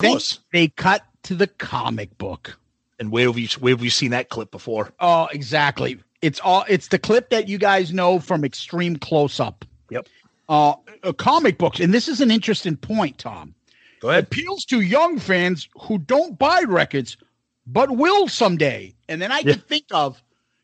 They, 0.00 0.16
they 0.52 0.68
cut 0.68 1.02
to 1.24 1.36
the 1.36 1.46
comic 1.46 2.16
book. 2.18 2.58
And 2.98 3.12
where 3.12 3.26
have 3.26 3.38
you 3.38 3.46
where 3.60 3.74
have 3.74 3.84
you 3.84 3.90
seen 3.90 4.10
that 4.10 4.30
clip 4.30 4.50
before? 4.50 4.92
Oh, 4.98 5.28
exactly. 5.30 5.98
It's 6.22 6.40
all 6.40 6.64
it's 6.68 6.88
the 6.88 6.98
clip 6.98 7.30
that 7.30 7.48
you 7.48 7.58
guys 7.58 7.92
know 7.92 8.18
from 8.18 8.44
Extreme 8.44 8.96
Close 8.96 9.38
Up. 9.38 9.64
Yep. 9.90 10.08
Uh, 10.48 10.74
uh 11.04 11.12
comic 11.12 11.58
books, 11.58 11.78
and 11.78 11.94
this 11.94 12.08
is 12.08 12.20
an 12.20 12.32
interesting 12.32 12.76
point, 12.76 13.18
Tom. 13.18 13.54
Go 14.00 14.10
ahead. 14.10 14.24
Appeals 14.24 14.64
to 14.66 14.80
young 14.80 15.20
fans 15.20 15.68
who 15.80 15.98
don't 15.98 16.36
buy 16.36 16.62
records, 16.66 17.16
but 17.66 17.92
will 17.92 18.26
someday. 18.26 18.92
And 19.08 19.22
then 19.22 19.30
I 19.30 19.42
can 19.42 19.60
think 19.60 19.84
of 19.92 20.20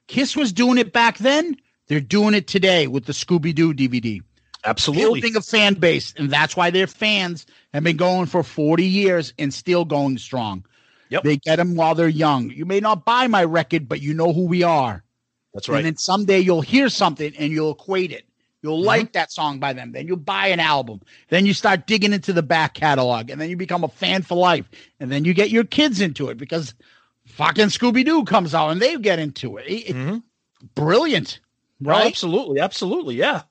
Kiss 0.08 0.34
was 0.34 0.52
doing 0.52 0.78
it 0.78 0.92
back 0.92 1.18
then. 1.18 1.56
They're 1.88 2.00
doing 2.00 2.34
it 2.34 2.46
today 2.46 2.86
with 2.86 3.06
the 3.06 3.12
Scooby 3.12 3.54
Doo 3.54 3.72
DVD. 3.74 4.20
Absolutely. 4.64 5.20
Building 5.20 5.36
a 5.36 5.40
fan 5.40 5.74
base, 5.74 6.12
and 6.16 6.30
that's 6.30 6.56
why 6.56 6.70
their 6.70 6.86
fans 6.86 7.46
have 7.72 7.84
been 7.84 7.96
going 7.96 8.26
for 8.26 8.42
40 8.42 8.84
years 8.84 9.32
and 9.38 9.52
still 9.54 9.84
going 9.84 10.18
strong. 10.18 10.64
Yep. 11.10 11.22
They 11.22 11.36
get 11.36 11.56
them 11.56 11.74
while 11.76 11.94
they're 11.94 12.08
young. 12.08 12.50
You 12.50 12.66
may 12.66 12.80
not 12.80 13.04
buy 13.04 13.26
my 13.28 13.44
record, 13.44 13.88
but 13.88 14.02
you 14.02 14.12
know 14.12 14.32
who 14.32 14.46
we 14.46 14.62
are. 14.62 15.02
That's 15.54 15.68
right. 15.68 15.78
And 15.78 15.86
then 15.86 15.96
someday 15.96 16.40
you'll 16.40 16.60
hear 16.60 16.88
something 16.90 17.32
and 17.38 17.50
you'll 17.50 17.70
equate 17.72 18.12
it. 18.12 18.24
You'll 18.62 18.78
Mm-hmm. 18.78 18.86
like 18.86 19.12
that 19.12 19.30
song 19.32 19.60
by 19.60 19.72
them. 19.72 19.92
Then 19.92 20.06
you'll 20.08 20.16
buy 20.16 20.48
an 20.48 20.60
album. 20.60 21.00
Then 21.30 21.46
you 21.46 21.54
start 21.54 21.86
digging 21.86 22.12
into 22.12 22.32
the 22.32 22.42
back 22.42 22.74
catalog, 22.74 23.30
and 23.30 23.40
then 23.40 23.48
you 23.48 23.56
become 23.56 23.84
a 23.84 23.88
fan 23.88 24.22
for 24.22 24.36
life. 24.36 24.68
And 25.00 25.10
then 25.10 25.24
you 25.24 25.32
get 25.32 25.48
your 25.50 25.64
kids 25.64 26.00
into 26.00 26.28
it 26.28 26.36
because 26.36 26.74
fucking 27.26 27.66
Scooby 27.68 28.04
Doo 28.04 28.24
comes 28.24 28.54
out 28.54 28.70
and 28.70 28.82
they 28.82 28.96
get 28.98 29.18
into 29.20 29.56
it. 29.56 29.66
It- 29.66 29.94
it- 29.96 30.22
Brilliant, 30.74 31.38
No, 31.80 31.90
right? 31.92 32.06
absolutely, 32.06 32.60
absolutely, 32.60 33.16
yeah. 33.16 33.42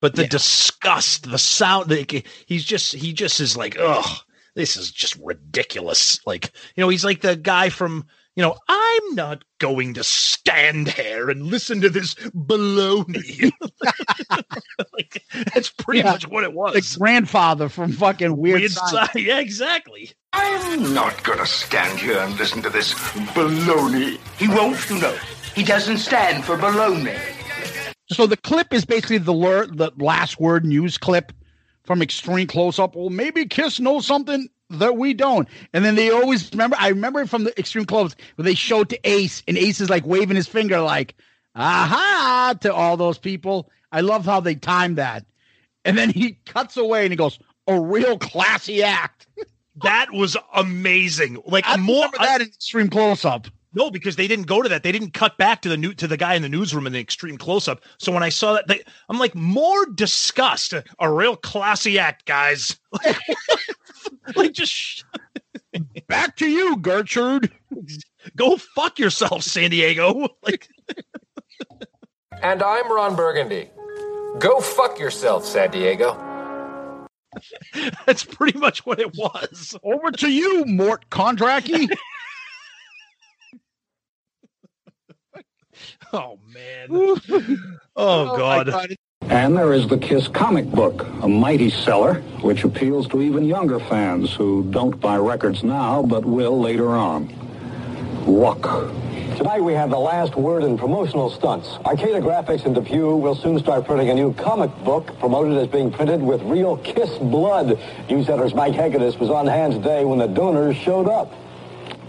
But 0.00 0.16
the 0.16 0.26
disgust, 0.26 1.30
the 1.30 1.38
sound, 1.38 1.88
like, 1.90 2.26
he's 2.46 2.64
just 2.64 2.92
he 2.94 3.12
just 3.12 3.38
is 3.40 3.56
like, 3.56 3.76
ugh, 3.78 4.20
this 4.56 4.76
is 4.76 4.90
just 4.90 5.16
ridiculous. 5.22 6.18
Like, 6.26 6.50
you 6.74 6.80
know, 6.82 6.88
he's 6.88 7.04
like 7.04 7.20
the 7.20 7.36
guy 7.36 7.68
from, 7.68 8.06
you 8.34 8.42
know, 8.42 8.56
I'm 8.68 9.14
not 9.14 9.44
going 9.60 9.94
to 9.94 10.02
stand 10.02 10.88
here 10.88 11.30
and 11.30 11.42
listen 11.46 11.80
to 11.82 11.88
this 11.88 12.14
baloney. 12.14 13.52
like, 14.92 15.22
that's 15.54 15.70
pretty 15.70 16.00
Yeah. 16.00 16.10
much 16.12 16.26
what 16.28 16.42
it 16.44 16.52
was. 16.52 16.74
The 16.74 16.98
grandfather 16.98 17.68
from 17.68 17.92
fucking 17.92 18.36
Weird, 18.36 18.60
Weird 18.60 18.72
Science. 18.72 19.10
Sci- 19.12 19.20
yeah, 19.20 19.38
exactly. 19.38 20.10
I'm 20.32 20.92
not 20.94 21.22
gonna 21.22 21.46
stand 21.46 22.00
here 22.00 22.18
and 22.18 22.34
listen 22.36 22.60
to 22.62 22.70
this 22.70 22.94
baloney. 23.34 24.18
He 24.38 24.48
won't, 24.48 24.90
you 24.90 24.98
know. 25.00 25.16
He 25.54 25.62
doesn't 25.62 25.98
stand 25.98 26.44
for 26.44 26.56
baloney. 26.56 27.20
So 28.12 28.26
the 28.26 28.36
clip 28.36 28.72
is 28.72 28.84
basically 28.84 29.18
the 29.18 29.32
the 29.32 29.92
last 29.96 30.40
word 30.40 30.64
news 30.64 30.98
clip 30.98 31.32
from 31.84 32.02
Extreme 32.02 32.46
Close 32.48 32.78
Up. 32.78 32.94
Well, 32.94 33.10
maybe 33.10 33.46
Kiss 33.46 33.80
knows 33.80 34.06
something 34.06 34.48
that 34.70 34.96
we 34.96 35.14
don't. 35.14 35.48
And 35.72 35.84
then 35.84 35.94
they 35.94 36.10
always 36.10 36.50
remember. 36.52 36.76
I 36.78 36.88
remember 36.88 37.26
from 37.26 37.44
the 37.44 37.58
Extreme 37.58 37.86
Close 37.86 38.14
where 38.36 38.44
they 38.44 38.54
showed 38.54 38.88
to 38.90 39.00
Ace, 39.04 39.42
and 39.46 39.58
Ace 39.58 39.80
is 39.80 39.90
like 39.90 40.06
waving 40.06 40.36
his 40.36 40.48
finger, 40.48 40.80
like 40.80 41.14
"aha" 41.54 42.54
to 42.60 42.72
all 42.72 42.96
those 42.96 43.18
people. 43.18 43.70
I 43.90 44.00
love 44.00 44.24
how 44.24 44.40
they 44.40 44.54
timed 44.54 44.96
that. 44.98 45.24
And 45.84 45.98
then 45.98 46.10
he 46.10 46.38
cuts 46.46 46.76
away 46.76 47.04
and 47.04 47.12
he 47.12 47.16
goes, 47.16 47.38
"A 47.66 47.80
real 47.80 48.18
classy 48.18 48.82
act." 48.82 49.26
That 49.82 50.12
was 50.12 50.36
amazing. 50.54 51.42
Like 51.46 51.64
I 51.66 51.76
more 51.76 52.06
that 52.18 52.40
in 52.40 52.48
Extreme 52.48 52.90
Close 52.90 53.24
Up. 53.24 53.48
No, 53.74 53.90
because 53.90 54.16
they 54.16 54.28
didn't 54.28 54.46
go 54.46 54.62
to 54.62 54.68
that. 54.68 54.82
They 54.82 54.92
didn't 54.92 55.14
cut 55.14 55.38
back 55.38 55.62
to 55.62 55.68
the 55.68 55.76
new 55.76 55.94
to 55.94 56.06
the 56.06 56.16
guy 56.16 56.34
in 56.34 56.42
the 56.42 56.48
newsroom 56.48 56.86
in 56.86 56.92
the 56.92 57.00
extreme 57.00 57.38
close 57.38 57.68
up. 57.68 57.82
So 57.98 58.12
when 58.12 58.22
I 58.22 58.28
saw 58.28 58.54
that, 58.54 58.66
they, 58.66 58.82
I'm 59.08 59.18
like, 59.18 59.34
more 59.34 59.86
disgust. 59.86 60.74
A 60.98 61.12
real 61.12 61.36
classy 61.36 61.98
act, 61.98 62.26
guys. 62.26 62.76
like 64.36 64.52
just 64.52 64.72
sh- 64.72 65.02
back 66.06 66.36
to 66.36 66.48
you, 66.48 66.76
Gertrude. 66.76 67.50
Go 68.36 68.56
fuck 68.56 68.98
yourself, 68.98 69.42
San 69.42 69.70
Diego. 69.70 70.28
Like 70.42 70.68
And 72.42 72.62
I'm 72.62 72.90
Ron 72.92 73.14
Burgundy. 73.14 73.70
Go 74.38 74.60
fuck 74.60 74.98
yourself, 74.98 75.44
San 75.44 75.70
Diego. 75.70 76.16
that's 78.06 78.24
pretty 78.24 78.58
much 78.58 78.84
what 78.84 79.00
it 79.00 79.14
was. 79.16 79.76
Over 79.82 80.10
to 80.12 80.30
you, 80.30 80.64
Mort 80.66 81.08
Kondracke. 81.10 81.88
oh 86.12 86.38
man. 86.52 86.88
Oh, 87.94 88.30
oh 88.30 88.36
God. 88.38 88.96
And 89.20 89.56
there 89.56 89.74
is 89.74 89.86
the 89.86 89.98
Kiss 89.98 90.26
comic 90.28 90.64
book, 90.66 91.06
a 91.20 91.28
mighty 91.28 91.68
seller, 91.68 92.14
which 92.40 92.64
appeals 92.64 93.06
to 93.08 93.20
even 93.20 93.44
younger 93.44 93.78
fans 93.78 94.32
who 94.32 94.64
don't 94.70 94.98
buy 94.98 95.18
records 95.18 95.62
now 95.62 96.02
but 96.02 96.24
will 96.24 96.58
later 96.58 96.88
on. 96.88 97.28
Luck. 98.26 98.62
Tonight 99.36 99.60
we 99.62 99.72
have 99.72 99.90
the 99.90 99.98
last 99.98 100.36
word 100.36 100.62
in 100.62 100.78
promotional 100.78 101.30
stunts. 101.30 101.68
Arcata 101.84 102.20
Graphics 102.20 102.64
in 102.64 102.72
Depew 102.74 103.16
will 103.16 103.34
soon 103.34 103.58
start 103.58 103.84
printing 103.84 104.10
a 104.10 104.14
new 104.14 104.32
comic 104.34 104.70
book 104.84 105.18
promoted 105.18 105.56
as 105.58 105.66
being 105.66 105.90
printed 105.90 106.22
with 106.22 106.40
real 106.42 106.76
Kiss 106.78 107.10
blood. 107.18 107.78
News 108.08 108.28
editor's 108.28 108.54
Mike 108.54 108.74
Hegedus 108.74 109.18
was 109.18 109.30
on 109.30 109.46
hand 109.46 109.72
today 109.72 110.04
when 110.04 110.18
the 110.18 110.28
donors 110.28 110.76
showed 110.76 111.08
up. 111.08 111.32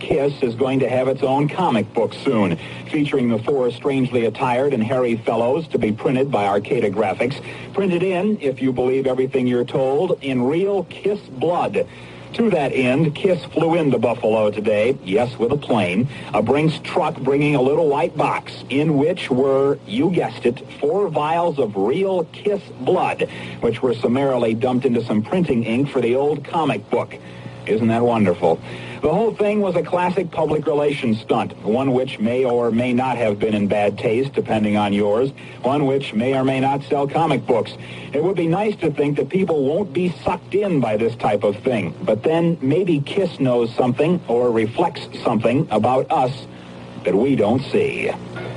Kiss 0.04 0.44
is 0.44 0.54
going 0.56 0.82
to 0.82 0.90
have 0.90 1.08
its 1.08 1.24
own 1.24 1.48
comic 1.48 1.94
book 1.94 2.14
soon, 2.14 2.60
featuring 2.92 3.30
the 3.30 3.40
four 3.40 3.72
strangely 3.72 4.26
attired 4.26 4.74
and 4.74 4.84
hairy 4.84 5.16
fellows 5.16 5.66
to 5.70 5.78
be 5.78 5.94
printed 5.94 6.30
by 6.30 6.46
Arcata 6.46 6.90
Graphics. 6.90 7.42
Printed 7.74 8.04
in, 8.04 8.38
if 8.42 8.62
you 8.62 8.74
believe 8.74 9.08
everything 9.08 9.48
you're 9.48 9.64
told, 9.64 10.22
in 10.22 10.44
real 10.44 10.84
Kiss 10.84 11.22
blood. 11.22 11.88
To 12.34 12.50
that 12.50 12.74
end, 12.74 13.16
Kiss 13.16 13.46
flew 13.46 13.76
into 13.76 13.98
Buffalo 13.98 14.52
today, 14.52 14.98
yes, 15.06 15.40
with 15.40 15.54
a 15.54 15.58
plane, 15.58 16.10
a 16.34 16.42
Brinks 16.42 16.80
truck 16.84 17.16
bringing 17.20 17.56
a 17.56 17.62
little 17.62 17.88
white 17.88 18.18
box 18.18 18.52
in 18.70 18.98
which 18.98 19.30
were, 19.30 19.80
you 19.88 20.10
guessed 20.12 20.46
it, 20.46 20.60
four 20.82 21.08
vials 21.08 21.60
of 21.60 21.78
real 21.78 22.26
Kiss 22.26 22.62
blood, 22.82 23.30
which 23.62 23.82
were 23.82 23.94
summarily 23.94 24.54
dumped 24.54 24.86
into 24.86 25.02
some 25.06 25.24
printing 25.24 25.64
ink 25.64 25.90
for 25.90 26.02
the 26.02 26.16
old 26.16 26.44
comic 26.44 26.90
book. 26.90 27.16
Isn't 27.66 27.88
that 27.88 28.04
wonderful? 28.04 28.60
The 29.04 29.12
whole 29.12 29.36
thing 29.36 29.60
was 29.60 29.76
a 29.76 29.84
classic 29.84 30.32
public 30.32 30.66
relations 30.66 31.20
stunt, 31.20 31.58
one 31.58 31.92
which 31.92 32.20
may 32.20 32.46
or 32.46 32.72
may 32.72 32.94
not 32.94 33.18
have 33.18 33.38
been 33.38 33.54
in 33.54 33.68
bad 33.68 33.98
taste, 33.98 34.32
depending 34.32 34.78
on 34.78 34.94
yours, 34.94 35.30
one 35.62 35.86
which 35.88 36.14
may 36.14 36.34
or 36.34 36.46
may 36.46 36.62
not 36.62 36.84
sell 36.84 37.06
comic 37.06 37.46
books. 37.46 37.74
It 38.14 38.24
would 38.24 38.38
be 38.38 38.48
nice 38.48 38.78
to 38.78 38.92
think 38.92 39.18
that 39.18 39.28
people 39.28 39.66
won't 39.66 39.92
be 39.92 40.14
sucked 40.24 40.56
in 40.56 40.80
by 40.80 40.96
this 40.96 41.18
type 41.18 41.44
of 41.44 41.58
thing, 41.58 41.94
but 42.02 42.24
then 42.24 42.58
maybe 42.62 43.02
Kiss 43.02 43.42
knows 43.42 43.76
something 43.76 44.22
or 44.30 44.50
reflects 44.52 45.06
something 45.22 45.68
about 45.70 46.10
us 46.10 46.48
that 47.04 47.14
we 47.14 47.36
don't 47.36 47.62
see. 47.62 48.10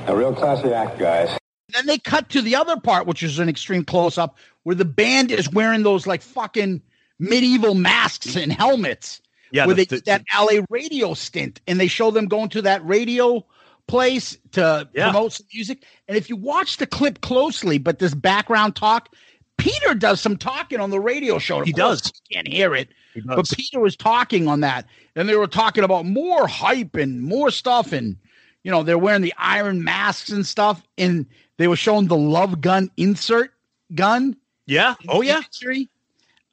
A 0.06 0.16
real 0.16 0.32
classy 0.32 0.72
act, 0.72 0.96
guys. 1.00 1.36
then 1.70 1.86
they 1.86 1.98
cut 1.98 2.28
to 2.30 2.40
the 2.40 2.54
other 2.54 2.78
part, 2.78 3.08
which 3.08 3.24
is 3.24 3.40
an 3.40 3.48
extreme 3.48 3.84
close 3.84 4.16
up, 4.16 4.38
where 4.62 4.76
the 4.76 4.84
band 4.84 5.32
is 5.32 5.50
wearing 5.50 5.82
those 5.82 6.06
like 6.06 6.22
fucking 6.22 6.82
medieval 7.18 7.74
masks 7.74 8.36
and 8.36 8.52
helmets. 8.52 9.20
Yeah, 9.50 9.66
where 9.66 9.74
the- 9.74 9.84
they 9.84 9.96
the- 9.96 10.02
that 10.06 10.24
LA 10.34 10.64
radio 10.70 11.14
stint, 11.14 11.60
and 11.66 11.78
they 11.80 11.86
show 11.88 12.10
them 12.10 12.26
going 12.26 12.48
to 12.50 12.62
that 12.62 12.84
radio 12.86 13.44
place 13.86 14.36
to 14.52 14.88
Yeah. 14.94 15.10
promote 15.10 15.32
some 15.34 15.46
music. 15.54 15.84
And 16.08 16.16
if 16.16 16.28
you 16.28 16.36
watch 16.36 16.78
the 16.78 16.86
clip 16.86 17.20
closely, 17.20 17.78
but 17.78 17.98
this 18.00 18.14
background 18.14 18.74
talk, 18.74 19.14
Peter 19.58 19.94
does 19.94 20.20
some 20.20 20.36
talking 20.36 20.80
on 20.80 20.90
the 20.90 21.00
radio 21.00 21.38
show. 21.38 21.60
Of 21.60 21.66
He 21.66 21.72
does. 21.72 22.12
You 22.28 22.36
can't 22.36 22.48
hear 22.48 22.74
it, 22.74 22.88
but. 23.24 23.48
Peter 23.56 23.80
was 23.80 23.96
talking 23.96 24.48
on 24.48 24.60
that, 24.60 24.86
and 25.14 25.28
they 25.28 25.36
were 25.36 25.46
talking 25.46 25.84
about 25.84 26.04
more 26.04 26.46
hype 26.48 26.96
and 26.96 27.22
more 27.22 27.50
stuff, 27.50 27.92
and 27.92 28.16
you 28.64 28.70
know 28.72 28.82
they're 28.82 28.98
wearing 28.98 29.22
the 29.22 29.32
iron 29.38 29.84
masks 29.84 30.30
and 30.30 30.44
stuff, 30.44 30.82
and 30.98 31.24
they 31.56 31.68
were 31.68 31.76
showing 31.76 32.08
the 32.08 32.16
love 32.16 32.60
gun 32.60 32.90
insert 32.96 33.52
gun. 33.94 34.36
Yeah. 34.66 34.94
Oh 35.08 35.22
yeah. 35.22 35.42
Imagery. 35.62 35.88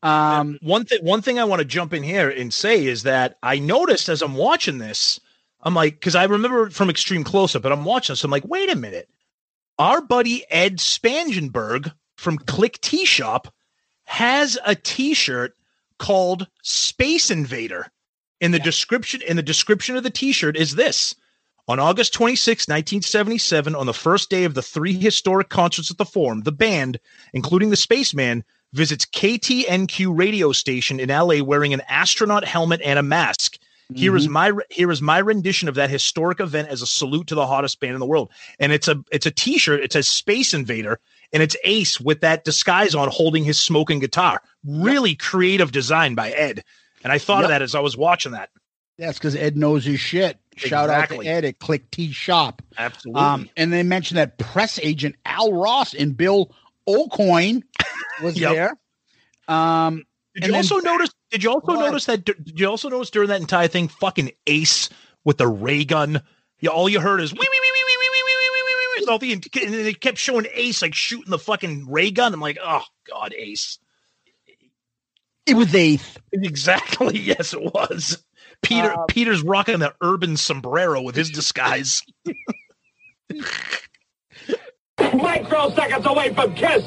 Um, 0.03 0.59
one 0.61 0.83
thing 0.83 0.99
one 1.01 1.21
thing 1.21 1.39
I 1.39 1.45
want 1.45 1.59
to 1.59 1.65
jump 1.65 1.93
in 1.93 2.03
here 2.03 2.29
and 2.29 2.53
say 2.53 2.85
is 2.85 3.03
that 3.03 3.37
I 3.41 3.57
noticed 3.57 4.09
as 4.09 4.21
I'm 4.21 4.35
watching 4.35 4.77
this, 4.77 5.19
I'm 5.61 5.73
like, 5.73 5.93
because 5.93 6.13
I 6.13 6.25
remember 6.25 6.69
from 6.69 6.89
extreme 6.89 7.23
close 7.23 7.55
up, 7.55 7.63
and 7.63 7.73
I'm 7.73 7.85
watching 7.85 8.11
this, 8.11 8.23
I'm 8.23 8.29
like, 8.29 8.45
wait 8.45 8.69
a 8.69 8.75
minute. 8.75 9.09
Our 9.79 10.01
buddy 10.01 10.43
Ed 10.51 10.77
Spangenberg 10.77 11.93
from 12.17 12.37
Klick 12.37 12.79
Tee 12.81 13.05
Shop 13.05 13.51
has 14.03 14.57
a 14.65 14.75
T-shirt 14.75 15.55
called 15.97 16.47
Space 16.61 17.31
Invader. 17.31 17.87
In 18.41 18.51
the 18.51 18.59
description, 18.59 19.21
in 19.21 19.37
the 19.37 19.41
description 19.41 19.95
of 19.95 20.03
the 20.03 20.09
T-shirt 20.09 20.57
is 20.57 20.75
this: 20.75 21.15
On 21.69 21.79
August 21.79 22.11
26, 22.13 22.67
1977, 22.67 23.73
on 23.73 23.85
the 23.85 23.93
first 23.93 24.29
day 24.29 24.43
of 24.43 24.53
the 24.53 24.61
three 24.61 24.93
historic 24.99 25.47
concerts 25.47 25.89
at 25.89 25.97
the 25.97 26.03
Forum, 26.03 26.41
the 26.41 26.51
band, 26.51 26.99
including 27.31 27.69
the 27.69 27.77
Spaceman, 27.77 28.43
visits 28.73 29.05
KTNQ 29.05 30.17
radio 30.17 30.51
station 30.51 30.99
in 30.99 31.09
LA 31.09 31.43
wearing 31.43 31.73
an 31.73 31.81
astronaut 31.87 32.43
helmet 32.43 32.81
and 32.83 32.99
a 32.99 33.03
mask. 33.03 33.57
Here 33.95 34.15
is 34.15 34.27
my 34.27 34.51
here 34.69 34.91
is 34.91 35.01
my 35.01 35.19
rendition 35.19 35.69
of 35.69 35.75
that 35.75 35.89
historic 35.89 36.39
event 36.39 36.69
as 36.69 36.81
a 36.81 36.87
salute 36.87 37.27
to 37.27 37.35
the 37.35 37.45
hottest 37.45 37.79
band 37.79 37.93
in 37.93 37.99
the 37.99 38.05
world. 38.05 38.31
And 38.59 38.71
it's 38.71 38.87
a 38.87 39.03
it's 39.11 39.25
a 39.25 39.31
t-shirt, 39.31 39.81
it 39.81 39.93
says 39.93 40.07
Space 40.07 40.53
Invader, 40.53 40.99
and 41.31 41.43
it's 41.43 41.55
Ace 41.63 41.99
with 41.99 42.21
that 42.21 42.43
disguise 42.43 42.95
on 42.95 43.09
holding 43.09 43.43
his 43.43 43.59
smoking 43.59 43.99
guitar. 43.99 44.41
Really 44.65 45.15
creative 45.15 45.71
design 45.71 46.15
by 46.15 46.31
Ed. 46.31 46.63
And 47.03 47.11
I 47.11 47.19
thought 47.19 47.43
of 47.43 47.49
that 47.49 47.61
as 47.61 47.75
I 47.75 47.81
was 47.81 47.97
watching 47.97 48.31
that. 48.31 48.49
That's 48.97 49.17
because 49.17 49.35
Ed 49.35 49.57
knows 49.57 49.85
his 49.85 49.99
shit. 49.99 50.37
Shout 50.55 50.89
out 50.89 51.09
to 51.09 51.23
Ed 51.23 51.45
at 51.45 51.59
Klick 51.59 51.89
Tee 51.91 52.11
Shop. 52.11 52.61
Absolutely. 52.77 53.21
Um, 53.21 53.49
and 53.57 53.73
they 53.73 53.83
mentioned 53.83 54.19
that 54.19 54.37
press 54.37 54.79
agent 54.81 55.15
Al 55.25 55.51
Ross 55.51 55.93
and 55.93 56.15
Bill 56.15 56.51
O'Coin 56.87 57.63
was 58.21 58.37
Yep. 58.37 58.51
there. 58.53 58.73
Um, 59.47 60.03
Did 60.35 60.45
you 60.45 60.51
then- 60.51 60.55
also 60.55 60.77
notice? 60.79 61.09
Did 61.31 61.43
you 61.43 61.51
also 61.51 61.67
What? 61.73 61.79
notice 61.79 62.05
that? 62.05 62.23
Did 62.25 62.59
you 62.59 62.67
also 62.69 62.89
notice 62.89 63.09
during 63.09 63.29
that 63.29 63.41
entire 63.41 63.67
thing, 63.67 63.87
fucking 63.87 64.31
Ace 64.47 64.89
with 65.23 65.37
the 65.37 65.47
ray 65.47 65.83
gun? 65.85 66.21
Yeah, 66.59 66.69
all 66.71 66.87
you 66.89 66.99
heard 66.99 67.19
is 67.21 67.31
wee, 67.33 67.39
wee, 67.39 67.47
wee, 67.51 67.59
wee, 67.61 67.83
wee, 67.87 67.97
wee, 67.99 68.09
wee, 68.11 68.23
wee, 68.25 68.49
wee, 68.51 68.61
wee, 68.65 68.75
wee, 68.77 69.01
wee, 69.01 69.11
all 69.11 69.19
the- 69.19 69.33
and 69.33 69.43
they 69.73 69.93
kept 69.93 70.17
showing 70.17 70.47
Ace 70.53 70.81
like 70.81 70.93
shooting 70.95 71.29
the 71.29 71.39
fucking 71.39 71.89
ray 71.89 72.09
gun. 72.11 72.33
I'm 72.33 72.39
like, 72.39 72.57
oh 72.63 72.83
god, 73.09 73.33
Ace. 73.37 73.79
It 75.45 75.55
was 75.55 75.75
eighth. 75.75 76.19
Exactly. 76.31 77.19
Yes, 77.19 77.53
it 77.53 77.61
was. 77.61 78.23
Peter 78.61 78.93
Um, 78.93 79.05
Peter's 79.09 79.41
rocking 79.41 79.79
the 79.79 79.93
urban 79.99 80.37
sombrero 80.37 81.01
with 81.01 81.15
his 81.15 81.29
disguise. 81.29 82.01
Microseconds 84.97 86.05
away 86.05 86.33
from 86.33 86.53
Kiss. 86.55 86.83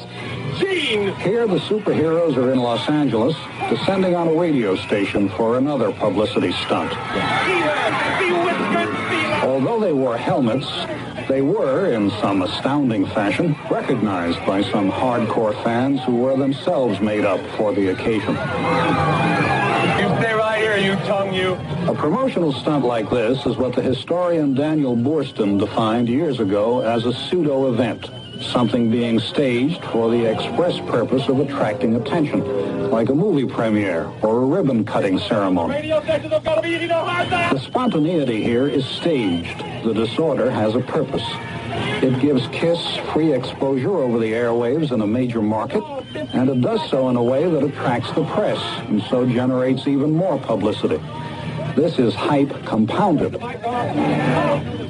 Gene. 0.59 1.15
Here, 1.15 1.47
the 1.47 1.59
superheroes 1.59 2.35
are 2.37 2.51
in 2.51 2.59
Los 2.59 2.87
Angeles, 2.89 3.35
descending 3.69 4.15
on 4.15 4.27
a 4.27 4.33
radio 4.33 4.75
station 4.75 5.29
for 5.29 5.57
another 5.57 5.91
publicity 5.91 6.51
stunt. 6.51 6.93
Although 9.43 9.79
they 9.79 9.93
wore 9.93 10.17
helmets, 10.17 10.67
they 11.27 11.41
were, 11.41 11.91
in 11.91 12.09
some 12.21 12.41
astounding 12.41 13.05
fashion, 13.07 13.55
recognized 13.69 14.39
by 14.45 14.61
some 14.63 14.91
hardcore 14.91 15.53
fans 15.63 16.01
who 16.03 16.15
were 16.17 16.37
themselves 16.37 16.99
made 17.01 17.25
up 17.25 17.39
for 17.57 17.73
the 17.73 17.89
occasion. 17.89 18.35
You 19.97 20.07
stay 20.19 20.33
right 20.33 20.59
here, 20.59 20.77
you 20.77 20.95
tongue 21.05 21.33
you. 21.33 21.53
A 21.89 21.95
promotional 21.95 22.53
stunt 22.53 22.85
like 22.85 23.09
this 23.09 23.45
is 23.45 23.57
what 23.57 23.75
the 23.75 23.81
historian 23.81 24.53
Daniel 24.53 24.95
Boorstin 24.95 25.59
defined 25.59 26.07
years 26.07 26.39
ago 26.39 26.81
as 26.81 27.05
a 27.05 27.13
pseudo 27.13 27.73
event, 27.73 28.09
something 28.41 28.89
being 28.91 29.19
staged 29.19 29.83
for 29.85 30.09
the 30.09 30.25
express 30.25 30.79
purpose 30.79 31.27
of 31.27 31.39
attracting 31.39 31.95
attention, 31.95 32.89
like 32.89 33.09
a 33.09 33.15
movie 33.15 33.45
premiere 33.45 34.11
or 34.21 34.43
a 34.43 34.45
ribbon 34.45 34.83
cutting 34.85 35.19
ceremony. 35.19 35.89
The 35.89 37.59
spontaneity 37.59 38.43
here 38.43 38.67
is 38.67 38.85
staged. 38.85 39.57
The 39.83 39.93
disorder 39.93 40.49
has 40.51 40.75
a 40.75 40.81
purpose. 40.81 41.23
It 42.01 42.19
gives 42.19 42.47
KISS 42.47 42.97
free 43.11 43.33
exposure 43.33 43.97
over 43.97 44.19
the 44.19 44.31
airwaves 44.33 44.91
in 44.91 45.01
a 45.01 45.07
major 45.07 45.41
market, 45.41 45.83
and 46.33 46.49
it 46.49 46.61
does 46.61 46.89
so 46.89 47.09
in 47.09 47.15
a 47.15 47.23
way 47.23 47.49
that 47.49 47.63
attracts 47.63 48.11
the 48.13 48.23
press 48.25 48.59
and 48.87 49.01
so 49.03 49.25
generates 49.25 49.87
even 49.87 50.13
more 50.13 50.39
publicity. 50.39 50.99
This 51.75 51.99
is 51.99 52.15
hype 52.15 52.65
compounded. 52.65 53.35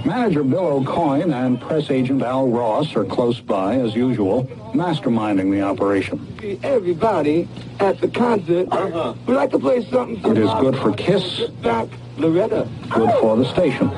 Manager 0.08 0.42
Bill 0.42 0.68
O'Coin 0.68 1.34
and 1.34 1.60
press 1.60 1.92
agent 1.92 2.22
Al 2.24 2.48
Ross 2.48 2.96
are 2.96 3.04
close 3.04 3.42
by, 3.42 3.76
as 3.76 3.94
usual, 3.94 4.46
masterminding 4.74 5.52
the 5.52 5.62
operation. 5.62 6.26
Everybody 6.64 7.50
at 7.82 8.00
the 8.00 8.08
concert 8.08 8.70
uh-huh. 8.72 9.16
would 9.26 9.36
like 9.36 9.52
to 9.52 9.60
play 9.60 9.84
something 9.90 10.32
It 10.32 10.38
is 10.38 10.50
good 10.62 10.78
for 10.78 10.94
KISS, 10.94 11.50
back 11.62 11.90
Loretta. 12.16 12.70
good 12.90 13.12
for 13.20 13.36
the 13.36 13.44
station. 13.52 13.90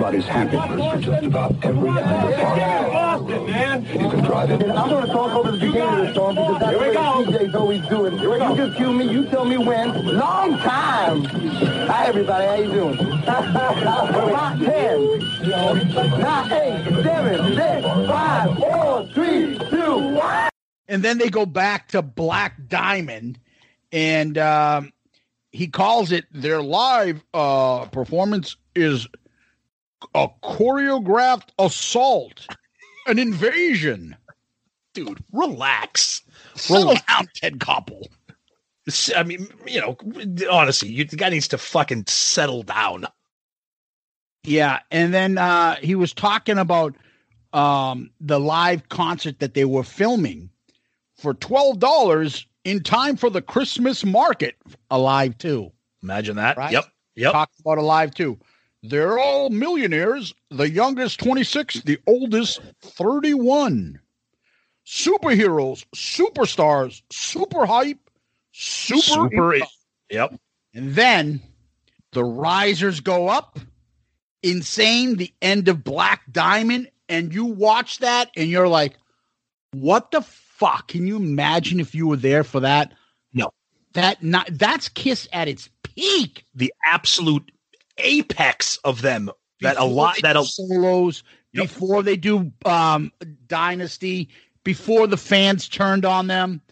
Everybody's 0.00 0.26
happy. 0.26 0.56
For 0.56 0.96
just 0.98 1.26
about 1.26 1.62
every 1.62 1.90
kind 1.90 1.98
of 1.98 2.90
Boston, 2.90 3.46
man. 3.50 3.84
You 3.84 4.08
can 4.08 4.24
drive 4.24 4.50
it. 4.50 4.62
I'm 4.62 4.88
going 4.88 5.06
to 5.06 5.12
talk 5.12 5.32
over 5.34 5.50
the 5.50 5.58
beginning 5.58 5.82
of 5.82 6.06
the 6.06 6.14
song 6.14 6.34
because 6.36 6.58
that's 6.58 6.78
what 6.78 7.26
DJs 7.26 7.54
always 7.54 7.86
do 7.86 8.06
it. 8.06 8.14
You 8.14 8.56
just 8.56 8.78
cue 8.78 8.94
me, 8.94 9.12
you 9.12 9.26
tell 9.26 9.44
me 9.44 9.58
when. 9.58 10.16
Long 10.16 10.56
time. 10.56 11.24
Hi, 11.24 12.06
everybody. 12.06 12.46
How 12.46 12.54
you 12.54 12.72
doing? 12.72 12.96
Rock 13.26 14.58
10, 14.58 15.18
9, 15.50 16.52
8, 16.52 17.02
7, 17.04 17.56
6, 17.56 17.86
5, 18.08 18.58
4, 18.58 19.08
3, 19.12 19.58
2, 19.68 20.14
1. 20.14 20.48
and 20.88 21.02
then 21.02 21.18
they 21.18 21.28
go 21.28 21.44
back 21.44 21.88
to 21.88 22.00
Black 22.00 22.54
Diamond, 22.68 23.38
and 23.92 24.38
um, 24.38 24.94
he 25.52 25.66
calls 25.66 26.10
it 26.10 26.24
their 26.32 26.62
live 26.62 27.22
uh, 27.34 27.84
performance 27.84 28.56
is 28.74 29.06
a 30.14 30.28
choreographed 30.42 31.48
assault, 31.58 32.46
an 33.06 33.18
invasion. 33.18 34.16
Dude, 34.94 35.22
relax. 35.32 36.22
Settle 36.54 36.96
down, 37.08 37.28
Ted 37.34 37.58
Koppel. 37.58 38.06
I 39.16 39.22
mean, 39.22 39.48
you 39.66 39.80
know, 39.80 39.96
honestly, 40.50 40.88
you, 40.88 41.04
the 41.04 41.16
guy 41.16 41.28
needs 41.28 41.48
to 41.48 41.58
fucking 41.58 42.04
settle 42.08 42.62
down. 42.62 43.06
Yeah, 44.42 44.80
and 44.90 45.14
then 45.14 45.38
uh, 45.38 45.76
he 45.76 45.94
was 45.94 46.12
talking 46.12 46.58
about 46.58 46.96
um, 47.52 48.10
the 48.20 48.40
live 48.40 48.88
concert 48.88 49.38
that 49.38 49.54
they 49.54 49.64
were 49.64 49.84
filming 49.84 50.50
for 51.16 51.34
twelve 51.34 51.78
dollars 51.78 52.46
in 52.64 52.82
time 52.82 53.16
for 53.16 53.30
the 53.30 53.42
Christmas 53.42 54.04
market. 54.04 54.56
Alive 54.90 55.36
2. 55.38 55.70
Imagine 56.02 56.36
that. 56.36 56.56
Right? 56.56 56.72
Yep. 56.72 56.84
Yep. 57.16 57.32
Talked 57.32 57.60
about 57.60 57.78
Alive 57.78 58.14
2. 58.14 58.38
They're 58.82 59.18
all 59.18 59.50
millionaires. 59.50 60.34
The 60.50 60.70
youngest 60.70 61.20
twenty 61.20 61.44
six, 61.44 61.80
the 61.82 61.98
oldest 62.06 62.60
thirty 62.80 63.34
one. 63.34 64.00
Superheroes, 64.86 65.84
superstars, 65.94 67.02
super 67.10 67.66
hype, 67.66 68.10
super. 68.52 69.28
Super. 69.30 69.58
Yep. 70.10 70.40
And 70.74 70.94
then 70.94 71.40
the 72.12 72.24
risers 72.24 73.00
go 73.00 73.28
up. 73.28 73.58
Insane, 74.42 75.16
the 75.16 75.32
end 75.42 75.68
of 75.68 75.84
Black 75.84 76.22
Diamond. 76.32 76.90
And 77.08 77.34
you 77.34 77.44
watch 77.44 77.98
that 77.98 78.30
and 78.36 78.48
you're 78.48 78.68
like, 78.68 78.94
what 79.72 80.10
the 80.10 80.22
fuck? 80.22 80.88
Can 80.88 81.06
you 81.06 81.16
imagine 81.16 81.80
if 81.80 81.94
you 81.94 82.06
were 82.06 82.16
there 82.16 82.44
for 82.44 82.60
that? 82.60 82.94
No. 83.34 83.52
That 83.92 84.22
not 84.22 84.48
that's 84.50 84.88
Kiss 84.88 85.28
at 85.32 85.48
its 85.48 85.68
peak. 85.82 86.44
The 86.54 86.72
absolute 86.84 87.50
apex 88.02 88.76
of 88.78 89.02
them. 89.02 89.30
That 89.60 89.76
a 89.76 89.84
lot. 89.84 90.16
That 90.22 90.36
a 90.36 90.44
solos 90.44 91.22
before 91.52 92.02
they 92.02 92.16
do 92.16 92.52
um 92.64 93.12
Dynasty, 93.46 94.28
before 94.64 95.06
the 95.06 95.16
fans 95.16 95.68
turned 95.68 96.04
on 96.04 96.26
them. 96.26 96.62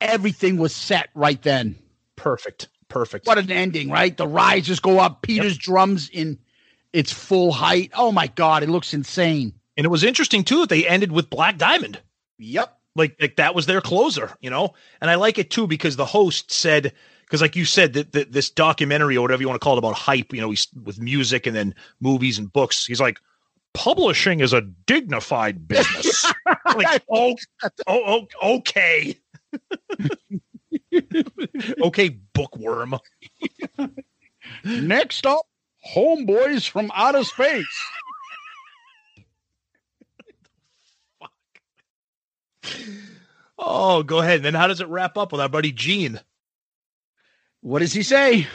Everything 0.00 0.56
was 0.56 0.74
set 0.74 1.10
right 1.14 1.40
then. 1.42 1.76
perfect. 2.16 2.68
Perfect. 2.88 3.26
What 3.26 3.38
an 3.38 3.50
ending, 3.50 3.88
right? 3.88 4.14
The 4.14 4.26
risers 4.28 4.78
go 4.80 4.98
up, 4.98 5.22
Peter's 5.22 5.56
drums 5.56 6.10
in 6.10 6.38
its 6.92 7.10
full 7.10 7.50
height. 7.52 7.90
Oh 7.94 8.12
my 8.12 8.26
god, 8.26 8.62
it 8.62 8.68
looks 8.68 8.92
insane. 8.92 9.54
And 9.76 9.86
it 9.86 9.88
was 9.88 10.04
interesting 10.04 10.44
too 10.44 10.60
that 10.60 10.68
they 10.68 10.86
ended 10.86 11.10
with 11.10 11.30
Black 11.30 11.56
Diamond. 11.56 11.98
Yep. 12.38 12.78
Like 12.94 13.16
like 13.20 13.36
that 13.36 13.54
was 13.54 13.64
their 13.64 13.80
closer, 13.80 14.30
you 14.40 14.50
know. 14.50 14.74
And 15.00 15.10
I 15.10 15.14
like 15.14 15.38
it 15.38 15.50
too 15.50 15.66
because 15.66 15.96
the 15.96 16.04
host 16.04 16.52
said 16.52 16.92
because 17.32 17.40
like 17.40 17.56
you 17.56 17.64
said 17.64 17.94
that 17.94 18.12
that 18.12 18.30
this 18.30 18.50
documentary 18.50 19.16
or 19.16 19.22
whatever 19.22 19.40
you 19.40 19.48
want 19.48 19.58
to 19.58 19.64
call 19.64 19.72
it 19.76 19.78
about 19.78 19.94
hype, 19.94 20.34
you 20.34 20.40
know, 20.42 20.50
he's 20.50 20.68
with 20.84 21.00
music 21.00 21.46
and 21.46 21.56
then 21.56 21.74
movies 21.98 22.38
and 22.38 22.52
books. 22.52 22.84
He's 22.84 23.00
like 23.00 23.18
publishing 23.72 24.40
is 24.40 24.52
a 24.52 24.60
dignified 24.60 25.66
business. 25.66 26.30
like 26.76 27.02
oh, 27.10 27.34
oh, 27.86 28.26
oh 28.42 28.56
okay. 28.56 29.16
okay, 31.82 32.10
bookworm. 32.34 32.96
Next 34.64 35.24
up, 35.24 35.46
homeboys 35.94 36.68
from 36.68 36.90
outer 36.94 37.24
space. 37.24 37.64
Oh, 43.56 44.02
go 44.02 44.18
ahead. 44.18 44.36
And 44.36 44.44
then 44.44 44.54
how 44.54 44.66
does 44.66 44.82
it 44.82 44.88
wrap 44.88 45.16
up 45.16 45.32
with 45.32 45.40
our 45.40 45.48
buddy 45.48 45.72
Gene? 45.72 46.20
What 47.62 47.78
does 47.78 47.92
he 47.92 48.02
say? 48.02 48.46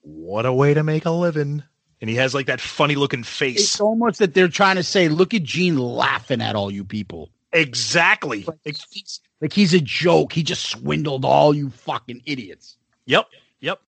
What 0.00 0.46
a 0.46 0.52
way 0.52 0.72
to 0.74 0.82
make 0.82 1.04
a 1.04 1.10
living. 1.10 1.62
And 2.00 2.08
he 2.10 2.16
has 2.16 2.34
like 2.34 2.46
that 2.46 2.60
funny 2.60 2.94
looking 2.94 3.22
face. 3.22 3.60
It's 3.60 3.80
almost 3.80 4.18
that 4.20 4.34
they're 4.34 4.48
trying 4.48 4.76
to 4.76 4.82
say, 4.82 5.08
look 5.08 5.34
at 5.34 5.42
Gene 5.42 5.76
laughing 5.78 6.40
at 6.40 6.56
all 6.56 6.70
you 6.70 6.84
people. 6.84 7.30
Exactly. 7.52 8.46
Like 9.40 9.52
he's 9.52 9.74
a 9.74 9.80
joke. 9.80 10.32
He 10.32 10.42
just 10.42 10.68
swindled 10.70 11.24
all 11.24 11.54
you 11.54 11.70
fucking 11.70 12.22
idiots. 12.24 12.76
Yep. 13.06 13.26
Yep. 13.60 13.80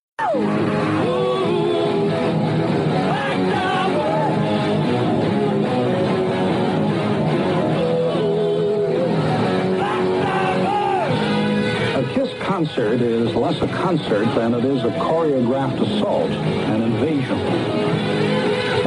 Concert 12.55 13.01
is 13.01 13.35
less 13.35 13.61
a 13.61 13.67
concert 13.67 14.23
than 14.33 14.53
it 14.53 14.63
is 14.63 14.81
a 14.85 14.89
choreographed 14.91 15.77
assault, 15.81 16.31
an 16.31 16.83
invasion. 16.83 17.37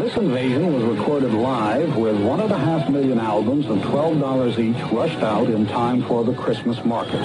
This 0.02 0.16
invasion 0.16 0.72
was 0.72 0.84
recorded 0.84 1.34
live 1.34 1.94
with 1.94 2.16
one 2.18 2.40
and 2.40 2.50
a 2.50 2.56
half 2.56 2.88
million 2.88 3.18
albums 3.18 3.66
of 3.66 3.76
$12 3.80 4.58
each 4.58 4.90
rushed 4.90 5.18
out 5.18 5.50
in 5.50 5.66
time 5.66 6.02
for 6.02 6.24
the 6.24 6.32
Christmas 6.32 6.82
market. 6.82 7.20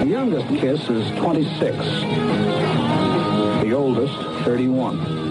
The 0.00 0.06
youngest 0.08 0.48
KISS 0.48 0.88
is 0.88 1.10
26. 1.18 1.76
The 3.62 3.72
oldest, 3.74 4.14
31. 4.46 5.25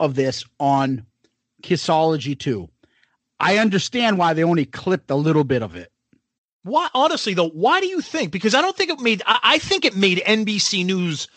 Of 0.00 0.14
this 0.16 0.44
on 0.58 1.06
Kissology 1.62 2.36
2. 2.36 2.68
I 3.38 3.58
understand 3.58 4.18
why 4.18 4.34
they 4.34 4.44
only 4.44 4.64
clipped 4.64 5.10
a 5.10 5.14
little 5.14 5.44
bit 5.44 5.62
of 5.62 5.76
it. 5.76 5.92
Why, 6.62 6.88
honestly, 6.92 7.34
though, 7.34 7.48
why 7.48 7.80
do 7.80 7.86
you 7.86 8.00
think? 8.00 8.32
Because 8.32 8.54
I 8.54 8.60
don't 8.60 8.76
think 8.76 8.90
it 8.90 9.00
made. 9.00 9.22
I, 9.26 9.38
I 9.42 9.58
think 9.58 9.84
it 9.84 9.96
made 9.96 10.18
NBC 10.18 10.84
News 10.84 11.28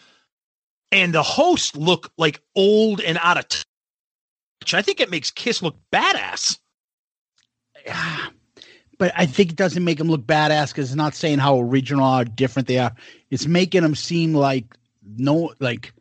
and 0.91 1.13
the 1.13 1.23
host 1.23 1.77
look 1.77 2.11
like 2.17 2.41
old 2.55 2.99
and 2.99 3.17
out 3.21 3.37
of 3.37 3.47
touch. 3.47 4.73
I 4.73 4.81
think 4.81 4.99
it 4.99 5.09
makes 5.09 5.31
Kiss 5.31 5.61
look 5.61 5.77
badass. 5.91 6.57
Yeah. 7.85 8.27
But 8.99 9.11
I 9.17 9.25
think 9.25 9.49
it 9.49 9.55
doesn't 9.57 9.83
make 9.83 9.97
them 9.97 10.07
look 10.07 10.21
badass 10.21 10.69
because 10.69 10.89
it's 10.89 10.95
not 10.95 11.15
saying 11.15 11.39
how 11.39 11.59
original 11.59 12.05
or 12.05 12.23
different 12.23 12.67
they 12.67 12.77
are. 12.77 12.93
It's 13.31 13.47
making 13.47 13.81
them 13.81 13.95
seem 13.95 14.35
like 14.35 14.77
no, 15.17 15.51
like 15.59 15.91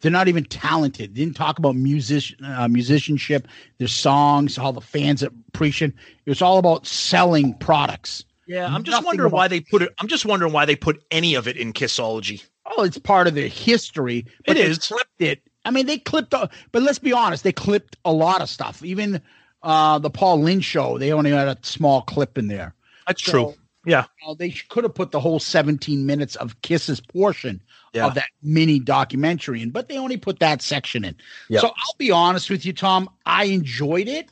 they're 0.00 0.10
not 0.10 0.28
even 0.28 0.44
talented. 0.44 1.14
They 1.14 1.20
didn't 1.24 1.36
talk 1.36 1.58
about 1.58 1.76
music, 1.76 2.36
uh, 2.44 2.68
musicianship, 2.68 3.46
their 3.78 3.88
songs, 3.88 4.58
all 4.58 4.72
the 4.72 4.80
fans 4.80 5.22
appreciate. 5.22 5.92
It 6.26 6.30
was 6.30 6.42
all 6.42 6.58
about 6.58 6.86
selling 6.86 7.54
products. 7.54 8.24
Yeah, 8.46 8.66
I'm 8.66 8.82
just 8.82 8.94
Nothing 8.96 9.06
wondering 9.06 9.26
about- 9.28 9.36
why 9.36 9.48
they 9.48 9.60
put 9.60 9.82
it. 9.82 9.94
I'm 9.98 10.08
just 10.08 10.24
wondering 10.26 10.52
why 10.52 10.64
they 10.64 10.74
put 10.76 11.02
any 11.10 11.34
of 11.34 11.46
it 11.46 11.56
in 11.56 11.72
Kissology. 11.72 12.42
Oh, 12.66 12.82
it's 12.82 12.98
part 12.98 13.26
of 13.26 13.34
their 13.34 13.48
history. 13.48 14.26
But 14.46 14.56
It 14.56 14.60
they 14.62 14.66
is. 14.70 14.78
clipped 14.78 15.20
it. 15.20 15.42
I 15.64 15.70
mean, 15.70 15.86
they 15.86 15.98
clipped. 15.98 16.32
A, 16.34 16.48
but 16.72 16.82
let's 16.82 16.98
be 16.98 17.12
honest, 17.12 17.44
they 17.44 17.52
clipped 17.52 17.96
a 18.04 18.12
lot 18.12 18.40
of 18.40 18.48
stuff. 18.48 18.82
Even 18.82 19.20
uh, 19.62 19.98
the 19.98 20.08
Paul 20.10 20.40
Lynde 20.40 20.64
show, 20.64 20.96
they 20.98 21.12
only 21.12 21.30
had 21.32 21.48
a 21.48 21.58
small 21.62 22.00
clip 22.02 22.38
in 22.38 22.48
there. 22.48 22.74
That's 23.06 23.22
So, 23.22 23.30
true. 23.32 23.54
Yeah. 23.86 24.04
uh, 24.26 24.34
they 24.34 24.50
could 24.50 24.84
have 24.84 24.94
put 24.94 25.10
the 25.10 25.20
whole 25.20 25.38
17 25.40 26.04
minutes 26.04 26.36
of 26.36 26.60
Kiss's 26.62 27.00
portion 27.00 27.62
Yeah. 27.94 28.06
of 28.06 28.14
that 28.14 28.28
mini 28.42 28.78
documentary 28.78 29.62
in, 29.62 29.70
but 29.70 29.88
they 29.88 29.96
only 29.98 30.16
put 30.16 30.38
that 30.40 30.60
section 30.62 31.04
in. 31.04 31.16
Yeah. 31.48 31.60
So 31.60 31.68
I'll 31.68 31.96
be 31.98 32.10
honest 32.10 32.50
with 32.50 32.64
you, 32.66 32.72
Tom. 32.72 33.08
I 33.24 33.44
enjoyed 33.44 34.08
it 34.08 34.28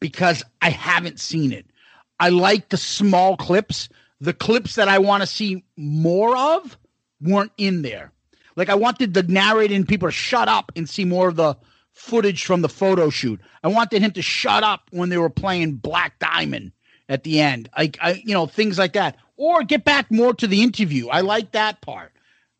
because 0.00 0.42
I 0.60 0.70
haven't 0.70 1.18
seen 1.20 1.52
it. 1.52 1.66
I 2.18 2.28
like 2.28 2.68
the 2.68 2.76
small 2.76 3.36
clips. 3.36 3.88
The 4.20 4.34
clips 4.34 4.74
that 4.74 4.88
I 4.88 4.98
want 4.98 5.22
to 5.22 5.26
see 5.26 5.64
more 5.78 6.36
of 6.36 6.76
weren't 7.22 7.52
in 7.56 7.80
there. 7.82 8.12
Like 8.56 8.68
I 8.68 8.74
wanted 8.74 9.14
the 9.14 9.22
narrating 9.22 9.86
people 9.86 10.08
to 10.08 10.12
shut 10.12 10.48
up 10.48 10.72
and 10.76 10.86
see 10.88 11.06
more 11.06 11.28
of 11.28 11.36
the 11.36 11.56
footage 11.92 12.44
from 12.44 12.60
the 12.60 12.68
photo 12.68 13.08
shoot. 13.08 13.40
I 13.64 13.68
wanted 13.68 14.02
him 14.02 14.10
to 14.12 14.22
shut 14.22 14.62
up 14.62 14.82
when 14.90 15.08
they 15.08 15.16
were 15.18 15.30
playing 15.30 15.76
Black 15.76 16.18
Diamond 16.18 16.72
at 17.10 17.24
the 17.24 17.40
end. 17.40 17.68
Like 17.76 17.98
I, 18.00 18.22
you 18.24 18.32
know, 18.32 18.46
things 18.46 18.78
like 18.78 18.94
that. 18.94 19.16
Or 19.36 19.62
get 19.62 19.84
back 19.84 20.10
more 20.10 20.32
to 20.34 20.46
the 20.46 20.62
interview. 20.62 21.08
I 21.08 21.20
like 21.20 21.52
that 21.52 21.82
part. 21.82 22.12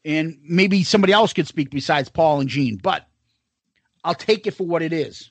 And 0.05 0.39
maybe 0.43 0.83
somebody 0.83 1.13
else 1.13 1.33
could 1.33 1.47
speak 1.47 1.71
besides 1.71 2.09
Paul 2.09 2.41
and 2.41 2.49
Gene, 2.49 2.77
but 2.77 3.07
I'll 4.03 4.15
take 4.15 4.47
it 4.47 4.55
for 4.55 4.67
what 4.67 4.83
it 4.83 4.93
is. 4.93 5.31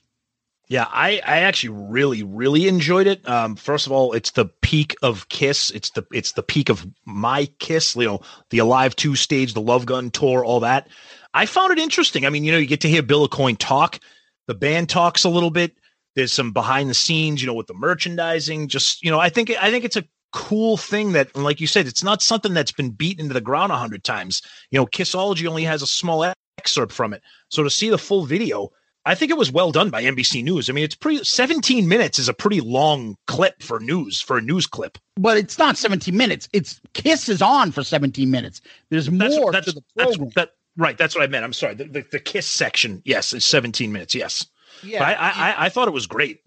Yeah, 0.68 0.86
I, 0.88 1.20
I 1.26 1.40
actually 1.40 1.70
really, 1.70 2.22
really 2.22 2.68
enjoyed 2.68 3.08
it. 3.08 3.28
Um, 3.28 3.56
first 3.56 3.86
of 3.86 3.92
all, 3.92 4.12
it's 4.12 4.30
the 4.30 4.46
peak 4.62 4.94
of 5.02 5.28
Kiss. 5.28 5.70
It's 5.72 5.90
the 5.90 6.06
it's 6.12 6.32
the 6.32 6.44
peak 6.44 6.68
of 6.68 6.86
my 7.04 7.46
Kiss. 7.58 7.96
You 7.96 8.04
know, 8.04 8.20
the 8.50 8.58
Alive 8.58 8.94
Two 8.94 9.16
stage, 9.16 9.52
the 9.52 9.60
Love 9.60 9.84
Gun 9.84 10.12
tour, 10.12 10.44
all 10.44 10.60
that. 10.60 10.86
I 11.34 11.46
found 11.46 11.72
it 11.72 11.80
interesting. 11.80 12.24
I 12.24 12.30
mean, 12.30 12.44
you 12.44 12.52
know, 12.52 12.58
you 12.58 12.68
get 12.68 12.82
to 12.82 12.88
hear 12.88 13.02
Bill 13.02 13.28
Aucoin 13.28 13.56
talk. 13.58 13.98
The 14.46 14.54
band 14.54 14.88
talks 14.88 15.24
a 15.24 15.28
little 15.28 15.50
bit. 15.50 15.76
There's 16.20 16.34
some 16.34 16.52
behind 16.52 16.90
the 16.90 16.94
scenes, 16.94 17.40
you 17.40 17.46
know, 17.46 17.54
with 17.54 17.66
the 17.66 17.72
merchandising. 17.72 18.68
Just 18.68 19.02
you 19.02 19.10
know, 19.10 19.18
I 19.18 19.30
think 19.30 19.50
I 19.58 19.70
think 19.70 19.86
it's 19.86 19.96
a 19.96 20.04
cool 20.34 20.76
thing 20.76 21.12
that, 21.12 21.34
like 21.34 21.62
you 21.62 21.66
said, 21.66 21.86
it's 21.86 22.04
not 22.04 22.20
something 22.20 22.52
that's 22.52 22.72
been 22.72 22.90
beaten 22.90 23.22
into 23.22 23.32
the 23.32 23.40
ground 23.40 23.72
a 23.72 23.76
hundred 23.76 24.04
times. 24.04 24.42
You 24.70 24.78
know, 24.78 24.84
Kissology 24.84 25.46
only 25.46 25.64
has 25.64 25.80
a 25.80 25.86
small 25.86 26.30
excerpt 26.58 26.92
from 26.92 27.14
it, 27.14 27.22
so 27.48 27.62
to 27.62 27.70
see 27.70 27.88
the 27.88 27.96
full 27.96 28.26
video. 28.26 28.68
I 29.06 29.14
think 29.14 29.30
it 29.30 29.38
was 29.38 29.50
well 29.50 29.72
done 29.72 29.88
by 29.88 30.04
NBC 30.04 30.44
News. 30.44 30.68
I 30.68 30.74
mean, 30.74 30.84
it's 30.84 30.94
pretty 30.94 31.24
17 31.24 31.88
minutes 31.88 32.18
is 32.18 32.28
a 32.28 32.34
pretty 32.34 32.60
long 32.60 33.16
clip 33.26 33.62
for 33.62 33.80
news 33.80 34.20
for 34.20 34.36
a 34.36 34.42
news 34.42 34.66
clip. 34.66 34.98
But 35.16 35.38
it's 35.38 35.56
not 35.56 35.78
17 35.78 36.14
minutes. 36.14 36.50
It's 36.52 36.82
Kiss 36.92 37.30
is 37.30 37.40
on 37.40 37.72
for 37.72 37.82
17 37.82 38.30
minutes. 38.30 38.60
There's 38.90 39.10
more 39.10 39.52
that's, 39.52 39.68
to 39.68 39.72
the 39.72 39.82
that's- 39.96 40.18
that 40.34 40.50
right. 40.76 40.98
That's 40.98 41.14
what 41.14 41.24
I 41.24 41.28
meant. 41.28 41.46
I'm 41.46 41.54
sorry. 41.54 41.76
The, 41.76 41.84
the, 41.84 42.04
the 42.12 42.18
Kiss 42.18 42.46
section, 42.46 43.00
yes, 43.06 43.32
is 43.32 43.42
17 43.46 43.90
minutes. 43.90 44.14
Yes. 44.14 44.44
Yeah. 44.82 45.00
But 45.00 45.08
I, 45.08 45.12
I, 45.12 45.30
I, 45.30 45.64
I 45.66 45.68
thought 45.68 45.88
it 45.88 45.94
was 45.94 46.06
great. 46.06 46.42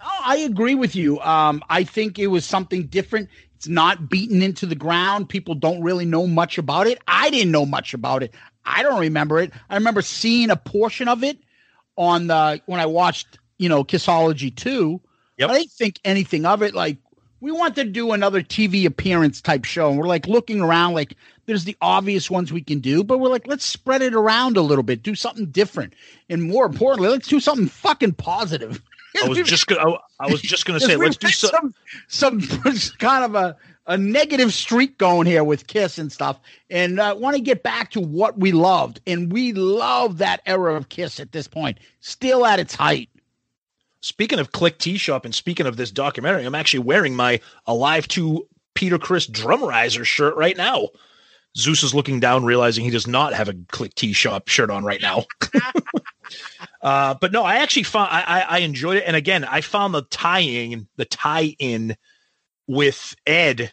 Oh, 0.00 0.20
I 0.24 0.38
agree 0.38 0.74
with 0.74 0.96
you. 0.96 1.20
Um, 1.20 1.62
I 1.70 1.84
think 1.84 2.18
it 2.18 2.26
was 2.26 2.44
something 2.44 2.86
different. 2.86 3.28
It's 3.56 3.68
not 3.68 4.08
beaten 4.08 4.42
into 4.42 4.66
the 4.66 4.74
ground. 4.74 5.28
People 5.28 5.54
don't 5.54 5.82
really 5.82 6.04
know 6.04 6.26
much 6.26 6.58
about 6.58 6.88
it. 6.88 6.98
I 7.06 7.30
didn't 7.30 7.52
know 7.52 7.64
much 7.64 7.94
about 7.94 8.22
it. 8.24 8.34
I 8.64 8.82
don't 8.82 9.00
remember 9.00 9.38
it. 9.38 9.52
I 9.70 9.74
remember 9.76 10.02
seeing 10.02 10.50
a 10.50 10.56
portion 10.56 11.06
of 11.08 11.22
it 11.22 11.38
on 11.96 12.26
the 12.26 12.60
when 12.66 12.80
I 12.80 12.86
watched, 12.86 13.38
you 13.58 13.68
know, 13.68 13.84
Kissology 13.84 14.54
2. 14.54 15.00
I 15.50 15.58
didn't 15.58 15.72
think 15.72 16.00
anything 16.04 16.46
of 16.46 16.62
it. 16.62 16.74
Like 16.74 16.98
we 17.40 17.52
wanted 17.52 17.74
to 17.76 17.84
do 17.84 18.12
another 18.12 18.42
TV 18.42 18.84
appearance 18.86 19.40
type 19.40 19.64
show, 19.64 19.90
and 19.90 19.98
we're 19.98 20.06
like 20.06 20.26
looking 20.26 20.60
around, 20.60 20.94
like 20.94 21.16
there's 21.46 21.64
the 21.64 21.76
obvious 21.80 22.30
ones 22.30 22.52
we 22.52 22.62
can 22.62 22.80
do, 22.80 23.02
but 23.02 23.18
we're 23.18 23.28
like, 23.28 23.46
let's 23.46 23.64
spread 23.64 24.02
it 24.02 24.14
around 24.14 24.56
a 24.56 24.62
little 24.62 24.84
bit, 24.84 25.02
do 25.02 25.14
something 25.14 25.46
different, 25.46 25.94
and 26.28 26.42
more 26.42 26.66
importantly, 26.66 27.08
let's 27.08 27.28
do 27.28 27.40
something 27.40 27.68
fucking 27.68 28.12
positive. 28.12 28.82
I 29.22 29.28
was 29.28 29.38
just 29.42 29.66
gonna. 29.66 29.90
I, 29.90 29.98
I 30.20 30.26
was 30.30 30.40
just 30.40 30.64
gonna 30.64 30.80
say, 30.80 30.96
let's 30.96 31.16
do 31.16 31.26
had 31.26 31.34
some. 31.34 31.74
some 32.08 32.40
kind 32.98 33.24
of 33.24 33.34
a 33.34 33.56
a 33.86 33.98
negative 33.98 34.54
streak 34.54 34.96
going 34.96 35.26
here 35.26 35.42
with 35.42 35.66
Kiss 35.66 35.98
and 35.98 36.12
stuff, 36.12 36.38
and 36.70 37.00
uh, 37.00 37.10
I 37.10 37.12
want 37.12 37.36
to 37.36 37.42
get 37.42 37.62
back 37.62 37.90
to 37.90 38.00
what 38.00 38.38
we 38.38 38.52
loved, 38.52 39.00
and 39.06 39.32
we 39.32 39.52
love 39.52 40.18
that 40.18 40.40
era 40.46 40.76
of 40.76 40.88
Kiss 40.88 41.18
at 41.18 41.32
this 41.32 41.48
point, 41.48 41.78
still 42.00 42.46
at 42.46 42.60
its 42.60 42.74
height. 42.74 43.10
Speaking 44.00 44.38
of 44.38 44.52
Klick 44.52 44.78
Tee 44.78 44.96
Shop 44.96 45.24
and 45.24 45.34
speaking 45.34 45.66
of 45.66 45.76
this 45.76 45.90
documentary, 45.90 46.44
I'm 46.44 46.54
actually 46.54 46.80
wearing 46.80 47.14
my 47.14 47.40
Alive 47.66 48.08
2 48.08 48.46
Peter 48.74 48.98
Criss 48.98 49.26
drum 49.26 49.64
riser 49.64 50.04
shirt 50.04 50.36
right 50.36 50.56
now. 50.56 50.88
Zeus 51.56 51.82
is 51.82 51.94
looking 51.94 52.20
down, 52.20 52.44
realizing 52.44 52.84
he 52.84 52.90
does 52.90 53.06
not 53.06 53.34
have 53.34 53.48
a 53.48 53.54
Klick 53.70 53.94
Tee 53.94 54.12
Shop 54.12 54.48
shirt 54.48 54.70
on 54.70 54.84
right 54.84 55.02
now. 55.02 55.24
uh, 56.82 57.14
but 57.14 57.32
no, 57.32 57.42
I 57.42 57.56
actually 57.56 57.82
found 57.82 58.08
I, 58.10 58.22
I, 58.22 58.40
I 58.40 58.58
enjoyed 58.58 58.98
it, 58.98 59.04
and 59.06 59.16
again, 59.16 59.44
I 59.44 59.60
found 59.60 59.94
the 59.94 60.02
tying, 60.02 60.88
the 60.96 61.04
tie 61.04 61.54
in 61.58 61.96
with 62.66 63.14
Ed. 63.26 63.72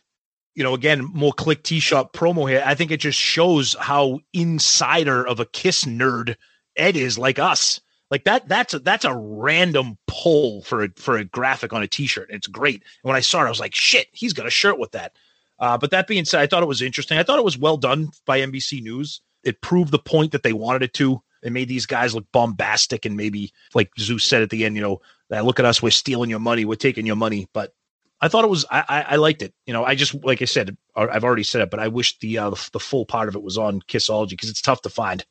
You 0.56 0.64
know, 0.64 0.73
again, 0.73 1.06
more 1.14 1.31
Klick 1.31 1.64
Tee 1.64 1.80
Shop 1.80 2.11
promo 2.11 2.49
here. 2.49 2.64
I 2.65 2.76
think 2.76 2.91
it 2.91 2.99
just 2.99 3.18
shows 3.18 3.76
how 3.80 4.19
insider 4.34 5.26
of 5.26 5.39
a 5.39 5.45
Kiss 5.45 5.85
nerd 5.85 6.35
Ed 6.76 6.97
is, 6.97 7.18
like 7.18 7.39
us. 7.39 7.80
Like 8.11 8.26
that, 8.26 8.49
that's 8.49 8.73
a, 8.73 8.80
that's 8.80 9.06
a 9.06 9.15
random 9.15 9.97
pull 10.07 10.64
for 10.64 10.84
a 10.84 10.89
for 10.95 11.15
a 11.15 11.23
graphic 11.23 11.73
on 11.73 11.84
a 11.84 11.88
T-shirt. 11.88 12.30
It's 12.31 12.47
great. 12.47 12.81
And 13.03 13.10
when 13.10 13.15
I 13.15 13.19
saw 13.19 13.43
it, 13.43 13.45
I 13.45 13.49
was 13.49 13.60
like, 13.60 13.76
"Shit, 13.76 14.07
he's 14.11 14.34
got 14.34 14.47
a 14.47 14.51
shirt 14.51 14.80
with 14.80 14.91
that." 14.91 15.15
Uh, 15.60 15.77
but 15.77 15.91
that 15.91 16.07
being 16.07 16.26
said, 16.26 16.41
I 16.41 16.48
thought 16.48 16.64
it 16.64 16.68
was 16.68 16.81
interesting. 16.81 17.18
I 17.18 17.23
thought 17.23 17.40
it 17.40 17.45
was 17.45 17.57
well 17.57 17.77
done 17.77 18.10
by 18.26 18.40
NBC 18.40 18.81
News. 18.81 19.22
It 19.44 19.61
proved 19.61 19.91
the 19.91 19.99
point 19.99 20.31
that 20.31 20.44
they 20.44 20.53
wanted 20.53 20.84
it 20.84 20.94
to. 20.95 21.22
It 21.41 21.52
made 21.52 21.68
these 21.68 21.86
guys 21.86 22.14
look 22.14 22.26
bombastic 22.31 23.06
and 23.06 23.15
maybe, 23.15 23.53
like 23.73 23.91
Zeus 23.98 24.26
said 24.26 24.41
at 24.41 24.49
the 24.49 24.65
end, 24.65 24.76
you 24.76 24.81
know, 24.81 25.02
look 25.30 25.60
at 25.60 25.65
us, 25.65 25.81
we're 25.81 25.91
stealing 25.91 26.30
your 26.30 26.40
money, 26.40 26.65
we're 26.65 26.76
taking 26.76 27.06
your 27.06 27.15
money. 27.15 27.48
But 27.53 27.73
I 28.22 28.27
thought 28.27 28.44
it 28.44 28.49
was, 28.49 28.65
I, 28.69 28.84
I, 28.90 29.02
I 29.02 29.15
liked 29.15 29.41
it. 29.41 29.53
You 29.65 29.73
know, 29.73 29.86
I 29.86 29.95
just, 29.95 30.14
like 30.23 30.41
I 30.41 30.45
said, 30.45 30.76
I've 30.95 31.23
already 31.23 31.44
said 31.44 31.61
it, 31.61 31.72
but 31.72 31.80
I 31.80 31.88
wish 31.88 32.19
the 32.19 32.38
uh, 32.38 32.49
the 32.49 32.80
full 32.80 33.06
part 33.06 33.30
of 33.30 33.36
it 33.36 33.44
was 33.44 33.57
on 33.57 33.81
Kissology 33.84 34.31
because 34.31 34.49
it's 34.49 34.61
tough 34.61 34.81
to 34.81 34.90
find. 34.90 35.26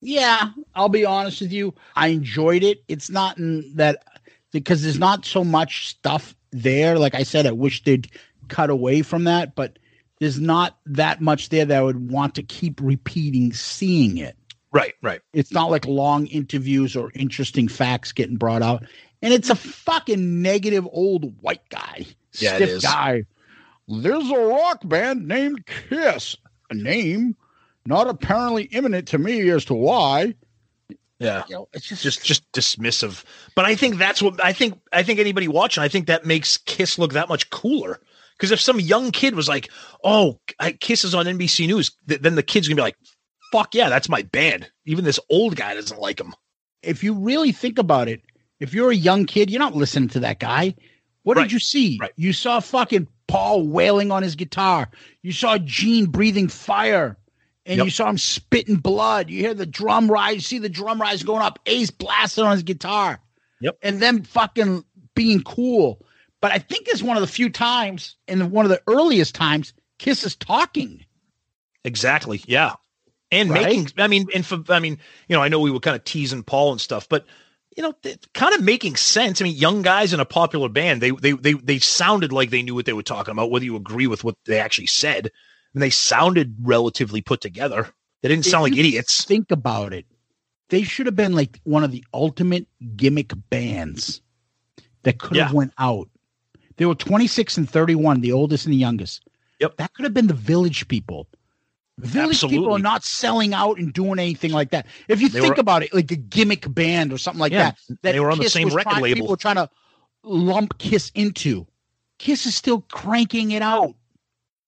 Yeah, 0.00 0.50
I'll 0.74 0.88
be 0.88 1.04
honest 1.04 1.40
with 1.40 1.52
you. 1.52 1.74
I 1.94 2.08
enjoyed 2.08 2.62
it. 2.62 2.82
It's 2.88 3.10
not 3.10 3.38
in 3.38 3.72
that 3.76 4.04
because 4.52 4.82
there's 4.82 4.98
not 4.98 5.24
so 5.24 5.44
much 5.44 5.88
stuff 5.88 6.34
there. 6.50 6.98
Like 6.98 7.14
I 7.14 7.22
said, 7.22 7.46
I 7.46 7.52
wish 7.52 7.82
they'd 7.82 8.10
cut 8.48 8.70
away 8.70 9.02
from 9.02 9.24
that, 9.24 9.54
but 9.54 9.78
there's 10.18 10.40
not 10.40 10.78
that 10.86 11.20
much 11.20 11.50
there 11.50 11.64
that 11.64 11.78
I 11.78 11.82
would 11.82 12.10
want 12.10 12.34
to 12.36 12.42
keep 12.42 12.80
repeating 12.82 13.52
seeing 13.52 14.16
it. 14.18 14.36
Right, 14.72 14.94
right. 15.02 15.20
It's 15.32 15.52
not 15.52 15.70
like 15.70 15.86
long 15.86 16.26
interviews 16.26 16.96
or 16.96 17.10
interesting 17.14 17.68
facts 17.68 18.12
getting 18.12 18.36
brought 18.36 18.62
out. 18.62 18.84
And 19.22 19.32
it's 19.32 19.50
a 19.50 19.54
fucking 19.54 20.42
negative 20.42 20.86
old 20.90 21.40
white 21.42 21.66
guy. 21.70 22.06
Yeah, 22.32 22.54
it 22.54 22.56
stiff 22.56 22.68
is. 22.68 22.82
guy. 22.82 23.24
There's 23.88 24.30
a 24.30 24.38
rock 24.38 24.86
band 24.86 25.26
named 25.28 25.66
Kiss. 25.66 26.36
A 26.68 26.74
name 26.74 27.36
not 27.86 28.08
apparently 28.08 28.64
imminent 28.64 29.08
to 29.08 29.18
me 29.18 29.48
as 29.50 29.64
to 29.66 29.74
why. 29.74 30.34
Yeah, 31.18 31.44
You 31.48 31.54
know, 31.54 31.68
it's 31.72 31.86
just, 31.86 32.02
just 32.02 32.24
just 32.24 32.52
dismissive. 32.52 33.24
But 33.54 33.64
I 33.64 33.74
think 33.74 33.96
that's 33.96 34.20
what 34.20 34.44
I 34.44 34.52
think. 34.52 34.78
I 34.92 35.02
think 35.02 35.18
anybody 35.18 35.48
watching, 35.48 35.82
I 35.82 35.88
think 35.88 36.08
that 36.08 36.26
makes 36.26 36.58
Kiss 36.58 36.98
look 36.98 37.14
that 37.14 37.30
much 37.30 37.48
cooler. 37.48 38.00
Because 38.36 38.52
if 38.52 38.60
some 38.60 38.78
young 38.80 39.10
kid 39.12 39.34
was 39.34 39.48
like, 39.48 39.70
"Oh, 40.04 40.38
I, 40.58 40.72
Kiss 40.72 41.04
is 41.04 41.14
on 41.14 41.26
NBC 41.26 41.66
News," 41.66 41.90
th- 42.08 42.20
then 42.20 42.34
the 42.34 42.42
kid's 42.42 42.68
gonna 42.68 42.76
be 42.76 42.82
like, 42.82 42.96
"Fuck 43.52 43.74
yeah, 43.74 43.88
that's 43.88 44.08
my 44.08 44.22
band." 44.22 44.70
Even 44.84 45.04
this 45.04 45.20
old 45.30 45.56
guy 45.56 45.74
doesn't 45.74 46.00
like 46.00 46.20
him. 46.20 46.34
if 46.82 47.02
you 47.02 47.14
really 47.14 47.50
think 47.50 47.78
about 47.78 48.06
it, 48.08 48.20
if 48.60 48.72
you're 48.72 48.90
a 48.92 48.94
young 48.94 49.24
kid, 49.26 49.50
you're 49.50 49.58
not 49.58 49.74
listening 49.74 50.08
to 50.10 50.20
that 50.20 50.38
guy. 50.38 50.72
What 51.24 51.36
Right. 51.36 51.44
did 51.44 51.52
you 51.52 51.58
see? 51.58 51.98
You 52.16 52.32
saw 52.32 52.60
fucking 52.60 53.08
Paul 53.26 53.66
wailing 53.66 54.12
on 54.12 54.22
his 54.22 54.36
guitar. 54.36 54.88
You 55.22 55.32
saw 55.32 55.58
Gene 55.58 56.06
breathing 56.06 56.46
fire. 56.46 57.16
And 57.64 57.78
Yep. 57.78 57.84
you 57.86 57.90
saw 57.90 58.08
him 58.08 58.18
spitting 58.18 58.76
blood. 58.76 59.28
You 59.28 59.40
hear 59.40 59.54
the 59.54 59.66
drum 59.66 60.08
rise, 60.08 60.34
you 60.36 60.40
see 60.42 60.58
the 60.60 60.68
drum 60.68 61.00
rise 61.00 61.24
going 61.24 61.42
up, 61.42 61.58
Ace 61.66 61.90
blasting 61.90 62.44
on 62.44 62.52
his 62.52 62.62
guitar. 62.62 63.18
Yep. 63.60 63.78
And 63.82 64.00
them 64.00 64.22
fucking 64.22 64.84
being 65.16 65.42
cool. 65.42 66.05
But 66.40 66.52
I 66.52 66.58
think 66.58 66.88
it's 66.88 67.02
one 67.02 67.16
of 67.16 67.20
the 67.22 67.26
few 67.26 67.48
times, 67.48 68.16
and 68.28 68.50
one 68.50 68.64
of 68.66 68.70
the 68.70 68.82
earliest 68.86 69.34
times, 69.34 69.72
Kiss 69.98 70.24
is 70.24 70.36
talking. 70.36 71.04
Exactly. 71.84 72.42
Yeah. 72.46 72.74
And 73.32 73.50
Right? 73.50 73.64
making, 73.66 73.88
I 73.98 74.06
mean, 74.06 74.26
and 74.34 74.44
for, 74.44 74.62
I 74.68 74.78
mean, 74.78 74.98
you 75.28 75.36
know, 75.36 75.42
I 75.42 75.48
know 75.48 75.58
we 75.60 75.70
were 75.70 75.80
kind 75.80 75.96
of 75.96 76.04
teasing 76.04 76.42
Paul 76.42 76.72
and 76.72 76.80
stuff, 76.80 77.08
but 77.08 77.26
you 77.76 77.82
know, 77.82 77.94
kind 78.32 78.54
of 78.54 78.62
making 78.62 78.96
sense. 78.96 79.40
I 79.40 79.44
mean, 79.44 79.56
young 79.56 79.82
guys 79.82 80.14
in 80.14 80.20
a 80.20 80.24
popular 80.24 80.68
band, 80.68 81.02
they 81.02 81.10
they 81.10 81.32
they 81.32 81.52
they 81.54 81.78
sounded 81.78 82.32
like 82.32 82.48
they 82.50 82.62
knew 82.62 82.74
what 82.74 82.86
they 82.86 82.94
were 82.94 83.02
talking 83.02 83.32
about, 83.32 83.50
whether 83.50 83.66
you 83.66 83.76
agree 83.76 84.06
with 84.06 84.24
what 84.24 84.36
they 84.46 84.58
actually 84.58 84.86
said. 84.86 85.30
And 85.74 85.82
they 85.82 85.90
sounded 85.90 86.56
relatively 86.62 87.20
put 87.20 87.42
together. 87.42 87.90
They 88.22 88.30
didn't 88.30 88.46
sound 88.46 88.62
like 88.62 88.76
idiots. 88.76 89.24
Think 89.24 89.50
about 89.50 89.92
it. 89.92 90.06
They 90.70 90.84
should 90.84 91.04
have 91.04 91.16
been 91.16 91.34
like 91.34 91.60
one 91.64 91.84
of 91.84 91.92
the 91.92 92.02
ultimate 92.14 92.66
gimmick 92.96 93.32
bands 93.50 94.22
that 95.02 95.18
could 95.18 95.36
have 95.36 95.50
Yeah. 95.50 95.54
went 95.54 95.74
out. 95.78 96.08
They 96.76 96.86
were 96.86 96.94
26 96.94 97.56
and 97.58 97.68
31, 97.70 98.20
the 98.20 98.32
oldest 98.32 98.66
and 98.66 98.72
the 98.72 98.78
youngest. 98.78 99.26
Yep. 99.60 99.76
That 99.78 99.94
could 99.94 100.04
have 100.04 100.14
been 100.14 100.26
the 100.26 100.34
village 100.34 100.86
people. 100.88 101.26
Village 101.98 102.42
people 102.42 102.74
are 102.74 102.78
not 102.78 103.04
selling 103.04 103.54
out 103.54 103.78
and 103.78 103.90
doing 103.92 104.18
anything 104.18 104.52
like 104.52 104.70
that. 104.70 104.86
If 105.08 105.22
you 105.22 105.30
They 105.30 105.40
think 105.40 105.56
were- 105.56 105.60
about 105.60 105.82
it, 105.82 105.94
like 105.94 106.10
a 106.10 106.16
gimmick 106.16 106.72
band 106.72 107.10
or 107.12 107.16
something 107.16 107.40
like 107.40 107.52
Yeah, 107.52 107.70
that, 107.88 108.02
that 108.02 108.12
they 108.12 108.20
were 108.20 108.30
on 108.30 108.38
the 108.38 108.50
same 108.50 108.68
record 108.68 108.90
trying- 108.90 109.02
label. 109.02 109.14
People 109.14 109.28
were 109.28 109.36
trying 109.36 109.54
to 109.56 109.70
lump 110.22 110.76
Kiss 110.76 111.10
into. 111.14 111.66
Kiss 112.18 112.44
is 112.44 112.54
still 112.54 112.82
cranking 112.92 113.52
it 113.52 113.62
out. 113.62 113.94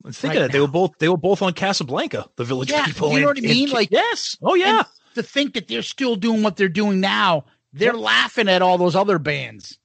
Let's 0.04 0.18
think 0.18 0.32
right 0.34 0.42
of 0.44 0.48
it. 0.48 0.52
They 0.52 0.60
were 0.60 0.68
both 0.68 0.92
they 1.00 1.08
were 1.10 1.18
both 1.18 1.42
on 1.42 1.52
Casablanca, 1.52 2.28
the 2.36 2.44
village 2.44 2.70
Yeah, 2.70 2.86
people. 2.86 3.12
you 3.12 3.20
know 3.20 3.28
and- 3.28 3.38
what 3.42 3.44
I 3.44 3.52
mean? 3.54 3.64
and- 3.64 3.72
Like 3.72 3.90
yes. 3.90 4.38
Oh 4.42 4.54
yeah. 4.54 4.84
to 5.14 5.22
think 5.22 5.52
that 5.54 5.68
they're 5.68 5.82
still 5.82 6.16
doing 6.16 6.42
what 6.42 6.56
they're 6.56 6.68
doing 6.68 7.00
now, 7.00 7.44
they're 7.74 7.92
laughing 7.92 8.48
at 8.48 8.62
all 8.62 8.78
those 8.78 8.96
other 8.96 9.18
bands. 9.18 9.78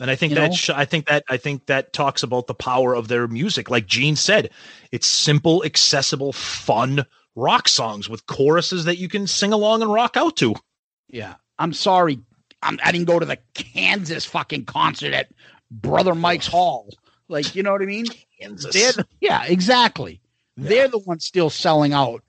And 0.00 0.10
I 0.10 0.16
think 0.16 0.30
You 0.30 0.36
that 0.36 0.54
sh- 0.54 0.70
I 0.70 0.84
think 0.84 1.06
that 1.06 1.22
I 1.28 1.36
think 1.36 1.66
that 1.66 1.92
talks 1.92 2.22
about 2.22 2.46
the 2.46 2.54
power 2.54 2.94
of 2.94 3.08
their 3.08 3.28
music. 3.28 3.70
Like 3.70 3.86
Gene 3.86 4.16
said, 4.16 4.50
it's 4.90 5.06
simple, 5.06 5.64
accessible, 5.64 6.32
fun 6.32 7.04
rock 7.36 7.68
songs 7.68 8.08
with 8.08 8.26
choruses 8.26 8.84
that 8.84 8.98
you 8.98 9.08
can 9.08 9.26
sing 9.26 9.52
along 9.52 9.82
and 9.82 9.92
rock 9.92 10.16
out 10.16 10.36
to. 10.38 10.54
Yeah. 11.08 11.34
I'm 11.58 11.72
sorry. 11.72 12.18
I'm, 12.62 12.78
I 12.82 12.92
didn't 12.92 13.06
go 13.06 13.18
to 13.18 13.26
the 13.26 13.38
Kansas 13.54 14.24
fucking 14.24 14.64
concert 14.64 15.12
at 15.14 15.28
Brother 15.70 16.14
Mike's 16.14 16.46
Hall. 16.46 16.88
Like, 17.28 17.54
you 17.54 17.62
know 17.62 17.72
what 17.72 17.82
I 17.82 17.86
mean? 17.86 18.06
Kansas. 18.40 18.74
The- 18.74 19.06
yeah, 19.20 19.44
exactly. 19.44 20.20
They're 20.56 20.88
the 20.88 20.98
ones 20.98 21.24
still 21.24 21.48
selling 21.48 21.92
out 21.92 22.22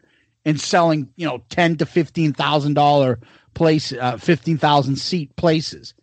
and 0.46 0.60
selling, 0.60 1.10
you 1.16 1.26
know, 1.26 1.44
ten 1.50 1.76
to 1.78 1.86
fifteen 1.86 2.34
thousand 2.34 2.76
dollar 2.76 3.20
place, 3.54 3.92
uh, 3.92 4.18
fifteen 4.18 4.58
thousand 4.58 4.96
seat 4.96 5.36
places. 5.36 5.94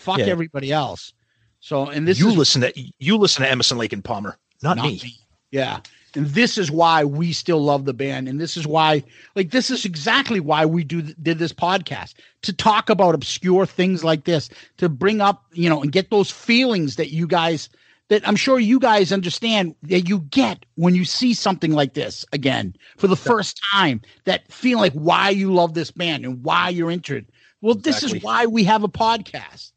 Fuck 0.00 0.18
Yeah. 0.18 0.26
everybody 0.26 0.72
else. 0.72 1.12
So, 1.60 1.86
and 1.88 2.08
this 2.08 2.18
you 2.18 2.28
is 2.30 2.36
listen 2.36 2.62
to 2.62 2.72
you 2.98 3.18
listen 3.18 3.42
to 3.44 3.50
Emerson 3.50 3.76
Lake 3.76 3.92
and 3.92 4.02
Palmer, 4.02 4.38
not, 4.62 4.78
Not 4.78 4.86
me. 4.86 5.00
me. 5.02 5.14
Yeah. 5.50 5.80
And 6.16 6.26
this 6.26 6.56
is 6.58 6.70
why 6.70 7.04
we 7.04 7.32
still 7.32 7.62
love 7.62 7.84
the 7.84 7.92
band. 7.92 8.28
And 8.28 8.40
this 8.40 8.56
is 8.56 8.66
why, 8.66 9.04
like, 9.36 9.50
this 9.50 9.70
is 9.70 9.84
exactly 9.84 10.40
why 10.40 10.64
we 10.66 10.82
do 10.84 11.02
did 11.02 11.38
this 11.38 11.52
podcast 11.52 12.14
to 12.42 12.52
talk 12.52 12.88
about 12.90 13.14
obscure 13.14 13.66
things 13.66 14.02
like 14.02 14.24
this, 14.24 14.48
to 14.78 14.88
bring 14.88 15.20
up, 15.20 15.44
you 15.52 15.68
know, 15.68 15.82
and 15.82 15.92
get 15.92 16.10
those 16.10 16.30
feelings 16.30 16.96
that 16.96 17.12
you 17.12 17.26
guys, 17.28 17.68
that 18.08 18.26
I'm 18.26 18.34
sure 18.36 18.58
you 18.58 18.80
guys 18.80 19.12
understand 19.12 19.76
that 19.84 20.08
you 20.08 20.20
get 20.30 20.64
when 20.76 20.94
you 20.96 21.04
see 21.04 21.32
something 21.34 21.72
like 21.72 21.92
this 21.94 22.24
again 22.32 22.74
for 22.96 23.06
the 23.06 23.16
first 23.16 23.60
time, 23.70 24.00
that 24.24 24.50
feeling 24.50 24.80
like 24.80 24.94
why 24.94 25.28
you 25.28 25.52
love 25.52 25.74
this 25.74 25.90
band 25.92 26.24
and 26.24 26.42
why 26.42 26.70
you're 26.70 26.90
interested. 26.90 27.30
Well, 27.60 27.74
this 27.74 28.02
is 28.02 28.20
why 28.22 28.46
we 28.46 28.64
have 28.64 28.82
a 28.82 28.88
podcast. 28.88 29.72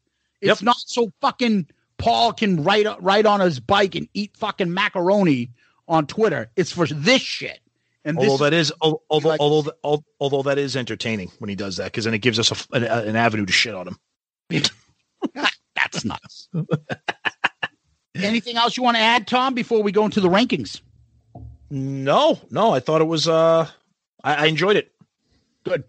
It's 0.52 0.62
not 0.62 0.76
so 0.78 1.12
fucking 1.20 1.68
Paul 1.98 2.32
can 2.32 2.62
ride 2.64 2.86
ride 3.00 3.26
on 3.26 3.40
his 3.40 3.60
bike 3.60 3.94
and 3.94 4.08
eat 4.14 4.36
fucking 4.36 4.72
macaroni 4.72 5.50
on 5.88 6.06
Twitter. 6.06 6.50
It's 6.56 6.72
for 6.72 6.86
this 6.86 7.22
shit. 7.22 7.60
And 8.04 8.18
this 8.18 8.28
Although 8.28 8.44
that 8.44 8.52
is 8.54 8.72
although 8.80 9.28
like- 9.28 9.40
although 9.40 9.62
th- 9.70 9.76
al- 9.84 10.04
although 10.20 10.42
that 10.42 10.58
is 10.58 10.76
entertaining 10.76 11.30
when 11.38 11.48
he 11.48 11.56
does 11.56 11.76
that 11.78 11.84
because 11.86 12.04
then 12.04 12.12
it 12.14 12.18
gives 12.18 12.38
us 12.38 12.50
a 12.52 12.76
an, 12.76 12.84
an 12.84 13.16
avenue 13.16 13.46
to 13.46 13.52
shit 13.52 13.74
on 13.74 13.88
him. 13.88 13.98
that's 15.74 16.04
nuts. 16.04 16.48
Anything 18.14 18.56
else 18.56 18.76
you 18.76 18.82
want 18.82 18.96
to 18.96 19.02
add, 19.02 19.26
Tom, 19.26 19.54
before 19.54 19.82
we 19.82 19.90
go 19.90 20.04
into 20.04 20.20
the 20.20 20.28
rankings? 20.28 20.80
No, 21.70 22.38
no, 22.50 22.72
I 22.72 22.78
thought 22.80 23.00
it 23.00 23.04
was 23.06 23.26
uh 23.26 23.66
I, 24.22 24.34
I 24.34 24.46
enjoyed 24.46 24.76
it. 24.76 24.92
Good. 25.64 25.84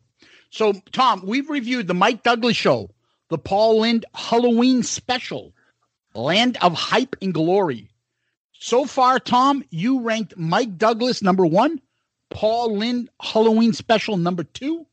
So, 0.49 0.73
Tom, 0.93 1.23
we've 1.25 1.49
reviewed 1.49 1.87
the 1.87 1.93
Mike 1.93 2.23
Douglas 2.23 2.55
show, 2.55 2.89
the 3.35 3.39
Paul 3.39 3.81
Lynde 3.81 4.05
Halloween 4.13 4.81
special. 4.81 5.53
Land 6.13 6.57
of 6.61 6.73
Hype 6.73 7.17
and 7.21 7.33
Glory. 7.33 7.89
So 8.53 8.85
far, 8.85 9.19
Tom, 9.19 9.61
you 9.71 9.99
ranked 9.99 10.37
Mike 10.37 10.77
Douglas 10.77 11.21
number 11.21 11.45
one, 11.45 11.81
Paul 12.29 12.77
Lynde 12.77 13.09
Halloween 13.21 13.73
Special 13.73 14.15
number 14.15 14.45
two. 14.45 14.87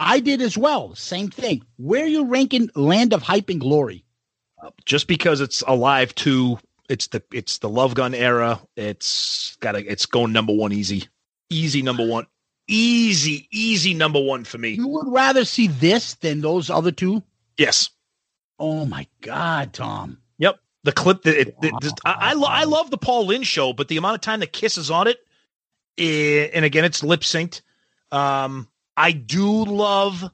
I 0.00 0.18
did 0.18 0.42
as 0.42 0.58
well. 0.58 0.96
Same 0.96 1.30
thing. 1.30 1.64
Where 1.76 2.02
are 2.02 2.08
you 2.08 2.24
ranking 2.24 2.70
Land 2.74 3.14
of 3.14 3.22
Hype 3.22 3.50
and 3.50 3.60
Glory? 3.60 4.04
Uh, 4.60 4.70
just 4.84 5.06
because 5.06 5.40
it's 5.40 5.62
Alive 5.68 6.12
2 6.16 6.58
it's 6.88 7.06
the 7.08 7.22
it's 7.32 7.58
the 7.58 7.68
love 7.68 7.94
gun 7.94 8.14
era 8.14 8.60
it's 8.76 9.56
got 9.56 9.72
to 9.72 9.84
it's 9.84 10.06
going 10.06 10.32
number 10.32 10.52
one 10.52 10.72
easy 10.72 11.08
easy 11.50 11.82
number 11.82 12.06
one 12.06 12.26
easy 12.68 13.48
easy 13.50 13.92
number 13.92 14.20
one 14.20 14.44
for 14.44 14.58
me 14.58 14.70
You 14.70 14.86
would 14.86 15.08
rather 15.08 15.44
see 15.44 15.66
this 15.66 16.14
than 16.14 16.40
those 16.42 16.70
other 16.70 16.92
two? 16.92 17.24
Yes 17.58 17.90
Oh 18.58 18.86
my 18.86 19.06
God, 19.20 19.72
Tom. 19.72 20.18
yep 20.38 20.58
the 20.84 20.92
clip 20.92 21.22
that 21.22 21.38
it, 21.40 21.56
it- 21.62 21.74
this- 21.80 21.92
I, 22.04 22.16
I, 22.30 22.32
lo- 22.34 22.48
I 22.48 22.64
love 22.64 22.90
the 22.90 22.98
Paul 22.98 23.26
Lynde 23.26 23.46
show 23.46 23.72
but 23.72 23.88
the 23.88 23.96
amount 23.96 24.14
of 24.14 24.20
time 24.20 24.40
the 24.40 24.46
kiss 24.46 24.78
is 24.78 24.90
on 24.90 25.08
it 25.08 25.18
eh, 25.98 26.48
and 26.54 26.64
again 26.64 26.84
it's 26.84 27.02
lip 27.02 27.20
synced 27.22 27.60
um 28.12 28.68
i 28.96 29.10
do 29.12 29.64
love 29.64 30.24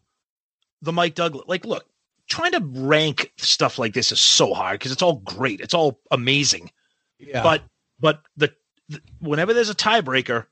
the 0.82 0.92
mike 0.92 1.14
douglas 1.14 1.44
like 1.48 1.64
look 1.64 1.86
trying 2.28 2.52
to 2.52 2.60
rank 2.60 3.32
stuff 3.38 3.78
like 3.78 3.94
this 3.94 4.12
is 4.12 4.20
so 4.20 4.52
hard 4.52 4.78
because 4.78 4.92
it's 4.92 5.02
all 5.02 5.16
great 5.24 5.60
it's 5.60 5.74
all 5.74 5.98
amazing 6.10 6.70
Yeah. 7.18 7.42
But 7.42 7.62
but 8.00 8.22
the, 8.36 8.52
the 8.88 9.00
whenever 9.20 9.54
there's 9.54 9.70
a 9.70 9.74
tiebreaker, 9.74 10.46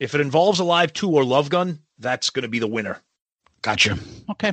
if 0.00 0.14
it 0.14 0.20
involves 0.20 0.58
a 0.60 0.64
live 0.64 0.92
two 0.92 1.10
or 1.10 1.24
love 1.24 1.48
gun, 1.50 1.78
that's 2.00 2.30
going 2.30 2.42
to 2.42 2.48
be 2.48 2.58
the 2.58 2.66
winner. 2.66 3.00
Gotcha. 3.62 3.96
Okay. 4.30 4.52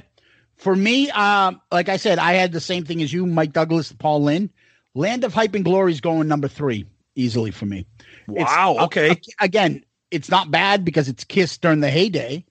For 0.57 0.75
me, 0.75 1.09
um, 1.11 1.61
like 1.71 1.87
I 1.89 1.97
said, 1.97 2.17
I 2.19 2.33
had 2.33 2.51
the 2.51 2.59
same 2.59 2.83
thing 2.83 3.01
as 3.01 3.13
you, 3.13 3.25
Mike 3.25 3.53
Douglas, 3.53 3.91
Paul 3.93 4.23
Lynde. 4.23 4.49
Land 4.95 5.23
of 5.23 5.33
Hype 5.33 5.53
and 5.53 5.63
Glory 5.63 5.91
is 5.91 6.01
going 6.01 6.27
number 6.27 6.47
three 6.47 6.85
easily 7.15 7.51
for 7.51 7.65
me. 7.67 7.85
It's- 8.29 8.45
Wow, 8.47 8.77
okay. 8.85 9.11
uh, 9.11 9.15
again, 9.39 9.83
it's 10.09 10.29
not 10.29 10.49
bad 10.49 10.83
because 10.83 11.07
it's 11.09 11.23
Kiss 11.23 11.57
during 11.59 11.81
the 11.81 11.89
heyday, 11.91 12.43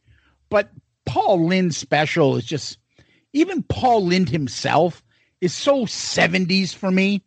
but 0.48 0.70
Paul 1.04 1.46
Lynde's 1.46 1.76
special 1.76 2.36
is 2.36 2.44
just 2.44 2.78
even 3.32 3.62
Paul 3.64 4.04
Lynde 4.06 4.28
himself 4.28 5.02
is 5.40 5.52
so 5.52 5.86
70s 5.86 6.72
for 6.72 6.90
me. 6.90 7.22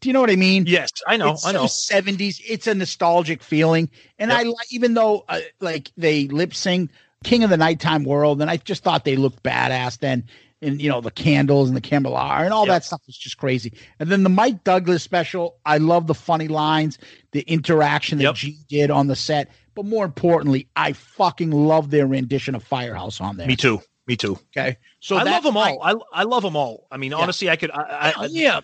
Do 0.00 0.08
you 0.08 0.12
know 0.12 0.20
what 0.20 0.30
I 0.30 0.36
mean? 0.36 0.64
Yes, 0.66 0.90
I 1.06 1.16
know, 1.16 1.32
It's 1.32 1.46
I 1.46 1.52
know. 1.52 1.66
So 1.66 1.94
70s. 1.94 2.40
It's 2.46 2.66
a 2.66 2.74
nostalgic 2.74 3.42
feeling. 3.42 3.90
And 4.18 4.32
I 4.32 4.44
li- 4.44 4.54
even 4.70 4.94
though 4.94 5.24
uh, 5.28 5.40
like 5.60 5.90
they 5.96 6.26
lip 6.28 6.54
sing 6.54 6.90
King 7.24 7.44
of 7.44 7.50
the 7.50 7.56
Nighttime 7.56 8.04
World, 8.04 8.40
and 8.40 8.50
I 8.50 8.56
just 8.56 8.82
thought 8.82 9.04
they 9.04 9.16
looked 9.16 9.42
badass 9.42 9.98
then. 9.98 10.24
And 10.62 10.80
you 10.80 10.90
know, 10.90 11.00
the 11.00 11.10
candles 11.10 11.68
and 11.68 11.76
the 11.76 11.80
candelabra 11.80 12.44
and 12.44 12.52
all 12.52 12.66
that 12.66 12.84
stuff 12.84 13.00
was 13.06 13.16
just 13.16 13.38
crazy. 13.38 13.72
And 13.98 14.10
then 14.10 14.24
the 14.24 14.28
Mike 14.28 14.62
Douglas 14.62 15.02
special, 15.02 15.56
I 15.64 15.78
love 15.78 16.06
the 16.06 16.14
funny 16.14 16.48
lines, 16.48 16.98
the 17.32 17.40
interaction 17.42 18.18
that 18.18 18.34
G 18.34 18.58
did 18.68 18.90
on 18.90 19.06
the 19.06 19.16
set. 19.16 19.50
But 19.74 19.86
more 19.86 20.04
importantly, 20.04 20.68
I 20.76 20.92
fucking 20.92 21.50
love 21.50 21.90
their 21.90 22.06
rendition 22.06 22.54
of 22.54 22.62
Firehouse 22.62 23.22
on 23.22 23.38
there. 23.38 23.46
Me 23.46 23.56
too. 23.56 23.80
Me 24.06 24.16
too. 24.16 24.38
Okay. 24.54 24.76
So 25.00 25.16
I 25.16 25.22
love 25.22 25.44
them 25.44 25.56
all. 25.56 25.82
I 25.82 25.94
I 26.12 26.24
love 26.24 26.42
them 26.42 26.56
all. 26.56 26.86
I 26.90 26.98
mean, 26.98 27.14
honestly, 27.14 27.48
I 27.48 27.56
could. 27.56 27.70
I, 27.70 27.82
I, 27.82 28.12
I 28.16 28.26
yeah. 28.26 28.60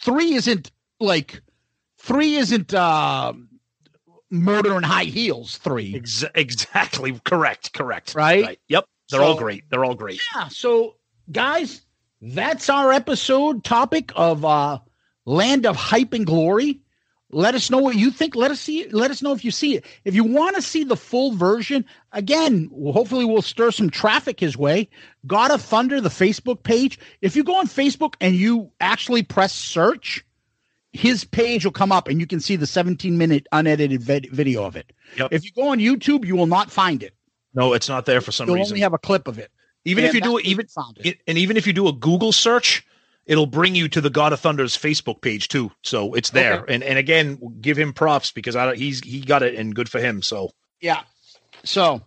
Three 0.00 0.34
isn't 0.34 0.70
like 1.00 1.42
three 1.98 2.36
isn't 2.36 2.72
uh 2.72 3.32
murder 4.30 4.76
in 4.76 4.82
high 4.82 5.04
heels. 5.04 5.58
Three. 5.58 5.94
Ex- 5.96 6.24
exactly 6.34 7.20
correct. 7.24 7.72
Correct. 7.72 8.14
Right? 8.14 8.58
Yep. 8.68 8.86
They're 9.10 9.22
all 9.22 9.36
great. 9.36 9.64
They're 9.70 9.84
all 9.84 9.94
great. 9.94 10.20
Yeah. 10.34 10.48
So 10.48 10.96
guys, 11.30 11.82
that's 12.20 12.68
our 12.68 12.92
episode 12.92 13.64
topic 13.64 14.12
of 14.16 14.44
uh 14.44 14.80
Land 15.24 15.66
of 15.66 15.76
Hype 15.76 16.12
and 16.12 16.26
Glory. 16.26 16.80
Let 17.30 17.56
us 17.56 17.70
know 17.70 17.78
what 17.78 17.96
you 17.96 18.12
think. 18.12 18.36
Let 18.36 18.52
us 18.52 18.60
see. 18.60 18.88
Let 18.88 19.10
us 19.10 19.20
know 19.20 19.32
if 19.32 19.44
you 19.44 19.50
see 19.50 19.76
it. 19.76 19.84
If 20.04 20.14
you 20.14 20.22
want 20.22 20.54
to 20.56 20.62
see 20.62 20.84
the 20.84 20.96
full 20.96 21.32
version, 21.32 21.84
again, 22.12 22.70
hopefully 22.72 23.24
we'll 23.24 23.42
stir 23.42 23.72
some 23.72 23.90
traffic 23.90 24.38
his 24.38 24.56
way. 24.56 24.88
God 25.26 25.50
of 25.50 25.60
Thunder, 25.60 26.00
the 26.00 26.08
Facebook 26.08 26.62
page. 26.62 27.00
If 27.20 27.34
you 27.34 27.42
go 27.42 27.56
on 27.56 27.66
Facebook 27.66 28.14
and 28.20 28.36
you 28.36 28.70
actually 28.80 29.24
press 29.24 29.52
search, 29.52 30.24
his 30.96 31.24
page 31.24 31.64
will 31.64 31.72
come 31.72 31.92
up 31.92 32.08
and 32.08 32.20
you 32.20 32.26
can 32.26 32.40
see 32.40 32.56
the 32.56 32.66
17 32.66 33.16
minute 33.18 33.46
unedited 33.52 34.02
vid- 34.02 34.28
video 34.32 34.64
of 34.64 34.76
it. 34.76 34.92
Yep. 35.18 35.28
If 35.32 35.44
you 35.44 35.52
go 35.52 35.68
on 35.68 35.78
YouTube, 35.78 36.24
you 36.24 36.36
will 36.36 36.46
not 36.46 36.70
find 36.70 37.02
it. 37.02 37.14
No, 37.54 37.72
it's 37.72 37.88
not 37.88 38.06
there 38.06 38.20
for 38.20 38.32
some 38.32 38.46
reason. 38.46 38.56
You'll 38.56 38.62
reason. 38.62 38.74
only 38.74 38.80
have 38.82 38.94
a 38.94 38.98
clip 38.98 39.28
of 39.28 39.38
it. 39.38 39.50
even 39.84 40.04
if 40.04 40.14
you 40.14 40.20
do 40.20 40.36
it, 40.38 40.44
even 40.46 40.66
found 40.66 40.98
it- 41.04 41.20
and 41.26 41.38
even 41.38 41.56
if 41.56 41.66
you 41.66 41.72
do 41.72 41.86
a 41.88 41.92
Google 41.92 42.32
search, 42.32 42.84
it'll 43.24 43.46
bring 43.46 43.74
you 43.74 43.88
to 43.88 44.00
the 44.00 44.10
God 44.10 44.32
of 44.32 44.40
Thunder's 44.40 44.76
Facebook 44.76 45.20
page 45.20 45.48
too. 45.48 45.70
So 45.82 46.14
it's 46.14 46.30
there. 46.30 46.60
Okay. 46.62 46.74
And 46.74 46.82
and 46.82 46.98
again, 46.98 47.38
give 47.60 47.76
him 47.76 47.92
props 47.92 48.30
because 48.32 48.56
I 48.56 48.66
don't, 48.66 48.76
he's 48.78 49.00
he 49.00 49.20
got 49.20 49.42
it 49.42 49.54
and 49.54 49.74
good 49.74 49.88
for 49.88 50.00
him. 50.00 50.22
So 50.22 50.50
Yeah. 50.80 51.02
So, 51.64 52.02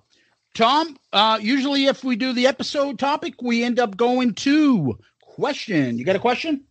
Tom, 0.56 0.98
uh, 1.12 1.38
usually 1.42 1.86
if 1.86 2.04
we 2.04 2.16
do 2.16 2.34
the 2.34 2.48
episode 2.48 2.98
topic, 3.00 3.42
we 3.42 3.64
end 3.64 3.80
up 3.80 3.98
going 3.98 4.34
to 4.36 4.98
question. 5.22 5.98
You 5.98 6.06
got 6.06 6.16
a 6.16 6.20
question? 6.20 6.64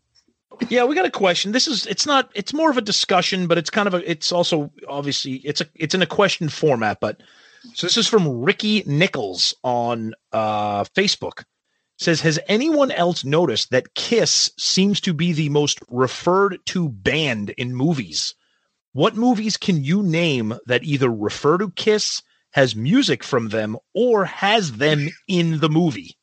Yeah, 0.69 0.85
we 0.85 0.95
got 0.95 1.07
a 1.07 1.11
question. 1.11 1.53
This 1.53 1.69
is 1.69 1.87
it's 1.87 2.07
not 2.07 2.31
it's 2.35 2.53
more 2.53 2.71
of 2.71 2.77
a 2.77 2.83
discussion, 2.83 3.47
but 3.47 3.59
it's 3.59 3.71
kind 3.71 3.87
of 3.87 3.95
a 3.95 4.11
it's 4.11 4.33
also 4.33 4.71
obviously 4.89 5.35
it's 5.37 5.61
a 5.61 5.67
it's 5.75 5.95
in 5.95 6.03
a 6.03 6.07
question 6.07 6.49
format. 6.49 6.99
But 7.01 7.23
so 7.75 7.87
this 7.87 7.97
is 7.97 8.09
from 8.09 8.43
Ricky 8.43 8.83
Nichols 8.87 9.55
on 9.63 10.15
uh 10.33 10.85
Facebook. 10.85 11.45
Says, 12.01 12.21
has 12.21 12.39
anyone 12.47 12.93
else 12.93 13.25
noticed 13.25 13.71
that 13.71 13.95
Kiss 13.95 14.53
seems 14.57 15.01
to 15.01 15.13
be 15.13 15.33
the 15.33 15.49
most 15.49 15.81
referred 15.91 16.59
to 16.67 16.89
band 16.89 17.51
in 17.51 17.75
movies? 17.75 18.37
What 18.93 19.17
movies 19.17 19.57
can 19.57 19.83
you 19.83 20.05
name 20.05 20.55
that 20.67 20.85
either 20.85 21.11
refer 21.11 21.59
to 21.59 21.71
Kiss, 21.71 22.23
has 22.53 22.77
music 22.77 23.25
from 23.25 23.49
them, 23.49 23.77
or 23.95 24.25
has 24.25 24.75
them 24.75 25.09
in 25.27 25.59
the 25.59 25.69
movie? 25.69 26.18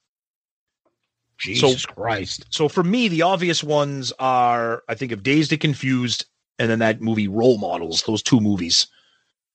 Jesus 1.40 1.86
Christ. 1.86 2.46
So 2.50 2.68
for 2.70 2.84
me, 2.84 3.08
the 3.08 3.22
obvious 3.24 3.64
ones 3.64 4.14
are 4.20 4.84
I 4.88 4.96
think 4.96 5.12
of 5.12 5.24
Dazed 5.24 5.52
and 5.52 5.62
Confused, 5.62 6.26
and 6.60 6.70
then 6.70 6.80
that 6.80 7.02
movie 7.02 7.28
Role 7.28 7.58
Models. 7.58 8.04
Those 8.04 8.24
two 8.24 8.40
movies. 8.40 8.88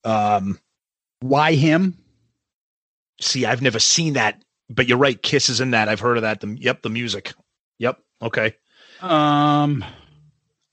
Um, 0.04 0.58
Why 1.20 1.52
him? 1.54 1.96
see, 3.20 3.44
I've 3.44 3.60
never 3.60 3.78
seen 3.78 4.14
that, 4.14 4.42
but 4.70 4.88
you're 4.88 4.96
right. 4.96 5.22
Kiss 5.22 5.50
is 5.50 5.60
in 5.60 5.72
that. 5.72 5.88
I've 5.90 6.00
heard 6.00 6.16
of 6.16 6.22
that. 6.22 6.40
The, 6.40 6.56
yep, 6.58 6.80
the 6.82 6.88
music. 6.88 7.32
Yep. 7.78 7.98
Okay. 8.22 8.56
Um, 9.02 9.84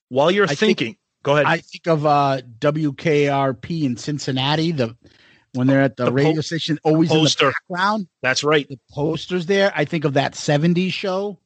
While 0.09 0.31
you're 0.31 0.45
I 0.45 0.47
think- 0.55 0.77
thinking, 0.77 0.97
go 1.23 1.33
ahead. 1.33 1.45
I 1.45 1.57
think 1.57 1.87
of 1.87 2.05
uh, 2.05 2.39
WKRP 2.59 3.83
in 3.83 3.97
Cincinnati. 3.97 4.71
The 4.71 4.95
when 5.57 5.67
they're 5.67 5.81
at 5.81 5.97
the, 5.97 6.05
The 6.05 6.11
po- 6.11 6.15
radio 6.15 6.41
station, 6.41 6.79
always 6.83 7.11
in 7.11 7.17
poster. 7.17 7.47
the 7.47 7.53
background. 7.69 8.07
That's 8.21 8.43
right. 8.43 8.67
The 8.69 8.79
posters 8.91 9.45
there. 9.47 9.71
I 9.75 9.83
think 9.85 10.05
of 10.05 10.13
that 10.13 10.33
'70s 10.33 10.93
show. 10.93 11.39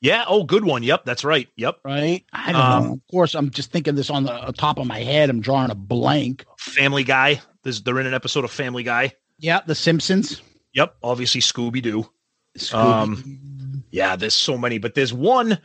Yeah. 0.00 0.24
Oh, 0.26 0.42
good 0.44 0.64
one. 0.64 0.82
Yep. 0.82 1.04
That's 1.04 1.24
right. 1.24 1.48
Yep. 1.56 1.78
Right. 1.84 2.24
I 2.32 2.52
don't 2.52 2.60
Um, 2.60 2.84
know. 2.84 2.92
Of 2.94 3.00
course, 3.10 3.34
I'm 3.36 3.50
just 3.50 3.70
thinking 3.70 3.94
this 3.94 4.10
on 4.10 4.24
the 4.24 4.32
uh, 4.32 4.50
top 4.52 4.78
of 4.78 4.86
my 4.86 4.98
head. 4.98 5.30
I'm 5.30 5.40
drawing 5.40 5.70
a 5.70 5.76
blank. 5.76 6.44
Family 6.58 7.04
Guy. 7.04 7.40
There's, 7.62 7.82
they're 7.82 8.00
in 8.00 8.06
an 8.06 8.14
episode 8.14 8.42
of 8.44 8.50
Family 8.50 8.82
Guy. 8.82 9.12
Yeah, 9.38 9.60
The 9.64 9.76
Simpsons. 9.76 10.42
Yep. 10.74 10.96
Obviously 11.04 11.40
Scooby 11.40 11.80
Doo. 11.80 12.10
Um, 12.72 13.84
yeah, 13.90 14.16
there's 14.16 14.34
so 14.34 14.58
many, 14.58 14.78
but 14.78 14.94
there's 14.94 15.12
one. 15.12 15.58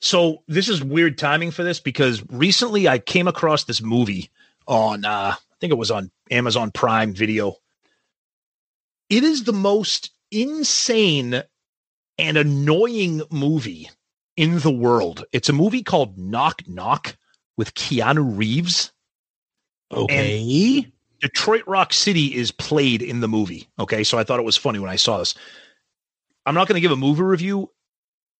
So 0.00 0.42
this 0.48 0.68
is 0.68 0.82
weird 0.82 1.16
timing 1.18 1.50
for 1.50 1.62
this 1.64 1.80
because 1.80 2.22
recently 2.30 2.88
I 2.88 2.98
came 2.98 3.28
across 3.28 3.64
this 3.64 3.80
movie 3.82 4.30
on, 4.66 5.04
uh, 5.04 5.34
think 5.60 5.72
it 5.72 5.78
was 5.78 5.90
on 5.90 6.10
Amazon 6.30 6.70
Prime 6.70 7.14
Video. 7.14 7.56
It 9.10 9.24
is 9.24 9.44
the 9.44 9.52
most 9.52 10.10
insane 10.30 11.42
and 12.18 12.36
annoying 12.36 13.22
movie 13.30 13.90
in 14.36 14.58
the 14.60 14.70
world. 14.70 15.24
It's 15.32 15.48
a 15.48 15.54
movie 15.54 15.82
called 15.82 16.18
Knock 16.18 16.62
Knock 16.68 17.16
with 17.56 17.74
Keanu 17.74 18.36
Reeves. 18.36 18.92
Okay. 19.92 20.86
Detroit 21.20 21.64
Rock 21.66 21.92
City 21.92 22.34
is 22.34 22.52
played 22.52 23.02
in 23.02 23.20
the 23.20 23.28
movie. 23.28 23.68
Okay. 23.78 24.04
So 24.04 24.18
I 24.18 24.24
thought 24.24 24.38
it 24.38 24.44
was 24.44 24.56
funny 24.56 24.78
when 24.78 24.90
I 24.90 24.96
saw 24.96 25.18
this. 25.18 25.34
I'm 26.46 26.54
not 26.54 26.68
going 26.68 26.76
to 26.76 26.80
give 26.80 26.92
a 26.92 26.96
movie 26.96 27.22
review. 27.22 27.70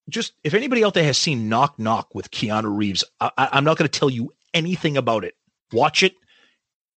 Just 0.08 0.32
if 0.44 0.54
anybody 0.54 0.84
out 0.84 0.94
there 0.94 1.04
has 1.04 1.18
seen 1.18 1.48
Knock 1.48 1.78
Knock 1.78 2.14
with 2.14 2.30
Keanu 2.30 2.74
Reeves, 2.76 3.04
I, 3.20 3.30
I, 3.36 3.48
I'm 3.52 3.64
not 3.64 3.76
going 3.76 3.88
to 3.88 3.98
tell 3.98 4.08
you 4.08 4.32
anything 4.54 4.96
about 4.96 5.24
it. 5.24 5.34
Watch 5.72 6.02
it. 6.02 6.14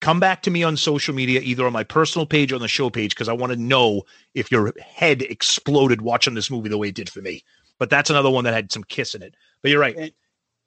Come 0.01 0.19
back 0.19 0.41
to 0.43 0.51
me 0.51 0.63
on 0.63 0.75
social 0.77 1.13
media, 1.15 1.39
either 1.41 1.65
on 1.65 1.73
my 1.73 1.83
personal 1.83 2.25
page 2.25 2.51
or 2.51 2.55
on 2.55 2.61
the 2.61 2.67
show 2.67 2.89
page, 2.89 3.11
because 3.15 3.29
I 3.29 3.33
want 3.33 3.53
to 3.53 3.59
know 3.59 4.01
if 4.33 4.51
your 4.51 4.73
head 4.83 5.21
exploded 5.21 6.01
watching 6.01 6.33
this 6.33 6.49
movie 6.51 6.69
the 6.69 6.77
way 6.77 6.89
it 6.89 6.95
did 6.95 7.09
for 7.09 7.21
me. 7.21 7.43
But 7.79 7.89
that's 7.89 8.09
another 8.09 8.29
one 8.29 8.43
that 8.43 8.53
had 8.53 8.71
some 8.71 8.83
kiss 8.83 9.15
in 9.15 9.21
it. 9.23 9.35
But 9.61 9.71
you're 9.71 9.79
right. 9.79 10.13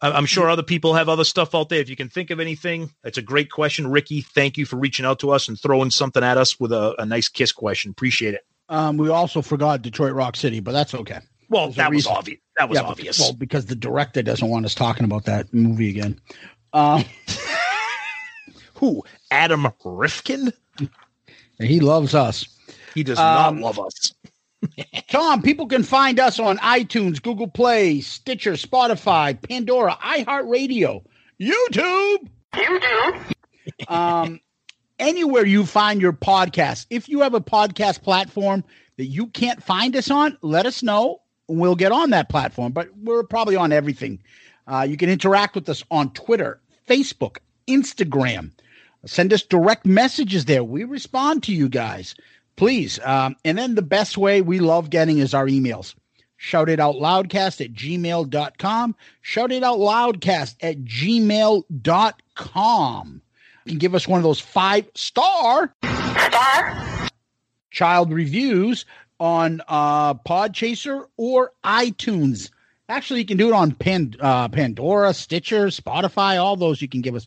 I- 0.01 0.11
I'm 0.13 0.27
sure 0.27 0.49
other 0.51 0.63
people 0.63 0.95
have 0.95 1.09
other 1.09 1.25
stuff 1.25 1.55
out 1.55 1.69
there. 1.69 1.81
If 1.81 1.89
you 1.89 1.97
can 1.97 2.09
think 2.09 2.31
of 2.31 2.39
anything, 2.41 2.91
it's 3.05 3.19
a 3.19 3.23
great 3.23 3.51
question, 3.51 3.87
Ricky. 3.91 4.21
Thank 4.21 4.57
you 4.59 4.67
for 4.67 4.77
reaching 4.77 5.05
out 5.07 5.19
to 5.21 5.31
us 5.31 5.49
and 5.49 5.59
throwing 5.59 5.91
something 5.91 6.23
at 6.23 6.37
us 6.37 6.61
with 6.61 6.73
a, 6.73 6.95
a 7.01 7.07
nice 7.07 7.29
kiss 7.29 7.53
question. 7.53 7.91
Appreciate 7.93 8.35
it. 8.35 8.43
Um, 8.69 8.97
we 8.97 9.09
also 9.09 9.43
forgot 9.43 9.83
Detroit 9.83 10.13
Rock 10.13 10.37
City, 10.37 10.61
but 10.61 10.73
that's 10.73 10.95
okay. 10.95 11.19
Well, 11.49 11.67
There's 11.67 11.77
that 11.77 11.93
was 11.93 12.07
obvious. 12.07 12.39
That 12.57 12.69
was 12.69 12.77
Yeah, 12.77 12.83
but- 12.83 12.91
obvious. 12.91 13.19
well, 13.19 13.33
because 13.33 13.67
the 13.67 13.75
director 13.77 14.23
doesn't 14.23 14.49
want 14.49 14.65
us 14.67 14.75
talking 14.75 15.05
about 15.05 15.25
that 15.25 15.53
movie 15.53 15.91
again. 15.91 16.21
Um, 16.73 17.05
Who? 18.75 19.03
Adam 19.35 19.67
Rifkin? 19.85 20.53
he 21.59 21.81
loves 21.81 22.15
us. 22.15 22.47
He 22.95 23.03
does 23.03 23.19
Um, 23.19 23.61
not 23.61 23.77
love 23.77 23.81
us. 23.81 24.13
Tom, 25.11 25.43
people 25.43 25.67
can 25.67 25.83
find 25.83 26.19
us 26.21 26.39
on 26.39 26.57
iTunes, 26.59 27.21
Google 27.21 27.49
Play, 27.49 28.01
Stitcher, 28.01 28.53
Spotify, 28.53 29.37
Pandora, 29.49 29.99
iHeartRadio, 30.03 31.03
YouTube. 31.41 32.29
YouTube. 32.55 33.33
um, 33.89 34.41
anywhere 34.99 35.45
you 35.45 35.67
find 35.67 36.01
your 36.01 36.13
podcast. 36.13 36.87
If 36.91 37.09
you 37.09 37.21
have 37.21 37.35
a 37.35 37.41
podcast 37.41 38.03
platform 38.03 38.63
that 38.97 39.07
you 39.07 39.27
can't 39.27 39.63
find 39.63 39.97
us 39.97 40.11
on, 40.11 40.39
let 40.43 40.65
us 40.67 40.83
know. 40.83 41.21
and 41.49 41.59
We'll 41.61 41.75
get 41.75 41.91
on 41.93 42.11
that 42.11 42.29
platform, 42.29 42.73
but 42.73 42.89
we're 42.97 43.25
probably 43.25 43.57
on 43.57 43.73
everything. 43.73 44.23
Uh, 44.67 44.87
you 44.89 44.97
can 44.97 45.11
interact 45.11 45.57
with 45.57 45.69
us 45.69 45.83
on 45.91 46.11
Twitter, 46.13 46.61
Facebook, 46.89 47.39
Instagram. 47.69 48.53
Send 49.07 49.33
us 49.33 49.43
direct 49.43 49.87
messages 49.87 50.45
there. 50.47 50.65
We 50.65 50.85
respond 50.85 51.43
to 51.45 51.55
you 51.55 51.69
guys. 51.69 52.15
Please. 52.57 52.99
Um, 53.01 53.37
and 53.45 53.59
then 53.59 53.75
the 53.75 53.83
best 53.83 54.17
way 54.17 54.41
we 54.41 54.61
love 54.61 54.91
getting 54.91 55.19
is 55.19 55.35
our 55.35 55.47
emails. 55.47 55.95
Shout 56.37 56.69
it 56.69 56.79
out 56.81 56.97
loudcast 56.97 57.65
at 57.65 57.73
gmail.com. 57.73 58.97
Shout 59.23 59.53
it 59.53 59.63
out 59.63 59.79
loudcast 59.79 60.57
at 60.61 60.85
gmail.com. 60.85 62.13
You 63.65 63.71
can 63.73 63.79
give 63.79 63.95
us 63.95 64.07
one 64.07 64.19
of 64.19 64.25
those 64.25 64.41
five 64.41 64.87
star 64.95 65.73
child 67.71 68.13
reviews 68.13 68.85
on 69.19 69.63
uh, 69.69 70.15
Podchaser 70.15 71.07
or 71.17 71.53
iTunes. 71.65 72.51
Actually, 72.91 73.21
you 73.21 73.27
can 73.27 73.39
do 73.39 73.49
it 73.49 73.55
on 73.55 73.73
Pan, 73.73 74.15
uh, 74.21 74.49
Pandora, 74.49 75.15
Stitcher, 75.15 75.69
Spotify, 75.69 76.39
all 76.39 76.57
those 76.57 76.83
you 76.83 76.89
can 76.89 77.01
give 77.01 77.15
us. 77.15 77.27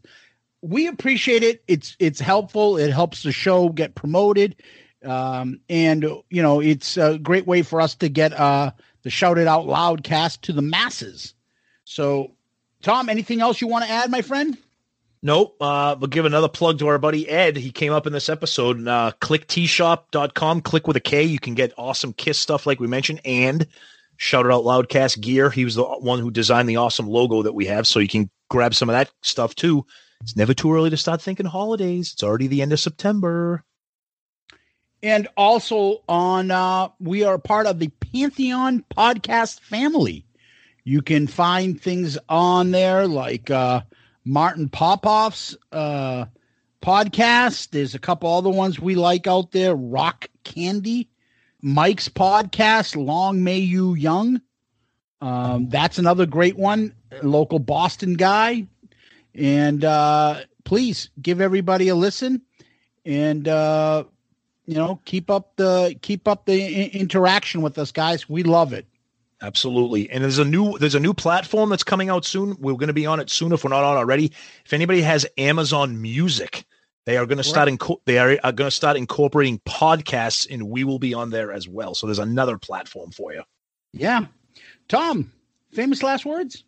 We 0.68 0.88
appreciate 0.88 1.44
it. 1.44 1.64
It's 1.68 1.96
it's 2.00 2.20
helpful. 2.20 2.78
It 2.78 2.92
helps 2.92 3.24
the 3.24 3.32
show 3.32 3.70
get 3.70 3.96
promoted, 3.96 4.56
um, 5.04 5.60
and 5.70 6.04
you 6.30 6.42
know 6.42 6.60
it's 6.60 6.98
a 6.98 7.18
great 7.18 7.48
way 7.48 7.62
for 7.62 7.80
us 7.80 7.96
to 7.96 8.10
get 8.10 8.34
uh, 8.34 8.72
the 9.04 9.10
Shout 9.10 9.38
It 9.38 9.48
Out 9.48 9.66
Loudcast 9.66 10.42
to 10.42 10.54
the 10.54 10.62
masses. 10.62 11.34
So, 11.86 12.32
Tom, 12.82 13.08
anything 13.08 13.40
else 13.40 13.62
you 13.62 13.68
want 13.68 13.86
to 13.86 13.92
add, 13.92 14.12
my 14.12 14.22
friend? 14.22 14.58
Nope. 15.24 15.56
Uh, 15.60 15.96
we'll 16.00 16.10
give 16.10 16.26
another 16.26 16.50
plug 16.50 16.80
to 16.80 16.88
our 16.88 16.98
buddy 16.98 17.28
Ed. 17.28 17.58
He 17.58 17.72
came 17.72 17.94
up 17.94 18.06
in 18.06 18.14
this 18.14 18.30
episode. 18.30 18.88
Uh, 18.88 19.14
klickteeshop.com. 19.22 20.62
Click 20.62 20.88
with 20.88 20.96
a 20.96 21.02
K. 21.02 21.24
You 21.24 21.40
can 21.40 21.56
get 21.56 21.74
awesome 21.78 22.14
Kiss 22.14 22.38
stuff 22.38 22.66
like 22.66 22.80
we 22.80 22.88
mentioned 22.88 23.22
and 23.26 23.66
Shout 24.18 24.46
It 24.46 24.52
Out 24.52 24.64
Loudcast 24.64 25.22
gear. 25.22 25.50
He 25.50 25.66
was 25.66 25.76
the 25.76 25.84
one 25.84 26.20
who 26.20 26.30
designed 26.30 26.70
the 26.70 26.78
awesome 26.78 27.08
logo 27.08 27.44
that 27.44 27.54
we 27.54 27.66
have. 27.66 27.88
So 27.88 28.00
you 28.00 28.08
can 28.08 28.30
grab 28.50 28.76
some 28.76 28.90
of 28.90 28.94
that 28.94 29.12
stuff 29.22 29.56
too. 29.56 29.86
It's 30.22 30.36
never 30.36 30.54
too 30.54 30.74
early 30.74 30.90
to 30.90 30.98
start 30.98 31.22
thinking 31.22 31.46
holidays. 31.46 32.14
It's 32.14 32.24
already 32.24 32.48
the 32.48 32.62
end 32.62 32.74
of 32.74 32.80
September. 32.80 33.64
And 35.04 35.28
also 35.38 36.02
on 36.10 36.50
uh 36.52 36.90
we 37.00 37.24
are 37.24 37.38
part 37.38 37.68
of 37.68 37.80
the 37.80 37.90
Pantheon 37.90 38.84
podcast 38.96 39.60
family. 39.62 40.26
You 40.84 41.02
can 41.02 41.28
find 41.28 41.80
things 41.80 42.18
on 42.28 42.72
there 42.72 43.08
like 43.08 43.52
uh 43.52 43.82
Martin 44.26 44.70
Popoff's 44.70 45.56
uh 45.72 46.26
podcast. 46.82 47.70
There's 47.70 47.96
a 47.96 48.00
couple 48.00 48.34
other 48.34 48.50
ones 48.50 48.80
we 48.80 48.96
like 48.96 49.28
out 49.28 49.52
there. 49.52 49.76
Rock 49.76 50.28
Candy, 50.44 51.10
Mike's 51.62 52.10
podcast, 52.10 52.96
Long 52.96 53.44
May 53.44 53.60
You 53.60 53.94
Young. 53.94 54.42
Um, 55.22 55.70
that's 55.70 55.98
another 55.98 56.26
great 56.26 56.58
one. 56.58 56.94
Local 57.24 57.60
Boston 57.60 58.14
guy. 58.16 58.68
And 59.38 59.86
uh 59.86 60.42
please 60.64 61.10
give 61.22 61.40
everybody 61.42 61.88
a 61.88 61.96
listen 61.96 62.42
and 63.06 63.48
uh 63.48 64.04
you 64.66 64.76
know 64.76 65.00
keep 65.06 65.30
up 65.30 65.56
the 65.56 65.96
keep 66.02 66.28
up 66.28 66.46
the 66.46 66.54
I- 66.62 66.90
interaction 66.94 67.62
with 67.62 67.78
us 67.78 67.92
guys 67.92 68.28
we 68.28 68.44
love 68.44 68.74
it 68.74 68.86
Absolutely. 69.40 70.10
And 70.10 70.24
there's 70.24 70.40
a 70.40 70.46
new 70.46 70.80
there's 70.80 70.96
a 70.96 71.00
new 71.00 71.14
platform 71.14 71.70
that's 71.70 71.84
coming 71.84 72.10
out 72.10 72.26
soon. 72.26 72.58
We're 72.60 72.74
going 72.74 72.88
to 72.88 72.94
be 72.94 73.06
on 73.06 73.20
it 73.20 73.30
soon 73.30 73.52
if 73.52 73.64
we're 73.64 73.70
not 73.70 73.84
on 73.84 73.96
already. 73.96 74.32
If 74.66 74.74
anybody 74.74 75.02
has 75.04 75.28
Amazon 75.38 76.02
Music, 76.02 76.66
they 77.06 77.18
are 77.18 77.28
going 77.28 77.38
to 77.38 77.44
start 77.44 77.70
inco- 77.70 78.02
they 78.06 78.18
are, 78.18 78.40
are 78.44 78.52
going 78.52 78.68
to 78.68 78.76
start 78.76 78.98
incorporating 78.98 79.60
podcasts 79.60 80.48
and 80.50 80.70
we 80.72 80.84
will 80.84 80.98
be 80.98 81.14
on 81.14 81.30
there 81.30 81.52
as 81.52 81.68
well. 81.68 81.94
So 81.94 82.08
there's 82.08 82.18
another 82.18 82.58
platform 82.58 83.12
for 83.12 83.32
you. 83.32 83.44
yeah 83.94 84.26
tom 84.88 85.32
famous 85.72 86.02
last 86.02 86.26
words 86.26 86.64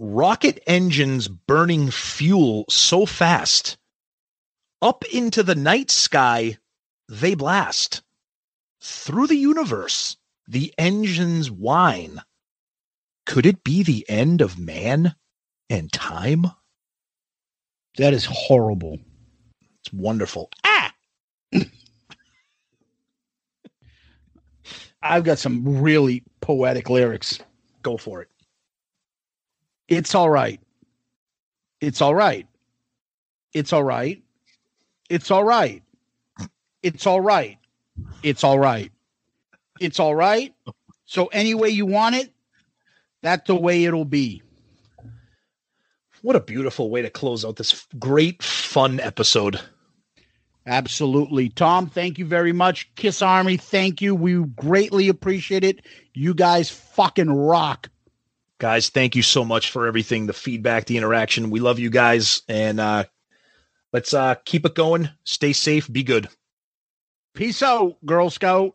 Rocket 0.00 0.62
engines 0.64 1.26
burning 1.26 1.90
fuel 1.90 2.66
so 2.68 3.04
fast. 3.04 3.76
Up 4.80 5.04
into 5.12 5.42
the 5.42 5.56
night 5.56 5.90
sky 5.90 6.58
they 7.08 7.34
blast. 7.34 8.02
Through 8.80 9.26
the 9.26 9.34
universe 9.36 10.16
the 10.46 10.72
engines 10.78 11.50
whine. 11.50 12.22
Could 13.26 13.44
it 13.44 13.64
be 13.64 13.82
the 13.82 14.08
end 14.08 14.40
of 14.40 14.56
man 14.56 15.16
and 15.68 15.92
time? 15.92 16.46
that 17.96 18.14
is 18.14 18.24
horrible 18.30 19.00
It's 19.80 19.92
wonderful. 19.92 20.48
Ah 20.62 20.94
I've 25.02 25.24
got 25.24 25.40
some 25.40 25.80
really 25.80 26.22
poetic 26.40 26.88
lyrics 26.88 27.40
Go 27.82 27.96
for 27.96 28.22
it. 28.22 28.28
It's 29.88 30.14
all 30.14 30.30
right 30.30 30.60
it's 31.80 32.00
all 32.00 32.14
right 32.14 32.46
it's 33.52 33.72
all 33.72 33.82
right 33.82 34.22
it's 35.08 35.30
all 35.30 35.44
right 35.44 35.82
it's 36.82 37.06
all 37.06 37.20
right 37.20 37.58
it's 38.22 38.44
all 38.44 38.58
right 38.58 38.92
it's 39.80 39.98
all 39.98 40.14
right 40.14 40.54
so 41.04 41.26
any 41.26 41.54
way 41.54 41.68
you 41.68 41.86
want 41.86 42.14
it 42.14 42.32
that's 43.22 43.46
the 43.46 43.54
way 43.56 43.84
it'll 43.84 44.04
be 44.04 44.42
What 46.22 46.36
a 46.36 46.40
beautiful 46.40 46.90
way 46.90 47.02
to 47.02 47.10
close 47.10 47.44
out 47.44 47.56
this 47.56 47.86
great 47.98 48.42
fun 48.42 49.00
episode. 49.00 49.60
Absolutely. 50.66 51.48
Tom, 51.48 51.88
thank 51.88 52.18
you 52.18 52.26
very 52.26 52.52
much. 52.52 52.90
Kiss 52.96 53.22
Army, 53.22 53.56
thank 53.56 54.02
you. 54.02 54.14
We 54.14 54.44
greatly 54.56 55.08
appreciate 55.08 55.64
it. 55.64 55.86
You 56.14 56.34
guys 56.34 56.70
fucking 56.70 57.30
rock. 57.30 57.88
Guys, 58.58 58.88
thank 58.88 59.14
you 59.14 59.22
so 59.22 59.44
much 59.44 59.70
for 59.70 59.86
everything, 59.86 60.26
the 60.26 60.32
feedback, 60.32 60.86
the 60.86 60.96
interaction. 60.96 61.50
We 61.50 61.60
love 61.60 61.78
you 61.78 61.90
guys 61.90 62.42
and 62.48 62.80
uh 62.80 63.04
let's 63.92 64.12
uh 64.12 64.34
keep 64.44 64.66
it 64.66 64.74
going. 64.74 65.10
Stay 65.24 65.52
safe, 65.52 65.90
be 65.90 66.02
good. 66.02 66.28
Peace 67.34 67.62
out, 67.62 68.04
Girl 68.04 68.30
Scout. 68.30 68.74